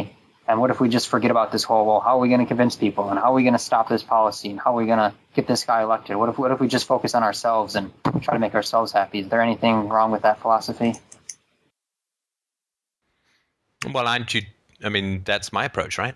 And 0.49 0.59
what 0.59 0.71
if 0.71 0.79
we 0.79 0.89
just 0.89 1.09
forget 1.09 1.29
about 1.29 1.51
this 1.51 1.63
whole, 1.63 1.85
well, 1.85 1.99
how 1.99 2.17
are 2.17 2.21
we 2.21 2.27
going 2.27 2.39
to 2.41 2.47
convince 2.47 2.75
people 2.75 3.11
and 3.11 3.19
how 3.19 3.25
are 3.25 3.33
we 3.33 3.43
going 3.43 3.53
to 3.53 3.59
stop 3.59 3.87
this 3.87 4.01
policy 4.01 4.49
and 4.49 4.59
how 4.59 4.73
are 4.73 4.77
we 4.81 4.87
going 4.87 4.97
to 4.97 5.13
get 5.35 5.45
this 5.45 5.63
guy 5.63 5.83
elected? 5.83 6.15
What 6.15 6.29
if, 6.29 6.39
what 6.39 6.49
if 6.51 6.59
we 6.59 6.67
just 6.67 6.87
focus 6.87 7.13
on 7.13 7.21
ourselves 7.21 7.75
and 7.75 7.91
try 8.23 8.33
to 8.33 8.39
make 8.39 8.55
ourselves 8.55 8.91
happy? 8.91 9.19
Is 9.19 9.29
there 9.29 9.41
anything 9.41 9.89
wrong 9.89 10.09
with 10.09 10.23
that 10.23 10.41
philosophy? 10.41 10.95
Well, 13.93 14.07
aren't 14.07 14.33
you? 14.33 14.41
I 14.83 14.89
mean, 14.89 15.21
that's 15.23 15.53
my 15.53 15.65
approach, 15.65 15.99
right? 15.99 16.15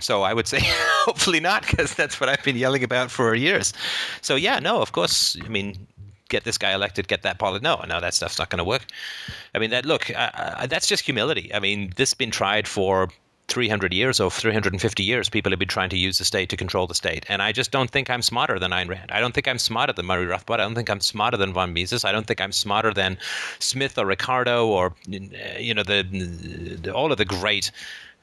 So 0.00 0.22
I 0.22 0.32
would 0.32 0.46
say 0.46 0.60
hopefully 1.04 1.40
not, 1.40 1.66
because 1.66 1.94
that's 1.94 2.20
what 2.20 2.28
I've 2.28 2.42
been 2.44 2.56
yelling 2.56 2.84
about 2.84 3.10
for 3.10 3.34
years. 3.34 3.72
So 4.22 4.36
yeah, 4.36 4.58
no, 4.58 4.80
of 4.80 4.92
course. 4.92 5.36
I 5.44 5.48
mean, 5.48 5.86
get 6.28 6.44
this 6.44 6.58
guy 6.58 6.72
elected, 6.72 7.08
get 7.08 7.22
that 7.22 7.38
policy. 7.38 7.62
No, 7.62 7.82
no, 7.88 8.00
that 8.00 8.14
stuff's 8.14 8.38
not 8.38 8.50
going 8.50 8.58
to 8.58 8.64
work. 8.64 8.86
I 9.54 9.58
mean, 9.58 9.70
that 9.70 9.84
look, 9.84 10.10
uh, 10.10 10.30
uh, 10.34 10.66
that's 10.66 10.86
just 10.86 11.04
humility. 11.04 11.52
I 11.54 11.58
mean, 11.58 11.92
this 11.96 12.10
has 12.10 12.14
been 12.14 12.30
tried 12.30 12.68
for 12.68 13.08
300 13.48 13.94
years 13.94 14.20
or 14.20 14.30
350 14.30 15.02
years, 15.02 15.28
people 15.28 15.50
have 15.50 15.58
been 15.58 15.68
trying 15.68 15.88
to 15.88 15.96
use 15.96 16.18
the 16.18 16.24
state 16.24 16.50
to 16.50 16.56
control 16.56 16.86
the 16.86 16.94
state. 16.94 17.24
And 17.28 17.42
I 17.42 17.50
just 17.50 17.70
don't 17.70 17.90
think 17.90 18.10
I'm 18.10 18.22
smarter 18.22 18.58
than 18.58 18.72
Ayn 18.72 18.88
Rand. 18.88 19.10
I 19.10 19.20
don't 19.20 19.34
think 19.34 19.48
I'm 19.48 19.58
smarter 19.58 19.92
than 19.92 20.06
Murray 20.06 20.26
Rothbard. 20.26 20.54
I 20.54 20.64
don't 20.64 20.74
think 20.74 20.90
I'm 20.90 21.00
smarter 21.00 21.36
than 21.36 21.52
von 21.52 21.72
Mises. 21.72 22.04
I 22.04 22.12
don't 22.12 22.26
think 22.26 22.40
I'm 22.40 22.52
smarter 22.52 22.92
than 22.92 23.16
Smith 23.58 23.98
or 23.98 24.04
Ricardo 24.04 24.66
or, 24.66 24.94
you 25.08 25.74
know, 25.74 25.82
the, 25.82 26.02
the 26.82 26.92
all 26.92 27.10
of 27.10 27.18
the 27.18 27.24
great 27.24 27.70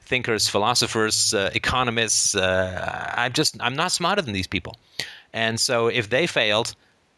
thinkers, 0.06 0.48
philosophers, 0.48 1.34
uh, 1.34 1.50
economists. 1.54 2.34
Uh, 2.34 3.12
I'm 3.16 3.32
just, 3.32 3.56
I'm 3.60 3.74
not 3.74 3.92
smarter 3.92 4.22
than 4.22 4.32
these 4.32 4.46
people. 4.46 4.76
And 5.32 5.60
so 5.60 5.88
if 5.88 6.10
they 6.10 6.26
failed, 6.26 6.74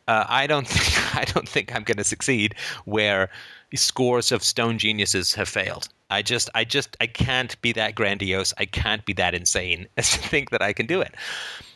uh, 0.09 0.25
I 0.29 0.47
don't 0.47 0.67
think, 0.69 1.17
I 1.17 1.25
don't 1.25 1.49
think 1.49 1.75
I'm 1.75 1.85
going 1.85 1.99
to 1.99 2.05
succeed 2.05 2.55
where 2.85 3.31
scores 3.75 4.33
of 4.33 4.43
stone 4.43 4.79
geniuses 4.79 5.35
have 5.35 5.49
failed. 5.49 5.89
I 6.11 6.23
just, 6.23 6.49
I 6.55 6.65
just, 6.65 6.97
I 7.01 7.07
can't 7.07 7.61
be 7.61 7.73
that 7.73 7.95
grandiose. 7.95 8.55
I 8.57 8.65
can't 8.65 9.05
be 9.05 9.13
that 9.15 9.35
insane 9.35 9.87
as 9.97 10.11
to 10.13 10.19
think 10.19 10.51
that 10.51 10.63
I 10.63 10.73
can 10.73 10.87
do 10.87 11.01
it. 11.01 11.15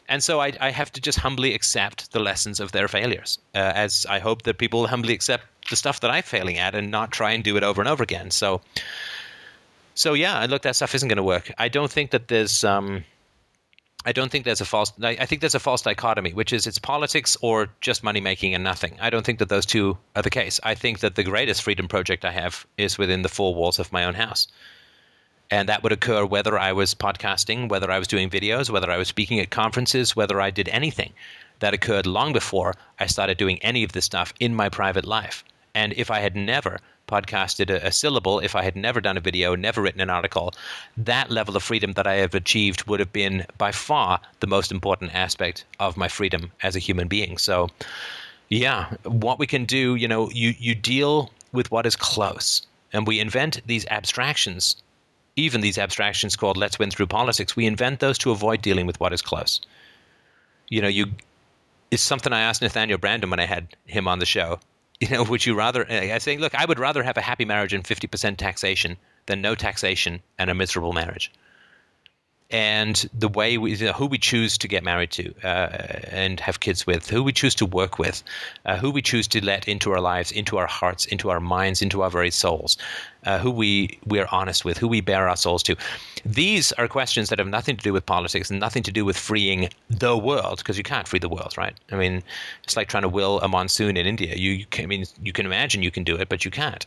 And 0.08 0.22
so 0.22 0.40
I, 0.40 0.52
I 0.60 0.70
have 0.70 0.90
to 0.92 1.00
just 1.00 1.18
humbly 1.18 1.54
accept 1.54 2.12
the 2.12 2.18
lessons 2.18 2.60
of 2.60 2.72
their 2.72 2.88
failures, 2.88 3.38
uh, 3.54 3.72
as 3.74 4.04
I 4.08 4.18
hope 4.18 4.42
that 4.42 4.58
people 4.58 4.86
humbly 4.86 5.14
accept 5.14 5.44
the 5.70 5.76
stuff 5.76 6.00
that 6.00 6.10
I'm 6.10 6.22
failing 6.22 6.58
at 6.58 6.74
and 6.74 6.90
not 6.90 7.12
try 7.12 7.30
and 7.32 7.44
do 7.44 7.56
it 7.56 7.62
over 7.62 7.80
and 7.80 7.88
over 7.88 8.02
again. 8.02 8.30
So, 8.30 8.60
so 9.94 10.14
yeah, 10.14 10.46
look, 10.48 10.62
that 10.62 10.76
stuff 10.76 10.94
isn't 10.94 11.08
going 11.08 11.16
to 11.16 11.22
work. 11.22 11.52
I 11.58 11.68
don't 11.68 11.90
think 11.90 12.10
that 12.10 12.28
there's, 12.28 12.64
um, 12.64 13.04
I 14.04 14.12
don't 14.12 14.32
think 14.32 14.44
there's 14.44 14.60
a 14.60 14.64
false. 14.64 14.92
I 15.02 15.26
think 15.26 15.40
there's 15.40 15.54
a 15.54 15.60
false 15.60 15.82
dichotomy, 15.82 16.32
which 16.32 16.52
is 16.52 16.66
it's 16.66 16.78
politics 16.78 17.36
or 17.40 17.68
just 17.80 18.02
money 18.02 18.20
making 18.20 18.54
and 18.54 18.64
nothing. 18.64 18.96
I 19.00 19.10
don't 19.10 19.24
think 19.24 19.38
that 19.38 19.48
those 19.48 19.64
two 19.66 19.96
are 20.16 20.22
the 20.22 20.30
case. 20.30 20.58
I 20.64 20.74
think 20.74 21.00
that 21.00 21.14
the 21.14 21.22
greatest 21.22 21.62
freedom 21.62 21.86
project 21.86 22.24
I 22.24 22.32
have 22.32 22.66
is 22.76 22.98
within 22.98 23.22
the 23.22 23.28
four 23.28 23.54
walls 23.54 23.78
of 23.78 23.92
my 23.92 24.04
own 24.04 24.14
house, 24.14 24.48
and 25.50 25.68
that 25.68 25.82
would 25.82 25.92
occur 25.92 26.24
whether 26.24 26.58
I 26.58 26.72
was 26.72 26.94
podcasting, 26.94 27.68
whether 27.68 27.90
I 27.90 27.98
was 28.00 28.08
doing 28.08 28.28
videos, 28.28 28.70
whether 28.70 28.90
I 28.90 28.96
was 28.96 29.08
speaking 29.08 29.38
at 29.38 29.50
conferences, 29.50 30.16
whether 30.16 30.40
I 30.40 30.50
did 30.50 30.68
anything. 30.70 31.12
That 31.60 31.74
occurred 31.74 32.06
long 32.06 32.32
before 32.32 32.74
I 32.98 33.06
started 33.06 33.38
doing 33.38 33.60
any 33.60 33.84
of 33.84 33.92
this 33.92 34.06
stuff 34.06 34.34
in 34.40 34.52
my 34.52 34.68
private 34.68 35.04
life. 35.04 35.44
And 35.76 35.92
if 35.92 36.10
I 36.10 36.18
had 36.18 36.34
never 36.34 36.80
podcasted 37.08 37.70
a, 37.70 37.86
a, 37.86 37.92
syllable, 37.92 38.38
if 38.40 38.54
I 38.54 38.62
had 38.62 38.76
never 38.76 39.00
done 39.00 39.16
a 39.16 39.20
video, 39.20 39.54
never 39.54 39.82
written 39.82 40.00
an 40.00 40.10
article, 40.10 40.54
that 40.96 41.30
level 41.30 41.56
of 41.56 41.62
freedom 41.62 41.92
that 41.92 42.06
I 42.06 42.14
have 42.14 42.34
achieved 42.34 42.86
would 42.86 43.00
have 43.00 43.12
been 43.12 43.46
by 43.58 43.72
far 43.72 44.20
the 44.40 44.46
most 44.46 44.72
important 44.72 45.14
aspect 45.14 45.64
of 45.78 45.96
my 45.96 46.08
freedom 46.08 46.52
as 46.62 46.76
a 46.76 46.80
human 46.80 47.08
being. 47.08 47.38
So, 47.38 47.68
yeah, 48.48 48.94
what 49.04 49.38
we 49.38 49.46
can 49.46 49.64
do, 49.64 49.94
you 49.94 50.08
know, 50.08 50.30
you, 50.30 50.54
you 50.58 50.74
deal 50.74 51.30
with 51.52 51.70
what 51.70 51.86
is 51.86 51.96
close, 51.96 52.62
and 52.92 53.06
we 53.06 53.20
invent 53.20 53.60
these 53.66 53.86
abstractions. 53.86 54.76
Even 55.36 55.62
these 55.62 55.78
abstractions 55.78 56.36
called 56.36 56.58
"Let's 56.58 56.78
win 56.78 56.90
through 56.90 57.06
politics," 57.06 57.56
we 57.56 57.64
invent 57.64 58.00
those 58.00 58.18
to 58.18 58.30
avoid 58.30 58.60
dealing 58.60 58.86
with 58.86 59.00
what 59.00 59.14
is 59.14 59.22
close. 59.22 59.60
You 60.68 60.82
know, 60.82 60.88
you 60.88 61.06
it's 61.90 62.02
something 62.02 62.32
I 62.32 62.40
asked 62.40 62.62
Nathaniel 62.62 62.98
Branden 62.98 63.30
when 63.30 63.40
I 63.40 63.46
had 63.46 63.68
him 63.86 64.08
on 64.08 64.18
the 64.18 64.26
show 64.26 64.58
you 65.02 65.08
know, 65.08 65.24
would 65.24 65.44
you 65.44 65.56
rather? 65.56 65.84
Eh, 65.88 66.14
I 66.14 66.18
say, 66.18 66.36
look, 66.36 66.54
I 66.54 66.64
would 66.64 66.78
rather 66.78 67.02
have 67.02 67.16
a 67.16 67.20
happy 67.20 67.44
marriage 67.44 67.72
and 67.72 67.84
fifty 67.84 68.06
percent 68.06 68.38
taxation 68.38 68.96
than 69.26 69.42
no 69.42 69.56
taxation 69.56 70.22
and 70.38 70.48
a 70.48 70.54
miserable 70.54 70.92
marriage. 70.92 71.32
And 72.52 73.08
the 73.18 73.28
way 73.28 73.56
we, 73.56 73.74
you 73.74 73.86
know, 73.86 73.92
who 73.94 74.04
we 74.04 74.18
choose 74.18 74.58
to 74.58 74.68
get 74.68 74.84
married 74.84 75.10
to 75.12 75.34
uh, 75.42 76.00
and 76.10 76.38
have 76.38 76.60
kids 76.60 76.86
with, 76.86 77.08
who 77.08 77.22
we 77.22 77.32
choose 77.32 77.54
to 77.54 77.64
work 77.64 77.98
with, 77.98 78.22
uh, 78.66 78.76
who 78.76 78.90
we 78.90 79.00
choose 79.00 79.26
to 79.28 79.42
let 79.42 79.66
into 79.66 79.90
our 79.90 80.02
lives, 80.02 80.30
into 80.30 80.58
our 80.58 80.66
hearts, 80.66 81.06
into 81.06 81.30
our 81.30 81.40
minds, 81.40 81.80
into 81.80 82.02
our 82.02 82.10
very 82.10 82.30
souls, 82.30 82.76
uh, 83.24 83.38
who 83.38 83.50
we 83.50 83.98
we 84.04 84.20
are 84.20 84.28
honest 84.30 84.66
with, 84.66 84.76
who 84.76 84.86
we 84.86 85.00
bare 85.00 85.28
our 85.30 85.36
souls 85.36 85.62
to. 85.62 85.74
These 86.26 86.72
are 86.72 86.88
questions 86.88 87.30
that 87.30 87.38
have 87.38 87.48
nothing 87.48 87.78
to 87.78 87.82
do 87.82 87.92
with 87.94 88.04
politics 88.04 88.50
and 88.50 88.60
nothing 88.60 88.82
to 88.82 88.92
do 88.92 89.06
with 89.06 89.16
freeing 89.16 89.70
the 89.88 90.16
world, 90.18 90.58
because 90.58 90.76
you 90.76 90.84
can't 90.84 91.08
free 91.08 91.20
the 91.20 91.30
world, 91.30 91.56
right? 91.56 91.74
I 91.90 91.96
mean, 91.96 92.22
it's 92.64 92.76
like 92.76 92.88
trying 92.88 93.04
to 93.04 93.08
will 93.08 93.40
a 93.40 93.48
monsoon 93.48 93.96
in 93.96 94.06
India. 94.06 94.36
You, 94.36 94.50
you 94.52 94.66
can, 94.66 94.84
I 94.84 94.86
mean, 94.88 95.06
you 95.22 95.32
can 95.32 95.46
imagine 95.46 95.82
you 95.82 95.90
can 95.90 96.04
do 96.04 96.16
it, 96.16 96.28
but 96.28 96.44
you 96.44 96.50
can't. 96.50 96.86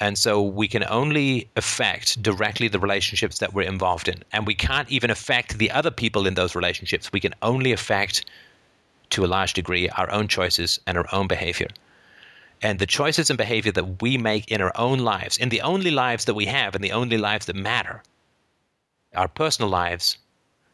And 0.00 0.16
so 0.16 0.42
we 0.42 0.66
can 0.66 0.84
only 0.88 1.50
affect 1.56 2.22
directly 2.22 2.68
the 2.68 2.78
relationships 2.78 3.38
that 3.38 3.52
we're 3.52 3.68
involved 3.68 4.08
in. 4.08 4.24
And 4.32 4.46
we 4.46 4.54
can't 4.54 4.90
even 4.90 5.10
affect 5.10 5.58
the 5.58 5.70
other 5.70 5.90
people 5.90 6.26
in 6.26 6.34
those 6.34 6.54
relationships. 6.54 7.12
We 7.12 7.20
can 7.20 7.34
only 7.42 7.70
affect, 7.70 8.24
to 9.10 9.24
a 9.24 9.28
large 9.28 9.52
degree, 9.52 9.90
our 9.90 10.10
own 10.10 10.26
choices 10.26 10.80
and 10.86 10.96
our 10.96 11.06
own 11.12 11.26
behavior. 11.26 11.68
And 12.62 12.78
the 12.78 12.86
choices 12.86 13.28
and 13.28 13.36
behavior 13.36 13.72
that 13.72 14.02
we 14.02 14.16
make 14.16 14.50
in 14.50 14.62
our 14.62 14.72
own 14.74 15.00
lives, 15.00 15.36
in 15.36 15.50
the 15.50 15.60
only 15.60 15.90
lives 15.90 16.24
that 16.24 16.34
we 16.34 16.46
have, 16.46 16.74
and 16.74 16.82
the 16.82 16.92
only 16.92 17.18
lives 17.18 17.46
that 17.46 17.56
matter, 17.56 18.02
our 19.14 19.28
personal 19.28 19.70
lives, 19.70 20.16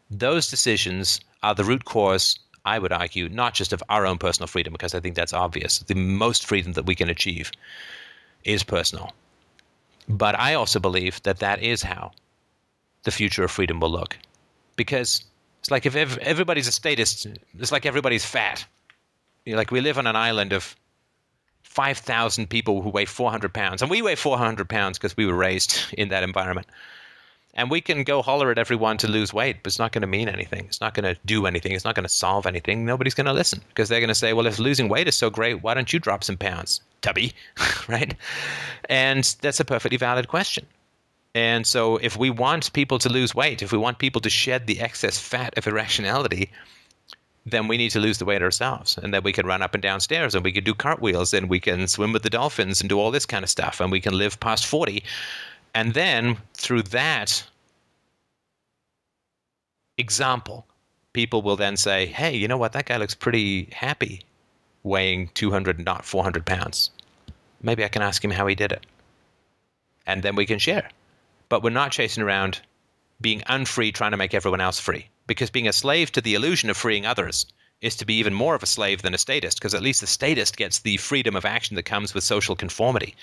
those 0.08 0.48
decisions 0.48 1.20
are 1.42 1.54
the 1.54 1.64
root 1.64 1.84
cause, 1.84 2.38
I 2.64 2.78
would 2.78 2.92
argue, 2.92 3.28
not 3.28 3.54
just 3.54 3.72
of 3.72 3.82
our 3.88 4.06
own 4.06 4.18
personal 4.18 4.46
freedom, 4.46 4.72
because 4.72 4.94
I 4.94 5.00
think 5.00 5.16
that's 5.16 5.32
obvious, 5.32 5.80
the 5.80 5.94
most 5.94 6.44
freedom 6.44 6.72
that 6.72 6.86
we 6.86 6.94
can 6.94 7.08
achieve 7.08 7.50
is 8.46 8.62
personal. 8.62 9.12
But 10.08 10.38
I 10.38 10.54
also 10.54 10.78
believe 10.78 11.22
that 11.24 11.40
that 11.40 11.62
is 11.62 11.82
how 11.82 12.12
the 13.02 13.10
future 13.10 13.44
of 13.44 13.50
freedom 13.50 13.80
will 13.80 13.90
look. 13.90 14.16
Because 14.76 15.24
it's 15.60 15.70
like 15.70 15.86
if 15.86 15.96
everybody's 15.96 16.68
a 16.68 16.72
statist, 16.72 17.26
it's 17.58 17.72
like 17.72 17.86
everybody's 17.86 18.24
fat. 18.24 18.64
Like 19.46 19.70
we 19.70 19.80
live 19.80 19.98
on 19.98 20.06
an 20.06 20.16
island 20.16 20.52
of 20.52 20.76
5,000 21.62 22.48
people 22.48 22.82
who 22.82 22.88
weigh 22.88 23.04
400 23.04 23.52
pounds. 23.52 23.82
And 23.82 23.90
we 23.90 24.00
weigh 24.00 24.14
400 24.14 24.68
pounds 24.68 24.98
because 24.98 25.16
we 25.16 25.26
were 25.26 25.34
raised 25.34 25.78
in 25.92 26.08
that 26.08 26.22
environment. 26.22 26.66
And 27.56 27.70
we 27.70 27.80
can 27.80 28.04
go 28.04 28.20
holler 28.20 28.50
at 28.50 28.58
everyone 28.58 28.98
to 28.98 29.08
lose 29.08 29.32
weight, 29.32 29.62
but 29.62 29.70
it's 29.70 29.78
not 29.78 29.92
going 29.92 30.02
to 30.02 30.06
mean 30.06 30.28
anything. 30.28 30.66
It's 30.66 30.80
not 30.80 30.92
going 30.92 31.12
to 31.12 31.18
do 31.24 31.46
anything. 31.46 31.72
It's 31.72 31.86
not 31.86 31.94
going 31.94 32.04
to 32.04 32.08
solve 32.08 32.46
anything. 32.46 32.84
Nobody's 32.84 33.14
going 33.14 33.26
to 33.26 33.32
listen 33.32 33.62
because 33.68 33.88
they're 33.88 34.00
going 34.00 34.08
to 34.08 34.14
say, 34.14 34.34
well, 34.34 34.46
if 34.46 34.58
losing 34.58 34.90
weight 34.90 35.08
is 35.08 35.16
so 35.16 35.30
great, 35.30 35.62
why 35.62 35.72
don't 35.72 35.90
you 35.90 35.98
drop 35.98 36.22
some 36.22 36.36
pounds, 36.36 36.82
tubby? 37.00 37.32
right? 37.88 38.14
And 38.90 39.24
that's 39.40 39.58
a 39.58 39.64
perfectly 39.64 39.96
valid 39.96 40.28
question. 40.28 40.66
And 41.34 41.66
so 41.66 41.96
if 41.96 42.16
we 42.16 42.28
want 42.28 42.72
people 42.74 42.98
to 42.98 43.08
lose 43.08 43.34
weight, 43.34 43.62
if 43.62 43.72
we 43.72 43.78
want 43.78 43.98
people 43.98 44.20
to 44.20 44.30
shed 44.30 44.66
the 44.66 44.80
excess 44.80 45.18
fat 45.18 45.56
of 45.56 45.66
irrationality, 45.66 46.50
then 47.46 47.68
we 47.68 47.76
need 47.76 47.90
to 47.90 48.00
lose 48.00 48.18
the 48.18 48.24
weight 48.24 48.42
ourselves. 48.42 48.98
And 48.98 49.14
then 49.14 49.22
we 49.22 49.32
can 49.32 49.46
run 49.46 49.62
up 49.62 49.72
and 49.72 49.82
down 49.82 50.00
stairs 50.00 50.34
and 50.34 50.44
we 50.44 50.52
can 50.52 50.64
do 50.64 50.74
cartwheels 50.74 51.32
and 51.32 51.48
we 51.48 51.60
can 51.60 51.88
swim 51.88 52.12
with 52.12 52.22
the 52.22 52.30
dolphins 52.30 52.80
and 52.80 52.90
do 52.90 52.98
all 52.98 53.10
this 53.10 53.24
kind 53.24 53.44
of 53.44 53.50
stuff. 53.50 53.80
And 53.80 53.92
we 53.92 54.00
can 54.00 54.14
live 54.14 54.40
past 54.40 54.66
40 54.66 55.02
and 55.76 55.92
then 55.92 56.38
through 56.54 56.84
that 56.84 57.44
example, 59.98 60.66
people 61.12 61.42
will 61.42 61.56
then 61.56 61.76
say, 61.76 62.06
hey, 62.06 62.34
you 62.34 62.48
know 62.48 62.56
what? 62.56 62.72
That 62.72 62.86
guy 62.86 62.96
looks 62.96 63.14
pretty 63.14 63.68
happy 63.72 64.22
weighing 64.84 65.28
200, 65.34 65.84
not 65.84 66.06
400 66.06 66.46
pounds. 66.46 66.90
Maybe 67.60 67.84
I 67.84 67.88
can 67.88 68.00
ask 68.00 68.24
him 68.24 68.30
how 68.30 68.46
he 68.46 68.54
did 68.54 68.72
it. 68.72 68.86
And 70.06 70.22
then 70.22 70.34
we 70.34 70.46
can 70.46 70.58
share. 70.58 70.88
But 71.50 71.62
we're 71.62 71.68
not 71.68 71.92
chasing 71.92 72.22
around 72.22 72.62
being 73.20 73.42
unfree, 73.46 73.92
trying 73.92 74.12
to 74.12 74.16
make 74.16 74.32
everyone 74.32 74.62
else 74.62 74.80
free. 74.80 75.08
Because 75.26 75.50
being 75.50 75.68
a 75.68 75.74
slave 75.74 76.10
to 76.12 76.22
the 76.22 76.32
illusion 76.32 76.70
of 76.70 76.78
freeing 76.78 77.04
others 77.04 77.44
is 77.82 77.96
to 77.96 78.06
be 78.06 78.14
even 78.14 78.32
more 78.32 78.54
of 78.54 78.62
a 78.62 78.66
slave 78.66 79.02
than 79.02 79.12
a 79.12 79.18
statist, 79.18 79.58
because 79.58 79.74
at 79.74 79.82
least 79.82 80.00
the 80.00 80.06
statist 80.06 80.56
gets 80.56 80.78
the 80.78 80.96
freedom 80.96 81.36
of 81.36 81.44
action 81.44 81.76
that 81.76 81.82
comes 81.82 82.14
with 82.14 82.24
social 82.24 82.56
conformity 82.56 83.14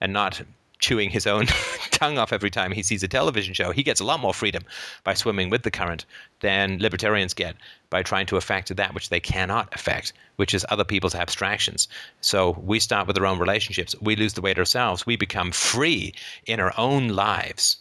and 0.00 0.12
not 0.12 0.42
chewing 0.78 1.10
his 1.10 1.26
own 1.26 1.46
tongue 1.90 2.18
off 2.18 2.32
every 2.32 2.50
time 2.50 2.72
he 2.72 2.82
sees 2.82 3.02
a 3.02 3.08
television 3.08 3.54
show. 3.54 3.70
He 3.70 3.82
gets 3.82 4.00
a 4.00 4.04
lot 4.04 4.20
more 4.20 4.34
freedom 4.34 4.62
by 5.04 5.14
swimming 5.14 5.50
with 5.50 5.62
the 5.62 5.70
current 5.70 6.04
than 6.40 6.78
libertarians 6.78 7.34
get 7.34 7.56
by 7.90 8.02
trying 8.02 8.26
to 8.26 8.36
affect 8.36 8.74
that 8.74 8.94
which 8.94 9.08
they 9.08 9.20
cannot 9.20 9.74
affect, 9.74 10.12
which 10.36 10.54
is 10.54 10.66
other 10.68 10.84
people's 10.84 11.14
abstractions. 11.14 11.88
So 12.20 12.58
we 12.62 12.80
start 12.80 13.06
with 13.06 13.18
our 13.18 13.26
own 13.26 13.38
relationships. 13.38 13.94
We 14.00 14.16
lose 14.16 14.34
the 14.34 14.42
weight 14.42 14.58
ourselves. 14.58 15.06
We 15.06 15.16
become 15.16 15.52
free 15.52 16.14
in 16.46 16.60
our 16.60 16.72
own 16.76 17.08
lives 17.08 17.78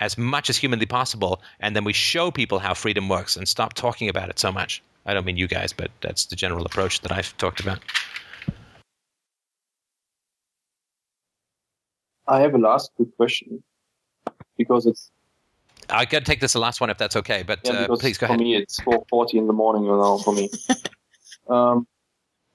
as 0.00 0.18
much 0.18 0.50
as 0.50 0.56
humanly 0.56 0.86
possible. 0.86 1.40
And 1.60 1.74
then 1.74 1.84
we 1.84 1.92
show 1.92 2.30
people 2.30 2.58
how 2.58 2.74
freedom 2.74 3.08
works 3.08 3.36
and 3.36 3.48
stop 3.48 3.74
talking 3.74 4.08
about 4.08 4.28
it 4.28 4.38
so 4.38 4.52
much. 4.52 4.82
I 5.06 5.14
don't 5.14 5.26
mean 5.26 5.36
you 5.36 5.48
guys, 5.48 5.72
but 5.72 5.90
that's 6.00 6.26
the 6.26 6.36
general 6.36 6.64
approach 6.64 7.00
that 7.02 7.12
I've 7.12 7.36
talked 7.36 7.60
about. 7.60 7.80
I 12.26 12.40
have 12.40 12.54
a 12.54 12.58
last 12.58 12.92
quick 12.96 13.14
question 13.16 13.62
because 14.56 14.86
it's 14.86 15.10
I 15.90 16.04
got 16.04 16.20
to 16.20 16.24
take 16.24 16.40
this 16.40 16.54
the 16.54 16.60
last 16.60 16.80
one 16.80 16.90
if 16.90 16.98
that's 16.98 17.16
okay, 17.16 17.42
but 17.46 17.60
Yeah, 17.64 17.86
uh, 17.90 17.96
please 17.96 18.18
go 18.18 18.26
for 18.26 18.34
ahead. 18.34 18.40
me 18.40 18.56
it's 18.56 18.80
4:40 18.80 19.34
in 19.34 19.46
the 19.46 19.52
morning 19.52 19.86
now 19.86 20.18
for 20.18 20.34
me. 20.34 20.50
um, 21.48 21.86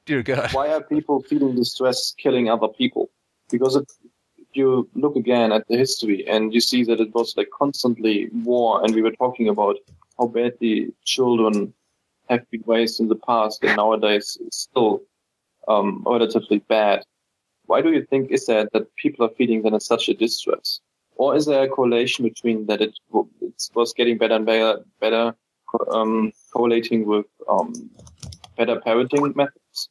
Dear 0.06 0.24
God. 0.24 0.52
why 0.52 0.70
are 0.70 0.82
people 0.82 1.22
feeling 1.22 1.56
distress 1.56 2.14
killing 2.18 2.50
other 2.50 2.68
people? 2.68 3.10
Because 3.52 3.76
if 3.76 3.88
you 4.54 4.90
look 4.96 5.16
again 5.16 5.52
at 5.52 5.68
the 5.68 5.78
history 5.78 6.28
and 6.28 6.54
you 6.54 6.62
see 6.62 6.84
that 6.86 7.00
it 7.00 7.14
was 7.14 7.36
like 7.38 7.50
constantly 7.52 8.30
war, 8.34 8.84
and 8.84 8.96
we 8.96 9.02
were 9.04 9.12
talking 9.12 9.50
about 9.50 9.78
how 10.18 10.28
badly 10.28 10.92
children 11.06 11.74
have 12.30 12.50
been 12.50 12.64
raised 12.66 13.00
in 13.00 13.08
the 13.08 13.16
past, 13.16 13.64
and 13.64 13.76
nowadays 13.78 14.38
it's 14.42 14.58
still 14.58 15.02
um, 15.68 16.04
relatively 16.06 16.60
bad. 16.60 17.04
Why 17.70 17.82
do 17.82 17.92
you 17.92 18.04
think 18.04 18.32
is 18.32 18.48
that 18.48 18.74
that 18.74 18.96
people 18.96 19.26
are 19.26 19.34
feeling 19.38 19.62
then 19.62 19.80
such 19.80 20.10
a 20.10 20.16
distress? 20.16 20.80
Or 21.18 21.36
is 21.36 21.46
there 21.46 21.64
a 21.64 21.68
correlation 21.68 22.26
between 22.26 22.66
that 22.66 22.82
it, 22.82 22.98
it 23.42 23.70
was 23.76 23.94
getting 23.94 24.18
better 24.18 24.36
and 24.36 24.46
better, 24.46 24.84
better 25.00 25.36
um, 25.92 26.32
correlating 26.52 27.06
with 27.06 27.28
um, 27.48 27.92
better 28.58 28.78
parenting 28.78 29.36
methods? 29.36 29.90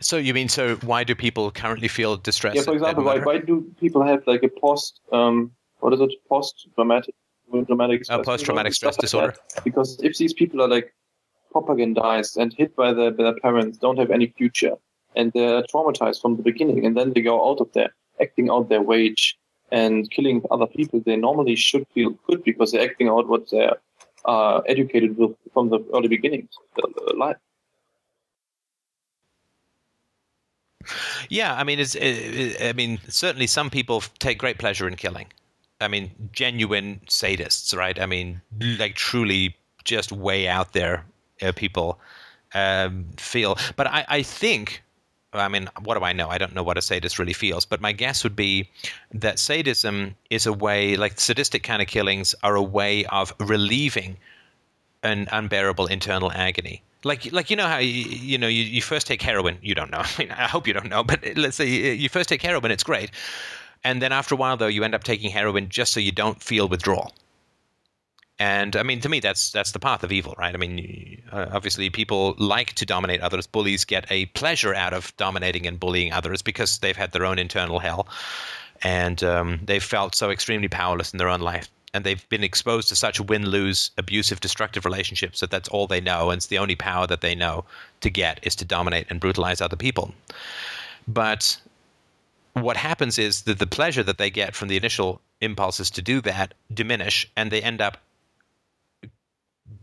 So 0.00 0.18
you 0.18 0.34
mean 0.34 0.50
so? 0.50 0.76
Why 0.90 1.04
do 1.04 1.14
people 1.14 1.50
currently 1.50 1.88
feel 1.88 2.16
distressed? 2.18 2.56
Yeah, 2.56 2.62
for 2.62 2.74
example, 2.74 3.04
why, 3.04 3.18
why 3.20 3.38
do 3.38 3.72
people 3.80 4.02
have 4.02 4.26
like 4.26 4.42
a 4.42 4.50
post, 4.60 5.00
um, 5.10 5.52
what 5.80 5.94
is 5.94 6.00
it, 6.00 6.12
post 6.28 6.68
traumatic, 6.74 7.14
traumatic 7.66 8.02
Uh, 8.10 8.18
post-traumatic 8.22 8.74
stress 8.74 8.94
stuff 8.94 9.02
like 9.02 9.32
disorder. 9.32 9.34
that? 9.54 9.64
Because 9.64 9.98
if 10.02 10.18
these 10.18 10.34
people 10.34 10.60
are 10.60 10.68
like 10.68 10.92
propagandized 11.54 12.36
and 12.36 12.52
hit 12.52 12.76
by 12.76 12.92
their, 12.92 13.10
by 13.10 13.22
their 13.22 13.40
parents, 13.40 13.78
don't 13.78 13.98
have 13.98 14.10
any 14.10 14.26
future, 14.26 14.76
and 15.14 15.32
they're 15.32 15.62
traumatized 15.62 16.20
from 16.20 16.36
the 16.36 16.42
beginning, 16.42 16.84
and 16.86 16.96
then 16.96 17.12
they 17.12 17.22
go 17.22 17.50
out 17.50 17.60
of 17.60 17.72
there, 17.72 17.92
acting 18.20 18.50
out 18.50 18.68
their 18.68 18.82
rage 18.82 19.36
and 19.74 20.08
killing 20.10 20.40
other 20.52 20.66
people, 20.66 21.00
they 21.04 21.16
normally 21.16 21.56
should 21.56 21.84
feel 21.94 22.10
good 22.28 22.44
because 22.44 22.70
they're 22.70 22.88
acting 22.88 23.08
out 23.08 23.26
what 23.26 23.50
they're 23.50 23.76
uh, 24.24 24.58
educated 24.66 25.16
with 25.16 25.32
from 25.52 25.68
the 25.68 25.80
early 25.92 26.06
beginnings 26.06 26.50
of 26.82 27.16
life. 27.16 27.36
Yeah, 31.28 31.54
I 31.54 31.64
mean, 31.64 31.80
it's, 31.80 31.96
it, 31.96 32.62
I 32.62 32.72
mean, 32.72 33.00
certainly 33.08 33.48
some 33.48 33.68
people 33.68 34.02
take 34.20 34.38
great 34.38 34.58
pleasure 34.58 34.86
in 34.86 34.94
killing. 34.94 35.26
I 35.80 35.88
mean, 35.88 36.12
genuine 36.32 37.00
sadists, 37.08 37.76
right? 37.76 38.00
I 38.00 38.06
mean, 38.06 38.42
like 38.78 38.94
truly 38.94 39.56
just 39.84 40.12
way 40.12 40.46
out 40.46 40.72
there 40.72 41.04
uh, 41.42 41.50
people 41.50 41.98
um, 42.54 43.06
feel. 43.16 43.58
But 43.74 43.88
I, 43.88 44.04
I 44.08 44.22
think, 44.22 44.83
I 45.34 45.48
mean, 45.48 45.68
what 45.82 45.98
do 45.98 46.04
I 46.04 46.12
know? 46.12 46.28
I 46.28 46.38
don't 46.38 46.54
know 46.54 46.62
what 46.62 46.78
a 46.78 46.82
sadist 46.82 47.18
really 47.18 47.32
feels. 47.32 47.64
But 47.64 47.80
my 47.80 47.92
guess 47.92 48.22
would 48.24 48.36
be 48.36 48.70
that 49.12 49.38
sadism 49.38 50.14
is 50.30 50.46
a 50.46 50.52
way, 50.52 50.96
like 50.96 51.18
sadistic 51.20 51.62
kind 51.62 51.82
of 51.82 51.88
killings 51.88 52.34
are 52.42 52.54
a 52.54 52.62
way 52.62 53.04
of 53.06 53.32
relieving 53.40 54.16
an 55.02 55.28
unbearable 55.32 55.86
internal 55.86 56.32
agony. 56.32 56.82
Like, 57.02 57.30
like 57.32 57.50
you 57.50 57.56
know 57.56 57.66
how 57.66 57.78
you, 57.78 57.90
you 57.90 58.38
know 58.38 58.48
you, 58.48 58.62
you 58.62 58.80
first 58.80 59.06
take 59.06 59.20
heroin. 59.20 59.58
You 59.60 59.74
don't 59.74 59.90
know. 59.90 59.98
I 60.04 60.10
mean, 60.18 60.30
I 60.30 60.46
hope 60.46 60.66
you 60.66 60.72
don't 60.72 60.88
know. 60.88 61.04
But 61.04 61.36
let's 61.36 61.56
say 61.56 61.94
you 61.94 62.08
first 62.08 62.28
take 62.28 62.40
heroin, 62.42 62.70
it's 62.70 62.84
great, 62.84 63.10
and 63.84 64.00
then 64.00 64.12
after 64.12 64.34
a 64.34 64.38
while, 64.38 64.56
though, 64.56 64.66
you 64.66 64.82
end 64.82 64.94
up 64.94 65.04
taking 65.04 65.30
heroin 65.30 65.68
just 65.68 65.92
so 65.92 66.00
you 66.00 66.12
don't 66.12 66.42
feel 66.42 66.66
withdrawal. 66.68 67.12
And 68.38 68.74
I 68.74 68.82
mean, 68.82 69.00
to 69.00 69.08
me, 69.08 69.20
that's 69.20 69.52
that's 69.52 69.72
the 69.72 69.78
path 69.78 70.02
of 70.02 70.10
evil, 70.10 70.34
right? 70.36 70.54
I 70.54 70.58
mean, 70.58 71.22
uh, 71.30 71.46
obviously, 71.52 71.88
people 71.90 72.34
like 72.38 72.72
to 72.74 72.86
dominate 72.86 73.20
others. 73.20 73.46
Bullies 73.46 73.84
get 73.84 74.06
a 74.10 74.26
pleasure 74.26 74.74
out 74.74 74.92
of 74.92 75.16
dominating 75.16 75.66
and 75.66 75.78
bullying 75.78 76.12
others 76.12 76.42
because 76.42 76.78
they've 76.78 76.96
had 76.96 77.12
their 77.12 77.24
own 77.24 77.38
internal 77.38 77.78
hell, 77.78 78.08
and 78.82 79.22
um, 79.22 79.60
they've 79.64 79.82
felt 79.82 80.16
so 80.16 80.30
extremely 80.30 80.68
powerless 80.68 81.12
in 81.12 81.18
their 81.18 81.28
own 81.28 81.40
life 81.40 81.70
and 81.94 82.02
they've 82.02 82.28
been 82.28 82.42
exposed 82.42 82.88
to 82.88 82.96
such 82.96 83.20
win-lose, 83.20 83.92
abusive, 83.96 84.40
destructive 84.40 84.84
relationships 84.84 85.38
that 85.38 85.50
that's 85.50 85.68
all 85.68 85.86
they 85.86 86.00
know, 86.00 86.30
and 86.30 86.38
it's 86.38 86.48
the 86.48 86.58
only 86.58 86.74
power 86.74 87.06
that 87.06 87.20
they 87.20 87.36
know 87.36 87.64
to 88.00 88.10
get 88.10 88.40
is 88.42 88.56
to 88.56 88.64
dominate 88.64 89.06
and 89.08 89.20
brutalize 89.20 89.60
other 89.60 89.76
people. 89.76 90.12
But 91.06 91.56
what 92.54 92.76
happens 92.76 93.16
is 93.16 93.42
that 93.42 93.60
the 93.60 93.66
pleasure 93.66 94.02
that 94.02 94.18
they 94.18 94.28
get 94.28 94.56
from 94.56 94.68
the 94.68 94.76
initial 94.76 95.20
impulses 95.40 95.88
to 95.90 96.02
do 96.02 96.20
that 96.22 96.52
diminish, 96.72 97.30
and 97.36 97.52
they 97.52 97.62
end 97.62 97.80
up 97.80 97.98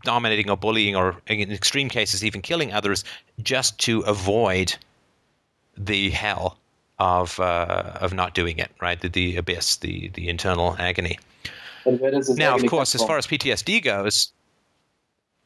dominating 0.04 0.50
or 0.50 0.56
bullying, 0.56 0.96
or 0.96 1.16
in 1.26 1.50
extreme 1.50 1.88
cases, 1.88 2.24
even 2.24 2.42
killing 2.42 2.72
others, 2.72 3.04
just 3.42 3.78
to 3.80 4.00
avoid 4.00 4.74
the 5.76 6.10
hell 6.10 6.58
of 6.98 7.38
uh, 7.40 7.98
of 8.00 8.12
not 8.12 8.34
doing 8.34 8.58
it. 8.58 8.70
Right, 8.80 9.00
the, 9.00 9.08
the 9.08 9.36
abyss, 9.36 9.76
the 9.76 10.08
the 10.14 10.28
internal 10.28 10.76
agony. 10.78 11.18
And 11.84 12.00
where 12.00 12.10
does 12.10 12.28
this 12.28 12.36
Now, 12.36 12.54
of 12.54 12.64
course, 12.66 12.94
as 12.94 13.02
far 13.02 13.18
as 13.18 13.26
PTSD 13.26 13.82
goes, 13.82 14.32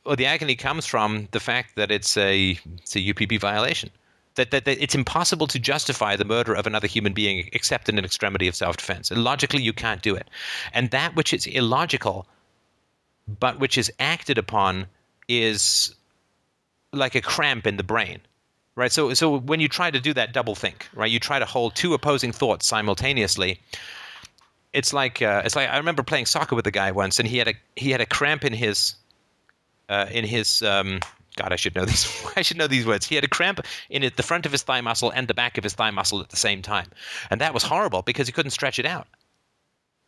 well, 0.05 0.17
the 0.17 0.27
agony 0.27 0.55
comes 0.55 0.87
from 0.87 1.29
the 1.33 1.41
fact 1.41 1.77
that 1.77 1.91
it's 1.91 2.17
a 2.17 2.59
it's 2.79 2.97
a 2.97 3.01
UPB 3.01 3.41
violation. 3.41 3.91
That, 4.37 4.51
that, 4.51 4.67
that 4.67 4.83
it's 4.83 4.95
impossible 4.95 5.47
to 5.47 5.59
justify 5.59 6.15
the 6.15 6.27
murder 6.27 6.53
of 6.53 6.67
another 6.67 6.87
human 6.87 7.15
being 7.15 7.49
except 7.55 7.89
in 7.89 7.99
an 7.99 8.05
extremity 8.05 8.47
of 8.47 8.55
self-defense. 8.55 9.11
Logically, 9.11 9.63
you 9.63 9.73
can't 9.73 10.03
do 10.03 10.15
it, 10.15 10.29
and 10.75 10.91
that 10.91 11.17
which 11.17 11.33
is 11.33 11.47
illogical, 11.47 12.27
but 13.27 13.59
which 13.59 13.77
is 13.79 13.93
acted 13.99 14.39
upon, 14.39 14.87
is 15.29 15.95
like 16.93 17.15
a 17.15 17.21
cramp 17.21 17.67
in 17.67 17.77
the 17.77 17.83
brain 17.83 18.21
right 18.75 18.93
so 18.93 19.13
so 19.13 19.39
when 19.39 19.61
you 19.61 19.69
try 19.69 19.91
to 19.91 20.01
do 20.01 20.15
that 20.15 20.33
double 20.33 20.55
think 20.55 20.89
right 20.95 21.11
you 21.11 21.19
try 21.19 21.39
to 21.39 21.45
hold 21.45 21.75
two 21.75 21.93
opposing 21.93 22.33
thoughts 22.33 22.65
simultaneously 22.67 23.61
it's 24.77 24.93
like 24.93 25.23
uh, 25.23 25.43
it's 25.45 25.57
like 25.57 25.71
I 25.71 25.79
remember 25.79 26.03
playing 26.03 26.27
soccer 26.27 26.55
with 26.55 26.67
a 26.67 26.71
guy 26.71 26.93
once, 26.93 27.19
and 27.19 27.27
he 27.27 27.39
had 27.39 27.49
a 27.49 27.55
he 27.77 27.91
had 27.91 28.03
a 28.03 28.07
cramp 28.07 28.45
in 28.45 28.53
his 28.53 28.95
uh, 29.89 30.07
in 30.11 30.25
his 30.25 30.63
um, 30.63 31.01
God, 31.37 31.53
I 31.53 31.57
should 31.57 31.75
know 31.75 31.85
these. 31.87 32.07
I 32.37 32.43
should 32.43 32.59
know 32.59 32.67
these 32.67 32.87
words. 32.87 33.07
He 33.07 33.15
had 33.15 33.25
a 33.25 33.29
cramp 33.29 33.61
in 33.89 34.03
it, 34.03 34.17
the 34.17 34.23
front 34.23 34.45
of 34.45 34.53
his 34.53 34.63
thigh 34.63 34.83
muscle 34.83 35.11
and 35.11 35.27
the 35.29 35.35
back 35.35 35.57
of 35.57 35.65
his 35.65 35.73
thigh 35.73 35.91
muscle 35.91 36.21
at 36.21 36.29
the 36.29 36.37
same 36.37 36.61
time, 36.61 36.89
and 37.31 37.41
that 37.41 37.55
was 37.55 37.63
horrible 37.63 38.03
because 38.03 38.27
he 38.27 38.33
couldn't 38.33 38.51
stretch 38.51 38.79
it 38.79 38.87
out. 38.87 39.09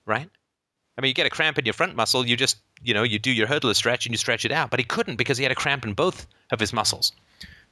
Right? 0.05 0.28
I 0.99 1.01
mean, 1.01 1.11
you 1.11 1.15
get 1.15 1.27
a 1.27 1.31
cramp 1.31 1.59
in 1.59 1.65
your 1.65 1.75
front 1.75 1.95
muscle, 1.95 2.27
you 2.27 2.37
just 2.37 2.59
you 2.83 2.93
know 2.93 3.05
you 3.05 3.20
do 3.20 3.31
your 3.31 3.47
hurdler 3.47 3.77
stretch 3.77 4.05
and 4.05 4.12
you 4.12 4.19
stretch 4.19 4.45
it 4.45 4.51
out, 4.51 4.69
but 4.70 4.81
he 4.81 4.85
couldn't 4.85 5.16
because 5.16 5.39
he 5.39 5.45
had 5.45 5.53
a 5.53 5.55
cramp 5.55 5.87
in 5.87 5.95
both 5.95 6.27
of 6.51 6.59
his 6.59 6.73
muscles. 6.73 7.12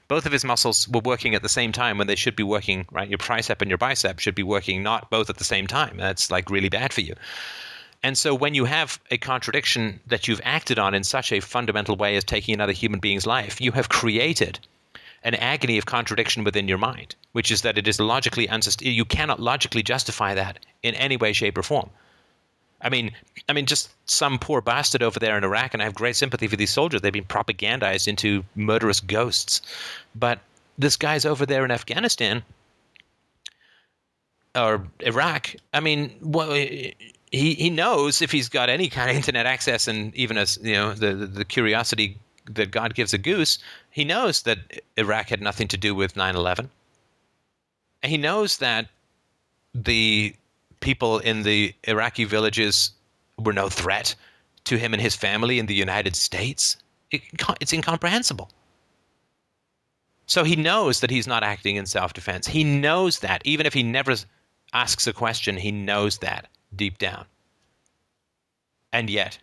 Both 0.06 0.26
of 0.26 0.32
his 0.32 0.44
muscles 0.44 0.88
were 0.88 1.00
working 1.00 1.34
at 1.34 1.42
the 1.42 1.48
same 1.48 1.72
time 1.72 1.98
when 1.98 2.06
they 2.06 2.14
should 2.14 2.36
be 2.36 2.44
working 2.44 2.86
right? 2.92 3.08
Your 3.08 3.18
tricep 3.18 3.60
and 3.60 3.68
your 3.68 3.78
bicep 3.78 4.20
should 4.20 4.36
be 4.36 4.44
working 4.44 4.84
not 4.84 5.10
both 5.10 5.28
at 5.28 5.38
the 5.38 5.44
same 5.44 5.66
time. 5.66 5.96
That's 5.96 6.30
like 6.30 6.48
really 6.48 6.68
bad 6.68 6.92
for 6.92 7.00
you. 7.00 7.16
And 8.04 8.16
so 8.16 8.32
when 8.32 8.54
you 8.54 8.66
have 8.66 9.00
a 9.10 9.18
contradiction 9.18 9.98
that 10.06 10.28
you've 10.28 10.40
acted 10.44 10.78
on 10.78 10.94
in 10.94 11.02
such 11.02 11.32
a 11.32 11.40
fundamental 11.40 11.96
way 11.96 12.14
as 12.14 12.22
taking 12.22 12.54
another 12.54 12.72
human 12.72 13.00
being's 13.00 13.26
life 13.26 13.60
you 13.60 13.72
have 13.72 13.88
created 13.88 14.60
an 15.24 15.34
agony 15.34 15.78
of 15.78 15.86
contradiction 15.86 16.44
within 16.44 16.68
your 16.68 16.78
mind 16.78 17.16
which 17.32 17.50
is 17.50 17.62
that 17.62 17.76
it 17.76 17.88
is 17.88 17.98
logically 17.98 18.46
unsust- 18.46 18.84
you 18.84 19.04
cannot 19.04 19.40
logically 19.40 19.82
justify 19.82 20.34
that 20.34 20.64
in 20.84 20.94
any 20.94 21.16
way 21.16 21.32
shape 21.32 21.58
or 21.58 21.64
form 21.64 21.90
I 22.82 22.88
mean, 22.88 23.12
I 23.48 23.52
mean, 23.52 23.66
just 23.66 23.90
some 24.04 24.38
poor 24.38 24.60
bastard 24.60 25.02
over 25.02 25.18
there 25.18 25.36
in 25.38 25.44
Iraq, 25.44 25.72
and 25.72 25.82
I 25.82 25.86
have 25.86 25.94
great 25.94 26.16
sympathy 26.16 26.46
for 26.46 26.56
these 26.56 26.70
soldiers. 26.70 27.00
They've 27.00 27.12
been 27.12 27.24
propagandized 27.24 28.06
into 28.06 28.44
murderous 28.54 29.00
ghosts. 29.00 29.62
But 30.14 30.40
this 30.78 30.96
guy's 30.96 31.24
over 31.24 31.46
there 31.46 31.64
in 31.64 31.70
Afghanistan 31.70 32.42
or 34.54 34.86
Iraq. 35.00 35.54
I 35.72 35.80
mean, 35.80 36.12
well, 36.20 36.52
he 36.52 36.94
he 37.30 37.70
knows 37.70 38.22
if 38.22 38.30
he's 38.30 38.48
got 38.48 38.68
any 38.68 38.88
kind 38.88 39.10
of 39.10 39.16
internet 39.16 39.46
access 39.46 39.88
and 39.88 40.14
even 40.14 40.38
as 40.38 40.58
you 40.62 40.74
know 40.74 40.94
the 40.94 41.14
the, 41.14 41.26
the 41.26 41.44
curiosity 41.44 42.16
that 42.50 42.70
God 42.70 42.94
gives 42.94 43.12
a 43.12 43.18
goose, 43.18 43.58
he 43.90 44.04
knows 44.04 44.42
that 44.42 44.58
Iraq 44.96 45.28
had 45.28 45.40
nothing 45.42 45.68
to 45.68 45.76
do 45.76 45.94
with 45.94 46.14
9/11. 46.14 46.68
And 48.02 48.12
he 48.12 48.18
knows 48.18 48.58
that 48.58 48.88
the 49.74 50.34
people 50.80 51.18
in 51.18 51.42
the 51.42 51.74
Iraqi 51.84 52.24
villages 52.24 52.90
were 53.38 53.52
no 53.52 53.68
threat 53.68 54.14
to 54.64 54.76
him 54.76 54.92
and 54.92 55.02
his 55.02 55.16
family 55.16 55.58
in 55.58 55.66
the 55.66 55.74
United 55.74 56.16
States. 56.16 56.76
It, 57.10 57.22
it's 57.60 57.72
incomprehensible. 57.72 58.50
So 60.26 60.42
he 60.42 60.56
knows 60.56 61.00
that 61.00 61.10
he's 61.10 61.26
not 61.26 61.44
acting 61.44 61.76
in 61.76 61.86
self 61.86 62.12
defense. 62.12 62.46
He 62.46 62.64
knows 62.64 63.20
that. 63.20 63.42
Even 63.44 63.64
if 63.64 63.72
he 63.72 63.82
never 63.82 64.14
asks 64.72 65.06
a 65.06 65.12
question, 65.12 65.56
he 65.56 65.70
knows 65.70 66.18
that 66.18 66.48
deep 66.74 66.98
down. 66.98 67.26
And 68.92 69.08
yet, 69.08 69.38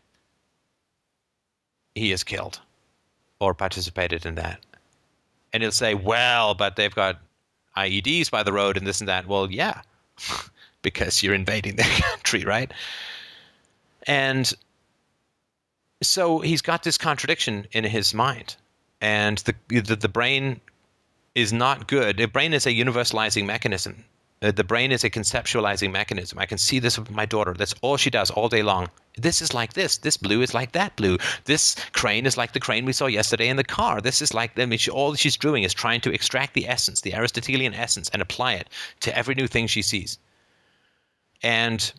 he 1.95 2.11
is 2.11 2.23
killed 2.23 2.59
or 3.39 3.53
participated 3.53 4.25
in 4.25 4.35
that. 4.35 4.59
And 5.53 5.63
he'll 5.63 5.71
say, 5.71 5.93
well, 5.93 6.53
but 6.53 6.75
they've 6.75 6.93
got 6.93 7.19
IEDs 7.77 8.29
by 8.29 8.43
the 8.43 8.53
road 8.53 8.77
and 8.77 8.85
this 8.85 8.99
and 8.99 9.07
that. 9.07 9.27
Well, 9.27 9.49
yeah, 9.51 9.81
because 10.83 11.23
you're 11.23 11.33
invading 11.33 11.75
their 11.75 11.85
country, 12.11 12.43
right? 12.43 12.71
And 14.05 14.53
so 16.03 16.39
he's 16.39 16.61
got 16.61 16.83
this 16.83 16.97
contradiction 16.97 17.65
in 17.71 17.83
his 17.83 18.13
mind. 18.13 18.55
And 19.01 19.39
the, 19.39 19.55
the, 19.67 19.95
the 19.95 20.09
brain 20.09 20.61
is 21.35 21.51
not 21.51 21.87
good. 21.87 22.17
The 22.17 22.27
brain 22.27 22.53
is 22.53 22.65
a 22.65 22.71
universalizing 22.71 23.45
mechanism. 23.45 24.05
Uh, 24.41 24.51
the 24.51 24.63
brain 24.63 24.91
is 24.91 25.05
a 25.05 25.09
conceptualizing 25.09 25.91
mechanism. 25.91 26.37
I 26.37 26.45
can 26.45 26.57
see 26.57 26.79
this 26.79 26.99
with 26.99 27.09
my 27.09 27.25
daughter. 27.25 27.53
That's 27.53 27.73
all 27.81 27.95
she 27.95 28.09
does 28.09 28.29
all 28.29 28.49
day 28.49 28.61
long. 28.61 28.89
This 29.17 29.41
is 29.41 29.53
like 29.53 29.73
this. 29.73 29.97
This 29.97 30.17
blue 30.17 30.41
is 30.41 30.53
like 30.53 30.73
that 30.73 30.97
blue. 30.97 31.17
This 31.45 31.75
crane 31.93 32.25
is 32.25 32.35
like 32.35 32.51
the 32.51 32.59
crane 32.59 32.83
we 32.83 32.91
saw 32.91 33.05
yesterday 33.05 33.47
in 33.47 33.55
the 33.55 33.63
car. 33.63 34.01
This 34.01 34.21
is 34.21 34.33
like 34.33 34.59
I 34.59 34.65
mean, 34.65 34.79
she, 34.79 34.91
all 34.91 35.13
she's 35.15 35.37
doing 35.37 35.63
is 35.63 35.73
trying 35.73 36.01
to 36.01 36.13
extract 36.13 36.55
the 36.55 36.67
essence, 36.67 37.01
the 37.01 37.15
Aristotelian 37.15 37.73
essence, 37.73 38.09
and 38.09 38.21
apply 38.21 38.53
it 38.55 38.69
to 39.01 39.17
every 39.17 39.33
new 39.35 39.47
thing 39.47 39.67
she 39.67 39.81
sees. 39.81 40.19
And 41.43 41.91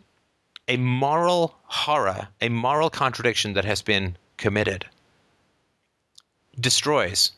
a 0.68 0.76
moral 0.78 1.54
horror, 1.64 2.28
a 2.40 2.48
moral 2.48 2.90
contradiction 2.90 3.52
that 3.52 3.64
has 3.64 3.82
been 3.82 4.16
committed, 4.38 4.86
destroys 6.58 7.32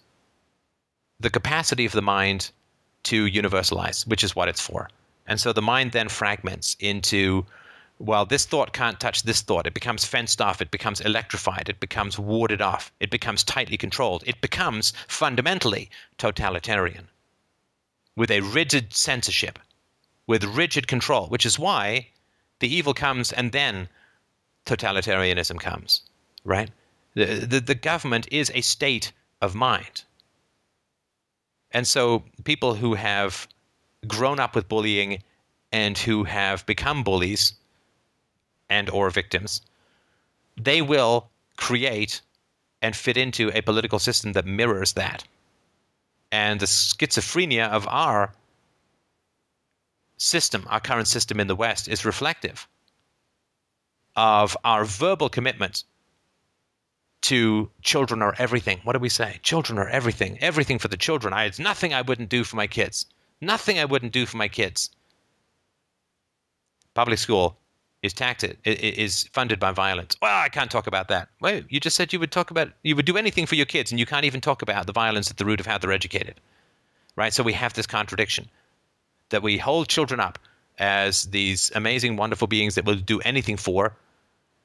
the 1.19 1.31
capacity 1.31 1.85
of 1.85 1.93
the 1.93 2.03
mind 2.03 2.51
to 3.05 3.27
universalize, 3.27 4.07
which 4.07 4.23
is 4.23 4.37
what 4.37 4.49
it's 4.49 4.61
for. 4.61 4.89
And 5.27 5.41
so 5.41 5.53
the 5.53 5.63
mind 5.63 5.93
then 5.93 6.09
fragments 6.09 6.77
into, 6.79 7.47
well, 7.99 8.27
this 8.27 8.45
thought 8.45 8.73
can't 8.73 9.01
touch 9.01 9.23
this 9.23 9.41
thought. 9.41 9.67
It 9.67 9.75
becomes 9.75 10.05
fenced 10.05 10.41
off. 10.41 10.61
It 10.61 10.71
becomes 10.71 11.01
electrified. 11.01 11.69
It 11.69 11.81
becomes 11.81 12.19
warded 12.19 12.63
off. 12.63 12.93
It 13.01 13.11
becomes 13.11 13.43
tightly 13.43 13.77
controlled. 13.77 14.23
It 14.27 14.41
becomes 14.41 14.93
fundamentally 15.09 15.91
totalitarian 16.19 17.09
with 18.15 18.31
a 18.31 18.41
rigid 18.41 18.93
censorship, 18.93 19.59
with 20.27 20.45
rigid 20.45 20.89
control, 20.89 21.27
which 21.29 21.47
is 21.47 21.59
why 21.59 22.09
the 22.61 22.75
evil 22.75 22.95
comes 22.95 23.33
and 23.33 23.53
then 23.53 23.89
totalitarianism 24.65 25.61
comes, 25.61 26.03
right? 26.45 26.71
The, 27.15 27.47
the, 27.47 27.61
the 27.61 27.75
government 27.75 28.29
is 28.31 28.51
a 28.55 28.61
state 28.61 29.13
of 29.41 29.55
mind. 29.55 30.05
And 31.71 31.87
so 31.87 32.25
people 32.45 32.75
who 32.75 32.95
have 32.95 33.47
grown 34.07 34.41
up 34.41 34.55
with 34.55 34.69
bullying 34.69 35.23
and 35.73 35.99
who 35.99 36.25
have 36.25 36.65
become 36.67 37.03
bullies 37.03 37.55
and 38.69 38.91
or 38.91 39.11
victims, 39.11 39.61
they 40.57 40.83
will 40.83 41.29
create 41.57 42.21
and 42.83 42.95
fit 42.95 43.17
into 43.17 43.51
a 43.55 43.63
political 43.63 43.99
system 43.99 44.33
that 44.33 44.47
mirrors 44.47 44.93
that. 44.95 45.25
And 46.33 46.61
the 46.61 46.67
schizophrenia 46.67 47.69
of 47.69 47.87
our 47.89 48.33
system, 50.17 50.67
our 50.69 50.81
current 50.81 51.09
system 51.09 51.41
in 51.41 51.47
the 51.47 51.57
West, 51.57 51.89
is 51.89 52.05
reflective 52.05 52.69
of 54.17 54.57
our 54.65 54.85
verbal 54.85 55.29
commitment 55.29 55.85
to 57.23 57.71
children 57.83 58.23
are 58.23 58.35
everything. 58.39 58.81
What 58.85 58.93
do 58.93 58.99
we 58.99 59.09
say? 59.09 59.41
Children 59.43 59.79
are 59.79 59.89
everything. 59.89 60.39
Everything 60.41 60.79
for 60.79 60.89
the 60.89 60.97
children. 60.97 61.35
I, 61.35 61.45
it's 61.45 61.59
nothing 61.59 61.93
I 61.93 62.03
wouldn't 62.03 62.29
do 62.29 62.45
for 62.45 62.57
my 62.57 62.67
kids. 62.67 63.07
Nothing 63.41 63.79
I 63.79 63.85
wouldn't 63.85 64.13
do 64.13 64.27
for 64.27 64.37
my 64.37 64.49
kids. 64.49 64.91
Public 66.95 67.19
school 67.19 67.59
is 68.03 68.13
taxed 68.13 68.47
is 68.65 69.25
funded 69.33 69.59
by 69.59 69.73
violence. 69.73 70.17
Well, 70.23 70.39
I 70.41 70.49
can't 70.49 70.71
talk 70.71 70.87
about 70.87 71.09
that. 71.09 71.29
Well, 71.41 71.63
you 71.69 71.81
just 71.81 71.97
said 71.97 72.13
you 72.13 72.21
would 72.21 72.33
talk 72.33 72.51
about 72.51 72.73
you 72.83 72.95
would 72.97 73.07
do 73.07 73.17
anything 73.17 73.45
for 73.45 73.57
your 73.57 73.67
kids, 73.67 73.91
and 73.91 73.99
you 73.99 74.07
can't 74.07 74.25
even 74.25 74.41
talk 74.41 74.63
about 74.63 74.87
the 74.87 74.93
violence 74.93 75.31
at 75.31 75.37
the 75.37 75.45
root 75.45 75.61
of 75.61 75.67
how 75.67 75.79
they're 75.79 75.93
educated, 75.93 76.41
right? 77.17 77.35
So 77.35 77.43
we 77.43 77.53
have 77.55 77.75
this 77.75 77.87
contradiction 77.87 78.49
that 79.31 79.43
we 79.43 79.59
hold 79.59 79.89
children 79.89 80.21
up 80.21 80.39
as 80.79 81.25
these 81.27 81.73
amazing, 81.75 82.17
wonderful 82.17 82.47
beings 82.47 82.75
that 82.75 82.85
will 82.85 82.97
do 82.97 83.21
anything 83.21 83.57
for, 83.57 83.97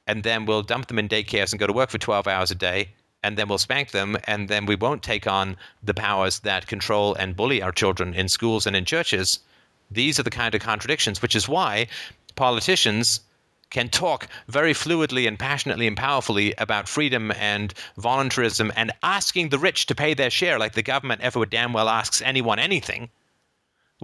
and 0.06 0.22
then 0.22 0.44
we'll 0.46 0.62
dump 0.62 0.86
them 0.88 0.98
in 0.98 1.08
daycares 1.08 1.52
and 1.52 1.60
go 1.60 1.66
to 1.66 1.72
work 1.72 1.90
for 1.90 1.98
12 1.98 2.26
hours 2.26 2.50
a 2.50 2.54
day, 2.54 2.88
and 3.22 3.36
then 3.36 3.48
we'll 3.48 3.58
spank 3.58 3.90
them, 3.90 4.16
and 4.24 4.48
then 4.48 4.66
we 4.66 4.76
won't 4.76 5.02
take 5.02 5.26
on 5.26 5.56
the 5.82 5.94
powers 5.94 6.40
that 6.40 6.66
control 6.66 7.14
and 7.14 7.36
bully 7.36 7.62
our 7.62 7.72
children 7.72 8.14
in 8.14 8.28
schools 8.28 8.66
and 8.66 8.76
in 8.76 8.84
churches. 8.84 9.40
These 9.90 10.18
are 10.18 10.24
the 10.24 10.30
kind 10.30 10.54
of 10.54 10.60
contradictions, 10.60 11.22
which 11.22 11.36
is 11.36 11.48
why 11.48 11.86
politicians 12.34 13.20
can 13.70 13.88
talk 13.88 14.28
very 14.48 14.74
fluidly 14.74 15.26
and 15.26 15.38
passionately 15.38 15.86
and 15.86 15.96
powerfully 15.96 16.52
about 16.58 16.88
freedom 16.88 17.32
and 17.32 17.72
voluntarism 17.96 18.70
and 18.76 18.92
asking 19.02 19.48
the 19.48 19.58
rich 19.58 19.86
to 19.86 19.94
pay 19.94 20.12
their 20.12 20.28
share 20.28 20.58
like 20.58 20.74
the 20.74 20.82
government 20.82 21.22
ever 21.22 21.46
damn 21.46 21.72
well 21.72 21.88
asks 21.88 22.20
anyone 22.20 22.58
anything 22.58 23.08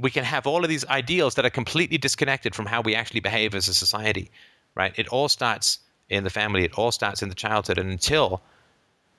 we 0.01 0.11
can 0.11 0.25
have 0.25 0.47
all 0.47 0.62
of 0.62 0.70
these 0.70 0.87
ideals 0.87 1.35
that 1.35 1.45
are 1.45 1.51
completely 1.51 1.99
disconnected 1.99 2.55
from 2.55 2.66
how 2.66 2.81
we 2.81 2.95
actually 2.95 3.20
behave 3.20 3.55
as 3.55 3.66
a 3.66 3.75
society, 3.75 4.31
right? 4.77 4.95
It 4.97 5.09
all 5.09 5.29
starts 5.29 5.81
in 6.09 6.23
the 6.23 6.31
family, 6.31 6.65
it 6.65 6.75
all 6.75 6.93
starts 6.93 7.20
in 7.20 7.29
the 7.29 7.35
childhood. 7.35 7.79
And 7.79 7.91
until 7.91 8.41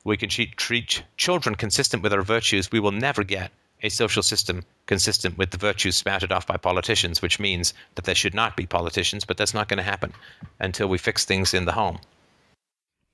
we 0.05 0.15
can 0.15 0.29
treat, 0.29 0.55
treat 0.55 1.03
children 1.17 1.55
consistent 1.55 2.01
with 2.01 2.13
our 2.13 2.21
virtues, 2.21 2.71
we 2.71 2.79
will 2.79 2.93
never 2.93 3.25
get 3.25 3.51
a 3.83 3.89
social 3.89 4.23
system 4.23 4.63
consistent 4.85 5.37
with 5.37 5.51
the 5.51 5.57
virtues 5.57 5.97
spouted 5.97 6.31
off 6.31 6.47
by 6.47 6.55
politicians, 6.55 7.21
which 7.21 7.39
means 7.39 7.73
that 7.95 8.05
there 8.05 8.15
should 8.15 8.33
not 8.33 8.55
be 8.55 8.65
politicians, 8.65 9.25
but 9.25 9.37
that's 9.37 9.53
not 9.53 9.67
going 9.67 9.77
to 9.77 9.83
happen 9.83 10.13
until 10.59 10.87
we 10.87 10.97
fix 10.97 11.25
things 11.25 11.53
in 11.53 11.65
the 11.65 11.73
home. 11.73 11.99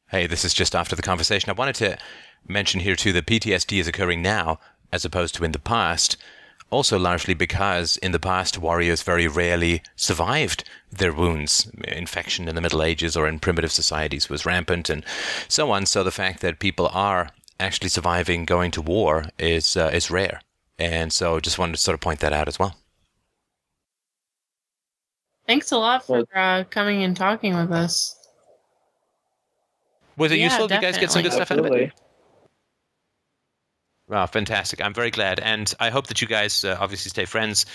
Hey, 0.09 0.27
this 0.27 0.45
is 0.45 0.53
just 0.53 0.75
after 0.75 0.95
the 0.95 1.01
conversation. 1.01 1.49
I 1.49 1.53
wanted 1.53 1.75
to 1.75 1.97
mention 2.47 2.79
here 2.79 2.95
too 2.95 3.11
that 3.13 3.25
PTSD 3.25 3.79
is 3.79 3.87
occurring 3.87 4.21
now 4.21 4.59
as 4.91 5.03
opposed 5.03 5.33
to 5.35 5.43
in 5.43 5.51
the 5.51 5.59
past 5.59 6.15
also 6.69 6.97
largely 6.97 7.33
because 7.33 7.97
in 7.97 8.11
the 8.11 8.19
past 8.19 8.57
warriors 8.57 9.03
very 9.03 9.27
rarely 9.27 9.81
survived 9.95 10.63
their 10.91 11.13
wounds. 11.13 11.71
Infection 11.87 12.47
in 12.47 12.55
the 12.55 12.61
Middle 12.61 12.83
Ages 12.83 13.15
or 13.15 13.27
in 13.27 13.39
primitive 13.39 13.71
societies 13.71 14.29
was 14.29 14.45
rampant 14.45 14.89
and 14.89 15.05
so 15.47 15.71
on. 15.71 15.85
So 15.85 16.03
the 16.03 16.11
fact 16.11 16.41
that 16.41 16.59
people 16.59 16.89
are 16.93 17.29
actually 17.59 17.89
surviving 17.89 18.45
going 18.45 18.71
to 18.71 18.81
war 18.81 19.25
is 19.39 19.77
uh, 19.77 19.89
is 19.93 20.11
rare. 20.11 20.41
And 20.77 21.13
so 21.13 21.39
just 21.39 21.57
wanted 21.57 21.73
to 21.73 21.81
sort 21.81 21.93
of 21.93 22.01
point 22.01 22.19
that 22.19 22.33
out 22.33 22.47
as 22.47 22.59
well. 22.59 22.75
Thanks 25.47 25.71
a 25.71 25.77
lot 25.77 26.05
for 26.05 26.25
uh, 26.35 26.63
coming 26.69 27.03
and 27.03 27.15
talking 27.15 27.55
with 27.55 27.71
us. 27.71 28.15
Was 30.17 30.31
it 30.31 30.39
Yeah, 30.39 30.45
useful? 30.45 30.67
Did 30.67 30.75
you 30.75 30.81
guys 30.81 30.97
get 30.97 31.11
some 31.11 31.21
good 31.21 31.33
stuff 31.33 31.51
out 31.51 31.59
of 31.59 31.65
it? 31.67 31.93
Wow, 34.07 34.27
fantastic. 34.27 34.81
I'm 34.81 34.93
very 34.93 35.09
glad. 35.09 35.39
And 35.39 35.73
I 35.79 35.89
hope 35.89 36.05
that 36.07 36.21
you 36.21 36.27
guys 36.27 36.63
uh, 36.63 36.77
obviously 36.79 37.09
stay 37.09 37.25
friends. 37.25 37.65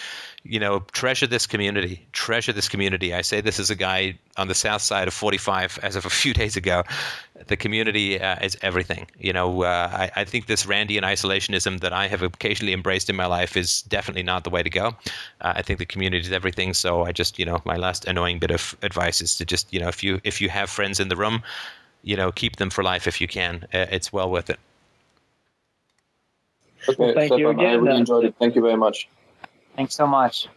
You 0.45 0.61
know, 0.61 0.79
treasure 0.93 1.27
this 1.27 1.45
community. 1.45 2.07
Treasure 2.13 2.53
this 2.53 2.69
community. 2.69 3.13
I 3.13 3.23
say 3.23 3.41
this 3.41 3.59
as 3.59 3.69
a 3.69 3.75
guy 3.75 4.17
on 4.37 4.47
the 4.47 4.55
south 4.55 4.81
side 4.81 5.09
of 5.09 5.15
45 5.15 5.81
as 5.83 5.97
of 5.97 6.07
a 6.07 6.11
few 6.11 6.33
days 6.41 6.57
ago. 6.57 6.85
The 7.49 7.57
community 7.57 8.21
uh, 8.21 8.37
is 8.41 8.57
everything. 8.63 9.09
You 9.19 9.33
know, 9.33 9.65
uh, 9.65 9.91
I, 9.93 10.21
I 10.21 10.25
think 10.25 10.47
this 10.47 10.67
Randian 10.67 11.03
isolationism 11.03 11.81
that 11.81 11.93
I 11.93 12.07
have 12.07 12.23
occasionally 12.23 12.75
embraced 12.75 13.11
in 13.11 13.17
my 13.17 13.27
life 13.27 13.57
is 13.57 13.83
definitely 13.83 14.23
not 14.23 14.45
the 14.45 14.51
way 14.51 14.63
to 14.63 14.71
go. 14.71 14.95
Uh, 15.41 15.55
I 15.57 15.63
think 15.63 15.81
the 15.81 15.87
community 15.87 16.25
is 16.25 16.33
everything. 16.33 16.75
So 16.75 17.03
I 17.03 17.11
just, 17.11 17.41
you 17.41 17.45
know, 17.45 17.61
my 17.65 17.77
last 17.77 18.05
annoying 18.05 18.39
bit 18.39 18.53
of 18.53 18.77
advice 18.83 19.21
is 19.21 19.37
to 19.39 19.45
just, 19.45 19.73
you 19.75 19.81
know, 19.81 19.89
if 19.89 20.05
you 20.05 20.21
if 20.23 20.41
you 20.41 20.49
have 20.49 20.71
friends 20.71 21.01
in 21.01 21.09
the 21.09 21.17
room, 21.17 21.43
you 22.05 22.17
know, 22.17 22.31
keep 22.31 22.57
them 22.57 22.71
for 22.71 22.85
life 22.85 23.09
if 23.09 23.21
you 23.21 23.27
can. 23.27 23.65
Uh, 23.75 23.87
it's 23.91 24.13
well 24.13 24.31
worth 24.31 24.49
it. 24.49 24.61
Okay, 26.89 26.97
Well, 26.99 27.15
thank 27.15 27.31
you 27.39 27.47
Stefan, 27.53 27.67
I 27.67 27.73
really 27.75 27.99
enjoyed 27.99 28.25
it. 28.25 28.35
Thank 28.39 28.55
you 28.55 28.63
very 28.63 28.77
much. 28.77 29.09
Thanks 29.77 29.95
so 29.95 30.07
much. 30.07 30.49